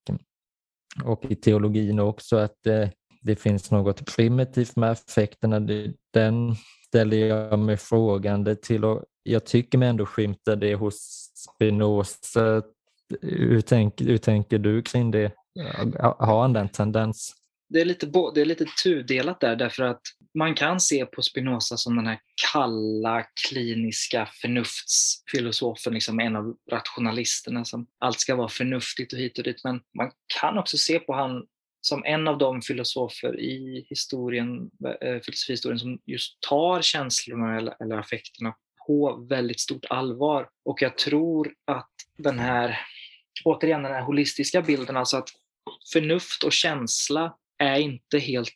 och 1.04 1.24
i 1.24 1.34
teologin 1.34 1.98
också 1.98 2.36
att 2.36 2.66
eh, 2.66 2.88
det 3.22 3.36
finns 3.36 3.70
något 3.70 4.16
primitivt 4.16 4.76
med 4.76 4.90
affekterna, 4.90 5.60
den 6.12 6.54
ställer 6.86 7.16
jag 7.16 7.58
mig 7.58 7.76
frågande 7.76 8.56
till 8.56 8.84
och 8.84 9.04
jag 9.22 9.44
tycker 9.44 9.78
mig 9.78 9.88
ändå 9.88 10.06
skymta 10.06 10.56
det 10.56 10.74
hos 10.74 11.28
Spinoza. 11.34 12.62
Hur 13.22 13.60
tänker, 13.60 14.04
hur 14.04 14.18
tänker 14.18 14.58
du 14.58 14.82
kring 14.82 15.10
det? 15.10 15.32
Har 16.18 16.42
han 16.42 16.52
den 16.52 16.68
tendens? 16.68 17.34
Det 17.68 17.80
är, 17.80 17.84
lite, 17.84 18.06
det 18.34 18.40
är 18.40 18.44
lite 18.44 18.66
tudelat 18.82 19.40
där 19.40 19.56
därför 19.56 19.82
att 19.82 20.00
man 20.34 20.54
kan 20.54 20.80
se 20.80 21.06
på 21.06 21.22
Spinoza 21.22 21.76
som 21.76 21.96
den 21.96 22.06
här 22.06 22.20
kalla, 22.52 23.26
kliniska 23.48 24.28
förnuftsfilosofen, 24.40 25.94
liksom 25.94 26.20
en 26.20 26.36
av 26.36 26.56
rationalisterna 26.70 27.64
som 27.64 27.86
allt 27.98 28.20
ska 28.20 28.36
vara 28.36 28.48
förnuftigt 28.48 29.12
och 29.12 29.18
hit 29.18 29.38
och 29.38 29.44
dit. 29.44 29.64
Men 29.64 29.80
man 29.96 30.10
kan 30.40 30.58
också 30.58 30.76
se 30.76 30.98
på 30.98 31.14
han 31.14 31.46
som 31.80 32.04
en 32.04 32.28
av 32.28 32.38
de 32.38 32.62
filosofer 32.62 33.40
i 33.40 33.86
historien, 33.90 34.70
eh, 35.00 35.20
filosofihistorien 35.20 35.78
som 35.78 35.98
just 36.06 36.40
tar 36.40 36.82
känslorna 36.82 37.56
eller, 37.56 37.74
eller 37.80 37.98
affekterna 37.98 38.54
på 38.86 39.26
väldigt 39.30 39.60
stort 39.60 39.84
allvar. 39.90 40.48
Och 40.64 40.82
jag 40.82 40.98
tror 40.98 41.54
att 41.64 41.90
den 42.16 42.38
här, 42.38 42.78
återigen 43.44 43.82
den 43.82 43.92
här 43.92 44.02
holistiska 44.02 44.62
bilden, 44.62 44.96
alltså 44.96 45.16
att 45.16 45.28
förnuft 45.92 46.42
och 46.44 46.52
känsla 46.52 47.34
är 47.58 47.78
inte 47.78 48.18
helt 48.18 48.54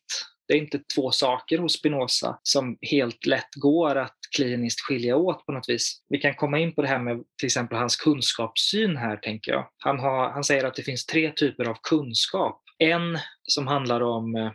det 0.48 0.54
är 0.54 0.58
inte 0.58 0.80
två 0.94 1.10
saker 1.10 1.58
hos 1.58 1.78
Spinoza 1.78 2.38
som 2.42 2.78
helt 2.80 3.26
lätt 3.26 3.54
går 3.56 3.96
att 3.96 4.16
kliniskt 4.36 4.80
skilja 4.80 5.16
åt 5.16 5.46
på 5.46 5.52
något 5.52 5.68
vis. 5.68 6.02
Vi 6.08 6.18
kan 6.18 6.34
komma 6.34 6.58
in 6.58 6.74
på 6.74 6.82
det 6.82 6.88
här 6.88 6.98
med 6.98 7.24
till 7.38 7.46
exempel 7.46 7.78
hans 7.78 7.96
kunskapssyn 7.96 8.96
här, 8.96 9.16
tänker 9.16 9.52
jag. 9.52 9.68
Han, 9.78 9.98
har, 9.98 10.30
han 10.30 10.44
säger 10.44 10.64
att 10.64 10.74
det 10.74 10.82
finns 10.82 11.06
tre 11.06 11.32
typer 11.32 11.64
av 11.64 11.76
kunskap. 11.82 12.62
En 12.78 13.18
som 13.42 13.66
handlar 13.66 14.00
om 14.00 14.36
eh, 14.36 14.52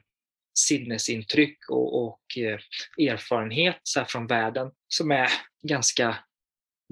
sinnesintryck 0.59 1.69
och, 1.69 2.03
och 2.05 2.21
eh, 2.37 3.07
erfarenhet 3.11 3.79
så 3.83 4.05
från 4.05 4.27
världen 4.27 4.71
som 4.87 5.11
är 5.11 5.29
ganska 5.63 6.17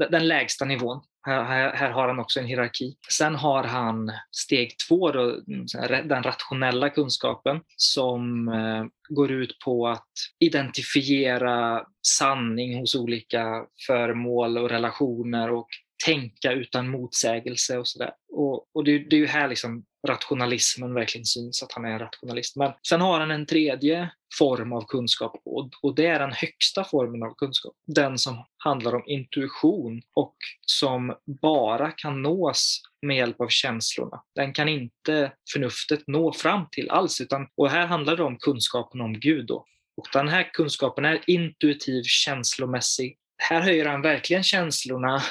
den 0.10 0.28
lägsta 0.28 0.66
nivån. 0.66 1.02
Här, 1.26 1.74
här, 1.76 1.92
har 1.92 2.08
han 2.08 2.20
också 2.20 2.40
en 2.40 2.46
hierarki. 2.46 2.96
Sen 3.12 3.36
har 3.36 3.64
han 3.64 4.12
steg 4.32 4.76
två, 4.88 5.12
då, 5.12 5.22
mm, 5.22 6.08
den 6.08 6.24
rationella 6.24 6.90
kunskapen, 6.90 7.62
som 7.78 8.48
eh, 8.48 8.86
går 9.10 9.32
ut 9.32 9.60
på 9.66 9.88
att 9.88 10.12
identifiera 10.40 11.84
sanning 12.08 12.80
hos 12.80 12.96
olika 12.96 13.66
föremål 13.88 14.58
och 14.58 14.70
relationer 14.70 15.52
och 15.52 15.68
tänka 16.06 16.52
utan 16.52 16.90
motsägelse 16.90 17.78
och 17.78 17.88
sådär. 17.88 18.12
Och, 18.32 18.68
och 18.74 18.84
det, 18.84 19.00
det, 19.00 19.16
är 19.16 19.20
ju 19.20 19.28
här 19.28 19.48
liksom 19.48 19.86
rationalismen 20.08 20.94
verkligen 20.94 21.26
syns, 21.26 21.64
att 21.64 21.72
han 21.72 21.86
är 21.86 21.92
en 21.92 22.00
rationalist. 22.00 22.56
Men 22.56 22.72
sen 22.88 23.02
har 23.02 23.20
han 23.20 23.32
en 23.32 23.46
tredje 23.46 24.10
form 24.38 24.74
av 24.74 24.86
kunskap 24.88 25.42
och, 25.46 25.70
och 25.82 25.96
det 25.96 26.06
är 26.06 26.20
den 26.20 26.32
högsta 26.32 26.84
formen 26.84 27.24
av 27.24 27.34
kunskap. 27.34 27.74
Den 27.88 28.18
som 28.18 28.46
handlar 28.58 28.96
om 28.96 29.04
intuition 29.06 30.02
och 30.14 30.36
som 30.62 31.16
bara 31.42 31.92
kan 31.92 32.22
nås 32.22 32.82
med 33.02 33.18
hjälp 33.18 33.42
av 33.42 33.48
känslorna. 33.48 34.24
Den 34.36 34.54
kan 34.54 34.70
inte 34.70 35.32
förnuftet 35.54 36.04
nå 36.08 36.34
fram 36.34 36.68
till 36.72 36.90
alls. 36.90 37.22
Utan, 37.22 37.48
och 37.58 37.70
här 37.70 37.88
handlar 37.88 38.18
det 38.18 38.24
om 38.24 38.38
kunskapen 38.38 39.02
om 39.02 39.20
Gud. 39.20 39.46
Då. 39.46 39.66
Och 39.98 40.08
den 40.14 40.28
här 40.28 40.54
kunskapen 40.54 41.06
är 41.06 41.22
intuitiv, 41.28 42.04
känslomässig. 42.04 43.18
Här 43.38 43.62
höjer 43.62 43.86
han 43.86 44.02
verkligen 44.02 44.44
känslorna 44.44 45.22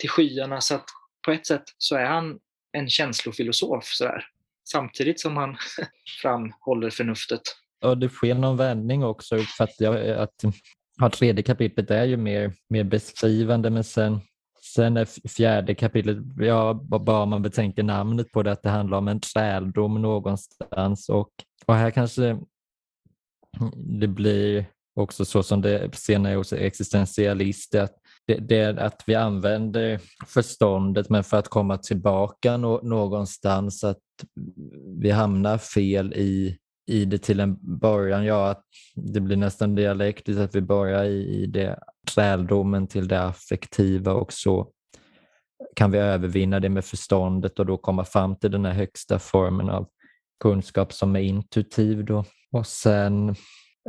till 0.00 0.10
skyarna 0.10 0.60
så 0.60 0.74
att 0.74 0.84
på 1.24 1.32
ett 1.32 1.46
sätt 1.46 1.64
så 1.78 1.96
är 1.96 2.04
han 2.04 2.38
en 2.72 2.88
känslofilosof 2.88 3.84
sådär. 3.84 4.24
Samtidigt 4.72 5.20
som 5.20 5.36
han 5.36 5.56
framhåller 6.22 6.90
förnuftet. 6.90 7.42
Ja, 7.80 7.94
det 7.94 8.08
sker 8.08 8.34
någon 8.34 8.56
vändning 8.56 9.04
också 9.04 9.36
uppfattar 9.36 9.84
jag 9.84 10.18
att 10.18 10.44
ja, 10.98 11.10
tredje 11.10 11.42
kapitlet 11.42 11.90
är 11.90 12.04
ju 12.04 12.16
mer, 12.16 12.52
mer 12.68 12.84
beskrivande 12.84 13.70
men 13.70 13.84
sen, 13.84 14.20
sen 14.74 14.96
är 14.96 15.28
fjärde 15.28 15.74
kapitlet, 15.74 16.18
ja, 16.38 16.74
bara 16.74 17.26
man 17.26 17.42
betänker 17.42 17.82
namnet 17.82 18.32
på 18.32 18.42
det, 18.42 18.52
att 18.52 18.62
det 18.62 18.68
handlar 18.68 18.98
om 18.98 19.08
en 19.08 19.20
träldom 19.20 20.02
någonstans 20.02 21.08
och, 21.08 21.30
och 21.66 21.74
här 21.74 21.90
kanske 21.90 22.38
det 23.74 24.08
blir 24.08 24.66
också 24.94 25.24
så 25.24 25.42
som 25.42 25.60
det 25.60 25.94
senare 25.94 26.34
hos 26.34 26.52
existentialister, 26.52 27.82
att 27.82 27.99
det, 28.26 28.34
det, 28.34 28.82
att 28.82 29.02
vi 29.06 29.14
använder 29.14 30.00
förståndet 30.26 31.10
men 31.10 31.24
för 31.24 31.36
att 31.36 31.48
komma 31.48 31.78
tillbaka 31.78 32.56
no, 32.56 32.80
någonstans 32.82 33.84
att 33.84 33.98
vi 35.00 35.10
hamnar 35.10 35.58
fel 35.58 36.12
i, 36.14 36.58
i 36.86 37.04
det 37.04 37.18
till 37.18 37.40
en 37.40 37.78
början. 37.78 38.24
Ja, 38.24 38.50
att 38.50 38.64
det 38.94 39.20
blir 39.20 39.36
nästan 39.36 39.74
dialektiskt 39.74 40.40
att 40.40 40.54
vi 40.54 40.60
börjar 40.60 41.04
i, 41.04 41.42
i 41.42 41.46
det 41.46 41.78
träldomen 42.14 42.86
till 42.86 43.08
det 43.08 43.22
affektiva 43.22 44.12
och 44.12 44.32
så 44.32 44.70
kan 45.76 45.90
vi 45.90 45.98
övervinna 45.98 46.60
det 46.60 46.68
med 46.68 46.84
förståndet 46.84 47.58
och 47.58 47.66
då 47.66 47.76
komma 47.76 48.04
fram 48.04 48.36
till 48.36 48.50
den 48.50 48.64
här 48.64 48.72
högsta 48.72 49.18
formen 49.18 49.70
av 49.70 49.88
kunskap 50.42 50.92
som 50.92 51.16
är 51.16 51.20
intuitiv. 51.20 52.04
Då. 52.04 52.24
Och 52.52 52.66
sen 52.66 53.34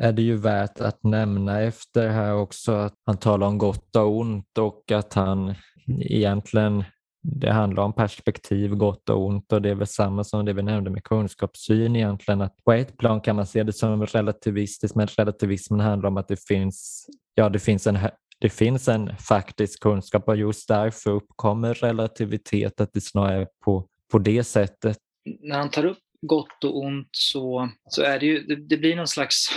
är 0.01 0.11
det 0.11 0.21
ju 0.21 0.35
värt 0.35 0.79
att 0.79 1.03
nämna 1.03 1.61
efter 1.61 2.09
här 2.09 2.35
också 2.35 2.71
att 2.71 2.93
han 3.05 3.17
talar 3.17 3.47
om 3.47 3.57
gott 3.57 3.95
och 3.95 4.17
ont 4.17 4.57
och 4.57 4.91
att 4.91 5.13
han 5.13 5.55
egentligen 5.99 6.83
det 7.23 7.51
handlar 7.51 7.83
om 7.83 7.93
perspektiv, 7.93 8.75
gott 8.75 9.09
och 9.09 9.25
ont 9.25 9.53
och 9.53 9.61
det 9.61 9.69
är 9.69 9.75
väl 9.75 9.87
samma 9.87 10.23
som 10.23 10.45
det 10.45 10.53
vi 10.53 10.63
nämnde 10.63 10.89
med 10.89 11.03
kunskapssyn 11.03 11.95
egentligen. 11.95 12.41
Att 12.41 12.63
på 12.63 12.73
ett 12.73 12.97
plan 12.97 13.21
kan 13.21 13.35
man 13.35 13.45
se 13.45 13.63
det 13.63 13.73
som 13.73 14.05
relativistiskt 14.05 14.95
men 14.95 15.07
relativismen 15.07 15.79
handlar 15.79 16.09
om 16.09 16.17
att 16.17 16.27
det 16.27 16.47
finns, 16.47 17.07
ja, 17.35 17.49
det 17.49 17.59
finns 17.59 17.87
en 17.87 17.99
det 18.39 18.49
finns 18.49 18.87
en 18.87 19.17
faktisk 19.17 19.79
kunskap 19.79 20.27
och 20.27 20.35
just 20.35 20.67
därför 20.67 21.11
uppkommer 21.11 21.73
relativitet, 21.73 22.81
att 22.81 22.93
det 22.93 23.01
snarare 23.01 23.41
är 23.41 23.47
på, 23.65 23.87
på 24.11 24.19
det 24.19 24.43
sättet. 24.43 24.97
När 25.39 25.57
han 25.57 25.69
tar 25.69 25.85
upp 25.85 25.97
gott 26.21 26.63
och 26.63 26.77
ont 26.77 27.09
så, 27.11 27.69
så 27.89 28.01
är 28.01 28.19
det 28.19 28.25
ju, 28.25 28.43
det, 28.43 28.55
det 28.55 28.77
blir 28.77 28.95
någon 28.95 29.07
slags 29.07 29.47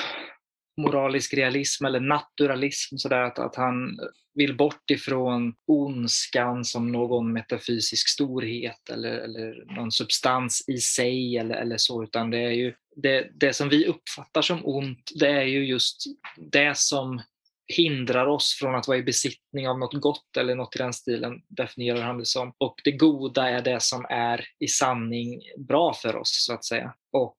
moralisk 0.77 1.35
realism 1.35 1.85
eller 1.85 2.01
naturalism, 2.01 2.97
så 2.97 3.09
där, 3.09 3.23
att, 3.23 3.39
att 3.39 3.57
han 3.57 3.99
vill 4.35 4.57
bort 4.57 4.91
ifrån 4.91 5.55
ondskan 5.67 6.65
som 6.65 6.93
någon 6.93 7.33
metafysisk 7.33 8.09
storhet 8.09 8.91
eller, 8.91 9.11
eller 9.11 9.77
någon 9.77 9.93
substans 9.93 10.65
i 10.69 10.79
sig 10.79 11.39
eller, 11.39 11.55
eller 11.55 11.77
så, 11.77 12.05
utan 12.05 12.31
det 12.31 12.39
är 12.39 12.51
ju 12.51 12.75
det, 12.97 13.31
det 13.35 13.53
som 13.53 13.69
vi 13.69 13.87
uppfattar 13.87 14.43
som 14.43 14.61
ont, 14.65 15.11
det 15.15 15.31
är 15.31 15.45
ju 15.45 15.67
just 15.67 16.05
det 16.37 16.79
som 16.79 17.23
hindrar 17.66 18.27
oss 18.27 18.57
från 18.61 18.74
att 18.74 18.89
vara 18.89 18.99
i 18.99 19.03
besittning 19.03 19.69
av 19.69 19.78
något 19.78 19.95
gott 19.95 20.36
eller 20.39 20.55
något 20.55 20.77
i 20.77 20.78
den 20.78 20.93
stilen, 20.93 21.32
definierar 21.49 22.03
han 22.03 22.19
det 22.19 22.27
som. 22.27 22.53
Och 22.59 22.74
det 22.85 22.93
goda 22.93 23.49
är 23.49 23.62
det 23.62 23.82
som 23.82 24.07
är 24.09 24.45
i 24.59 24.69
sanning 24.69 25.41
bra 25.69 25.95
för 25.95 26.16
oss, 26.16 26.45
så 26.47 26.55
att 26.55 26.65
säga. 26.65 26.95
Och 27.12 27.36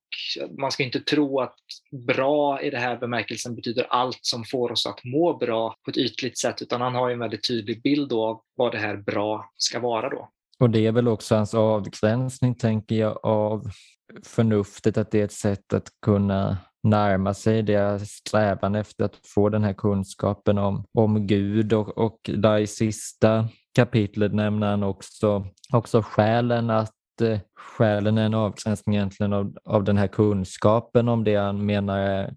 man 0.59 0.71
ska 0.71 0.83
inte 0.83 0.99
tro 0.99 1.39
att 1.39 1.55
bra 2.07 2.61
i 2.61 2.69
det 2.69 2.79
här 2.79 2.97
bemärkelsen 2.97 3.55
betyder 3.55 3.87
allt 3.89 4.19
som 4.21 4.43
får 4.43 4.71
oss 4.71 4.85
att 4.85 5.03
må 5.03 5.37
bra 5.37 5.75
på 5.85 5.91
ett 5.91 5.97
ytligt 5.97 6.37
sätt, 6.37 6.61
utan 6.61 6.81
han 6.81 6.95
har 6.95 7.11
en 7.11 7.19
väldigt 7.19 7.47
tydlig 7.47 7.81
bild 7.81 8.13
av 8.13 8.41
vad 8.55 8.71
det 8.71 8.77
här 8.77 8.97
bra 8.97 9.51
ska 9.57 9.79
vara 9.79 10.09
då. 10.09 10.29
Och 10.59 10.69
det 10.69 10.85
är 10.85 10.91
väl 10.91 11.07
också 11.07 11.35
hans 11.35 11.53
avgränsning, 11.53 12.55
tänker 12.55 12.95
jag, 12.95 13.25
av 13.25 13.69
förnuftet, 14.23 14.97
att 14.97 15.11
det 15.11 15.19
är 15.19 15.25
ett 15.25 15.31
sätt 15.31 15.73
att 15.73 15.87
kunna 16.01 16.57
närma 16.85 17.33
sig 17.33 17.63
deras 17.63 18.09
strävan 18.09 18.75
efter 18.75 19.05
att 19.05 19.19
få 19.25 19.49
den 19.49 19.63
här 19.63 19.73
kunskapen 19.73 20.57
om, 20.57 20.85
om 20.93 21.27
Gud 21.27 21.73
och, 21.73 21.97
och 21.97 22.19
där 22.23 22.57
i 22.57 22.67
sista 22.67 23.47
kapitlet 23.75 24.33
nämner 24.33 24.67
han 24.67 24.83
också, 24.83 25.45
också 25.73 26.01
själen 26.01 26.69
att 26.69 26.91
eh, 27.21 27.39
själen 27.55 28.17
är 28.17 28.25
en 28.25 28.33
avgränsning 28.33 28.95
egentligen 28.95 29.33
av, 29.33 29.57
av 29.65 29.83
den 29.83 29.97
här 29.97 30.07
kunskapen 30.07 31.09
om 31.09 31.23
det 31.23 31.35
han 31.35 31.65
menar 31.65 31.99
är 31.99 32.33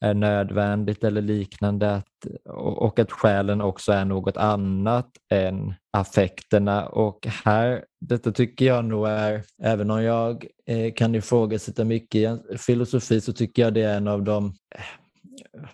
är 0.00 0.14
nödvändigt 0.14 1.04
eller 1.04 1.22
liknande 1.22 1.94
att, 1.94 2.26
och 2.54 2.98
att 2.98 3.12
själen 3.12 3.60
också 3.60 3.92
är 3.92 4.04
något 4.04 4.36
annat 4.36 5.10
än 5.30 5.74
affekterna. 5.92 6.86
Och 6.86 7.26
här, 7.44 7.84
detta 8.00 8.32
tycker 8.32 8.64
jag 8.64 8.84
nog 8.84 9.08
är, 9.08 9.42
även 9.62 9.90
om 9.90 10.02
jag 10.02 10.46
eh, 10.66 10.92
kan 10.92 11.14
ifrågasätta 11.14 11.84
mycket 11.84 12.40
i 12.54 12.58
filosofi 12.58 13.20
så 13.20 13.32
tycker 13.32 13.62
jag 13.62 13.74
det 13.74 13.82
är 13.82 13.96
en 13.96 14.08
av 14.08 14.22
de 14.22 14.46
eh, 14.74 14.82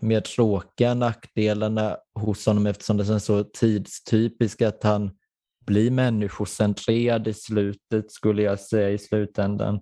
mer 0.01 0.20
tråkiga 0.20 0.94
nackdelarna 0.94 1.97
hos 2.20 2.47
honom 2.47 2.66
eftersom 2.66 2.97
det 2.97 3.09
är 3.09 3.19
så 3.19 3.44
tidstypiskt 3.44 4.62
att 4.62 4.82
han 4.82 5.11
blir 5.66 5.90
människocentrerad 5.90 7.28
i 7.28 7.35
slutet 7.35 8.12
skulle 8.12 8.43
jag 8.43 8.61
säga 8.61 8.90
i 8.90 8.98
slutändan. 8.98 9.81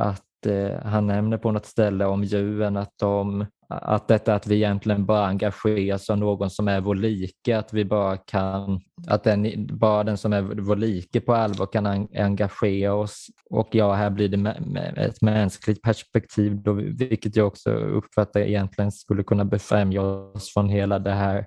Att 0.00 0.46
eh, 0.46 0.78
han 0.84 1.06
nämner 1.06 1.38
på 1.38 1.50
något 1.50 1.66
ställe 1.66 2.04
om 2.04 2.24
djuren 2.24 2.76
att 2.76 2.94
de 2.96 3.46
att 3.72 4.08
detta 4.08 4.34
att 4.34 4.46
vi 4.46 4.54
egentligen 4.54 5.06
bara 5.06 5.26
engageras 5.26 6.10
av 6.10 6.18
någon 6.18 6.50
som 6.50 6.68
är 6.68 6.80
vår 6.80 6.94
like, 6.94 7.58
att 7.58 7.72
vi 7.72 7.84
bara 7.84 8.16
kan, 8.16 8.80
att 9.08 9.24
den, 9.24 9.66
bara 9.66 10.04
den 10.04 10.16
som 10.16 10.32
är 10.32 10.42
vår 10.42 10.76
like 10.76 11.20
på 11.20 11.34
allvar 11.34 11.66
kan 11.72 11.86
engagera 12.14 12.94
oss. 12.94 13.26
Och 13.50 13.68
ja, 13.72 13.94
här 13.94 14.10
blir 14.10 14.28
det 14.28 14.50
ett 14.96 15.22
mänskligt 15.22 15.82
perspektiv, 15.82 16.62
då, 16.62 16.72
vilket 16.72 17.36
jag 17.36 17.46
också 17.46 17.70
uppfattar 17.70 18.40
egentligen 18.40 18.92
skulle 18.92 19.22
kunna 19.24 19.44
befrämja 19.44 20.02
oss 20.02 20.52
från 20.52 20.68
hela 20.68 20.98
det 20.98 21.12
här 21.14 21.46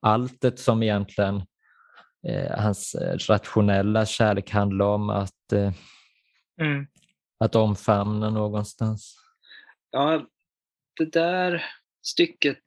alltet 0.00 0.58
som 0.58 0.82
egentligen 0.82 1.42
eh, 2.28 2.58
hans 2.58 2.96
rationella 3.28 4.06
kärlek 4.06 4.50
handlar 4.50 4.86
om 4.86 5.10
att, 5.10 5.52
eh, 5.52 5.72
mm. 6.60 6.86
att 7.44 7.54
omfamna 7.54 8.30
någonstans. 8.30 9.16
Ja, 9.90 10.26
det 10.96 11.12
där 11.12 11.64
stycket 12.02 12.58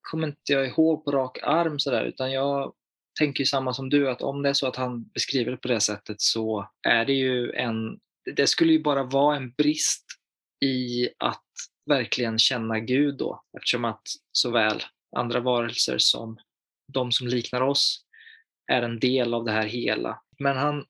kommer 0.00 0.26
inte 0.28 0.52
jag 0.52 0.66
ihåg 0.68 1.04
på 1.04 1.12
rak 1.12 1.38
arm 1.42 1.78
sådär, 1.78 2.04
utan 2.04 2.32
jag 2.32 2.72
tänker 3.18 3.44
samma 3.44 3.72
som 3.72 3.90
du, 3.90 4.10
att 4.10 4.22
om 4.22 4.42
det 4.42 4.48
är 4.48 4.52
så 4.52 4.66
att 4.66 4.76
han 4.76 5.04
beskriver 5.04 5.50
det 5.50 5.56
på 5.56 5.68
det 5.68 5.80
sättet 5.80 6.20
så 6.20 6.70
är 6.88 7.04
det 7.04 7.12
ju 7.12 7.52
en, 7.52 7.98
det 8.36 8.46
skulle 8.46 8.72
ju 8.72 8.82
bara 8.82 9.02
vara 9.02 9.36
en 9.36 9.50
brist 9.50 10.06
i 10.64 11.08
att 11.18 11.44
verkligen 11.86 12.38
känna 12.38 12.80
Gud 12.80 13.16
då, 13.16 13.42
eftersom 13.56 13.84
att 13.84 14.02
såväl 14.32 14.82
andra 15.16 15.40
varelser 15.40 15.98
som 15.98 16.38
de 16.92 17.12
som 17.12 17.26
liknar 17.26 17.60
oss 17.60 18.04
är 18.72 18.82
en 18.82 19.00
del 19.00 19.34
av 19.34 19.44
det 19.44 19.52
här 19.52 19.66
hela. 19.66 20.20
Men 20.38 20.56
han 20.56 20.84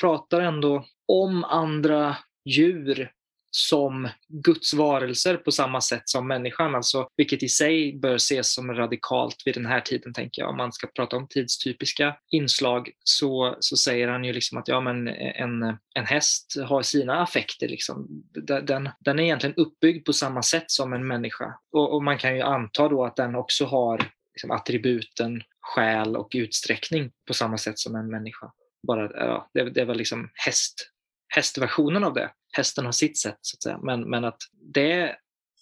pratar 0.00 0.40
ändå 0.40 0.86
om 1.06 1.44
andra 1.44 2.16
djur 2.44 3.12
som 3.56 4.08
Guds 4.28 4.74
varelser 4.74 5.36
på 5.36 5.52
samma 5.52 5.80
sätt 5.80 6.08
som 6.08 6.28
människan, 6.28 6.74
alltså, 6.74 7.08
vilket 7.16 7.42
i 7.42 7.48
sig 7.48 7.98
bör 7.98 8.14
ses 8.14 8.54
som 8.54 8.74
radikalt 8.74 9.36
vid 9.44 9.54
den 9.54 9.66
här 9.66 9.80
tiden, 9.80 10.12
tänker 10.12 10.42
jag. 10.42 10.50
Om 10.50 10.56
man 10.56 10.72
ska 10.72 10.86
prata 10.86 11.16
om 11.16 11.28
tidstypiska 11.28 12.16
inslag 12.30 12.90
så, 13.04 13.56
så 13.60 13.76
säger 13.76 14.08
han 14.08 14.24
ju 14.24 14.32
liksom 14.32 14.58
att 14.58 14.68
ja, 14.68 14.80
men 14.80 15.08
en, 15.08 15.62
en 15.94 16.06
häst 16.06 16.54
har 16.66 16.82
sina 16.82 17.22
affekter. 17.22 17.68
Liksom. 17.68 18.24
Den, 18.62 18.88
den 19.00 19.18
är 19.18 19.22
egentligen 19.22 19.56
uppbyggd 19.56 20.06
på 20.06 20.12
samma 20.12 20.42
sätt 20.42 20.70
som 20.70 20.92
en 20.92 21.06
människa. 21.06 21.54
Och, 21.72 21.94
och 21.94 22.02
man 22.02 22.18
kan 22.18 22.36
ju 22.36 22.42
anta 22.42 22.88
då 22.88 23.04
att 23.04 23.16
den 23.16 23.34
också 23.34 23.64
har 23.64 24.10
liksom, 24.34 24.50
attributen 24.50 25.42
själ 25.60 26.16
och 26.16 26.30
utsträckning 26.34 27.12
på 27.26 27.34
samma 27.34 27.58
sätt 27.58 27.78
som 27.78 27.94
en 27.94 28.10
människa. 28.10 28.52
Bara, 28.86 29.10
ja, 29.26 29.50
det, 29.54 29.70
det 29.70 29.84
var 29.84 29.94
liksom 29.94 30.30
häst, 30.34 30.90
hästversionen 31.28 32.04
av 32.04 32.14
det 32.14 32.30
hästen 32.56 32.84
har 32.84 32.92
sitt 32.92 33.18
sätt 33.18 33.38
så 33.40 33.56
att 33.56 33.62
säga. 33.62 33.78
Men, 33.82 34.10
men 34.10 34.24
att 34.24 34.38
det 34.74 35.16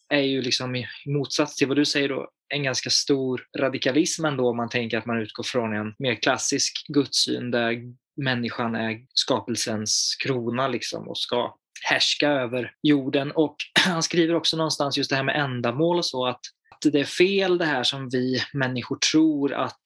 är 0.09 0.21
ju 0.21 0.43
liksom 0.43 0.77
i 0.77 0.87
motsats 1.07 1.57
till 1.57 1.69
vad 1.69 1.77
du 1.77 1.85
säger 1.85 2.09
då 2.09 2.29
en 2.55 2.63
ganska 2.63 2.91
stor 2.91 3.47
radikalism 3.59 4.25
ändå 4.25 4.49
om 4.49 4.57
man 4.57 4.69
tänker 4.69 4.99
att 4.99 5.07
man 5.07 5.21
utgår 5.21 5.45
från 5.45 5.77
en 5.77 5.95
mer 5.99 6.15
klassisk 6.15 6.85
gudssyn 6.89 7.51
där 7.51 7.79
människan 8.17 8.75
är 8.75 9.01
skapelsens 9.15 10.17
krona 10.23 10.69
liksom 10.69 11.09
och 11.09 11.19
ska 11.19 11.57
härska 11.83 12.29
över 12.29 12.75
jorden. 12.83 13.33
Och 13.33 13.57
han 13.85 14.03
skriver 14.03 14.35
också 14.35 14.57
någonstans 14.57 14.97
just 14.97 15.11
det 15.11 15.17
här 15.17 15.23
med 15.23 15.37
ändamål 15.37 15.99
och 15.99 16.07
så 16.07 16.27
att, 16.27 16.41
att 16.71 16.93
det 16.93 17.01
är 17.01 17.05
fel 17.05 17.59
det 17.59 17.65
här 17.65 17.83
som 17.83 18.09
vi 18.09 18.43
människor 18.53 18.99
tror 19.13 19.53
att 19.53 19.83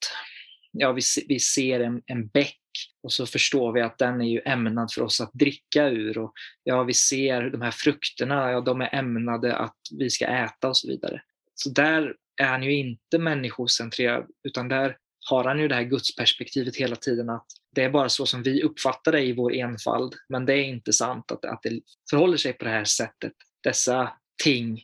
ja, 0.72 0.92
vi, 0.92 1.02
vi 1.28 1.38
ser 1.38 1.80
en, 1.80 2.02
en 2.06 2.28
bäck 2.28 2.60
och 3.02 3.12
så 3.12 3.26
förstår 3.26 3.72
vi 3.72 3.80
att 3.80 3.98
den 3.98 4.20
är 4.20 4.28
ju 4.28 4.40
ämnad 4.44 4.92
för 4.92 5.02
oss 5.02 5.20
att 5.20 5.32
dricka 5.32 5.88
ur. 5.88 6.18
Och 6.18 6.32
ja, 6.62 6.82
vi 6.82 6.94
ser 6.94 7.42
de 7.42 7.62
här 7.62 7.70
frukterna, 7.70 8.50
ja, 8.50 8.60
de 8.60 8.80
är 8.80 8.94
ämnade 8.94 9.56
att 9.56 9.78
vi 9.98 10.10
ska 10.10 10.26
äta 10.26 10.68
och 10.68 10.76
så 10.76 10.88
vidare. 10.88 11.22
Så 11.54 11.70
där 11.70 12.14
är 12.42 12.46
han 12.46 12.62
ju 12.62 12.74
inte 12.74 13.18
människocentrerad, 13.18 14.26
utan 14.48 14.68
där 14.68 14.96
har 15.30 15.44
han 15.44 15.60
ju 15.60 15.68
det 15.68 15.74
här 15.74 15.82
gudsperspektivet 15.82 16.76
hela 16.76 16.96
tiden 16.96 17.30
att 17.30 17.46
det 17.74 17.84
är 17.84 17.90
bara 17.90 18.08
så 18.08 18.26
som 18.26 18.42
vi 18.42 18.62
uppfattar 18.62 19.12
det 19.12 19.22
i 19.22 19.32
vår 19.32 19.54
enfald. 19.54 20.14
Men 20.28 20.46
det 20.46 20.54
är 20.54 20.64
inte 20.64 20.92
sant 20.92 21.32
att, 21.32 21.44
att 21.44 21.62
det 21.62 21.80
förhåller 22.10 22.36
sig 22.36 22.52
på 22.52 22.64
det 22.64 22.70
här 22.70 22.84
sättet. 22.84 23.32
Dessa 23.62 24.12
ting 24.42 24.82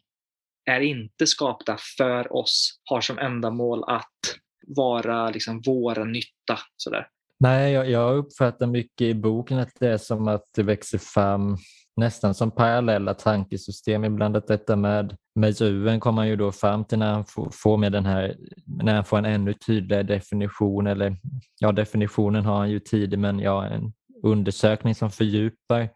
är 0.64 0.80
inte 0.80 1.26
skapta 1.26 1.76
för 1.96 2.32
oss, 2.32 2.80
har 2.84 3.00
som 3.00 3.18
ändamål 3.18 3.84
att 3.86 4.38
vara 4.66 5.30
liksom 5.30 5.62
våra 5.66 6.04
nytta. 6.04 6.58
Sådär. 6.76 7.06
Nej, 7.40 7.72
jag, 7.72 7.90
jag 7.90 8.16
uppfattar 8.16 8.66
mycket 8.66 9.04
i 9.04 9.14
boken 9.14 9.58
att 9.58 9.72
det 9.80 9.88
är 9.88 9.98
som 9.98 10.28
att 10.28 10.44
det 10.56 10.62
växer 10.62 10.98
fram 10.98 11.56
nästan 11.96 12.34
som 12.34 12.50
parallella 12.50 13.14
tankesystem. 13.14 14.04
Ibland 14.04 14.36
att 14.36 14.46
detta 14.46 14.76
med 14.76 15.16
med 15.34 15.60
djuren 15.60 16.00
kommer 16.00 16.22
han 16.22 16.28
ju 16.28 16.36
då 16.36 16.52
fram 16.52 16.84
till 16.84 16.98
när 16.98 17.12
han 17.12 17.24
får, 17.52 17.76
med 17.76 17.92
den 17.92 18.06
här, 18.06 18.36
när 18.66 18.94
han 18.94 19.04
får 19.04 19.18
en 19.18 19.24
ännu 19.24 19.54
tydligare 19.54 20.02
definition, 20.02 20.86
eller 20.86 21.16
ja 21.58 21.72
definitionen 21.72 22.44
har 22.44 22.58
han 22.58 22.70
ju 22.70 22.78
tidigt 22.80 23.18
men 23.18 23.38
ja 23.38 23.66
en 23.66 23.92
undersökning 24.22 24.94
som 24.94 25.10
fördjupar 25.10 25.88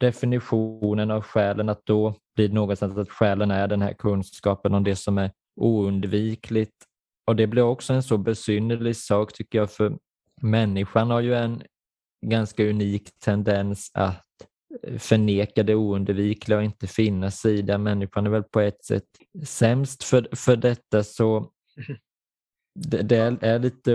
definitionen 0.00 1.10
av 1.10 1.22
själen, 1.22 1.68
att 1.68 1.86
då 1.86 2.14
blir 2.36 2.48
det 2.48 2.54
någonstans 2.54 2.98
att 2.98 3.10
själen 3.10 3.50
är 3.50 3.68
den 3.68 3.82
här 3.82 3.92
kunskapen 3.92 4.74
om 4.74 4.84
det 4.84 4.96
som 4.96 5.18
är 5.18 5.30
oundvikligt. 5.56 6.76
Och 7.28 7.36
det 7.36 7.46
blir 7.46 7.62
också 7.62 7.92
en 7.92 8.02
så 8.02 8.18
besynnerlig 8.18 8.96
sak 8.96 9.32
tycker 9.32 9.58
jag, 9.58 9.70
för 9.70 9.98
människan 10.40 11.10
har 11.10 11.20
ju 11.20 11.34
en 11.34 11.62
ganska 12.26 12.64
unik 12.64 13.10
tendens 13.24 13.90
att 13.94 14.24
eh, 14.82 14.98
förneka 14.98 15.62
det 15.62 15.74
oundvikliga 15.74 16.58
och 16.58 16.64
inte 16.64 16.86
finna 16.86 17.30
sig 17.30 17.58
i 17.58 17.62
det. 17.62 17.78
Människan 17.78 18.26
är 18.26 18.30
väl 18.30 18.42
på 18.42 18.60
ett 18.60 18.84
sätt 18.84 19.04
sämst 19.44 20.04
för, 20.04 20.28
för 20.32 20.56
detta 20.56 21.04
så 21.04 21.50
det, 22.74 23.02
det, 23.02 23.38
är 23.40 23.58
lite, 23.58 23.92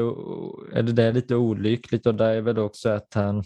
eller 0.73 0.93
det 0.93 1.03
är 1.03 1.13
lite 1.13 1.35
olyckligt 1.35 2.05
och 2.05 2.15
där 2.15 2.35
är 2.35 2.41
väl 2.41 2.59
också 2.59 2.89
att 2.89 3.13
han 3.13 3.43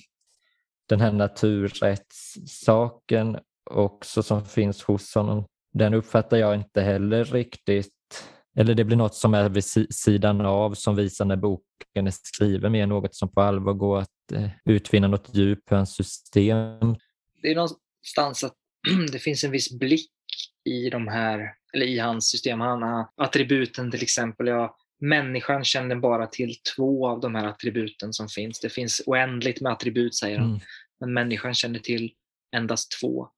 den 0.89 1.01
här 1.01 1.11
naturrättssaken 1.11 3.37
också 3.69 4.23
som 4.23 4.45
finns 4.45 4.83
hos 4.83 5.15
honom, 5.15 5.45
den 5.73 5.93
uppfattar 5.93 6.37
jag 6.37 6.55
inte 6.55 6.81
heller 6.81 7.25
riktigt 7.25 7.96
eller 8.57 8.75
det 8.75 8.83
blir 8.83 8.97
något 8.97 9.15
som 9.15 9.33
är 9.33 9.49
vid 9.49 9.93
sidan 9.95 10.41
av 10.41 10.73
som 10.73 10.95
visar 10.95 11.25
när 11.25 11.35
boken 11.35 12.07
är 12.07 12.11
skriven 12.11 12.71
mer 12.71 12.87
något 12.87 13.15
som 13.15 13.29
på 13.29 13.41
allvar 13.41 13.73
går 13.73 13.99
att 13.99 14.31
eh, 14.33 14.49
utvinna 14.65 15.07
något 15.07 15.35
djup 15.35 15.71
i 15.71 15.75
hans 15.75 15.95
system. 15.95 16.95
Det 17.41 17.51
är 17.51 17.55
någonstans 17.55 18.43
att 18.43 18.53
det 19.11 19.19
finns 19.19 19.43
en 19.43 19.51
viss 19.51 19.79
blick 19.79 20.11
i 20.65 20.89
de 20.89 21.07
här, 21.07 21.53
eller 21.73 21.85
i 21.85 21.99
hans 21.99 22.29
system. 22.29 22.59
Han 22.59 22.81
har 22.81 23.09
attributen 23.15 23.91
till 23.91 24.03
exempel, 24.03 24.47
ja, 24.47 24.77
människan 24.99 25.63
känner 25.63 25.95
bara 25.95 26.27
till 26.27 26.55
två 26.75 27.07
av 27.07 27.19
de 27.19 27.35
här 27.35 27.45
attributen 27.45 28.13
som 28.13 28.27
finns. 28.27 28.59
Det 28.59 28.69
finns 28.69 29.01
oändligt 29.05 29.61
med 29.61 29.71
attribut 29.71 30.15
säger 30.15 30.39
han, 30.39 30.49
mm. 30.49 30.59
men 30.99 31.13
människan 31.13 31.53
känner 31.53 31.79
till 31.79 32.11
endast 32.55 32.99
två. 33.01 33.29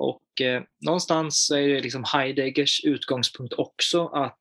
Och 0.00 0.40
eh, 0.40 0.62
någonstans 0.86 1.50
är 1.50 1.68
det 1.68 1.80
liksom 1.80 2.04
Heideggers 2.12 2.84
utgångspunkt 2.84 3.54
också 3.54 4.06
att 4.06 4.38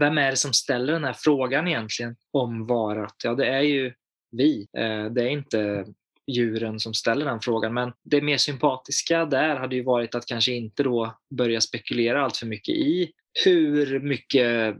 vem 0.00 0.18
är 0.18 0.30
det 0.30 0.36
som 0.36 0.52
ställer 0.52 0.92
den 0.92 1.04
här 1.04 1.16
frågan 1.18 1.68
egentligen 1.68 2.16
om 2.32 2.66
varat? 2.66 3.14
Ja, 3.24 3.34
det 3.34 3.46
är 3.46 3.60
ju 3.60 3.92
vi. 4.30 4.66
Eh, 4.78 5.04
det 5.04 5.22
är 5.22 5.28
inte 5.28 5.86
djuren 6.26 6.80
som 6.80 6.94
ställer 6.94 7.26
den 7.26 7.40
frågan. 7.40 7.74
Men 7.74 7.92
det 8.04 8.20
mer 8.20 8.36
sympatiska 8.36 9.24
där 9.24 9.56
hade 9.56 9.76
ju 9.76 9.82
varit 9.82 10.14
att 10.14 10.26
kanske 10.26 10.52
inte 10.52 10.82
då 10.82 11.18
börja 11.30 11.60
spekulera 11.60 12.24
allt 12.24 12.36
för 12.36 12.46
mycket 12.46 12.74
i 12.74 13.12
hur 13.44 14.00
mycket 14.00 14.76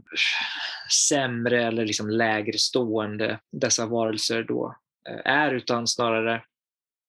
sämre 1.09 1.63
eller 1.63 1.85
liksom 1.85 2.09
lägre 2.09 2.57
stående 2.57 3.39
dessa 3.51 3.85
varelser 3.85 4.43
då 4.43 4.75
eh, 5.09 5.31
är 5.31 5.53
utan 5.53 5.87
snarare 5.87 6.43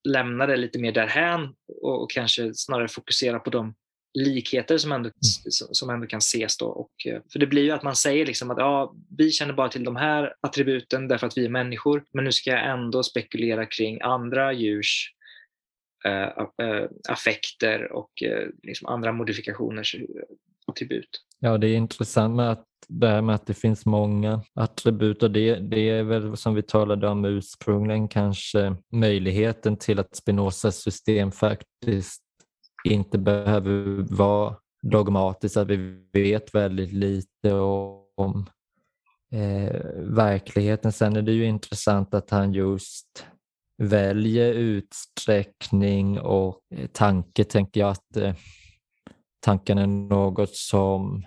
lämna 0.08 0.46
det 0.46 0.56
lite 0.56 0.78
mer 0.78 0.92
därhän 0.92 1.54
och, 1.82 2.02
och 2.02 2.10
kanske 2.10 2.54
snarare 2.54 2.88
fokusera 2.88 3.38
på 3.38 3.50
de 3.50 3.74
likheter 4.14 4.78
som 4.78 4.92
ändå, 4.92 5.06
mm. 5.08 5.50
som 5.72 5.90
ändå 5.90 6.06
kan 6.06 6.18
ses. 6.18 6.58
Då. 6.58 6.66
Och, 6.66 7.06
eh, 7.06 7.22
för 7.32 7.38
det 7.38 7.46
blir 7.46 7.62
ju 7.62 7.70
att 7.70 7.82
man 7.82 7.96
säger 7.96 8.26
liksom 8.26 8.50
att 8.50 8.58
ja, 8.58 8.94
vi 9.18 9.30
känner 9.30 9.54
bara 9.54 9.68
till 9.68 9.84
de 9.84 9.96
här 9.96 10.34
attributen 10.40 11.08
därför 11.08 11.26
att 11.26 11.38
vi 11.38 11.44
är 11.44 11.50
människor, 11.50 12.04
men 12.12 12.24
nu 12.24 12.32
ska 12.32 12.50
jag 12.50 12.70
ändå 12.70 13.02
spekulera 13.02 13.66
kring 13.66 14.00
andra 14.00 14.52
djurs 14.52 15.14
äh, 16.04 16.22
äh, 16.66 16.88
affekter 17.08 17.92
och 17.92 18.22
äh, 18.22 18.48
liksom 18.62 18.88
andra 18.88 19.12
attribut. 20.66 21.00
Typ 21.00 21.22
ja, 21.38 21.58
det 21.58 21.68
är 21.68 21.76
intressant 21.76 22.36
med 22.36 22.50
att 22.50 22.66
det 22.88 23.08
här 23.08 23.22
med 23.22 23.34
att 23.34 23.46
det 23.46 23.54
finns 23.54 23.86
många 23.86 24.42
attribut 24.54 25.22
och 25.22 25.30
det, 25.30 25.54
det 25.54 25.90
är 25.90 26.02
väl 26.02 26.36
som 26.36 26.54
vi 26.54 26.62
talade 26.62 27.08
om 27.08 27.24
ursprungligen 27.24 28.08
kanske 28.08 28.76
möjligheten 28.92 29.76
till 29.76 29.98
att 29.98 30.16
Spinozas 30.16 30.76
system 30.76 31.32
faktiskt 31.32 32.22
inte 32.84 33.18
behöver 33.18 34.02
vara 34.16 34.56
dogmatiskt, 34.82 35.56
att 35.56 35.68
vi 35.68 36.06
vet 36.12 36.54
väldigt 36.54 36.92
lite 36.92 37.54
om 38.16 38.46
eh, 39.32 39.80
verkligheten. 39.96 40.92
Sen 40.92 41.16
är 41.16 41.22
det 41.22 41.32
ju 41.32 41.44
intressant 41.44 42.14
att 42.14 42.30
han 42.30 42.52
just 42.52 43.26
väljer 43.78 44.54
utsträckning 44.54 46.20
och 46.20 46.60
tanke, 46.92 47.44
tänker 47.44 47.80
jag 47.80 47.90
att 47.90 48.16
eh, 48.16 48.34
tanken 49.42 49.78
är 49.78 49.86
något 49.86 50.56
som 50.56 51.24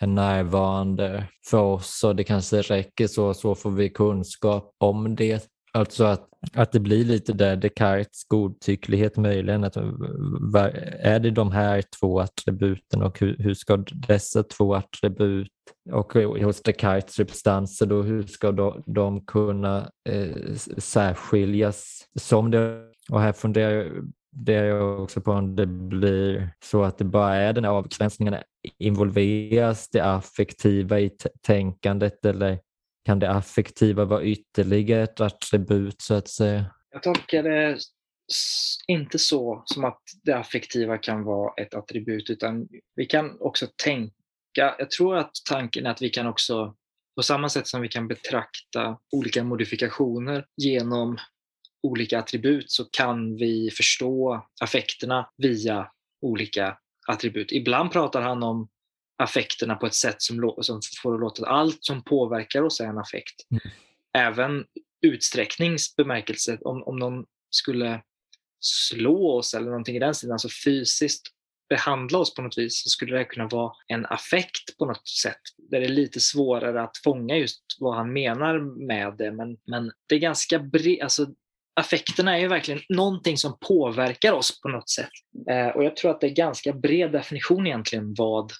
är 0.00 0.06
närvarande 0.06 1.28
för 1.50 1.60
oss 1.60 2.04
och 2.04 2.16
det 2.16 2.24
kanske 2.24 2.62
räcker 2.62 3.06
så, 3.06 3.34
så 3.34 3.54
får 3.54 3.70
vi 3.70 3.90
kunskap 3.90 4.74
om 4.78 5.16
det. 5.16 5.48
Alltså 5.72 6.04
att, 6.04 6.28
att 6.54 6.72
det 6.72 6.80
blir 6.80 7.04
lite 7.04 7.32
där 7.32 7.56
Descartes 7.56 8.24
godtycklighet 8.28 9.16
möjligen. 9.16 9.64
Att, 9.64 9.76
är 9.76 11.18
det 11.18 11.30
de 11.30 11.52
här 11.52 11.82
två 12.00 12.20
attributen 12.20 13.02
och 13.02 13.20
hur, 13.20 13.36
hur 13.38 13.54
ska 13.54 13.76
dessa 13.92 14.42
två 14.42 14.74
attribut 14.74 15.48
och 15.92 16.14
hos 16.14 16.62
Descartes 16.62 17.14
substanser 17.14 17.86
då, 17.86 18.02
hur 18.02 18.22
ska 18.22 18.52
de, 18.52 18.82
de 18.86 19.26
kunna 19.26 19.90
eh, 20.08 20.54
särskiljas 20.78 22.08
som 22.20 22.50
det? 22.50 22.82
Och 23.10 23.20
här 23.20 23.32
funderar 23.32 23.70
jag 23.70 24.12
det 24.32 24.54
är 24.54 24.64
jag 24.64 25.00
också 25.00 25.20
på 25.20 25.32
om 25.32 25.56
det 25.56 25.66
blir 25.66 26.50
så 26.64 26.82
att 26.82 26.98
det 26.98 27.04
bara 27.04 27.34
är 27.34 27.52
den 27.52 27.64
här 27.64 27.70
avgränsningen. 27.70 28.36
Involveras 28.78 29.88
det 29.88 30.00
affektiva 30.00 31.00
i 31.00 31.10
tänkandet 31.46 32.24
eller 32.24 32.58
kan 33.04 33.18
det 33.18 33.30
affektiva 33.30 34.04
vara 34.04 34.22
ytterligare 34.22 35.02
ett 35.02 35.20
attribut 35.20 36.02
så 36.02 36.14
att 36.14 36.28
säga? 36.28 36.64
Jag 36.90 37.02
tolkar 37.02 37.42
det 37.42 37.78
inte 38.88 39.18
så 39.18 39.62
som 39.64 39.84
att 39.84 40.00
det 40.22 40.32
affektiva 40.32 40.98
kan 40.98 41.24
vara 41.24 41.54
ett 41.62 41.74
attribut 41.74 42.30
utan 42.30 42.68
vi 42.96 43.06
kan 43.06 43.40
också 43.40 43.66
tänka, 43.84 44.74
jag 44.78 44.90
tror 44.90 45.16
att 45.16 45.30
tanken 45.50 45.86
är 45.86 45.90
att 45.90 46.02
vi 46.02 46.10
kan 46.10 46.26
också 46.26 46.74
på 47.16 47.22
samma 47.22 47.48
sätt 47.48 47.66
som 47.66 47.80
vi 47.80 47.88
kan 47.88 48.08
betrakta 48.08 48.98
olika 49.12 49.44
modifikationer 49.44 50.46
genom 50.56 51.18
olika 51.82 52.18
attribut 52.18 52.70
så 52.70 52.84
kan 52.84 53.36
vi 53.36 53.70
förstå 53.70 54.46
affekterna 54.60 55.30
via 55.36 55.90
olika 56.20 56.78
attribut. 57.08 57.52
Ibland 57.52 57.92
pratar 57.92 58.22
han 58.22 58.42
om 58.42 58.68
affekterna 59.18 59.74
på 59.74 59.86
ett 59.86 59.94
sätt 59.94 60.22
som, 60.22 60.54
som 60.60 60.80
får 61.02 61.12
det 61.12 61.20
låta 61.20 61.42
att 61.42 61.48
allt 61.48 61.78
som 61.80 62.04
påverkar 62.04 62.62
oss 62.62 62.80
är 62.80 62.86
en 62.86 62.98
affekt. 62.98 63.34
Mm. 63.50 63.62
Även 64.14 64.64
utsträckningsbemärkelse, 65.02 66.58
om, 66.60 66.82
om 66.82 66.98
någon 66.98 67.24
skulle 67.50 68.02
slå 68.60 69.38
oss 69.38 69.54
eller 69.54 69.66
någonting 69.66 69.96
i 69.96 69.98
den 69.98 70.14
stilen, 70.14 70.32
alltså 70.32 70.48
fysiskt 70.64 71.22
behandla 71.68 72.18
oss 72.18 72.34
på 72.34 72.42
något 72.42 72.58
vis 72.58 72.82
så 72.82 72.88
skulle 72.88 73.18
det 73.18 73.24
kunna 73.24 73.48
vara 73.48 73.72
en 73.86 74.06
affekt 74.06 74.78
på 74.78 74.86
något 74.86 75.08
sätt. 75.08 75.40
Där 75.56 75.80
det 75.80 75.86
är 75.86 75.88
lite 75.88 76.20
svårare 76.20 76.82
att 76.82 76.96
fånga 77.04 77.36
just 77.36 77.62
vad 77.80 77.96
han 77.96 78.12
menar 78.12 78.86
med 78.86 79.14
det. 79.18 79.32
Men, 79.32 79.56
men 79.66 79.92
det 80.08 80.14
är 80.14 80.18
ganska 80.18 80.58
bred, 80.58 81.02
alltså 81.02 81.26
affekterna 81.74 82.36
är 82.36 82.40
ju 82.40 82.48
verkligen 82.48 82.80
någonting 82.88 83.36
som 83.36 83.58
påverkar 83.60 84.32
oss 84.32 84.60
på 84.60 84.68
något 84.68 84.90
sätt. 84.90 85.10
Eh, 85.50 85.68
och 85.68 85.84
jag 85.84 85.96
tror 85.96 86.10
att 86.10 86.20
det 86.20 86.26
är 86.26 86.34
ganska 86.34 86.72
bred 86.72 87.12
definition 87.12 87.66
egentligen 87.66 88.14
vad 88.18 88.52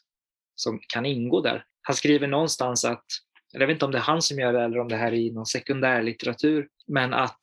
som 0.54 0.80
kan 0.92 1.06
ingå 1.06 1.40
där. 1.40 1.64
Han 1.82 1.96
skriver 1.96 2.26
någonstans 2.26 2.84
att, 2.84 3.04
jag 3.52 3.66
vet 3.66 3.74
inte 3.74 3.84
om 3.84 3.90
det 3.90 3.98
är 3.98 4.02
han 4.02 4.22
som 4.22 4.38
gör 4.38 4.52
det 4.52 4.64
eller 4.64 4.78
om 4.78 4.88
det 4.88 4.96
här 4.96 5.12
är 5.12 5.16
i 5.16 5.32
någon 5.32 5.46
sekundärlitteratur, 5.46 6.68
men 6.86 7.14
att 7.14 7.40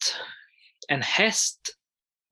en 0.88 1.02
häst 1.02 1.60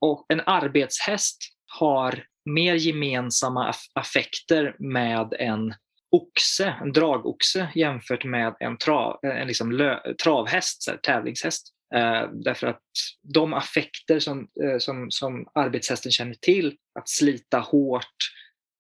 och 0.02 0.26
en 0.30 0.42
arbetshäst 0.46 1.38
har 1.80 2.24
mer 2.46 2.76
gemensamma 2.76 3.74
affekter 3.94 4.76
med 4.80 5.34
en 5.40 5.74
oxe, 6.12 6.76
en 6.82 6.92
dragoxe 6.92 7.70
jämfört 7.76 8.24
med 8.24 8.56
en, 8.60 8.78
trav, 8.78 9.20
en 9.24 9.48
liksom 9.48 9.72
lö, 9.72 10.14
travhäst, 10.24 10.84
så 10.84 10.92
här, 10.92 10.98
tävlingshäst. 10.98 11.74
Eh, 11.96 12.30
därför 12.34 12.68
att 12.68 12.84
de 13.22 13.54
affekter 13.54 14.20
som, 14.20 14.48
eh, 14.64 14.78
som, 14.78 15.12
som 15.12 15.48
arbetshästen 15.54 16.12
känner 16.12 16.34
till, 16.34 16.78
att 17.00 17.10
slita 17.10 17.60
hårt, 17.60 18.16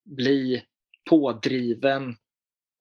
bli 0.06 0.64
pådriven, 1.10 2.16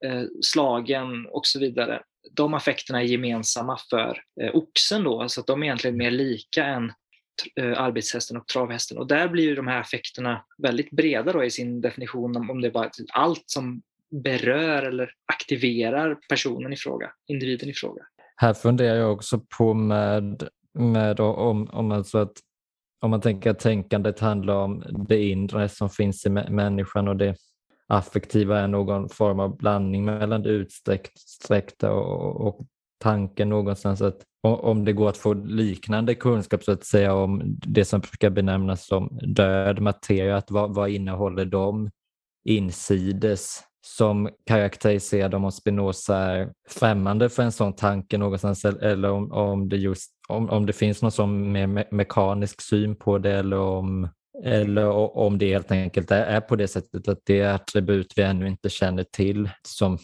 eh, 0.05 0.23
slagen 0.43 1.27
och 1.27 1.47
så 1.47 1.61
vidare, 1.61 2.03
de 2.33 2.55
affekterna 2.55 3.03
är 3.03 3.07
gemensamma 3.07 3.79
för 3.91 4.23
eh, 4.41 4.55
oxen 4.55 5.05
då, 5.05 5.29
så 5.29 5.41
att 5.41 5.47
de 5.47 5.63
är 5.63 5.67
egentligen 5.67 5.97
mer 5.97 6.11
lika 6.11 6.65
än 6.65 6.93
eh, 7.61 7.81
arbetshästen 7.81 8.37
och 8.37 8.47
travhästen. 8.47 8.99
Och 8.99 9.07
där 9.07 9.29
blir 9.29 9.45
ju 9.45 9.55
de 9.55 9.67
här 9.67 9.81
affekterna 9.81 10.45
väldigt 10.59 10.91
breda 10.91 11.33
då 11.33 11.45
i 11.45 11.51
sin 11.51 11.81
definition 11.81 12.37
om, 12.37 12.51
om 12.51 12.61
det 12.61 12.69
är 12.69 12.73
bara 12.73 12.91
allt 13.13 13.45
som 13.47 13.83
berör 14.11 14.83
eller 14.83 15.13
aktiverar 15.27 16.19
personen 16.29 16.73
i 16.73 16.77
fråga, 16.77 17.13
individen 17.27 17.69
i 17.69 17.75
fråga. 17.75 18.03
Här 18.37 18.55
funderar 18.55 18.97
jag 18.97 19.13
också 19.13 19.41
på 19.59 19.75
med, 19.75 20.49
med 20.75 21.21
om, 21.21 21.69
om, 21.73 21.93
alltså 21.93 22.19
att, 22.19 22.33
om 23.01 23.11
man 23.11 23.21
tänker 23.21 23.51
att 23.51 23.59
tänkandet 23.59 24.21
handlar 24.21 24.55
om 24.55 24.85
det 25.09 25.23
inre 25.23 25.69
som 25.69 25.91
finns 25.91 26.27
i 26.27 26.29
människan 26.31 27.09
och 27.09 27.17
det, 27.17 27.37
affektiva 27.89 28.61
är 28.61 28.69
någon 28.69 29.09
form 29.09 29.41
av 29.41 29.57
blandning 29.57 30.05
mellan 30.05 30.43
det 30.43 30.49
utsträckta 30.49 31.93
och, 31.93 32.47
och 32.47 32.67
tanken 32.99 33.49
någonstans 33.49 34.03
att 34.03 34.23
om 34.43 34.85
det 34.85 34.93
går 34.93 35.09
att 35.09 35.17
få 35.17 35.35
liknande 35.35 36.15
kunskap 36.15 36.65
så 36.65 36.73
att 36.73 36.85
säga 36.85 37.15
om 37.15 37.43
det 37.47 37.85
som 37.85 38.01
brukar 38.01 38.31
benämnas 38.31 38.87
som 38.87 39.19
död 39.23 39.81
materia, 39.81 40.37
att 40.37 40.51
vad, 40.51 40.75
vad 40.75 40.91
innehåller 40.91 41.45
de 41.45 41.91
insides? 42.45 43.61
Som 43.87 44.29
karaktäriserar 44.47 45.29
dem 45.29 45.45
om 45.45 45.53
Spinoza 45.53 46.17
är 46.17 46.53
främmande 46.69 47.29
för 47.29 47.43
en 47.43 47.53
sån 47.53 47.77
tanke 47.77 48.19
någonstans 48.19 48.65
eller 48.65 49.11
om, 49.11 49.33
om, 49.33 49.69
det, 49.69 49.77
just, 49.77 50.11
om, 50.29 50.51
om 50.51 50.67
det 50.67 50.73
finns 50.73 51.03
någon 51.03 51.13
sån 51.13 51.53
mer 51.53 51.67
me 51.67 51.85
mekanisk 51.91 52.61
syn 52.61 52.97
på 52.97 53.19
det 53.19 53.33
eller 53.33 53.59
om, 53.59 54.09
eller 54.45 54.89
om 55.17 55.39
det 55.39 55.53
helt 55.53 55.71
enkelt 55.71 56.11
är, 56.11 56.23
är 56.23 56.41
på 56.41 56.57
det 56.57 56.69
sättet 56.69 57.09
att 57.09 57.19
det 57.25 57.41
är 57.41 57.55
attribut 57.55 58.13
vi 58.17 58.23
ännu 58.23 58.49
inte 58.49 58.71
känner 58.71 59.05
till 59.13 59.51
som 59.63 59.99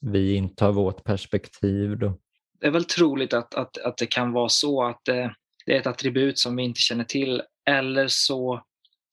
vi 0.00 0.34
intar 0.34 0.72
vårt 0.72 1.04
perspektiv. 1.04 1.98
Då. 1.98 2.18
Det 2.60 2.66
är 2.66 2.70
väl 2.70 2.84
troligt 2.84 3.34
att, 3.34 3.54
att, 3.54 3.78
att 3.78 3.96
det 3.96 4.06
kan 4.06 4.32
vara 4.32 4.48
så 4.48 4.84
att 4.84 5.00
det, 5.04 5.34
det 5.66 5.74
är 5.76 5.80
ett 5.80 5.86
attribut 5.86 6.38
som 6.38 6.56
vi 6.56 6.62
inte 6.62 6.80
känner 6.80 7.04
till 7.04 7.42
eller 7.68 8.08
så 8.08 8.62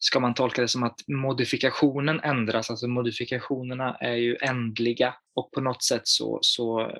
ska 0.03 0.19
man 0.19 0.33
tolka 0.33 0.61
det 0.61 0.67
som 0.67 0.83
att 0.83 0.99
modifikationen 1.07 2.19
ändras. 2.19 2.69
Alltså 2.69 2.87
modifikationerna 2.87 3.95
är 3.95 4.15
ju 4.15 4.37
ändliga 4.41 5.15
och 5.35 5.51
på 5.51 5.61
något 5.61 5.83
sätt 5.83 6.01
så, 6.03 6.39
så 6.41 6.91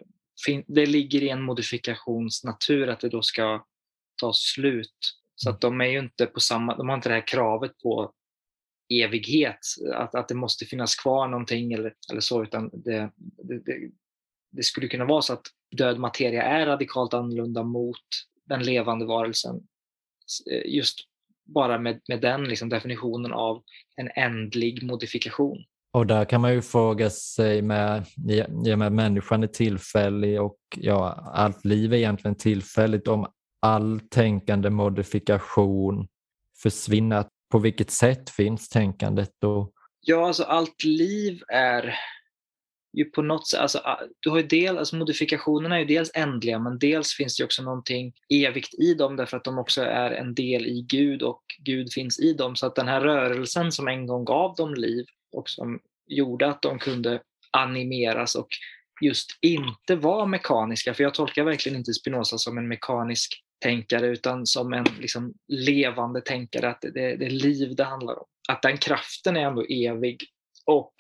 det 0.68 0.86
ligger 0.86 1.24
i 1.24 1.30
en 1.30 1.42
modifikations 1.42 2.44
natur 2.44 2.90
att 2.90 3.00
det 3.00 3.10
då 3.10 3.22
ska 3.22 3.66
ta 4.22 4.34
slut. 4.34 4.98
Så 5.36 5.50
att 5.50 5.62
de 5.62 5.82
är 5.82 5.86
ju 5.86 6.00
inte 6.00 6.26
på 6.26 6.40
samma, 6.40 6.78
de 6.78 6.90
har 6.90 6.96
inte 6.96 7.10
det 7.10 7.16
här 7.16 7.28
kravet 7.28 7.78
på 7.84 8.14
evighet, 8.94 9.60
att, 9.94 10.16
att 10.16 10.28
det 10.28 10.36
måste 10.36 10.66
finnas 10.66 10.96
kvar 10.96 11.28
någonting 11.28 11.74
eller, 11.74 11.94
eller 12.12 12.22
så, 12.22 12.44
utan 12.44 12.70
det, 12.74 13.12
det, 13.18 13.60
det, 13.60 13.92
det 14.52 14.64
skulle 14.64 14.88
kunna 14.88 15.06
vara 15.06 15.22
så 15.22 15.34
att 15.34 15.48
död 15.78 16.00
materia 16.00 16.44
är 16.44 16.66
radikalt 16.66 17.14
annorlunda 17.14 17.64
mot 17.64 17.98
den 18.46 18.64
levande 18.64 19.06
varelsen 19.06 19.68
just 20.66 21.11
bara 21.54 21.78
med, 21.78 22.00
med 22.08 22.22
den 22.22 22.44
liksom 22.44 22.70
definitionen 22.70 23.34
av 23.34 23.62
en 23.96 24.10
ändlig 24.16 24.84
modifikation. 24.84 25.64
Och 25.94 26.08
där 26.08 26.26
kan 26.26 26.42
man 26.42 26.54
ju 26.54 26.62
fråga 26.62 27.10
sig 27.10 27.62
med, 27.62 28.06
i 28.66 28.74
och 28.74 28.80
med 28.80 28.92
människan 28.92 29.44
är 29.44 29.48
tillfällig 29.48 30.42
och 30.42 30.58
ja, 30.78 31.32
allt 31.34 31.66
liv 31.66 31.94
är 31.94 31.98
egentligen 31.98 32.36
tillfälligt, 32.36 33.08
om 33.08 33.28
all 33.62 34.00
tänkande 34.00 34.70
modifikation 34.70 36.08
försvinner, 36.64 37.26
på 37.52 37.60
vilket 37.60 37.92
sätt 37.92 38.30
finns 38.30 38.70
tänkandet 38.70 39.32
då? 39.42 39.72
Ja, 40.02 40.28
alltså 40.28 40.44
allt 40.44 40.84
liv 40.84 41.42
är 41.48 41.96
ju 42.94 43.06
på 43.06 43.22
något 43.22 43.48
sätt, 43.48 43.60
alltså, 43.60 43.82
du 44.20 44.30
har 44.30 44.38
ju 44.38 44.48
del, 44.48 44.78
alltså 44.78 44.96
modifikationerna 44.96 45.76
är 45.76 45.80
ju 45.80 45.86
dels 45.86 46.12
ändliga 46.14 46.60
men 46.60 46.80
dels 46.80 47.14
finns 47.14 47.38
det 47.38 47.44
också 47.44 47.64
någonting 47.64 48.14
evigt 48.34 48.74
i 48.74 48.94
dem 48.94 49.16
därför 49.16 49.38
att 49.38 49.44
de 49.44 49.60
också 49.60 49.82
är 49.82 50.12
en 50.12 50.36
del 50.36 50.66
i 50.66 50.86
Gud 50.90 51.24
och 51.24 51.42
Gud 51.60 51.94
finns 51.94 52.20
i 52.20 52.34
dem. 52.34 52.56
Så 52.56 52.66
att 52.66 52.76
den 52.76 52.88
här 52.88 53.02
rörelsen 53.02 53.72
som 53.72 53.88
en 53.88 54.08
gång 54.08 54.26
gav 54.26 54.56
dem 54.56 54.74
liv 54.74 55.06
och 55.32 55.50
som 55.50 55.80
gjorde 56.08 56.48
att 56.48 56.62
de 56.62 56.80
kunde 56.80 57.22
animeras 57.52 58.36
och 58.36 58.48
just 59.02 59.30
inte 59.42 59.96
vara 59.96 60.26
mekaniska, 60.26 60.94
för 60.94 61.04
jag 61.04 61.14
tolkar 61.14 61.44
verkligen 61.44 61.78
inte 61.78 61.94
Spinoza 61.94 62.38
som 62.38 62.58
en 62.58 62.68
mekanisk 62.68 63.44
tänkare 63.62 64.08
utan 64.08 64.46
som 64.46 64.74
en 64.74 64.86
liksom 65.00 65.34
levande 65.48 66.22
tänkare, 66.22 66.70
att 66.70 66.82
det, 66.82 67.16
det 67.16 67.26
är 67.26 67.30
liv 67.30 67.76
det 67.76 67.84
handlar 67.84 68.20
om. 68.20 68.26
Att 68.50 68.62
den 68.62 68.78
kraften 68.78 69.38
är 69.38 69.42
ändå 69.42 69.66
evig 69.70 70.24
och 70.66 70.94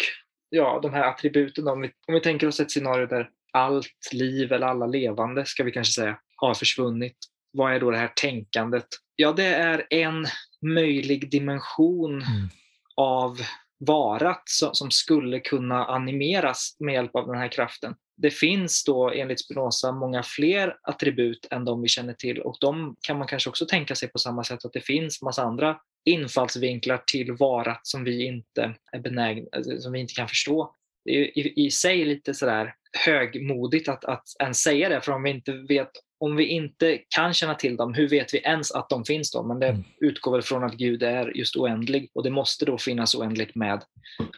ja, 0.51 0.79
de 0.81 0.93
här 0.93 1.03
attributen. 1.03 1.67
Om 1.67 1.81
vi, 1.81 1.91
om 2.07 2.13
vi 2.13 2.19
tänker 2.19 2.47
oss 2.47 2.59
ett 2.59 2.71
scenario 2.71 3.05
där 3.05 3.29
allt 3.53 4.13
liv 4.13 4.51
eller 4.51 4.67
alla 4.67 4.85
levande, 4.85 5.45
ska 5.45 5.63
vi 5.63 5.71
kanske 5.71 5.93
säga, 5.93 6.17
har 6.35 6.53
försvunnit. 6.53 7.17
Vad 7.53 7.73
är 7.73 7.79
då 7.79 7.91
det 7.91 7.97
här 7.97 8.11
tänkandet? 8.15 8.87
Ja, 9.15 9.31
det 9.31 9.45
är 9.45 9.87
en 9.89 10.25
möjlig 10.61 11.31
dimension 11.31 12.13
mm. 12.13 12.49
av 12.95 13.37
varat 13.79 14.43
som 14.73 14.91
skulle 14.91 15.39
kunna 15.39 15.85
animeras 15.85 16.75
med 16.79 16.93
hjälp 16.93 17.15
av 17.15 17.27
den 17.27 17.37
här 17.37 17.51
kraften. 17.51 17.95
Det 18.17 18.31
finns 18.31 18.83
då 18.83 19.11
enligt 19.11 19.39
Spinoza 19.39 19.91
många 19.91 20.23
fler 20.23 20.77
attribut 20.83 21.47
än 21.51 21.65
de 21.65 21.81
vi 21.81 21.87
känner 21.87 22.13
till 22.13 22.41
och 22.41 22.57
de 22.61 22.95
kan 23.01 23.17
man 23.17 23.27
kanske 23.27 23.49
också 23.49 23.65
tänka 23.65 23.95
sig 23.95 24.09
på 24.09 24.19
samma 24.19 24.43
sätt 24.43 24.65
att 24.65 24.73
det 24.73 24.81
finns 24.81 25.21
massa 25.21 25.43
andra 25.43 25.77
infallsvinklar 26.05 27.03
till 27.07 27.31
varat 27.31 27.87
som 27.87 28.03
vi 28.03 28.25
inte 28.25 28.75
är 28.91 28.99
benägna, 28.99 29.47
alltså, 29.51 29.77
som 29.77 29.91
vi 29.91 29.99
inte 29.99 30.13
kan 30.13 30.27
förstå. 30.27 30.75
Det 31.05 31.11
är 31.11 31.37
i, 31.37 31.65
i 31.65 31.71
sig 31.71 32.05
lite 32.05 32.33
sådär 32.33 32.73
högmodigt 33.05 33.89
att, 33.89 34.05
att 34.05 34.23
ens 34.39 34.57
säga 34.57 34.89
det, 34.89 35.01
för 35.01 35.11
om 35.11 35.23
vi 35.23 35.29
inte 35.29 35.51
vet 35.51 35.91
om 36.21 36.35
vi 36.35 36.45
inte 36.45 36.99
kan 37.15 37.33
känna 37.33 37.55
till 37.55 37.77
dem, 37.77 37.93
hur 37.93 38.09
vet 38.09 38.33
vi 38.33 38.37
ens 38.37 38.71
att 38.71 38.89
de 38.89 39.05
finns 39.05 39.31
då? 39.31 39.43
Men 39.43 39.59
det 39.59 39.67
mm. 39.67 39.83
utgår 40.01 40.31
väl 40.31 40.41
från 40.41 40.63
att 40.63 40.73
Gud 40.73 41.03
är 41.03 41.37
just 41.37 41.55
oändlig 41.55 42.11
och 42.13 42.23
det 42.23 42.29
måste 42.29 42.65
då 42.65 42.77
finnas 42.77 43.15
oändligt 43.15 43.55
med 43.55 43.83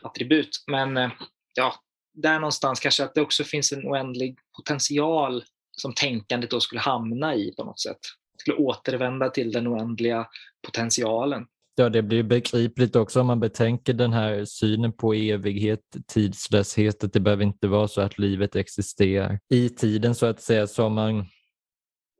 attribut. 0.02 0.50
Men 0.72 0.98
eh, 0.98 1.12
ja, 1.54 1.74
där 2.14 2.40
någonstans 2.40 2.80
kanske 2.80 3.04
att 3.04 3.16
det 3.16 3.22
också 3.22 3.44
finns 3.44 3.72
en 3.72 3.88
oändlig 3.88 4.38
potential 4.58 5.44
som 5.72 5.94
tänkandet 5.94 6.50
då 6.50 6.60
skulle 6.60 6.82
hamna 6.82 7.36
i 7.36 7.54
på 7.56 7.64
något 7.64 7.80
sätt. 7.80 8.00
Skulle 8.38 8.58
återvända 8.58 9.30
till 9.30 9.52
den 9.52 9.68
oändliga 9.68 10.28
potentialen. 10.66 11.46
Ja, 11.76 11.90
det 11.90 12.02
blir 12.02 12.24
begripligt 12.24 12.96
också 12.96 13.22
om 13.22 13.28
man 13.28 13.40
betänker 13.40 13.94
den 13.94 14.14
här 14.14 14.46
synen 14.46 14.92
på 14.92 15.14
evighet, 15.14 15.80
tidslöshet, 16.08 17.04
att 17.04 17.14
det 17.14 17.20
behöver 17.20 17.44
inte 17.44 17.68
vara 17.68 17.88
så 17.88 18.02
att 18.02 18.18
livet 18.18 18.56
existerar 18.56 19.40
i 19.50 19.70
tiden 19.70 20.16
så 20.16 20.26
att 20.26 20.42
säga. 20.42 20.68
Så 20.68 20.86
om 20.86 20.94
man 20.94 21.26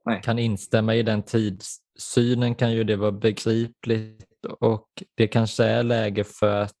Nej. 0.04 0.20
kan 0.24 0.38
instämma 0.38 0.94
i 0.94 1.02
den 1.02 1.22
tidssynen 1.22 2.54
kan 2.54 2.72
ju 2.72 2.84
det 2.84 2.96
vara 2.96 3.12
begripligt 3.12 4.44
och 4.60 4.88
det 5.14 5.26
kanske 5.26 5.64
är 5.64 5.82
läge 5.82 6.24
för 6.24 6.62
att 6.62 6.74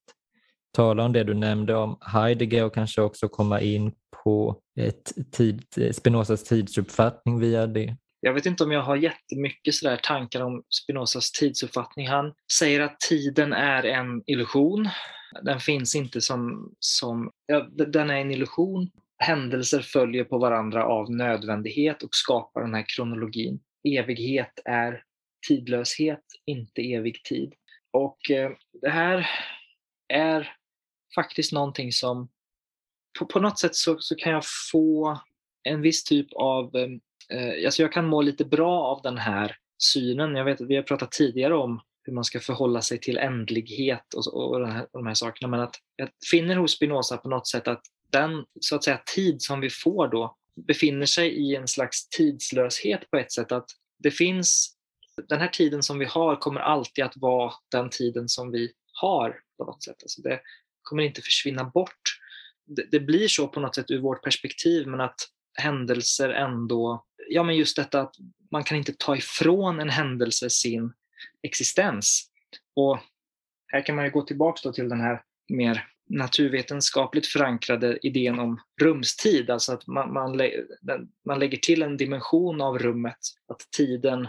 tala 0.74 1.04
om 1.04 1.12
det 1.12 1.24
du 1.24 1.34
nämnde 1.34 1.74
om 1.74 1.98
Heidegger 2.00 2.64
och 2.64 2.74
kanske 2.74 3.02
också 3.02 3.28
komma 3.28 3.60
in 3.60 3.92
på 4.24 4.60
ett 4.80 5.12
tid, 5.32 5.64
Spinozas 5.92 6.44
tidsuppfattning 6.44 7.40
via 7.40 7.66
det. 7.66 7.96
Jag 8.24 8.34
vet 8.34 8.46
inte 8.46 8.64
om 8.64 8.72
jag 8.72 8.82
har 8.82 8.96
jättemycket 8.96 9.74
sådär 9.74 9.96
tankar 9.96 10.40
om 10.40 10.62
Spinozas 10.68 11.32
tidsuppfattning. 11.32 12.08
Han 12.08 12.34
säger 12.58 12.80
att 12.80 13.00
tiden 13.00 13.52
är 13.52 13.82
en 13.82 14.22
illusion. 14.26 14.88
Den 15.42 15.60
finns 15.60 15.94
inte 15.94 16.20
som... 16.20 16.74
som 16.78 17.30
ja, 17.46 17.68
den 17.70 18.10
är 18.10 18.16
en 18.16 18.30
illusion. 18.30 18.90
Händelser 19.18 19.80
följer 19.80 20.24
på 20.24 20.38
varandra 20.38 20.84
av 20.84 21.10
nödvändighet 21.10 22.02
och 22.02 22.14
skapar 22.14 22.60
den 22.60 22.74
här 22.74 22.84
kronologin. 22.96 23.60
Evighet 23.88 24.60
är 24.64 25.02
tidlöshet, 25.48 26.24
inte 26.46 26.82
evig 26.92 27.24
tid. 27.24 27.54
Och 27.90 28.30
eh, 28.30 28.50
det 28.82 28.90
här 28.90 29.30
är 30.08 30.56
faktiskt 31.14 31.52
någonting 31.52 31.92
som 31.92 32.28
på, 33.18 33.26
på 33.26 33.40
något 33.40 33.58
sätt 33.58 33.74
så, 33.74 33.96
så 33.98 34.14
kan 34.14 34.32
jag 34.32 34.44
få 34.72 35.18
en 35.62 35.80
viss 35.80 36.04
typ 36.04 36.32
av 36.32 36.76
eh, 36.76 36.88
eh, 37.30 37.66
alltså 37.66 37.82
jag 37.82 37.92
kan 37.92 38.06
må 38.06 38.22
lite 38.22 38.44
bra 38.44 38.84
av 38.84 39.02
den 39.02 39.18
här 39.18 39.56
synen. 39.78 40.36
Jag 40.36 40.44
vet 40.44 40.60
att 40.60 40.68
vi 40.68 40.76
har 40.76 40.82
pratat 40.82 41.12
tidigare 41.12 41.54
om 41.54 41.80
hur 42.04 42.12
man 42.12 42.24
ska 42.24 42.40
förhålla 42.40 42.82
sig 42.82 43.00
till 43.00 43.18
ändlighet 43.18 44.14
och, 44.14 44.50
och, 44.50 44.60
de, 44.60 44.70
här, 44.70 44.82
och 44.82 44.98
de 44.98 45.06
här 45.06 45.14
sakerna. 45.14 45.50
Men 45.50 45.60
att 45.60 45.76
jag 45.96 46.08
finner 46.30 46.56
hos 46.56 46.72
Spinoza 46.72 47.16
på 47.16 47.28
något 47.28 47.48
sätt 47.48 47.68
att 47.68 47.82
den 48.10 48.44
så 48.60 48.76
att 48.76 48.84
säga, 48.84 49.00
tid 49.14 49.42
som 49.42 49.60
vi 49.60 49.70
får 49.70 50.08
då 50.08 50.36
befinner 50.66 51.06
sig 51.06 51.28
i 51.28 51.56
en 51.56 51.68
slags 51.68 52.08
tidslöshet 52.08 53.10
på 53.10 53.16
ett 53.16 53.32
sätt. 53.32 53.52
Att 53.52 53.66
det 53.98 54.10
finns, 54.10 54.76
den 55.28 55.40
här 55.40 55.48
tiden 55.48 55.82
som 55.82 55.98
vi 55.98 56.04
har 56.04 56.36
kommer 56.36 56.60
alltid 56.60 57.04
att 57.04 57.16
vara 57.16 57.52
den 57.70 57.90
tiden 57.90 58.28
som 58.28 58.50
vi 58.50 58.72
har 58.92 59.40
på 59.58 59.64
något 59.64 59.82
sätt. 59.82 59.96
Alltså 60.02 60.22
det 60.22 60.40
kommer 60.82 61.02
inte 61.02 61.22
försvinna 61.22 61.64
bort. 61.64 62.20
Det, 62.66 62.90
det 62.90 63.00
blir 63.00 63.28
så 63.28 63.48
på 63.48 63.60
något 63.60 63.74
sätt 63.74 63.90
ur 63.90 64.00
vårt 64.00 64.24
perspektiv 64.24 64.86
men 64.86 65.00
att 65.00 65.16
händelser 65.54 66.28
ändå 66.28 67.04
ja, 67.28 67.42
men 67.42 67.56
just 67.56 67.76
detta 67.76 68.00
att 68.00 68.14
man 68.50 68.64
kan 68.64 68.76
inte 68.76 68.94
ta 68.98 69.16
ifrån 69.16 69.80
en 69.80 69.88
händelse 69.88 70.50
sin 70.50 70.92
existens. 71.42 72.30
Och 72.76 72.98
här 73.72 73.86
kan 73.86 73.96
man 73.96 74.04
ju 74.04 74.10
gå 74.10 74.22
tillbaka 74.22 74.72
till 74.72 74.88
den 74.88 75.00
här 75.00 75.22
mer 75.48 75.86
naturvetenskapligt 76.08 77.26
förankrade 77.26 77.98
idén 78.02 78.38
om 78.38 78.60
rumstid, 78.80 79.50
alltså 79.50 79.72
att 79.72 79.86
man, 79.86 80.12
man, 80.12 80.40
man 81.26 81.38
lägger 81.38 81.58
till 81.58 81.82
en 81.82 81.96
dimension 81.96 82.60
av 82.60 82.78
rummet, 82.78 83.18
att 83.48 83.70
tiden 83.76 84.28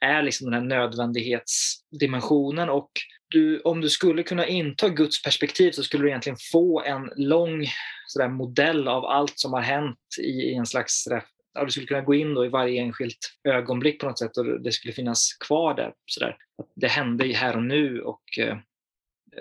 är 0.00 0.22
liksom 0.22 0.50
den 0.50 0.54
här 0.54 0.68
nödvändighetsdimensionen. 0.68 2.68
Och 2.68 2.90
du, 3.28 3.60
om 3.60 3.80
du 3.80 3.90
skulle 3.90 4.22
kunna 4.22 4.46
inta 4.46 4.88
Guds 4.88 5.22
perspektiv 5.22 5.70
så 5.70 5.82
skulle 5.82 6.04
du 6.04 6.08
egentligen 6.08 6.38
få 6.52 6.82
en 6.82 7.10
lång 7.16 7.66
modell 8.30 8.88
av 8.88 9.04
allt 9.04 9.38
som 9.38 9.52
har 9.52 9.60
hänt 9.60 9.98
i, 10.18 10.30
i 10.30 10.54
en 10.54 10.66
slags 10.66 11.08
ja, 11.56 11.64
du 11.64 11.70
skulle 11.70 11.86
kunna 11.86 12.00
gå 12.00 12.14
in 12.14 12.34
då 12.34 12.46
i 12.46 12.48
varje 12.48 12.82
enskilt 12.82 13.38
ögonblick 13.44 14.00
på 14.00 14.06
något 14.06 14.18
sätt 14.18 14.36
och 14.36 14.60
det 14.60 14.72
skulle 14.72 14.92
finnas 14.92 15.32
kvar 15.46 15.74
där. 15.74 15.92
Så 16.06 16.20
där. 16.20 16.36
Det 16.74 16.88
hände 16.88 17.24
här 17.26 17.56
och 17.56 17.62
nu 17.62 18.00
och 18.00 18.38
eh, 18.38 18.56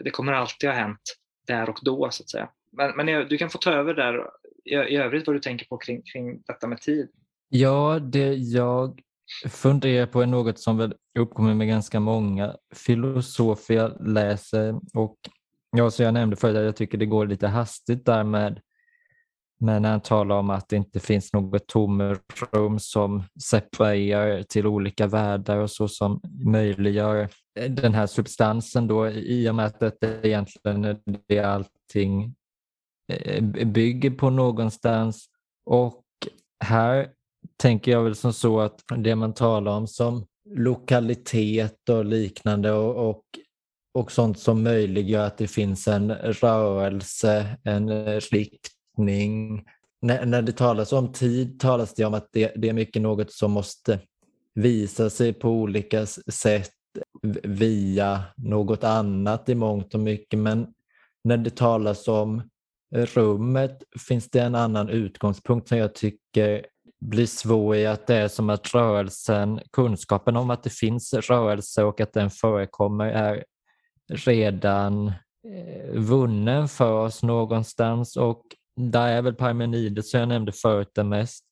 det 0.04 0.10
kommer 0.10 0.34
alltid 0.34 0.70
ha 0.70 0.76
hänt. 0.78 1.16
där 1.48 1.70
och 1.70 1.80
då 1.82 2.10
så 2.12 2.24
att 2.24 2.30
säga. 2.30 2.50
Men, 2.72 2.96
men 2.96 3.28
du 3.28 3.38
kan 3.38 3.50
få 3.50 3.58
ta 3.58 3.72
över 3.72 3.94
där 3.94 4.22
i, 4.66 4.74
i 4.74 4.98
övrigt 4.98 5.28
vad 5.28 5.36
du 5.36 5.40
tänker 5.40 5.66
på 5.66 5.78
kring, 5.78 6.02
kring 6.02 6.42
detta 6.42 6.68
med 6.68 6.82
tid. 6.82 7.10
Ja, 7.50 8.00
det 8.00 8.34
jag 8.34 9.02
funderar 9.50 10.06
på 10.06 10.22
är 10.22 10.26
något 10.26 10.60
som 10.60 10.78
väl 10.78 10.94
uppkommer 11.20 11.54
med 11.54 11.68
ganska 11.68 12.00
många 12.00 12.56
filosofer 12.76 13.74
jag 13.74 14.08
läser 14.08 14.80
och 14.94 15.18
ja, 15.78 15.92
så 15.92 16.04
jag 16.04 16.14
nämnde 16.14 16.36
förut 16.36 16.58
att 16.58 16.64
jag 16.64 16.76
tycker 16.76 16.98
det 16.98 17.06
går 17.06 17.28
lite 17.28 17.48
hastigt 17.48 18.06
där 18.06 18.24
med 18.24 18.62
men 19.60 19.82
när 19.82 19.92
han 19.92 20.02
talar 20.02 20.36
om 20.36 20.50
att 20.50 20.70
det 20.70 20.76
inte 20.76 21.00
finns 21.00 21.34
något 21.34 21.68
tomrum 21.68 22.80
som 22.80 23.24
separerar 23.44 24.44
till 24.44 24.68
olika 24.68 25.08
världar 25.08 25.58
och 25.58 25.72
så 25.72 25.88
som 25.88 26.22
möjliggör 26.46 27.30
eh, 27.60 27.72
den 27.72 27.94
här 27.94 28.08
substansen 28.08 28.88
då 28.88 29.10
i 29.10 29.50
och 29.50 29.56
med 29.56 29.66
att 29.66 29.80
det 29.80 30.20
egentligen 30.24 30.86
är 30.86 30.98
det 31.28 31.40
allting 31.40 32.36
eh, 33.14 33.44
bygger 33.66 34.12
på 34.12 34.30
någonstans. 34.30 35.26
Och 35.66 36.04
här 36.64 37.10
tänker 37.58 37.92
jag 37.92 38.04
väl 38.04 38.16
som 38.16 38.34
så 38.34 38.60
att 38.60 38.80
det 38.98 39.16
man 39.16 39.34
talar 39.34 39.72
om 39.72 39.88
som 39.88 40.26
lokalitet 40.50 41.90
och 41.90 42.06
liknande 42.06 42.72
och, 42.72 43.10
och, 43.10 43.24
och 43.94 44.12
sånt 44.12 44.40
som 44.40 44.64
möjliggör 44.64 45.28
att 45.28 45.38
det 45.38 45.48
finns 45.48 45.88
en 45.88 46.12
rörelse, 46.12 47.58
en 47.64 47.90
eh, 47.90 48.20
riktning. 48.96 49.64
När, 50.02 50.26
när 50.26 50.42
det 50.42 50.52
talas 50.52 50.94
om 50.94 51.12
tid 51.12 51.60
talas 51.60 51.94
det 51.94 52.06
om 52.06 52.14
att 52.14 52.30
det, 52.32 52.54
det 52.56 52.70
är 52.70 52.74
mycket 52.74 53.02
något 53.02 53.32
som 53.32 53.52
måste 53.52 54.00
visa 54.54 55.10
sig 55.10 55.34
på 55.34 55.50
olika 55.50 56.06
sätt 56.06 56.72
via 57.44 58.24
något 58.38 58.84
annat 58.84 59.50
i 59.50 59.56
mångt 59.56 59.94
och 59.94 60.00
mycket. 60.00 60.40
Men 60.40 60.68
när 61.24 61.38
det 61.38 61.56
talas 61.56 62.08
om 62.08 62.42
rummet 62.96 63.84
finns 64.08 64.30
det 64.30 64.40
en 64.40 64.56
annan 64.56 64.90
utgångspunkt 64.90 65.68
som 65.68 65.78
jag 65.78 65.96
tycker 65.96 66.66
blir 67.02 67.26
svår 67.26 67.76
i 67.76 67.86
att 67.86 68.08
det 68.08 68.16
är 68.16 68.28
som 68.28 68.50
att 68.50 68.74
rörelsen, 68.74 69.60
kunskapen 69.72 70.36
om 70.36 70.50
att 70.50 70.64
det 70.64 70.74
finns 70.74 71.14
rörelse 71.14 71.84
och 71.84 72.02
att 72.02 72.14
den 72.14 72.30
förekommer 72.30 73.06
är 73.06 73.44
redan 74.10 75.08
eh, 75.08 75.92
vunnen 75.94 76.68
för 76.68 76.92
oss 76.92 77.24
någonstans 77.24 78.18
och 78.18 78.44
där 78.76 79.08
är 79.08 79.22
väl 79.22 79.34
Parmenides 79.34 80.12
som 80.12 80.20
jag 80.20 80.30
nämnde 80.30 80.52
förut 80.52 80.92
den 80.96 81.10
mest 81.10 81.44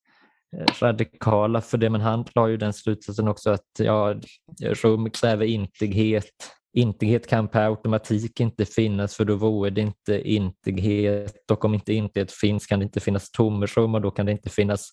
eh, 0.56 0.66
radikala 0.80 1.60
för 1.60 1.78
det 1.78 1.90
men 1.90 2.00
han 2.00 2.24
drar 2.34 2.46
ju 2.46 2.56
den 2.56 2.72
slutsatsen 2.72 3.28
också 3.28 3.50
att 3.50 3.66
ja, 3.78 4.14
rum 4.60 5.10
kräver 5.10 5.46
intighet. 5.46 6.32
Intighet 6.76 7.26
kan 7.26 7.48
per 7.48 7.66
automatik 7.66 8.40
inte 8.40 8.64
finnas 8.64 9.16
för 9.16 9.24
då 9.24 9.36
vore 9.36 9.70
det 9.70 9.80
inte 9.80 10.30
intighet 10.30 11.50
och 11.50 11.64
om 11.64 11.74
inte 11.74 11.92
intighet 11.92 12.32
finns 12.32 12.66
kan 12.66 12.78
det 12.78 12.84
inte 12.84 13.00
finnas 13.00 13.30
tomrum 13.30 13.94
och 13.94 14.00
då 14.00 14.10
kan 14.10 14.26
det 14.26 14.32
inte 14.32 14.50
finnas 14.50 14.88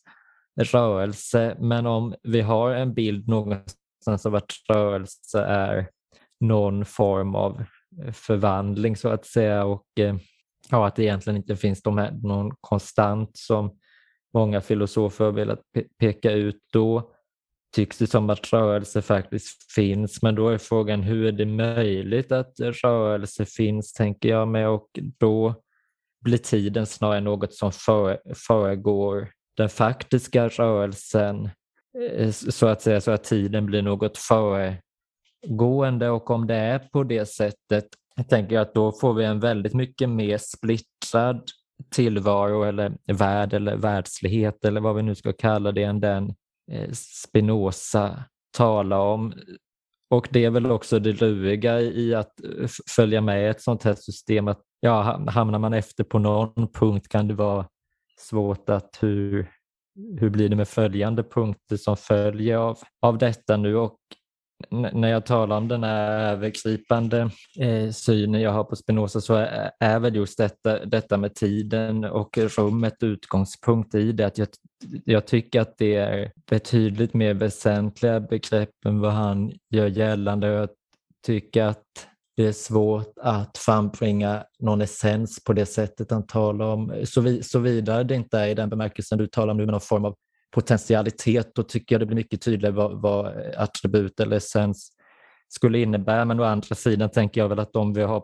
rörelse. 0.59 1.57
Men 1.59 1.85
om 1.85 2.15
vi 2.23 2.41
har 2.41 2.71
en 2.71 2.93
bild 2.93 3.27
någonstans 3.27 4.25
av 4.25 4.35
att 4.35 4.51
rörelse 4.69 5.41
är 5.41 5.87
någon 6.39 6.85
form 6.85 7.35
av 7.35 7.63
eh, 8.03 8.11
förvandling 8.13 8.95
så 8.95 9.09
att 9.09 9.25
säga 9.25 9.65
och 9.65 9.99
eh, 9.99 10.15
ja, 10.71 10.87
att 10.87 10.95
det 10.95 11.03
egentligen 11.03 11.37
inte 11.37 11.55
finns 11.55 11.81
de 11.81 11.97
här, 11.97 12.11
någon 12.11 12.51
konstant 12.61 13.31
som 13.33 13.77
många 14.33 14.61
filosofer 14.61 15.25
har 15.25 15.31
velat 15.31 15.59
peka 15.99 16.31
ut, 16.31 16.59
då 16.73 17.11
tycks 17.75 17.97
det 17.97 18.07
som 18.07 18.29
att 18.29 18.53
rörelse 18.53 19.01
faktiskt 19.01 19.71
finns. 19.71 20.21
Men 20.21 20.35
då 20.35 20.49
är 20.49 20.57
frågan 20.57 21.03
hur 21.03 21.25
är 21.25 21.31
det 21.31 21.45
möjligt 21.45 22.31
att 22.31 22.53
rörelse 22.59 23.45
finns, 23.45 23.93
tänker 23.93 24.29
jag 24.29 24.47
mig, 24.47 24.67
och 24.67 24.99
då 25.19 25.55
blir 26.21 26.37
tiden 26.37 26.85
snarare 26.85 27.21
något 27.21 27.53
som 27.53 27.71
föregår 28.47 29.31
den 29.57 29.69
faktiska 29.69 30.47
rörelsen 30.47 31.49
eh, 32.17 32.31
så 32.31 32.67
att 32.67 32.81
säga, 32.81 33.01
så 33.01 33.11
att 33.11 33.23
tiden 33.23 33.65
blir 33.65 33.81
något 33.81 34.17
föregående 34.17 36.09
och 36.09 36.29
om 36.29 36.47
det 36.47 36.55
är 36.55 36.79
på 36.79 37.03
det 37.03 37.25
sättet 37.25 37.85
jag 38.21 38.29
tänker 38.29 38.59
att 38.59 38.73
då 38.73 38.91
får 38.91 39.13
vi 39.13 39.25
en 39.25 39.39
väldigt 39.39 39.73
mycket 39.73 40.09
mer 40.09 40.37
splittrad 40.37 41.43
tillvaro 41.91 42.63
eller 42.63 42.97
värld 43.13 43.53
eller 43.53 43.75
världslighet 43.75 44.65
eller 44.65 44.81
vad 44.81 44.95
vi 44.95 45.03
nu 45.03 45.15
ska 45.15 45.33
kalla 45.33 45.71
det 45.71 45.83
än 45.83 45.99
den 45.99 46.35
eh, 46.71 46.91
Spinoza 46.91 48.23
talar 48.57 48.99
om. 48.99 49.33
Och 50.09 50.27
det 50.31 50.45
är 50.45 50.49
väl 50.49 50.71
också 50.71 50.99
det 50.99 51.21
luriga 51.21 51.81
i 51.81 52.15
att 52.15 52.43
eh, 52.43 52.67
följa 52.95 53.21
med 53.21 53.51
ett 53.51 53.61
sånt 53.61 53.83
här 53.83 53.95
system 53.95 54.47
att 54.47 54.61
ja, 54.79 55.25
hamnar 55.27 55.59
man 55.59 55.73
efter 55.73 56.03
på 56.03 56.19
någon 56.19 56.71
punkt 56.71 57.07
kan 57.09 57.27
det 57.27 57.33
vara 57.33 57.67
svårt 58.17 58.69
att 58.69 58.97
hur, 58.99 59.51
hur 60.19 60.29
blir 60.29 60.49
det 60.49 60.55
med 60.55 60.67
följande 60.67 61.23
punkter 61.23 61.77
som 61.77 61.97
följer 61.97 62.57
av, 62.57 62.77
av 63.01 63.17
detta 63.17 63.57
nu 63.57 63.75
och 63.75 63.97
när 64.69 65.07
jag 65.07 65.25
talar 65.25 65.57
om 65.57 65.67
den 65.67 65.83
här 65.83 66.31
övergripande 66.31 67.29
eh, 67.59 67.89
synen 67.91 68.41
jag 68.41 68.51
har 68.51 68.63
på 68.63 68.75
Spinoza 68.75 69.21
så 69.21 69.33
är, 69.33 69.71
är 69.79 69.99
väl 69.99 70.15
just 70.15 70.37
detta, 70.37 70.85
detta 70.85 71.17
med 71.17 71.35
tiden 71.35 72.03
och 72.03 72.37
rummet 72.37 73.03
utgångspunkt 73.03 73.95
i 73.95 74.11
det. 74.11 74.23
Att 74.23 74.37
jag, 74.37 74.47
jag 75.05 75.27
tycker 75.27 75.61
att 75.61 75.77
det 75.77 75.95
är 75.95 76.31
betydligt 76.49 77.13
mer 77.13 77.33
väsentliga 77.33 78.19
begrepp 78.19 78.85
än 78.85 78.99
vad 78.99 79.13
han 79.13 79.51
gör 79.69 79.87
gällande. 79.87 80.47
Jag 80.47 80.69
tycker 81.25 81.63
att 81.63 81.85
det 82.35 82.47
är 82.47 82.51
svårt 82.51 83.13
att 83.21 83.57
frambringa 83.57 84.43
någon 84.59 84.81
essens 84.81 85.43
på 85.43 85.53
det 85.53 85.65
sättet 85.65 86.11
han 86.11 86.27
talar 86.27 86.65
om, 86.65 87.05
såvida 87.41 88.03
det 88.03 88.15
inte 88.15 88.39
är 88.39 88.47
i 88.47 88.53
den 88.53 88.69
bemärkelsen 88.69 89.17
du 89.17 89.27
talar 89.27 89.51
om 89.51 89.57
nu 89.57 89.65
med 89.65 89.71
någon 89.71 89.81
form 89.81 90.05
av 90.05 90.15
potentialitet, 90.51 91.55
då 91.55 91.63
tycker 91.63 91.95
jag 91.95 92.01
det 92.01 92.05
blir 92.05 92.15
mycket 92.15 92.41
tydligare 92.41 92.75
vad, 92.75 93.01
vad 93.01 93.25
attribut 93.57 94.19
eller 94.19 94.37
essens 94.37 94.91
skulle 95.47 95.79
innebära. 95.79 96.25
Men 96.25 96.39
å 96.39 96.43
andra 96.43 96.75
sidan 96.75 97.11
tänker 97.11 97.41
jag 97.41 97.49
väl 97.49 97.59
att 97.59 97.75
om 97.75 97.93
vi 97.93 98.01
har 98.01 98.23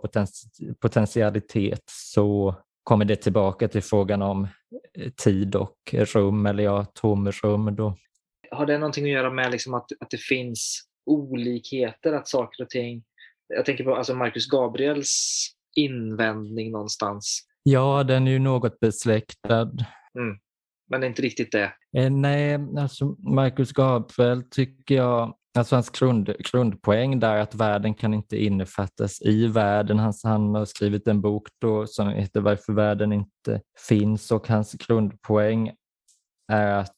potentialitet 0.82 1.84
så 1.86 2.56
kommer 2.84 3.06
det 3.06 3.16
tillbaka 3.16 3.68
till 3.68 3.82
frågan 3.82 4.22
om 4.22 4.48
eh, 5.00 5.12
tid 5.24 5.56
och 5.56 5.78
rum 5.94 6.46
eller 6.46 6.64
ja, 6.64 6.86
tomrum. 6.86 7.76
Då. 7.76 7.98
Har 8.52 8.66
det 8.66 8.78
någonting 8.78 9.06
att 9.06 9.12
göra 9.12 9.30
med 9.30 9.52
liksom 9.52 9.74
att, 9.74 9.92
att 10.00 10.10
det 10.10 10.22
finns 10.22 10.82
olikheter, 11.06 12.14
att 12.14 12.28
saker 12.28 12.64
och 12.64 12.70
ting... 12.70 13.04
Jag 13.48 13.66
tänker 13.66 13.84
på 13.84 13.96
alltså 13.96 14.16
Marcus 14.16 14.48
Gabriels 14.48 15.46
invändning 15.76 16.72
någonstans. 16.72 17.42
Ja, 17.64 18.04
den 18.04 18.28
är 18.28 18.32
ju 18.32 18.40
något 18.40 18.80
besläktad. 18.80 19.72
Mm 20.20 20.38
men 20.90 21.02
det 21.02 21.08
är 21.08 21.10
inte 21.10 21.22
riktigt 21.22 21.52
det. 21.52 21.72
Eh, 21.98 22.10
nej, 22.10 22.60
alltså 22.78 23.06
Marcus 23.20 23.72
Gabriel 23.72 24.44
tycker 24.44 24.96
jag, 24.96 25.34
alltså 25.58 25.76
hans 25.76 25.90
grund, 25.90 26.34
grundpoäng 26.52 27.20
där 27.20 27.38
att 27.38 27.56
världen 27.56 27.94
kan 27.94 28.14
inte 28.14 28.44
innefattas 28.44 29.22
i 29.22 29.48
världen. 29.48 30.00
Han, 30.00 30.14
han 30.24 30.56
har 30.56 30.66
skrivit 30.66 31.08
en 31.08 31.22
bok 31.22 31.48
då 31.62 31.88
som 31.88 32.10
heter 32.10 32.42
Varför 32.42 32.74
världen 32.74 33.14
inte 33.14 33.62
finns 33.88 34.32
och 34.32 34.48
hans 34.48 34.74
grundpoäng 34.74 35.72
är 36.52 36.72
att 36.72 36.97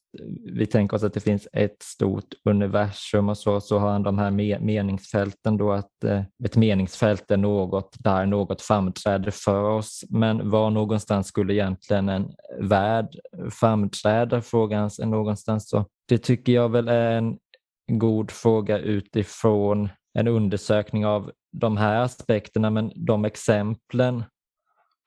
vi 0.54 0.66
tänker 0.66 0.98
oss 0.98 1.04
att 1.04 1.14
det 1.14 1.20
finns 1.20 1.48
ett 1.54 1.84
stort 1.84 2.34
universum 2.46 3.30
och 3.30 3.38
så, 3.38 3.62
så 3.62 3.80
har 3.80 3.92
han 3.92 4.04
de 4.04 4.18
här 4.18 4.32
meningsfälten 4.60 5.58
då 5.58 5.72
att 5.72 6.04
eh, 6.04 6.22
ett 6.46 6.56
meningsfält 6.56 7.32
är 7.32 7.38
något 7.38 7.96
där 8.00 8.26
något 8.26 8.62
framträder 8.62 9.32
för 9.32 9.64
oss. 9.64 10.04
Men 10.10 10.50
var 10.50 10.70
någonstans 10.70 11.28
skulle 11.28 11.54
egentligen 11.54 12.10
en 12.10 12.32
värld 12.60 13.08
framträda? 13.52 14.42
Frågan 14.42 14.84
är 14.84 15.06
någonstans 15.06 15.70
så. 15.70 15.86
Det 16.08 16.18
tycker 16.18 16.54
jag 16.54 16.70
väl 16.70 16.88
är 16.88 17.12
en 17.12 17.38
god 17.88 18.32
fråga 18.32 18.78
utifrån 18.78 19.90
en 20.14 20.28
undersökning 20.28 21.06
av 21.06 21.32
de 21.52 21.78
här 21.78 22.02
aspekterna, 22.02 22.70
men 22.70 22.92
de 22.96 23.26
exemplen 23.26 24.24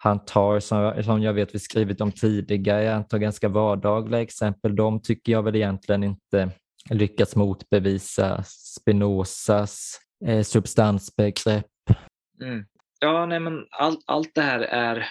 han 0.04 0.24
tar, 0.24 0.60
som, 0.60 1.02
som 1.04 1.22
jag 1.22 1.32
vet 1.32 1.54
vi 1.54 1.58
skrivit 1.58 2.00
om 2.00 2.12
tidigare, 2.12 2.88
han 2.88 3.08
tar 3.08 3.18
ganska 3.18 3.48
vardagliga 3.48 4.20
exempel. 4.20 4.76
De 4.76 5.02
tycker 5.02 5.32
jag 5.32 5.42
väl 5.42 5.56
egentligen 5.56 6.04
inte 6.04 6.50
lyckats 6.90 7.36
motbevisa 7.36 8.42
Spinozas 8.46 10.00
eh, 10.26 10.42
substansbegrepp. 10.42 11.66
Mm. 12.42 12.64
Ja, 13.00 13.26
nej, 13.26 13.40
men 13.40 13.66
all, 13.70 13.96
allt 14.06 14.34
det 14.34 14.42
här 14.42 14.60
är 14.60 15.06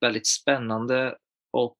väldigt 0.00 0.26
spännande 0.26 1.16
och 1.52 1.78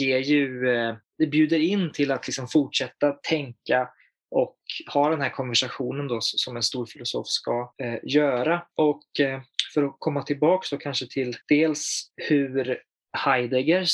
ger 0.00 0.18
ju, 0.18 0.70
eh, 0.70 0.96
det 1.18 1.26
bjuder 1.26 1.58
in 1.58 1.92
till 1.92 2.10
att 2.10 2.26
liksom 2.26 2.48
fortsätta 2.48 3.12
tänka 3.12 3.88
och 4.30 4.56
ha 4.92 5.10
den 5.10 5.20
här 5.20 5.30
konversationen 5.30 6.08
då 6.08 6.18
som 6.20 6.56
en 6.56 6.62
stor 6.62 6.86
filosof 6.86 7.26
ska 7.26 7.74
eh, 7.82 7.98
göra. 8.02 8.66
Och 8.74 9.20
eh, 9.20 9.40
för 9.74 9.82
att 9.82 9.96
komma 9.98 10.22
tillbaka 10.22 10.66
då 10.70 10.76
kanske 10.76 11.06
till 11.06 11.36
dels 11.48 12.12
hur 12.16 12.82
Heidegger 13.18 13.86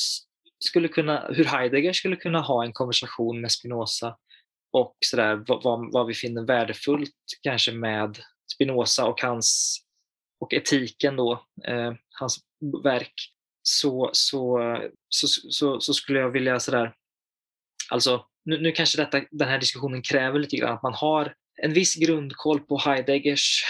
skulle 0.64 0.88
kunna, 0.88 1.26
hur 1.28 1.44
Heidegger 1.44 1.92
skulle 1.92 2.16
kunna 2.16 2.40
ha 2.40 2.64
en 2.64 2.72
konversation 2.72 3.40
med 3.40 3.52
Spinoza 3.52 4.16
och 4.72 4.96
sådär, 5.00 5.44
vad, 5.46 5.92
vad 5.92 6.06
vi 6.06 6.14
finner 6.14 6.42
värdefullt 6.42 7.14
kanske 7.42 7.72
med 7.72 8.18
Spinoza 8.54 9.06
och 9.06 9.20
hans 9.22 9.78
och 10.40 10.54
etiken 10.54 11.16
då. 11.16 11.32
Eh, 11.64 11.92
hans 12.10 12.38
verk 12.84 13.14
så, 13.62 14.10
så, 14.12 14.58
så, 15.08 15.26
så, 15.28 15.80
så 15.80 15.94
skulle 15.94 16.18
jag 16.18 16.30
vilja 16.30 16.60
sådär, 16.60 16.94
alltså 17.90 18.26
nu, 18.46 18.60
nu 18.60 18.72
kanske 18.72 19.02
detta, 19.02 19.20
den 19.30 19.48
här 19.48 19.58
diskussionen 19.58 20.02
kräver 20.02 20.38
lite 20.38 20.56
grann 20.56 20.74
att 20.74 20.82
man 20.82 20.94
har 20.94 21.34
en 21.62 21.72
viss 21.72 21.94
grundkoll 21.94 22.60
på 22.60 22.78
Heideggers 22.78 23.64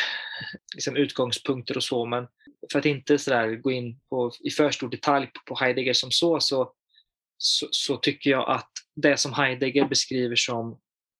liksom, 0.75 0.97
utgångspunkter 0.97 1.77
och 1.77 1.85
så, 1.85 2.07
men 2.07 2.27
för 2.73 2.79
att 2.79 2.85
inte 2.85 3.19
sådär 3.19 3.49
gå 3.49 3.71
in 3.71 4.01
på, 4.11 4.33
i 4.41 4.51
för 4.51 4.71
stor 4.71 4.89
detalj 4.89 5.31
på 5.47 5.57
Heidegger 5.61 5.93
som 5.93 6.11
så, 6.11 6.41
så, 6.41 6.73
så, 7.39 7.69
så 7.71 7.97
tycker 7.97 8.31
jag 8.31 8.51
att 8.51 8.71
det 8.97 9.17
som 9.17 9.33
Heidegger 9.33 9.89
beskriver 9.89 10.37
som 10.37 10.73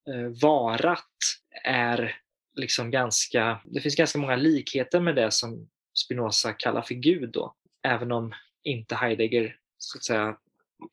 eh, 0.09 0.41
varat 0.41 1.15
är 1.63 2.15
liksom 2.55 2.91
ganska, 2.91 3.61
det 3.65 3.81
finns 3.81 3.95
ganska 3.95 4.19
många 4.19 4.35
likheter 4.35 4.99
med 4.99 5.15
det 5.15 5.31
som 5.31 5.69
Spinoza 6.05 6.53
kallar 6.53 6.81
för 6.81 6.95
Gud 6.95 7.31
då, 7.31 7.55
även 7.87 8.11
om 8.11 8.33
inte 8.63 8.95
Heidegger 8.95 9.55
så 9.77 9.97
att 9.97 10.03
säga 10.03 10.37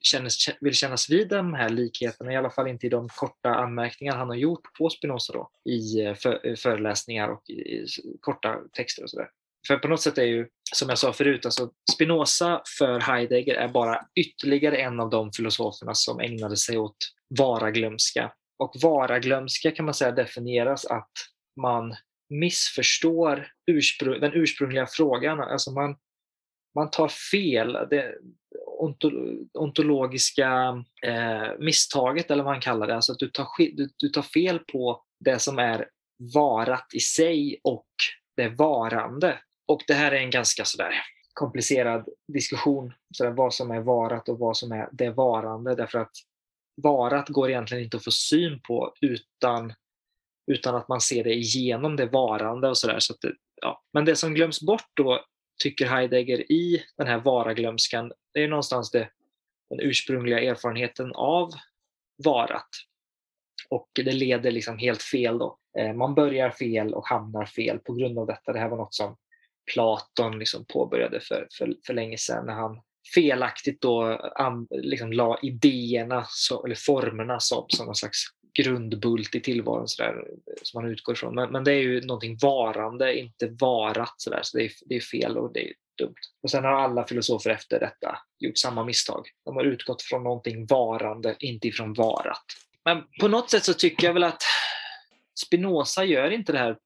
kännes, 0.01 0.36
vill 0.61 0.74
kännas 0.74 1.11
vid 1.11 1.28
de 1.28 1.55
här 1.55 1.69
likheterna, 1.69 2.32
i 2.32 2.36
alla 2.36 2.51
fall 2.51 2.69
inte 2.69 2.86
i 2.86 2.90
de 2.90 3.09
korta 3.09 3.48
anmärkningar 3.48 4.16
han 4.16 4.28
har 4.28 4.36
gjort 4.36 4.74
på 4.78 4.90
Spinoza 4.90 5.32
då, 5.32 5.51
i 5.70 6.05
eh, 6.05 6.15
för, 6.15 6.56
föreläsningar 6.56 7.28
och 7.28 7.51
i, 7.51 7.86
korta 8.20 8.59
texter 8.73 9.02
och 9.02 9.11
sådär. 9.11 9.28
För 9.66 9.77
på 9.77 9.89
något 9.89 10.01
sätt 10.01 10.19
är 10.19 10.24
ju, 10.24 10.48
som 10.73 10.89
jag 10.89 10.98
sa 10.98 11.12
förut, 11.12 11.44
alltså 11.44 11.70
Spinoza 11.94 12.62
för 12.78 13.01
Heidegger 13.01 13.55
är 13.55 13.69
bara 13.69 14.06
ytterligare 14.15 14.77
en 14.77 15.01
av 15.01 15.11
de 15.11 15.32
filosoferna 15.32 15.94
som 15.94 16.20
ägnade 16.20 16.56
sig 16.56 16.78
åt 16.78 16.97
varaglömska. 17.39 18.32
Och 18.59 18.74
varaglömska 18.82 19.70
kan 19.70 19.85
man 19.85 19.94
säga 19.94 20.12
definieras 20.12 20.85
att 20.85 21.12
man 21.61 21.94
missförstår 22.31 23.48
ursprung, 23.66 24.20
den 24.20 24.32
ursprungliga 24.35 24.86
frågan. 24.86 25.40
Alltså 25.40 25.70
man, 25.70 25.97
man 26.74 26.90
tar 26.90 27.09
fel. 27.09 27.73
Det, 27.73 28.15
ontologiska 29.52 30.84
eh, 31.06 31.59
misstaget, 31.59 32.30
eller 32.30 32.44
vad 32.44 32.52
man 32.52 32.60
kallar 32.60 32.86
det. 32.86 32.94
Alltså 32.94 33.12
att 33.12 33.18
du 33.18 33.30
tar, 33.30 33.46
du, 33.59 33.88
du 33.96 34.09
tar 34.09 34.22
fel 34.22 34.59
på 34.59 35.02
det 35.20 35.38
som 35.38 35.59
är 35.59 35.88
varat 36.34 36.94
i 36.94 37.01
sig 37.01 37.60
och 37.64 37.86
det 38.36 38.48
varande. 38.48 39.38
Och 39.66 39.80
det 39.86 39.94
här 39.94 40.12
är 40.12 40.16
en 40.16 40.30
ganska 40.30 40.64
sådär 40.64 40.94
komplicerad 41.34 42.09
diskussion, 42.32 42.92
sådär, 43.16 43.30
vad 43.30 43.55
som 43.55 43.70
är 43.70 43.80
varat 43.80 44.28
och 44.28 44.38
vad 44.38 44.56
som 44.56 44.72
är 44.72 44.88
det 44.92 45.10
varande. 45.10 45.74
Därför 45.74 45.98
att 45.98 46.12
varat 46.82 47.28
går 47.28 47.51
egentligen 47.51 47.84
inte 47.84 47.96
att 47.96 48.05
få 48.05 48.10
syn 48.10 48.60
på 48.60 48.94
utan, 49.01 49.72
utan 50.52 50.74
att 50.74 50.88
man 50.88 51.01
ser 51.01 51.24
det 51.24 51.34
igenom 51.34 51.96
det 51.96 52.06
varande 52.06 52.68
och 52.68 52.78
sådär. 52.78 52.98
Så 52.98 53.14
ja. 53.62 53.82
Men 53.92 54.05
det 54.05 54.16
som 54.16 54.34
glöms 54.34 54.60
bort 54.60 54.90
då 54.96 55.24
tycker 55.62 55.86
Heidegger 55.86 56.52
i 56.52 56.85
den 56.97 57.06
här 57.06 57.18
varaglömskan, 57.18 58.12
det 58.35 58.44
är 58.44 58.48
någonstans 58.48 58.90
det, 58.90 59.09
den 59.70 59.81
ursprungliga 59.81 60.40
erfarenheten 60.40 61.12
av 61.14 61.51
varat. 62.24 62.68
Och 63.68 63.89
det 63.94 64.12
leder 64.12 64.51
liksom 64.51 64.78
helt 64.78 65.02
fel 65.02 65.39
då. 65.39 65.59
Eh, 65.78 65.93
man 65.93 66.14
börjar 66.14 66.51
fel 66.51 66.94
och 66.94 67.09
hamnar 67.09 67.44
fel 67.44 67.78
på 67.78 67.94
grund 67.94 68.18
av 68.18 68.26
detta. 68.26 68.52
Det 68.52 68.59
här 68.59 68.68
var 68.68 68.76
något 68.76 68.94
som 68.94 69.16
Platon 69.74 70.39
liksom 70.39 70.64
påbörjade 70.66 71.20
för, 71.20 71.48
för, 71.59 71.76
för 71.86 71.94
länge 71.94 72.18
sedan 72.18 72.47
när 72.47 72.55
han 72.55 72.81
felaktigt 73.14 73.81
då 73.81 74.20
liksom 74.70 75.12
la 75.12 75.39
idéerna, 75.43 76.24
så, 76.28 76.64
eller 76.64 76.74
formerna 76.74 77.40
som, 77.40 77.64
som 77.68 77.86
någon 77.86 77.94
slags 77.94 78.24
grundbult 78.55 79.35
i 79.35 79.40
tillvaron 79.40 79.89
så 79.89 80.02
där, 80.02 80.16
eh, 80.16 80.55
som 80.62 80.82
man 80.82 80.90
utgår 80.90 81.14
ifrån. 81.14 81.35
Men, 81.35 81.52
men 81.52 81.64
det 81.64 81.72
är 81.72 81.81
ju 81.81 82.01
någonting 82.01 82.39
varande, 82.43 83.18
inte 83.18 83.48
varat 83.60 84.14
så, 84.16 84.31
där, 84.31 84.40
så 84.43 84.59
det, 84.59 84.64
är, 84.64 84.70
det 84.86 84.97
är 84.97 85.01
fel 85.01 85.39
och 85.39 85.52
det 85.52 85.68
är 85.68 85.72
dumt. 85.98 86.14
Och 86.43 86.51
sen 86.51 86.64
har 86.64 86.72
alla 86.72 87.06
filosofer 87.06 87.51
efter 87.51 87.81
detta 87.81 88.18
gjort 88.39 88.59
samma 88.59 88.85
misstag. 88.85 89.26
De 89.44 89.56
har 89.56 89.64
utgått 89.64 90.02
från 90.02 90.22
någonting 90.22 90.66
varande, 90.66 91.36
inte 91.39 91.68
ifrån 91.68 91.93
varat. 91.93 92.44
Men 92.85 93.02
på 93.20 93.28
något 93.28 93.51
sätt 93.51 93.64
så 93.64 93.74
tycker 93.74 94.06
jag 94.06 94.14
väl 94.14 94.24
att 94.24 94.43
Spinoza 95.47 96.05
gör 96.05 96.31
inte 96.31 96.52
det 96.52 96.59
här 96.59 96.76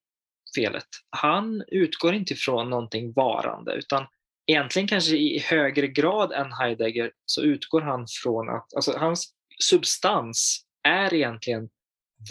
felet. 0.56 0.86
Han 1.10 1.64
utgår 1.68 2.14
inte 2.14 2.32
ifrån 2.32 2.70
någonting 2.70 3.12
varande 3.12 3.74
utan 3.74 4.06
egentligen 4.46 4.88
kanske 4.88 5.16
i 5.16 5.38
högre 5.38 5.88
grad 5.88 6.32
än 6.32 6.52
Heidegger 6.52 7.12
så 7.24 7.42
utgår 7.42 7.80
han 7.80 8.06
från 8.22 8.48
att 8.48 8.74
alltså 8.74 8.98
hans 8.98 9.34
substans 9.70 10.64
är 10.88 11.14
egentligen 11.14 11.68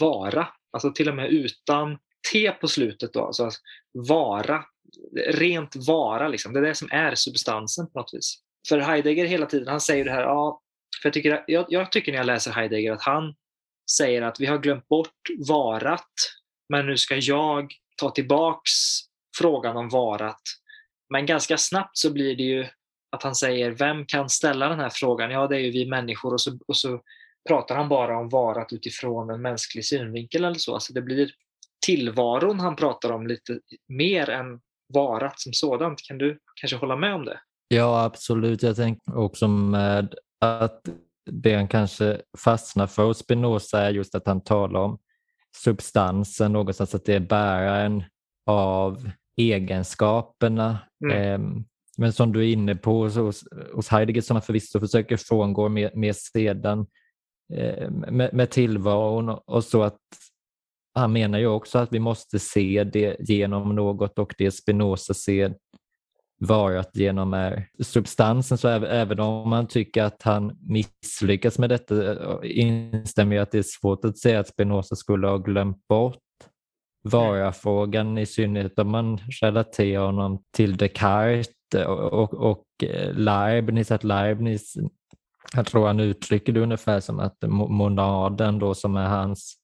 vara. 0.00 0.48
Alltså 0.72 0.92
till 0.92 1.08
och 1.08 1.16
med 1.16 1.30
utan 1.30 1.98
T 2.32 2.52
på 2.60 2.68
slutet 2.68 3.12
då, 3.12 3.24
alltså 3.24 3.50
vara. 3.92 4.64
Rent 5.26 5.76
vara, 5.86 6.28
liksom. 6.28 6.52
det 6.52 6.58
är 6.58 6.62
det 6.62 6.74
som 6.74 6.88
är 6.90 7.14
substansen 7.14 7.90
på 7.90 7.98
något 7.98 8.14
vis. 8.14 8.42
För 8.68 8.78
Heidegger 8.78 9.26
hela 9.26 9.46
tiden, 9.46 9.68
han 9.68 9.80
säger 9.80 10.04
det 10.04 10.10
här, 10.10 10.22
ja, 10.22 10.60
för 11.02 11.06
jag, 11.08 11.14
tycker, 11.14 11.44
jag, 11.46 11.66
jag 11.68 11.92
tycker 11.92 12.12
när 12.12 12.18
jag 12.18 12.26
läser 12.26 12.52
Heidegger 12.52 12.92
att 12.92 13.02
han 13.02 13.34
säger 13.96 14.22
att 14.22 14.40
vi 14.40 14.46
har 14.46 14.58
glömt 14.58 14.88
bort 14.88 15.28
varat, 15.48 16.12
men 16.68 16.86
nu 16.86 16.96
ska 16.96 17.16
jag 17.16 17.72
ta 17.96 18.10
tillbaks 18.10 18.70
frågan 19.38 19.76
om 19.76 19.88
varat. 19.88 20.42
Men 21.12 21.26
ganska 21.26 21.58
snabbt 21.58 21.98
så 21.98 22.12
blir 22.12 22.36
det 22.36 22.42
ju 22.42 22.66
att 23.10 23.22
han 23.22 23.34
säger, 23.34 23.70
vem 23.70 24.06
kan 24.06 24.28
ställa 24.28 24.68
den 24.68 24.80
här 24.80 24.90
frågan? 24.90 25.30
Ja, 25.30 25.46
det 25.46 25.56
är 25.56 25.60
ju 25.60 25.70
vi 25.70 25.86
människor 25.86 26.32
och 26.32 26.40
så, 26.40 26.58
och 26.66 26.76
så 26.76 27.00
pratar 27.48 27.76
han 27.76 27.88
bara 27.88 28.18
om 28.18 28.28
varat 28.28 28.72
utifrån 28.72 29.30
en 29.30 29.42
mänsklig 29.42 29.84
synvinkel 29.84 30.44
eller 30.44 30.58
så. 30.58 30.74
Alltså 30.74 30.92
det 30.92 31.02
blir 31.02 31.30
tillvaron 31.86 32.60
han 32.60 32.76
pratar 32.76 33.10
om 33.12 33.26
lite 33.26 33.60
mer 33.88 34.30
än 34.30 34.60
varat 34.94 35.40
som 35.40 35.52
sådant. 35.52 36.02
Kan 36.02 36.18
du 36.18 36.38
kanske 36.60 36.76
hålla 36.76 36.96
med 36.96 37.14
om 37.14 37.24
det? 37.24 37.40
Ja, 37.68 38.04
absolut. 38.04 38.62
Jag 38.62 38.76
tänker 38.76 39.16
också 39.16 39.48
med 39.48 40.14
att 40.40 40.88
det 41.30 41.54
han 41.54 41.68
kanske 41.68 42.20
fastnar 42.38 42.86
för 42.86 43.04
hos 43.04 43.18
Spinoza 43.18 43.80
är 43.80 43.90
just 43.90 44.14
att 44.14 44.26
han 44.26 44.40
talar 44.40 44.80
om 44.80 44.98
substansen 45.56 46.52
någonstans, 46.52 46.94
att 46.94 47.04
det 47.04 47.14
är 47.14 47.20
bäraren 47.20 48.04
av 48.46 49.10
egenskaperna. 49.36 50.78
Mm. 51.04 51.16
Ehm, 51.16 51.64
men 51.96 52.12
som 52.12 52.32
du 52.32 52.40
är 52.40 52.52
inne 52.52 52.74
på 52.74 53.02
hos, 53.02 53.44
hos 53.74 53.88
Heidegger 53.88 54.20
som 54.20 54.36
han 54.36 54.42
förvisso 54.42 54.80
försöker 54.80 55.16
frångå 55.16 55.68
mer, 55.68 55.90
mer 55.94 56.12
sedan 56.12 56.86
med, 58.10 58.30
med 58.32 58.50
tillvaron 58.50 59.28
och 59.28 59.64
så 59.64 59.82
att 59.82 59.98
han 60.94 61.12
menar 61.12 61.38
ju 61.38 61.46
också 61.46 61.78
att 61.78 61.92
vi 61.92 61.98
måste 61.98 62.38
se 62.38 62.84
det 62.84 63.16
genom 63.20 63.74
något 63.74 64.18
och 64.18 64.34
det 64.38 64.50
Spinoza 64.50 65.14
ser 65.14 65.54
varat 66.40 66.90
genom 66.96 67.34
är 67.34 67.68
substansen. 67.82 68.58
Så 68.58 68.68
även 68.68 69.20
om 69.20 69.48
man 69.48 69.66
tycker 69.66 70.02
att 70.02 70.22
han 70.22 70.58
misslyckas 70.60 71.58
med 71.58 71.70
detta 71.70 72.12
eh, 72.12 72.38
instämmer 72.42 73.36
jag 73.36 73.42
att 73.42 73.50
det 73.50 73.58
är 73.58 73.80
svårt 73.80 74.04
att 74.04 74.18
säga 74.18 74.40
att 74.40 74.48
Spinoza 74.48 74.96
skulle 74.96 75.26
ha 75.26 75.38
glömt 75.38 75.88
bort 75.88 76.18
varafrågan 77.04 78.18
i 78.18 78.26
synnerhet 78.26 78.78
om 78.78 78.90
man 78.90 79.18
relaterar 79.40 80.06
honom 80.06 80.42
till 80.56 80.76
Descartes 80.76 81.48
och, 81.86 82.12
och, 82.12 82.34
och 82.34 82.64
eh, 82.82 83.14
Leibniz, 83.14 83.90
att 83.90 84.04
Leibniz 84.04 84.74
jag 85.56 85.66
tror 85.66 85.86
han 85.86 86.00
uttrycker 86.00 86.52
det 86.52 86.60
ungefär 86.60 87.00
som 87.00 87.18
att 87.20 87.36
monaden 87.48 88.58
då 88.58 88.74
som 88.74 88.96
är 88.96 89.06
hans, 89.06 89.54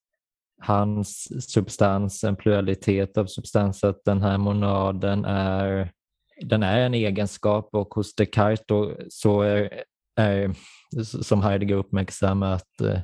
hans 0.61 1.28
substans, 1.52 2.24
en 2.24 2.36
pluralitet 2.36 3.19
av 3.19 3.27
substans, 3.27 3.85
att 3.85 4.05
den 4.05 4.23
här 4.23 4.39
monaden 4.39 5.24
är, 5.24 5.93
den 6.40 6.62
är 6.62 6.81
en 6.81 6.94
egenskap 6.94 7.69
och 7.73 7.94
hos 7.94 8.15
Descartes 8.15 8.66
då, 8.66 8.93
så 9.09 9.43
är, 9.43 9.82
är 10.16 10.55
som 11.02 11.43
Heidegger 11.43 11.77
uppmärksammar 11.77 12.52
att 12.52 12.81
eh, 12.81 13.01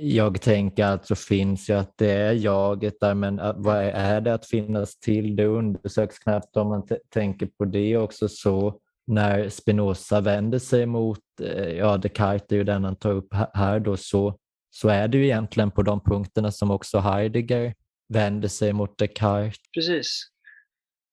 jag 0.00 0.40
tänker 0.40 0.84
alltså 0.84 1.14
finns 1.14 1.70
ju 1.70 1.74
att 1.74 1.92
det 1.96 2.10
är 2.10 2.32
jaget 2.32 3.00
där, 3.00 3.14
men 3.14 3.38
eh, 3.38 3.52
vad 3.56 3.76
är 3.76 4.20
det 4.20 4.34
att 4.34 4.46
finnas 4.46 4.98
till? 4.98 5.36
Det 5.36 5.46
undersöks 5.46 6.18
knappt 6.18 6.56
om 6.56 6.68
man 6.68 6.86
tänker 7.08 7.46
på 7.46 7.64
det 7.64 7.96
också 7.96 8.28
så 8.28 8.80
när 9.06 9.48
Spinoza 9.48 10.20
vänder 10.20 10.58
sig 10.58 10.86
mot 10.86 11.20
eh, 11.42 11.68
ja, 11.68 11.96
Descartes, 11.96 12.52
är 12.52 12.56
ju 12.56 12.64
den 12.64 12.84
han 12.84 12.96
tar 12.96 13.10
upp 13.10 13.28
här, 13.54 13.80
då, 13.80 13.96
så, 13.96 14.38
så 14.70 14.88
är 14.88 15.08
det 15.08 15.18
ju 15.18 15.24
egentligen 15.24 15.70
på 15.70 15.82
de 15.82 16.00
punkterna 16.00 16.52
som 16.52 16.70
också 16.70 16.98
Heidegger 16.98 17.74
vänder 18.08 18.48
sig 18.48 18.72
mot 18.72 18.98
Descartes. 18.98 19.58
Precis. 19.74 20.20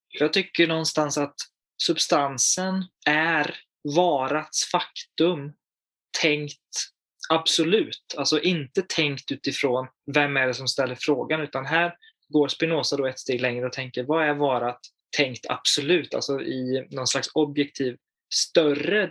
Jag 0.08 0.32
tycker 0.32 0.66
någonstans 0.66 1.18
att 1.18 1.34
substansen 1.82 2.84
är 3.06 3.56
varats 3.96 4.70
faktum 4.70 5.52
tänkt 6.20 6.58
absolut. 7.28 8.14
Alltså 8.16 8.40
inte 8.40 8.82
tänkt 8.82 9.32
utifrån 9.32 9.88
vem 10.14 10.36
är 10.36 10.46
det 10.46 10.54
som 10.54 10.68
ställer 10.68 10.96
frågan, 11.00 11.40
utan 11.40 11.66
här 11.66 11.94
går 12.28 12.48
Spinoza 12.48 12.96
då 12.96 13.06
ett 13.06 13.18
steg 13.18 13.40
längre 13.40 13.66
och 13.66 13.72
tänker 13.72 14.04
vad 14.04 14.28
är 14.28 14.34
varat 14.34 14.80
tänkt 15.16 15.46
absolut, 15.48 16.14
alltså 16.14 16.40
i 16.40 16.86
någon 16.90 17.06
slags 17.06 17.30
objektiv 17.34 17.96
större 18.34 19.10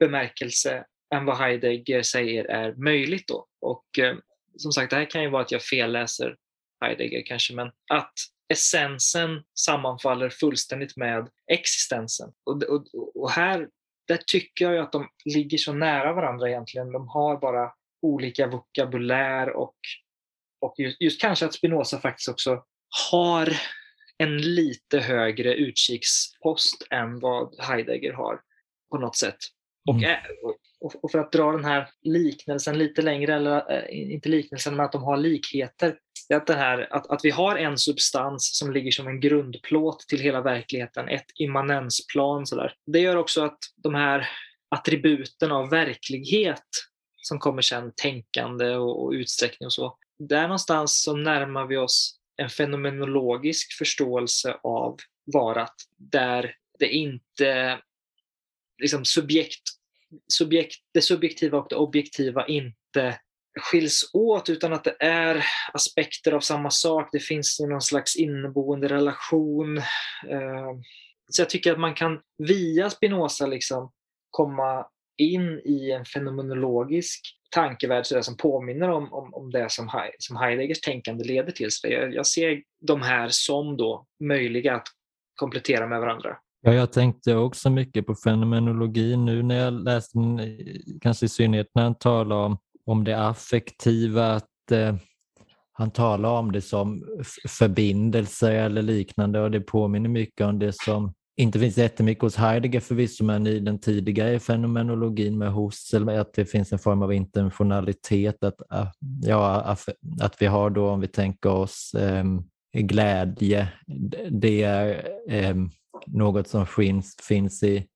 bemärkelse 0.00 0.84
än 1.14 1.24
vad 1.24 1.36
Heidegger 1.36 2.02
säger 2.02 2.44
är 2.44 2.74
möjligt 2.74 3.28
då. 3.28 3.46
Och 3.60 3.98
eh, 3.98 4.16
som 4.56 4.72
sagt, 4.72 4.90
det 4.90 4.96
här 4.96 5.10
kan 5.10 5.22
ju 5.22 5.30
vara 5.30 5.42
att 5.42 5.52
jag 5.52 5.62
felläser 5.62 6.36
Heidegger 6.84 7.22
kanske, 7.26 7.54
men 7.54 7.70
att 7.90 8.12
essensen 8.52 9.42
sammanfaller 9.58 10.30
fullständigt 10.30 10.96
med 10.96 11.28
existensen. 11.52 12.32
Och, 12.44 12.62
och, 12.62 12.86
och 13.14 13.30
här 13.30 13.68
där 14.08 14.18
tycker 14.26 14.72
jag 14.72 14.84
att 14.84 14.92
de 14.92 15.08
ligger 15.24 15.58
så 15.58 15.72
nära 15.72 16.12
varandra 16.12 16.48
egentligen. 16.48 16.92
De 16.92 17.08
har 17.08 17.36
bara 17.36 17.72
olika 18.02 18.46
vokabulär 18.46 19.56
och, 19.56 19.76
och 20.60 20.74
just, 20.78 21.00
just 21.00 21.20
kanske 21.20 21.46
att 21.46 21.54
Spinoza 21.54 22.00
faktiskt 22.00 22.28
också 22.28 22.64
har 23.10 23.52
en 24.18 24.38
lite 24.54 24.98
högre 24.98 25.54
utkikspost 25.54 26.86
än 26.90 27.20
vad 27.20 27.60
Heidegger 27.60 28.12
har 28.12 28.40
på 28.90 28.98
något 28.98 29.16
sätt. 29.16 29.38
Mm. 29.90 30.16
Och, 30.80 31.04
och, 31.04 31.10
för 31.10 31.18
att 31.18 31.32
dra 31.32 31.52
den 31.52 31.64
här 31.64 31.88
liknelsen 32.02 32.78
lite 32.78 33.02
längre, 33.02 33.34
eller 33.34 33.90
inte 33.90 34.28
liknelsen, 34.28 34.76
men 34.76 34.86
att 34.86 34.92
de 34.92 35.02
har 35.02 35.16
likheter. 35.16 35.98
Att, 36.34 36.46
det 36.46 36.54
här, 36.54 36.88
att, 36.90 37.10
att 37.10 37.20
vi 37.24 37.30
har 37.30 37.56
en 37.56 37.78
substans 37.78 38.58
som 38.58 38.72
ligger 38.72 38.90
som 38.90 39.06
en 39.06 39.20
grundplåt 39.20 40.00
till 40.00 40.20
hela 40.20 40.40
verkligheten, 40.40 41.08
ett 41.08 41.26
immanensplan. 41.34 42.46
Sådär. 42.46 42.74
Det 42.86 43.00
gör 43.00 43.16
också 43.16 43.44
att 43.44 43.58
de 43.76 43.94
här 43.94 44.28
attributen 44.68 45.52
av 45.52 45.70
verklighet 45.70 46.68
som 47.16 47.38
kommer 47.38 47.62
sen, 47.62 47.92
tänkande 47.96 48.74
och, 48.74 49.04
och 49.04 49.10
utsträckning 49.12 49.66
och 49.66 49.72
så. 49.72 49.96
Där 50.18 50.42
någonstans 50.42 51.02
så 51.02 51.16
närmar 51.16 51.66
vi 51.66 51.76
oss 51.76 52.17
en 52.42 52.48
fenomenologisk 52.48 53.78
förståelse 53.78 54.56
av 54.62 54.96
varat 55.34 55.74
där 55.96 56.54
det 56.78 56.88
inte 56.88 57.78
liksom 58.82 59.04
subjekt, 59.04 59.62
subjekt, 60.32 60.76
det 60.94 61.00
subjektiva 61.00 61.58
och 61.58 61.66
det 61.70 61.76
objektiva 61.76 62.46
inte 62.46 63.20
skiljs 63.60 64.10
åt 64.12 64.48
utan 64.48 64.72
att 64.72 64.84
det 64.84 64.96
är 65.00 65.44
aspekter 65.72 66.32
av 66.32 66.40
samma 66.40 66.70
sak. 66.70 67.08
Det 67.12 67.20
finns 67.20 67.60
någon 67.60 67.80
slags 67.80 68.16
inneboende 68.16 68.88
relation. 68.88 69.78
Eh, 70.28 70.72
så 71.30 71.42
jag 71.42 71.50
tycker 71.50 71.72
att 71.72 71.80
man 71.80 71.94
kan 71.94 72.20
via 72.38 72.90
Spinoza 72.90 73.46
liksom 73.46 73.92
komma 74.30 74.86
in 75.18 75.60
i 75.64 75.90
en 75.90 76.04
fenomenologisk 76.04 77.20
tankevärld 77.50 78.06
så 78.06 78.22
som 78.22 78.36
påminner 78.36 78.90
om, 78.90 79.12
om, 79.12 79.34
om 79.34 79.50
det 79.50 79.70
som, 79.70 79.88
He 79.88 80.10
som 80.18 80.36
Heideggers 80.36 80.80
tänkande 80.80 81.24
leder 81.24 81.52
till. 81.52 81.70
Så 81.70 81.88
jag, 81.88 82.14
jag 82.14 82.26
ser 82.26 82.62
de 82.86 83.02
här 83.02 83.28
som 83.28 83.76
då 83.76 84.06
möjliga 84.24 84.74
att 84.74 84.86
komplettera 85.34 85.86
med 85.86 86.00
varandra. 86.00 86.36
Ja, 86.60 86.74
jag 86.74 86.92
tänkte 86.92 87.34
också 87.34 87.70
mycket 87.70 88.06
på 88.06 88.14
fenomenologi 88.14 89.16
nu 89.16 89.42
när 89.42 89.58
jag 89.58 89.72
läste, 89.72 90.18
kanske 91.00 91.26
i 91.26 91.28
synnerhet 91.28 91.70
när 91.74 91.82
han 91.82 91.94
talar 91.94 92.36
om, 92.36 92.58
om 92.86 93.04
det 93.04 93.26
affektiva, 93.26 94.32
att 94.32 94.70
eh, 94.72 94.94
han 95.72 95.90
talar 95.90 96.30
om 96.30 96.52
det 96.52 96.62
som 96.62 97.04
förbindelser 97.48 98.52
eller 98.52 98.82
liknande 98.82 99.40
och 99.40 99.50
det 99.50 99.60
påminner 99.60 100.08
mycket 100.08 100.46
om 100.46 100.58
det 100.58 100.72
som 100.74 101.14
inte 101.38 101.58
finns 101.58 101.78
jättemycket 101.78 102.22
hos 102.22 102.36
Heidegger 102.36 102.80
förvisso, 102.80 103.24
men 103.24 103.46
i 103.46 103.60
den 103.60 103.78
tidigare 103.78 104.40
fenomenologin 104.40 105.38
med 105.38 105.52
Husserl, 105.52 106.08
att 106.08 106.34
det 106.34 106.44
finns 106.44 106.72
en 106.72 106.78
form 106.78 107.02
av 107.02 107.12
intentionalitet, 107.12 108.44
att, 108.44 108.56
ja, 109.22 109.76
att 110.20 110.42
vi 110.42 110.46
har 110.46 110.70
då, 110.70 110.88
om 110.88 111.00
vi 111.00 111.08
tänker 111.08 111.50
oss 111.50 111.94
eh, 111.94 112.24
glädje, 112.72 113.68
det 114.30 114.62
är 114.62 115.08
eh, 115.28 115.56
något 116.06 116.48
som 116.48 116.66
finns, 116.66 117.16
finns 117.28 117.62
i 117.62 117.86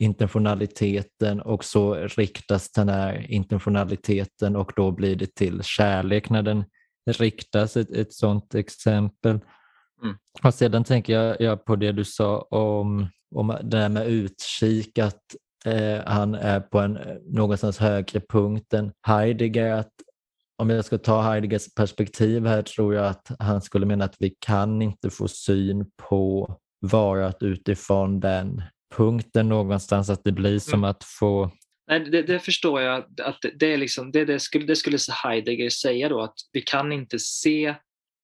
intentionaliteten 0.00 1.40
och 1.40 1.64
så 1.64 1.94
riktas 1.94 2.72
den 2.72 2.88
här 2.88 3.30
intentionaliteten 3.30 4.56
och 4.56 4.72
då 4.76 4.90
blir 4.90 5.16
det 5.16 5.34
till 5.34 5.62
kärlek 5.62 6.30
när 6.30 6.42
den 6.42 6.64
riktas, 7.06 7.76
ett, 7.76 7.90
ett 7.90 8.12
sådant 8.12 8.54
exempel. 8.54 9.40
Mm. 10.02 10.16
Och 10.42 10.54
sedan 10.54 10.84
tänker 10.84 11.12
jag, 11.12 11.40
jag, 11.40 11.64
på 11.64 11.76
det 11.76 11.92
du 11.92 12.04
sa 12.04 12.38
om, 12.40 13.08
om 13.34 13.58
det 13.62 13.76
här 13.76 13.88
med 13.88 14.06
utkik, 14.06 14.98
att 14.98 15.22
eh, 15.64 16.04
han 16.06 16.34
är 16.34 16.60
på 16.60 16.78
en 16.78 16.98
någonstans 17.24 17.78
högre 17.78 18.20
punkt 18.20 18.74
än 18.74 18.92
Heidegger. 19.06 19.72
Att 19.72 19.92
om 20.56 20.70
jag 20.70 20.84
ska 20.84 20.98
ta 20.98 21.22
Heideggers 21.22 21.74
perspektiv 21.74 22.46
här 22.46 22.62
tror 22.62 22.94
jag 22.94 23.06
att 23.06 23.30
han 23.38 23.62
skulle 23.62 23.86
mena 23.86 24.04
att 24.04 24.16
vi 24.18 24.34
kan 24.38 24.82
inte 24.82 25.10
få 25.10 25.28
syn 25.28 25.86
på 26.08 26.56
varat 26.80 27.42
utifrån 27.42 28.20
den 28.20 28.62
punkten 28.96 29.48
någonstans, 29.48 30.10
att 30.10 30.24
det 30.24 30.32
blir 30.32 30.58
som 30.58 30.80
mm. 30.80 30.90
att 30.90 31.04
få 31.04 31.50
Nej, 31.90 32.00
det, 32.00 32.22
det, 32.22 32.38
förstår 32.38 32.80
jag. 32.80 33.04
att 33.22 33.38
det, 33.58 33.72
är 33.72 33.76
liksom, 33.76 34.12
det, 34.12 34.24
det, 34.24 34.40
skulle, 34.40 34.66
det 34.66 34.76
skulle 34.76 34.98
Heidegger 35.24 35.70
säga 35.70 36.08
då, 36.08 36.20
att 36.20 36.34
vi 36.52 36.60
kan 36.62 36.92
inte 36.92 37.18
se 37.18 37.74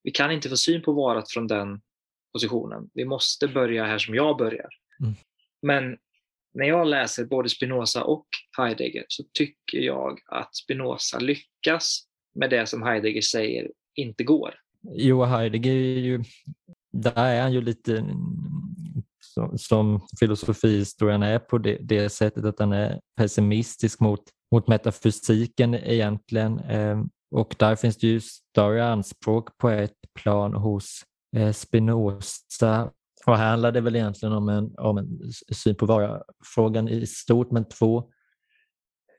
vi 0.06 0.12
kan 0.12 0.30
inte 0.30 0.48
få 0.48 0.56
syn 0.56 0.82
på 0.82 0.92
varat 0.92 1.30
från 1.30 1.46
den 1.46 1.80
positionen. 2.32 2.90
Vi 2.94 3.04
måste 3.04 3.48
börja 3.48 3.84
här 3.84 3.98
som 3.98 4.14
jag 4.14 4.36
börjar. 4.36 4.68
Mm. 5.00 5.14
Men 5.62 5.96
när 6.54 6.66
jag 6.66 6.86
läser 6.86 7.24
både 7.24 7.48
Spinoza 7.48 8.04
och 8.04 8.26
Heidegger 8.58 9.04
så 9.08 9.24
tycker 9.32 9.78
jag 9.78 10.18
att 10.26 10.56
Spinoza 10.56 11.18
lyckas 11.18 12.06
med 12.34 12.50
det 12.50 12.66
som 12.66 12.82
Heidegger 12.82 13.20
säger 13.20 13.70
inte 13.94 14.24
går. 14.24 14.54
Jo, 14.82 15.24
Heidegger 15.24 15.72
är 15.72 15.98
ju, 15.98 16.24
där 16.92 17.26
är 17.26 17.42
han 17.42 17.52
ju 17.52 17.60
lite 17.60 18.04
som, 19.20 19.58
som 19.58 20.00
filosofihistorien 20.20 21.22
är 21.22 21.38
på 21.38 21.58
det, 21.58 21.78
det, 21.80 22.10
sättet 22.10 22.44
att 22.44 22.58
han 22.58 22.72
är 22.72 23.00
pessimistisk 23.16 24.00
mot, 24.00 24.22
mot 24.52 24.68
metafysiken 24.68 25.74
egentligen. 25.74 26.58
Eh, 26.58 27.04
och 27.31 27.55
där 27.59 27.77
finns 27.77 27.97
det 27.97 28.07
ju 28.07 28.20
större 28.20 28.86
anspråk 28.86 29.59
på 29.59 29.69
ett 29.69 29.97
plan 30.15 30.55
hos 30.55 31.03
eh, 31.36 31.53
Spinoza. 31.53 32.90
Och 33.27 33.36
här 33.36 33.51
handlar 33.51 33.73
det 33.73 33.81
väl 33.81 33.97
egentligen 33.97 34.32
om 34.35 34.48
en, 34.48 34.74
om 34.78 34.98
en 34.98 35.09
syn 35.53 35.74
på 35.74 35.86
vara-frågan 35.86 36.89
i 36.89 37.07
stort, 37.07 37.51
men 37.51 37.69
två 37.69 37.98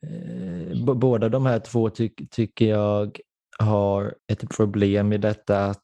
eh, 0.01 0.95
båda 0.95 1.29
de 1.29 1.45
här 1.45 1.59
två 1.59 1.89
ty 1.89 2.09
tycker 2.31 2.65
jag 2.65 3.19
har 3.59 4.15
ett 4.27 4.49
problem 4.49 5.13
i 5.13 5.17
detta 5.17 5.65
att 5.65 5.83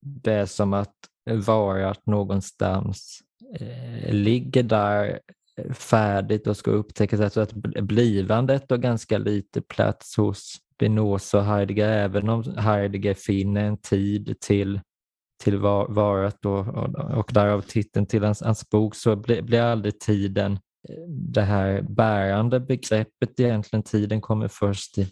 det 0.00 0.32
är 0.32 0.46
som 0.46 0.72
att 0.72 0.94
varat 1.30 2.06
någonstans 2.06 3.18
eh, 3.60 4.14
ligger 4.14 4.62
där 4.62 5.20
eh, 5.56 5.72
färdigt 5.72 6.46
och 6.46 6.56
ska 6.56 6.70
upptäckas. 6.70 7.20
Alltså 7.20 7.40
att 7.40 7.52
blivandet 7.82 8.70
har 8.70 8.76
ganska 8.76 9.18
lite 9.18 9.60
plats 9.60 10.16
hos 10.16 10.60
Spinoza 10.76 11.38
och 11.38 11.44
Heidegger, 11.44 11.88
även 11.88 12.28
om 12.28 12.56
Heidegger 12.56 13.14
finner 13.14 13.64
en 13.64 13.76
tid 13.76 14.40
till, 14.40 14.80
till 15.44 15.58
var, 15.58 15.88
varat 15.88 16.44
och, 16.46 16.68
och, 16.68 17.18
och 17.18 17.30
därav 17.32 17.60
titeln 17.60 18.06
till 18.06 18.24
hans, 18.24 18.42
hans 18.42 18.70
bok, 18.70 18.94
så 18.94 19.16
blir, 19.16 19.42
blir 19.42 19.60
aldrig 19.60 20.00
tiden 20.00 20.52
eh, 20.52 21.08
det 21.08 21.42
här 21.42 21.82
bärande 21.82 22.60
begreppet 22.60 23.40
egentligen. 23.40 23.82
Tiden 23.82 24.20
kommer 24.20 24.48
först 24.48 24.98
i 24.98 25.08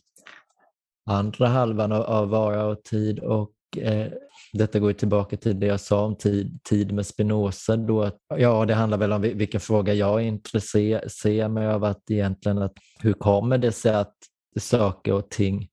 andra 1.11 1.49
halvan 1.49 1.93
av, 1.93 2.03
av 2.03 2.29
vara 2.29 2.67
och 2.67 2.83
tid 2.83 3.19
och 3.19 3.53
eh, 3.77 4.13
detta 4.53 4.79
går 4.79 4.93
tillbaka 4.93 5.37
till 5.37 5.61
det 5.61 5.67
jag 5.67 5.81
sa 5.81 6.05
om 6.05 6.17
tid, 6.17 6.59
tid 6.63 6.93
med 6.93 7.07
Spinoza. 7.07 7.77
Då 7.77 8.03
att, 8.03 8.17
ja, 8.37 8.65
det 8.65 8.75
handlar 8.75 8.99
väl 8.99 9.13
om 9.13 9.21
vilken 9.21 9.61
fråga 9.61 9.95
jag 9.95 10.23
intresserar 10.23 11.49
mig 11.49 11.67
av. 11.67 11.85
Att 11.85 12.11
egentligen 12.11 12.59
att 12.59 12.73
hur 13.01 13.13
kommer 13.13 13.59
det 13.59 13.73
sig 13.73 13.95
att 13.95 14.15
saker 14.61 15.13
och 15.13 15.31
ting 15.31 15.69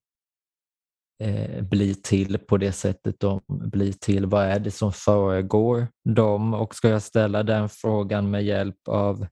eh, 1.23 1.63
blir 1.63 1.93
till 1.93 2.37
på 2.37 2.57
det 2.57 2.71
sättet 2.71 3.19
de 3.19 3.41
blir 3.47 3.93
till. 3.93 4.25
Vad 4.25 4.45
är 4.45 4.59
det 4.59 4.71
som 4.71 4.91
föregår 4.93 5.87
dem? 6.09 6.53
Och 6.53 6.75
ska 6.75 6.89
jag 6.89 7.01
ställa 7.01 7.43
den 7.43 7.69
frågan 7.69 8.31
med 8.31 8.43
hjälp 8.43 8.87
av 8.87 9.27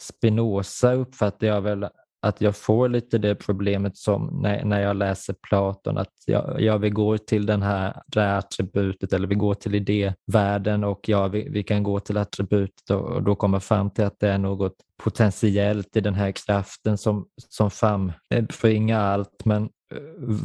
Spinoza 0.00 0.92
uppfattar 0.92 1.46
jag 1.46 1.60
väl 1.60 1.88
att 2.20 2.40
jag 2.40 2.56
får 2.56 2.88
lite 2.88 3.18
det 3.18 3.34
problemet 3.34 3.96
som 3.96 4.40
när, 4.42 4.64
när 4.64 4.80
jag 4.80 4.96
läser 4.96 5.34
Platon, 5.48 5.98
att 5.98 6.12
jag, 6.26 6.60
jag 6.60 6.78
vill 6.78 6.92
gå 6.92 7.18
till 7.18 7.46
den 7.46 7.62
här, 7.62 8.02
det 8.06 8.20
här 8.20 8.38
attributet 8.38 9.12
eller 9.12 9.28
vi 9.28 9.34
går 9.34 9.54
till 9.54 9.74
idévärlden 9.74 10.84
och 10.84 11.08
ja, 11.08 11.28
vi, 11.28 11.48
vi 11.48 11.62
kan 11.62 11.82
gå 11.82 12.00
till 12.00 12.16
attributet 12.16 12.90
och, 12.90 13.00
och 13.00 13.22
då 13.22 13.34
komma 13.34 13.60
fram 13.60 13.90
till 13.90 14.04
att 14.04 14.20
det 14.20 14.28
är 14.28 14.38
något 14.38 14.74
potentiellt 15.02 15.96
i 15.96 16.00
den 16.00 16.14
här 16.14 16.32
kraften 16.32 16.98
som, 16.98 17.26
som 17.48 17.70
frambringar 17.70 19.00
eh, 19.00 19.12
allt. 19.12 19.44
Men 19.44 19.62
eh, 19.62 19.68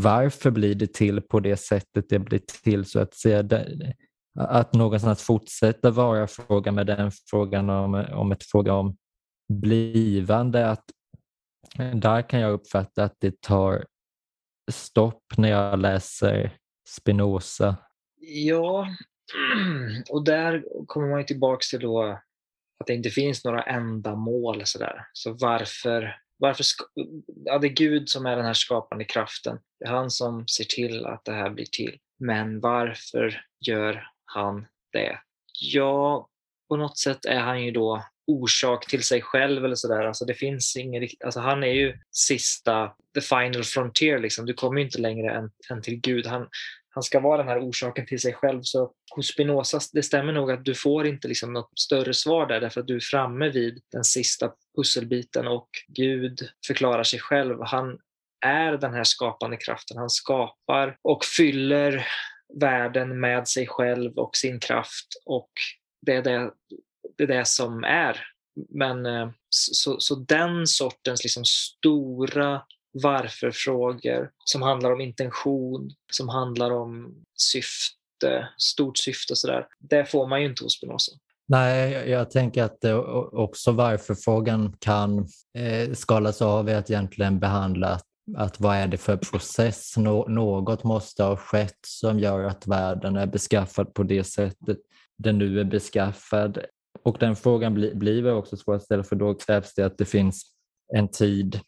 varför 0.02 0.52
blir 0.52 0.76
det 0.76 0.94
till 0.94 1.22
på 1.22 1.40
det 1.40 1.58
sättet 1.58 2.06
det 2.10 2.20
blir 2.20 2.41
till 2.64 2.86
så 2.86 3.00
att 3.00 3.14
säga? 3.14 3.44
Att 4.40 4.74
någonstans 4.74 5.22
fortsätta 5.22 5.91
vara 5.91 6.28
fråga 6.28 6.72
med 6.72 6.88
den 6.88 7.12
frågan 7.30 7.70
om, 7.70 8.06
om 8.14 8.32
ett 8.32 8.44
fråga 8.44 8.74
om 8.74 8.95
blivande, 9.54 10.70
att 10.70 10.84
där 11.78 12.30
kan 12.30 12.40
jag 12.40 12.52
uppfatta 12.52 13.04
att 13.04 13.16
det 13.20 13.41
tar 13.41 13.86
stopp 14.72 15.24
när 15.38 15.50
jag 15.50 15.80
läser 15.80 16.58
Spinoza. 16.90 17.76
Ja, 18.20 18.88
och 20.10 20.24
där 20.24 20.64
kommer 20.88 21.10
man 21.10 21.20
ju 21.20 21.26
till 21.26 21.40
då 21.80 22.20
att 22.80 22.88
det 22.88 22.94
inte 22.94 23.10
finns 23.10 23.45
några 23.45 23.64
ändamål. 23.64 24.62
Så, 24.66 24.80
där. 24.80 25.08
så 25.14 25.34
varför, 25.34 26.18
varför 26.38 26.66
ja, 27.45 27.60
det 27.60 27.68
är 27.68 27.74
Gud 27.74 28.10
som 28.10 28.26
är 28.26 28.36
den 28.36 28.45
här 28.45 28.54
skapande 28.54 29.06
kraften. 29.06 29.60
Det 29.80 29.86
är 29.86 29.90
han 29.90 30.12
som 30.12 30.48
ser 30.48 30.64
till 30.64 31.06
att 31.06 31.26
det 31.26 31.34
här 31.34 31.50
blir 31.50 31.66
till. 31.66 31.98
Men 32.20 32.60
varför 32.60 33.41
gör 33.68 34.08
han 34.26 34.66
det? 34.91 35.20
Ja, 35.62 36.28
på 36.70 36.76
något 36.78 36.98
sätt 36.98 37.26
är 37.26 37.40
han 37.40 37.64
ju 37.64 37.72
då 37.72 38.06
orsak 38.28 38.88
till 38.88 39.04
sig 39.04 39.22
själv 39.22 39.66
eller 39.66 39.76
sådär. 39.76 40.06
Alltså 40.06 40.26
det 40.26 40.34
finns 40.34 40.76
ingen 40.76 41.08
alltså 41.26 41.40
han 41.40 41.64
är 41.64 41.74
ju 41.74 41.98
sista, 42.12 42.91
the 43.16 43.22
final 43.22 43.64
frontier 43.64 44.20
liksom. 44.20 44.45
Du 44.45 44.54
kommer 44.54 44.80
ju 44.80 44.86
inte 44.86 45.02
längre 45.02 45.32
än, 45.32 45.52
än 45.72 45.82
till 45.82 46.02
Gud. 46.02 46.26
Han, 46.26 46.48
han 46.90 47.04
ska 47.04 47.20
vara 47.20 47.38
den 47.38 47.48
här 47.48 47.70
orsaken 47.70 48.06
till 48.06 48.20
sig 48.20 48.34
själv. 48.34 48.62
Så 48.64 48.91
hos 49.16 49.28
Spinoza, 49.28 49.80
det 49.94 50.04
stämmer 50.04 50.34
nog 50.34 50.52
att 50.52 50.66
du 50.66 50.76
får 50.76 51.08
inte 51.08 51.28
liksom 51.28 51.54
något 51.54 51.80
större 51.80 52.14
svar 52.14 52.48
där 52.48 52.62
därför 52.62 52.82
att 52.82 52.88
du 52.88 52.95
är 52.95 53.00
framme 53.00 53.50
vid 53.50 53.82
den 53.91 54.04
sista 54.04 54.52
pusselbiten 54.76 55.48
och 55.48 55.70
Gud 55.88 56.40
förklarar 56.68 57.04
sig 57.04 57.20
själv. 57.20 57.58
Han 57.62 57.98
är 58.45 58.72
den 58.78 58.94
här 58.94 59.04
skapande 59.04 59.58
kraften. 59.58 59.98
Han 59.98 60.10
skapar 60.10 60.98
och 61.02 61.26
fyller 61.26 62.08
världen 62.60 63.20
med 63.20 63.48
sig 63.48 63.68
själv 63.68 64.14
och 64.18 64.36
sin 64.36 64.60
kraft 64.60 65.08
och 65.26 65.52
det 66.06 66.14
är 66.14 66.22
det, 66.22 66.52
det, 67.18 67.23
är 67.23 67.27
det 67.27 67.45
som 67.45 67.84
är. 67.84 68.18
Men 68.69 69.06
eh, 69.06 69.30
så, 69.49 69.99
så 69.99 70.15
den 70.15 70.68
sortens 70.68 71.23
liksom 71.23 71.45
stora 71.45 72.61
varför-frågor 73.03 74.30
som 74.45 74.61
handlar 74.61 74.91
om 74.91 75.02
intention, 75.02 75.91
som 76.11 76.30
handlar 76.30 76.72
om 76.72 77.15
syfte, 77.38 78.48
stort 78.57 78.98
syfte 78.98 79.34
och 79.34 79.38
sådär. 79.38 79.68
Det 79.80 80.06
får 80.06 80.27
man 80.27 80.41
ju 80.41 80.48
inte 80.48 80.64
hos 80.64 80.73
Spinoza. 80.73 81.11
Nej, 81.48 82.10
jag 82.10 82.31
tänker 82.31 82.64
att 82.64 82.85
också 83.31 83.72
varför-frågan 83.72 84.76
kan 84.80 85.27
eh, 85.57 85.94
skalas 85.94 86.41
av 86.41 86.69
i 86.69 86.73
att 86.73 86.90
egentligen 86.90 87.40
behandla 87.40 87.99
att 88.38 88.60
vad 88.60 88.76
är 88.76 88.88
det 88.88 88.98
för 88.98 89.18
process? 89.18 89.98
något 89.98 90.84
måste 90.84 91.23
ha 91.23 91.38
skett 91.38 91.80
som 91.88 92.19
gör 92.19 92.44
att 92.44 92.68
världen 92.68 93.15
är 93.15 93.26
beskaffad 93.26 93.94
på 93.94 94.03
det 94.03 94.23
sättet 94.23 94.77
den 95.18 95.38
nu 95.38 95.60
är 95.60 95.64
beskaffad. 95.64 96.57
Och 97.03 97.18
den 97.20 97.36
frågan 97.36 97.74
blir, 97.74 97.95
blir 97.95 98.34
också 98.34 98.57
svår 98.57 98.76
att 98.76 98.84
ställa 98.84 99.03
för 99.03 99.15
då 99.15 99.34
krävs 99.34 99.74
det 99.74 99.86
att 99.86 99.98
det 99.98 100.06
finns 100.06 100.44
en 100.94 101.07
tid 101.07 101.60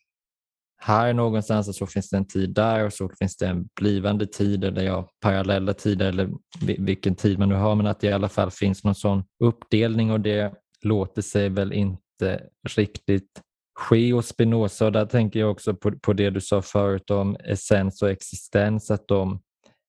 här 0.77 1.13
någonstans 1.13 1.67
och 1.67 1.75
så 1.75 1.87
finns 1.87 2.09
det 2.09 2.17
en 2.17 2.27
tid 2.27 2.53
där 2.53 2.85
och 2.85 2.93
så 2.93 3.09
finns 3.19 3.37
det 3.37 3.47
en 3.47 3.69
blivande 3.79 4.27
tid 4.27 4.63
eller 4.63 4.83
ja, 4.83 5.09
parallella 5.21 5.73
tider 5.73 6.05
eller 6.05 6.29
vilken 6.77 7.15
tid 7.15 7.39
man 7.39 7.49
nu 7.49 7.55
har. 7.55 7.75
Men 7.75 7.87
att 7.87 7.99
det 7.99 8.07
i 8.07 8.11
alla 8.11 8.29
fall 8.29 8.51
finns 8.51 8.83
någon 8.83 8.95
sån 8.95 9.23
uppdelning 9.43 10.11
och 10.11 10.19
det 10.19 10.53
låter 10.81 11.21
sig 11.21 11.49
väl 11.49 11.73
inte 11.73 12.43
riktigt 12.75 13.41
ske. 13.79 14.13
Hos 14.13 14.27
Spinoza 14.27 14.85
och 14.85 14.91
där 14.91 15.05
tänker 15.05 15.39
jag 15.39 15.51
också 15.51 15.73
på, 15.73 15.91
på 15.99 16.13
det 16.13 16.29
du 16.29 16.41
sa 16.41 16.61
förut 16.61 17.11
om 17.11 17.35
essens 17.35 18.01
och 18.01 18.09
existens 18.09 18.91
att 18.91 19.07
de 19.07 19.39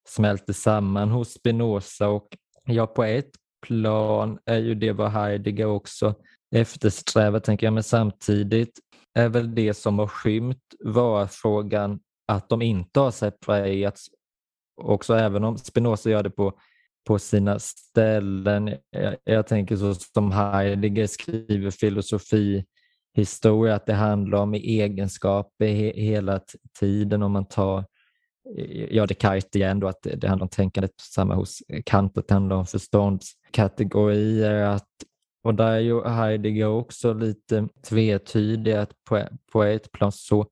smälter 0.09 0.53
samman 0.53 1.11
hos 1.11 1.33
Spinoza. 1.33 2.09
Och 2.09 2.29
ja, 2.65 2.87
på 2.87 3.05
ett 3.05 3.31
plan 3.67 4.39
är 4.45 4.59
ju 4.59 4.75
det 4.75 4.93
vad 4.93 5.11
Heidegger 5.11 5.67
också 5.67 6.15
eftersträvar, 6.55 7.41
tänker 7.41 7.67
jag, 7.67 7.75
men 7.75 7.83
samtidigt 7.83 8.79
är 9.15 9.29
väl 9.29 9.55
det 9.55 9.75
som 9.75 9.99
har 9.99 10.07
skymt 10.07 10.75
var 10.79 11.27
frågan 11.27 12.01
att 12.29 12.49
de 12.49 12.63
inte 12.63 13.01
har 13.01 13.11
separerats 13.11 14.07
också, 14.83 15.15
även 15.15 15.45
om 15.45 15.59
Spinoza 15.59 16.11
gör 16.11 16.23
det 16.23 16.31
på, 16.31 16.59
på 17.07 17.19
sina 17.19 17.59
ställen. 17.59 18.75
Jag, 18.91 19.17
jag 19.25 19.47
tänker 19.47 19.77
så 19.77 19.95
som 19.95 20.33
Heidegger 20.33 21.07
skriver 21.07 21.71
filosofi 21.71 22.65
historia, 23.15 23.75
att 23.75 23.87
det 23.87 23.95
handlar 23.95 24.39
om 24.39 24.55
egenskaper 24.55 25.67
he, 25.67 25.93
hela 25.93 26.41
tiden. 26.81 27.23
Om 27.23 27.33
man 27.33 27.49
tar 27.49 27.85
ja, 28.91 29.07
Descartes 29.07 29.57
igen, 29.57 29.81
då, 29.81 29.89
att 29.89 30.03
det, 30.03 30.29
handlar 30.29 30.45
om 30.45 30.49
tänkandet, 30.49 30.91
samma 31.01 31.35
hos 31.35 31.63
eh, 31.69 31.83
Kant, 31.87 32.19
att 32.19 32.29
det 32.29 32.35
handlar 32.35 32.57
om 32.57 32.67
förståndskategorier. 32.67 34.63
Att, 34.63 34.89
och 35.45 35.55
där 35.55 35.73
är 35.73 35.81
ju 35.81 36.05
Heidegger 36.05 36.67
också 36.67 37.13
lite 37.13 37.69
tvetydig, 37.89 38.73
att 38.73 39.05
på, 39.09 39.29
på 39.53 39.63
ett 39.63 39.93
plan 39.93 40.13
så 40.13 40.47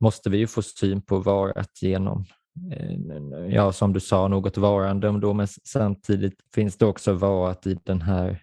måste 0.00 0.30
vi 0.30 0.38
ju 0.38 0.46
få 0.46 0.62
syn 0.62 1.02
på 1.02 1.18
varat 1.18 1.82
genom 1.82 2.24
eh, 2.72 2.98
ja, 3.48 3.72
som 3.72 3.92
du 3.92 4.00
sa, 4.00 4.28
något 4.28 4.56
varande, 4.56 5.20
då, 5.20 5.34
men 5.34 5.48
samtidigt 5.64 6.40
finns 6.54 6.76
det 6.76 6.86
också 6.86 7.12
varat 7.12 7.66
i 7.66 7.78
den 7.84 8.02
här 8.02 8.40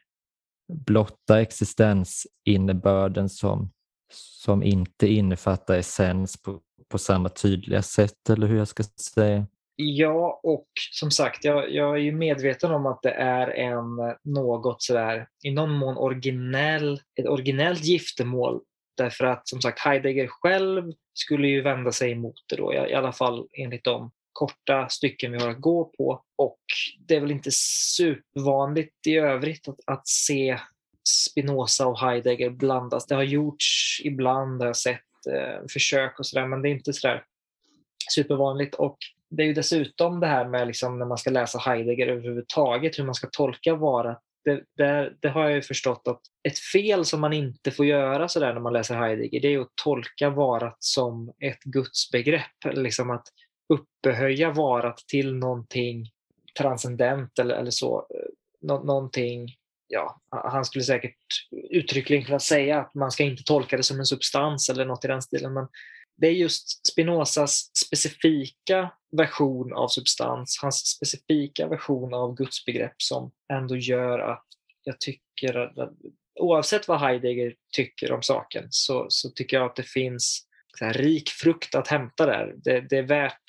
blotta 0.74 1.42
existensinnebörden 1.42 3.30
som, 3.30 3.72
som 4.12 4.64
inte 4.64 5.08
innefattar 5.08 5.78
essens 5.78 6.42
på, 6.42 6.60
på 6.90 6.98
samma 6.98 7.30
tydliga 7.30 7.82
sätt, 7.82 8.30
eller 8.30 8.48
hur 8.48 8.58
jag 8.58 8.68
ska 8.68 8.84
säga. 8.84 9.48
Ja, 9.76 10.40
och 10.44 10.68
som 10.92 11.12
sagt, 11.12 11.46
jag, 11.46 11.72
jag 11.72 11.96
är 11.96 12.02
ju 12.02 12.12
medveten 12.12 12.72
om 12.72 12.86
att 12.86 13.02
det 13.02 13.12
är 13.12 13.48
en 13.48 14.00
eh, 14.00 14.16
något 14.24 14.82
sådär, 14.82 15.28
i 15.44 15.52
någon 15.52 15.72
mån 15.72 15.98
originell, 15.98 17.02
ett 17.20 17.28
originellt 17.28 17.84
giftermål. 17.84 18.62
Därför 18.98 19.26
att 19.26 19.48
som 19.48 19.62
sagt 19.62 19.80
Heidegger 19.80 20.28
själv 20.28 20.94
skulle 21.14 21.48
ju 21.48 21.62
vända 21.62 21.92
sig 21.92 22.12
emot 22.12 22.36
det 22.50 22.56
då, 22.56 22.74
i 22.74 22.94
alla 22.94 23.12
fall 23.12 23.48
enligt 23.58 23.84
de 23.84 24.12
korta 24.34 24.90
stycken 24.90 25.32
vi 25.32 25.38
har 25.38 25.50
att 25.50 25.62
gå 25.62 25.84
på. 25.98 26.24
Och 26.38 26.60
det 27.08 27.16
är 27.16 27.22
väl 27.22 27.32
inte 27.32 27.52
supervanligt 27.98 29.08
i 29.08 29.16
övrigt 29.16 29.68
att, 29.68 29.80
att 29.86 30.08
se 30.08 30.60
Spinoza 31.10 31.88
och 31.88 32.00
Heidegger 32.00 32.50
blandas. 32.50 33.08
Det 33.08 33.16
har 33.16 33.24
gjorts 33.24 34.02
ibland, 34.04 34.62
har 34.62 34.68
jag 34.68 34.78
sett 34.78 35.00
eh, 35.32 35.68
försök 35.74 36.20
och 36.20 36.26
sådär, 36.26 36.48
men 36.48 36.62
det 36.62 36.70
är 36.70 36.72
inte 36.72 36.94
sådär 36.94 37.24
supervanligt. 38.14 38.76
Och 38.76 38.98
det 39.30 39.44
är 39.44 39.48
ju 39.48 39.54
dessutom 39.54 40.20
det 40.20 40.28
här 40.28 40.48
med 40.48 40.68
liksom 40.68 41.00
när 41.00 41.06
man 41.06 41.18
ska 41.18 41.30
läsa 41.30 41.60
Heidegger 41.60 42.08
överhuvudtaget, 42.08 43.00
hur 43.00 43.04
man 43.04 43.16
ska 43.16 43.28
tolka 43.32 43.76
vara. 43.76 44.18
Det, 44.46 44.64
det, 44.78 45.14
det, 45.20 45.30
har 45.30 45.44
jag 45.44 45.54
ju 45.54 45.62
förstått 45.62 46.02
att 46.08 46.22
ett 46.44 46.60
fel 46.60 47.06
som 47.06 47.22
man 47.22 47.34
inte 47.34 47.72
får 47.72 47.86
göra 47.86 48.28
sådär 48.28 48.54
när 48.54 48.62
man 48.62 48.74
läser 48.74 48.96
Heidegger, 48.96 49.42
det 49.42 49.54
är 49.54 49.60
att 49.60 49.76
tolka 49.84 50.30
varat 50.30 50.78
som 50.80 51.34
ett 51.40 51.64
gudsbegrepp. 51.64 52.74
Liksom 52.74 53.10
att 53.10 53.28
upphöja 53.74 54.52
varat 54.52 54.98
till 54.98 55.36
någonting 55.36 56.10
transcendent 56.60 57.40
eller, 57.40 57.56
eller 57.56 57.72
så. 57.72 57.98
Eh, 57.98 58.30
nå, 58.62 58.84
någonting, 58.84 59.56
ja, 59.92 60.22
han 60.30 60.66
skulle 60.66 60.84
säkert 60.84 61.18
uttryckligen 61.70 62.26
kunna 62.26 62.40
säga 62.40 62.80
att 62.80 62.96
man 62.96 63.12
ska 63.12 63.24
inte 63.24 63.44
tolka 63.44 63.78
det 63.78 63.84
som 63.84 64.00
en 64.00 64.06
substans 64.06 64.70
eller 64.70 64.86
något 64.86 65.06
i 65.06 65.08
den 65.08 65.22
stilen. 65.22 65.54
Men 65.54 65.68
det 66.18 66.28
är 66.28 66.32
just 66.32 66.88
Spinozas 66.88 67.72
specifika 67.86 68.92
version 69.18 69.74
av 69.74 69.88
substans, 69.88 70.60
hans 70.62 70.88
specifika 70.88 71.68
version 71.68 72.14
av 72.14 72.36
gudsbegrepp 72.36 72.96
som 72.98 73.32
ändå 73.54 73.76
gör 73.76 74.20
att 74.20 74.46
jag 74.84 75.00
tycker 75.00 75.56
att 75.56 75.90
oavsett 76.40 76.88
vad 76.88 77.00
Heidegger 77.00 77.56
tycker 77.76 78.12
om 78.12 78.22
saken 78.22 78.68
så, 78.70 79.06
så 79.10 79.30
tycker 79.30 79.58
jag 79.58 79.66
att 79.66 79.76
det 79.76 79.84
finns 79.84 80.48
så 80.78 80.86
här, 80.86 80.94
rik 80.94 81.30
frukt 81.30 81.76
att 81.76 81.88
hämta 81.88 82.26
där. 82.26 82.54
Det, 82.64 82.82
det, 82.82 82.98
är 82.98 83.04
värt 83.04 83.44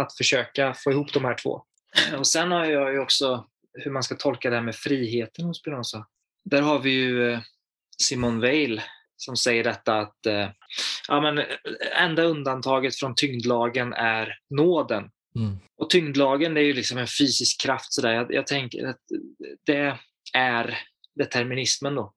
att 0.00 0.16
försöka 0.16 0.74
få 0.74 0.90
ihop 0.90 1.12
de 1.12 1.24
här 1.24 1.34
två. 1.42 1.62
Och 2.18 2.26
sen 2.26 2.50
har 2.50 2.64
jag 2.64 2.92
ju 2.92 2.98
också 3.00 3.46
hur 3.76 3.90
man 3.90 4.02
ska 4.02 4.14
tolka 4.14 4.50
det 4.50 4.56
här 4.56 4.62
med 4.62 4.74
friheten 4.74 5.44
hos 5.44 5.60
Spinoza. 5.60 6.06
Där 6.44 6.62
har 6.62 6.78
vi 6.78 6.90
ju 6.90 7.32
eh, 7.32 7.40
Simon 8.02 8.40
Weil 8.40 8.82
som 9.16 9.36
säger 9.36 9.64
detta 9.64 9.98
att 9.98 10.26
eh, 10.26 10.48
ja, 11.08 11.20
men, 11.20 11.44
enda 11.96 12.22
undantaget 12.22 12.96
från 12.96 13.14
tyngdlagen 13.14 13.92
är 13.92 14.38
nåden. 14.50 15.10
Mm. 15.36 15.56
Och 15.76 15.90
tyngdlagen 15.90 16.56
är 16.56 16.60
ju 16.60 16.72
liksom 16.72 16.98
en 16.98 17.06
fysisk 17.06 17.60
kraft. 17.60 17.92
Så 17.92 18.02
där. 18.02 18.12
Jag, 18.12 18.34
jag 18.34 18.46
tänker 18.46 18.86
att 18.86 19.00
det 19.66 19.98
är 20.34 20.78
determinismen. 21.14 21.94
Då. 21.94 22.14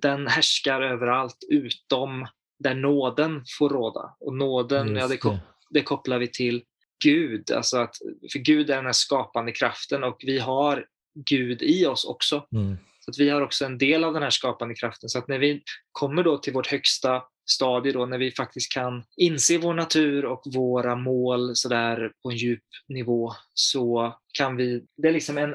Den 0.00 0.26
härskar 0.26 0.80
överallt 0.80 1.38
utom 1.48 2.26
där 2.58 2.74
nåden 2.74 3.44
får 3.58 3.68
råda. 3.68 4.16
Och 4.20 4.34
nåden, 4.34 4.96
ja, 4.96 5.08
det, 5.08 5.40
det 5.70 5.82
kopplar 5.82 6.18
vi 6.18 6.28
till 6.28 6.62
Gud. 7.04 7.50
Alltså 7.50 7.78
att, 7.78 7.96
för 8.32 8.38
Gud 8.38 8.70
är 8.70 8.76
den 8.76 8.84
här 8.86 8.92
skapande 8.92 9.52
kraften 9.52 10.04
och 10.04 10.16
vi 10.26 10.38
har 10.38 10.86
Gud 11.14 11.62
i 11.62 11.86
oss 11.86 12.04
också. 12.04 12.46
Mm. 12.52 12.76
Så 13.04 13.10
att 13.10 13.18
vi 13.18 13.28
har 13.30 13.40
också 13.40 13.64
en 13.64 13.78
del 13.78 14.04
av 14.04 14.12
den 14.12 14.22
här 14.22 14.30
skapande 14.30 14.74
kraften. 14.74 15.08
Så 15.08 15.18
att 15.18 15.28
när 15.28 15.38
vi 15.38 15.62
kommer 15.92 16.22
då 16.22 16.38
till 16.38 16.52
vårt 16.52 16.66
högsta 16.66 17.22
stadie, 17.50 17.92
då, 17.92 18.06
när 18.06 18.18
vi 18.18 18.30
faktiskt 18.30 18.72
kan 18.72 19.04
inse 19.16 19.58
vår 19.58 19.74
natur 19.74 20.24
och 20.24 20.42
våra 20.54 20.96
mål 20.96 21.56
så 21.56 21.68
där 21.68 22.12
på 22.22 22.30
en 22.30 22.36
djup 22.36 22.64
nivå, 22.88 23.32
så 23.54 24.14
kan 24.38 24.56
vi... 24.56 24.84
Det 24.96 25.08
är 25.08 25.12
liksom 25.12 25.38
en, 25.38 25.54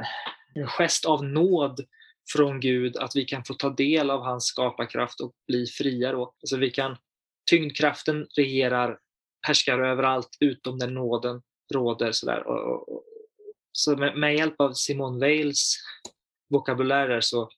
en 0.55 0.67
gest 0.67 1.05
av 1.05 1.25
nåd 1.25 1.85
från 2.33 2.59
Gud 2.59 2.97
att 2.97 3.15
vi 3.15 3.25
kan 3.25 3.43
få 3.43 3.53
ta 3.53 3.69
del 3.69 4.09
av 4.09 4.21
hans 4.21 4.45
skaparkraft 4.45 5.21
och 5.21 5.33
bli 5.47 5.65
fria. 5.65 6.11
Då. 6.11 6.33
Alltså 6.41 6.57
vi 6.57 6.71
kan, 6.71 6.97
tyngdkraften 7.49 8.27
regerar, 8.37 8.97
härskar 9.47 9.79
överallt 9.79 10.29
utom 10.39 10.79
där 10.79 10.87
nåden 10.87 11.41
råder. 11.73 12.11
Så, 12.11 12.25
där. 12.25 12.47
Och, 12.47 12.89
och, 12.89 13.03
så 13.77 13.97
med, 13.97 14.17
med, 14.17 14.35
hjälp 14.35 14.55
av 14.61 14.73
Simone 14.73 15.19
Weils 15.19 15.77
vokabulärer 16.49 17.21
så, 17.21 17.49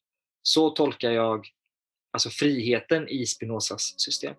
så 0.41 0.69
tolkar 0.69 1.11
jag 1.11 1.47
alltså 2.13 2.29
friheten 2.29 3.07
i 3.07 3.25
Spinozas 3.25 3.93
system. 3.97 4.35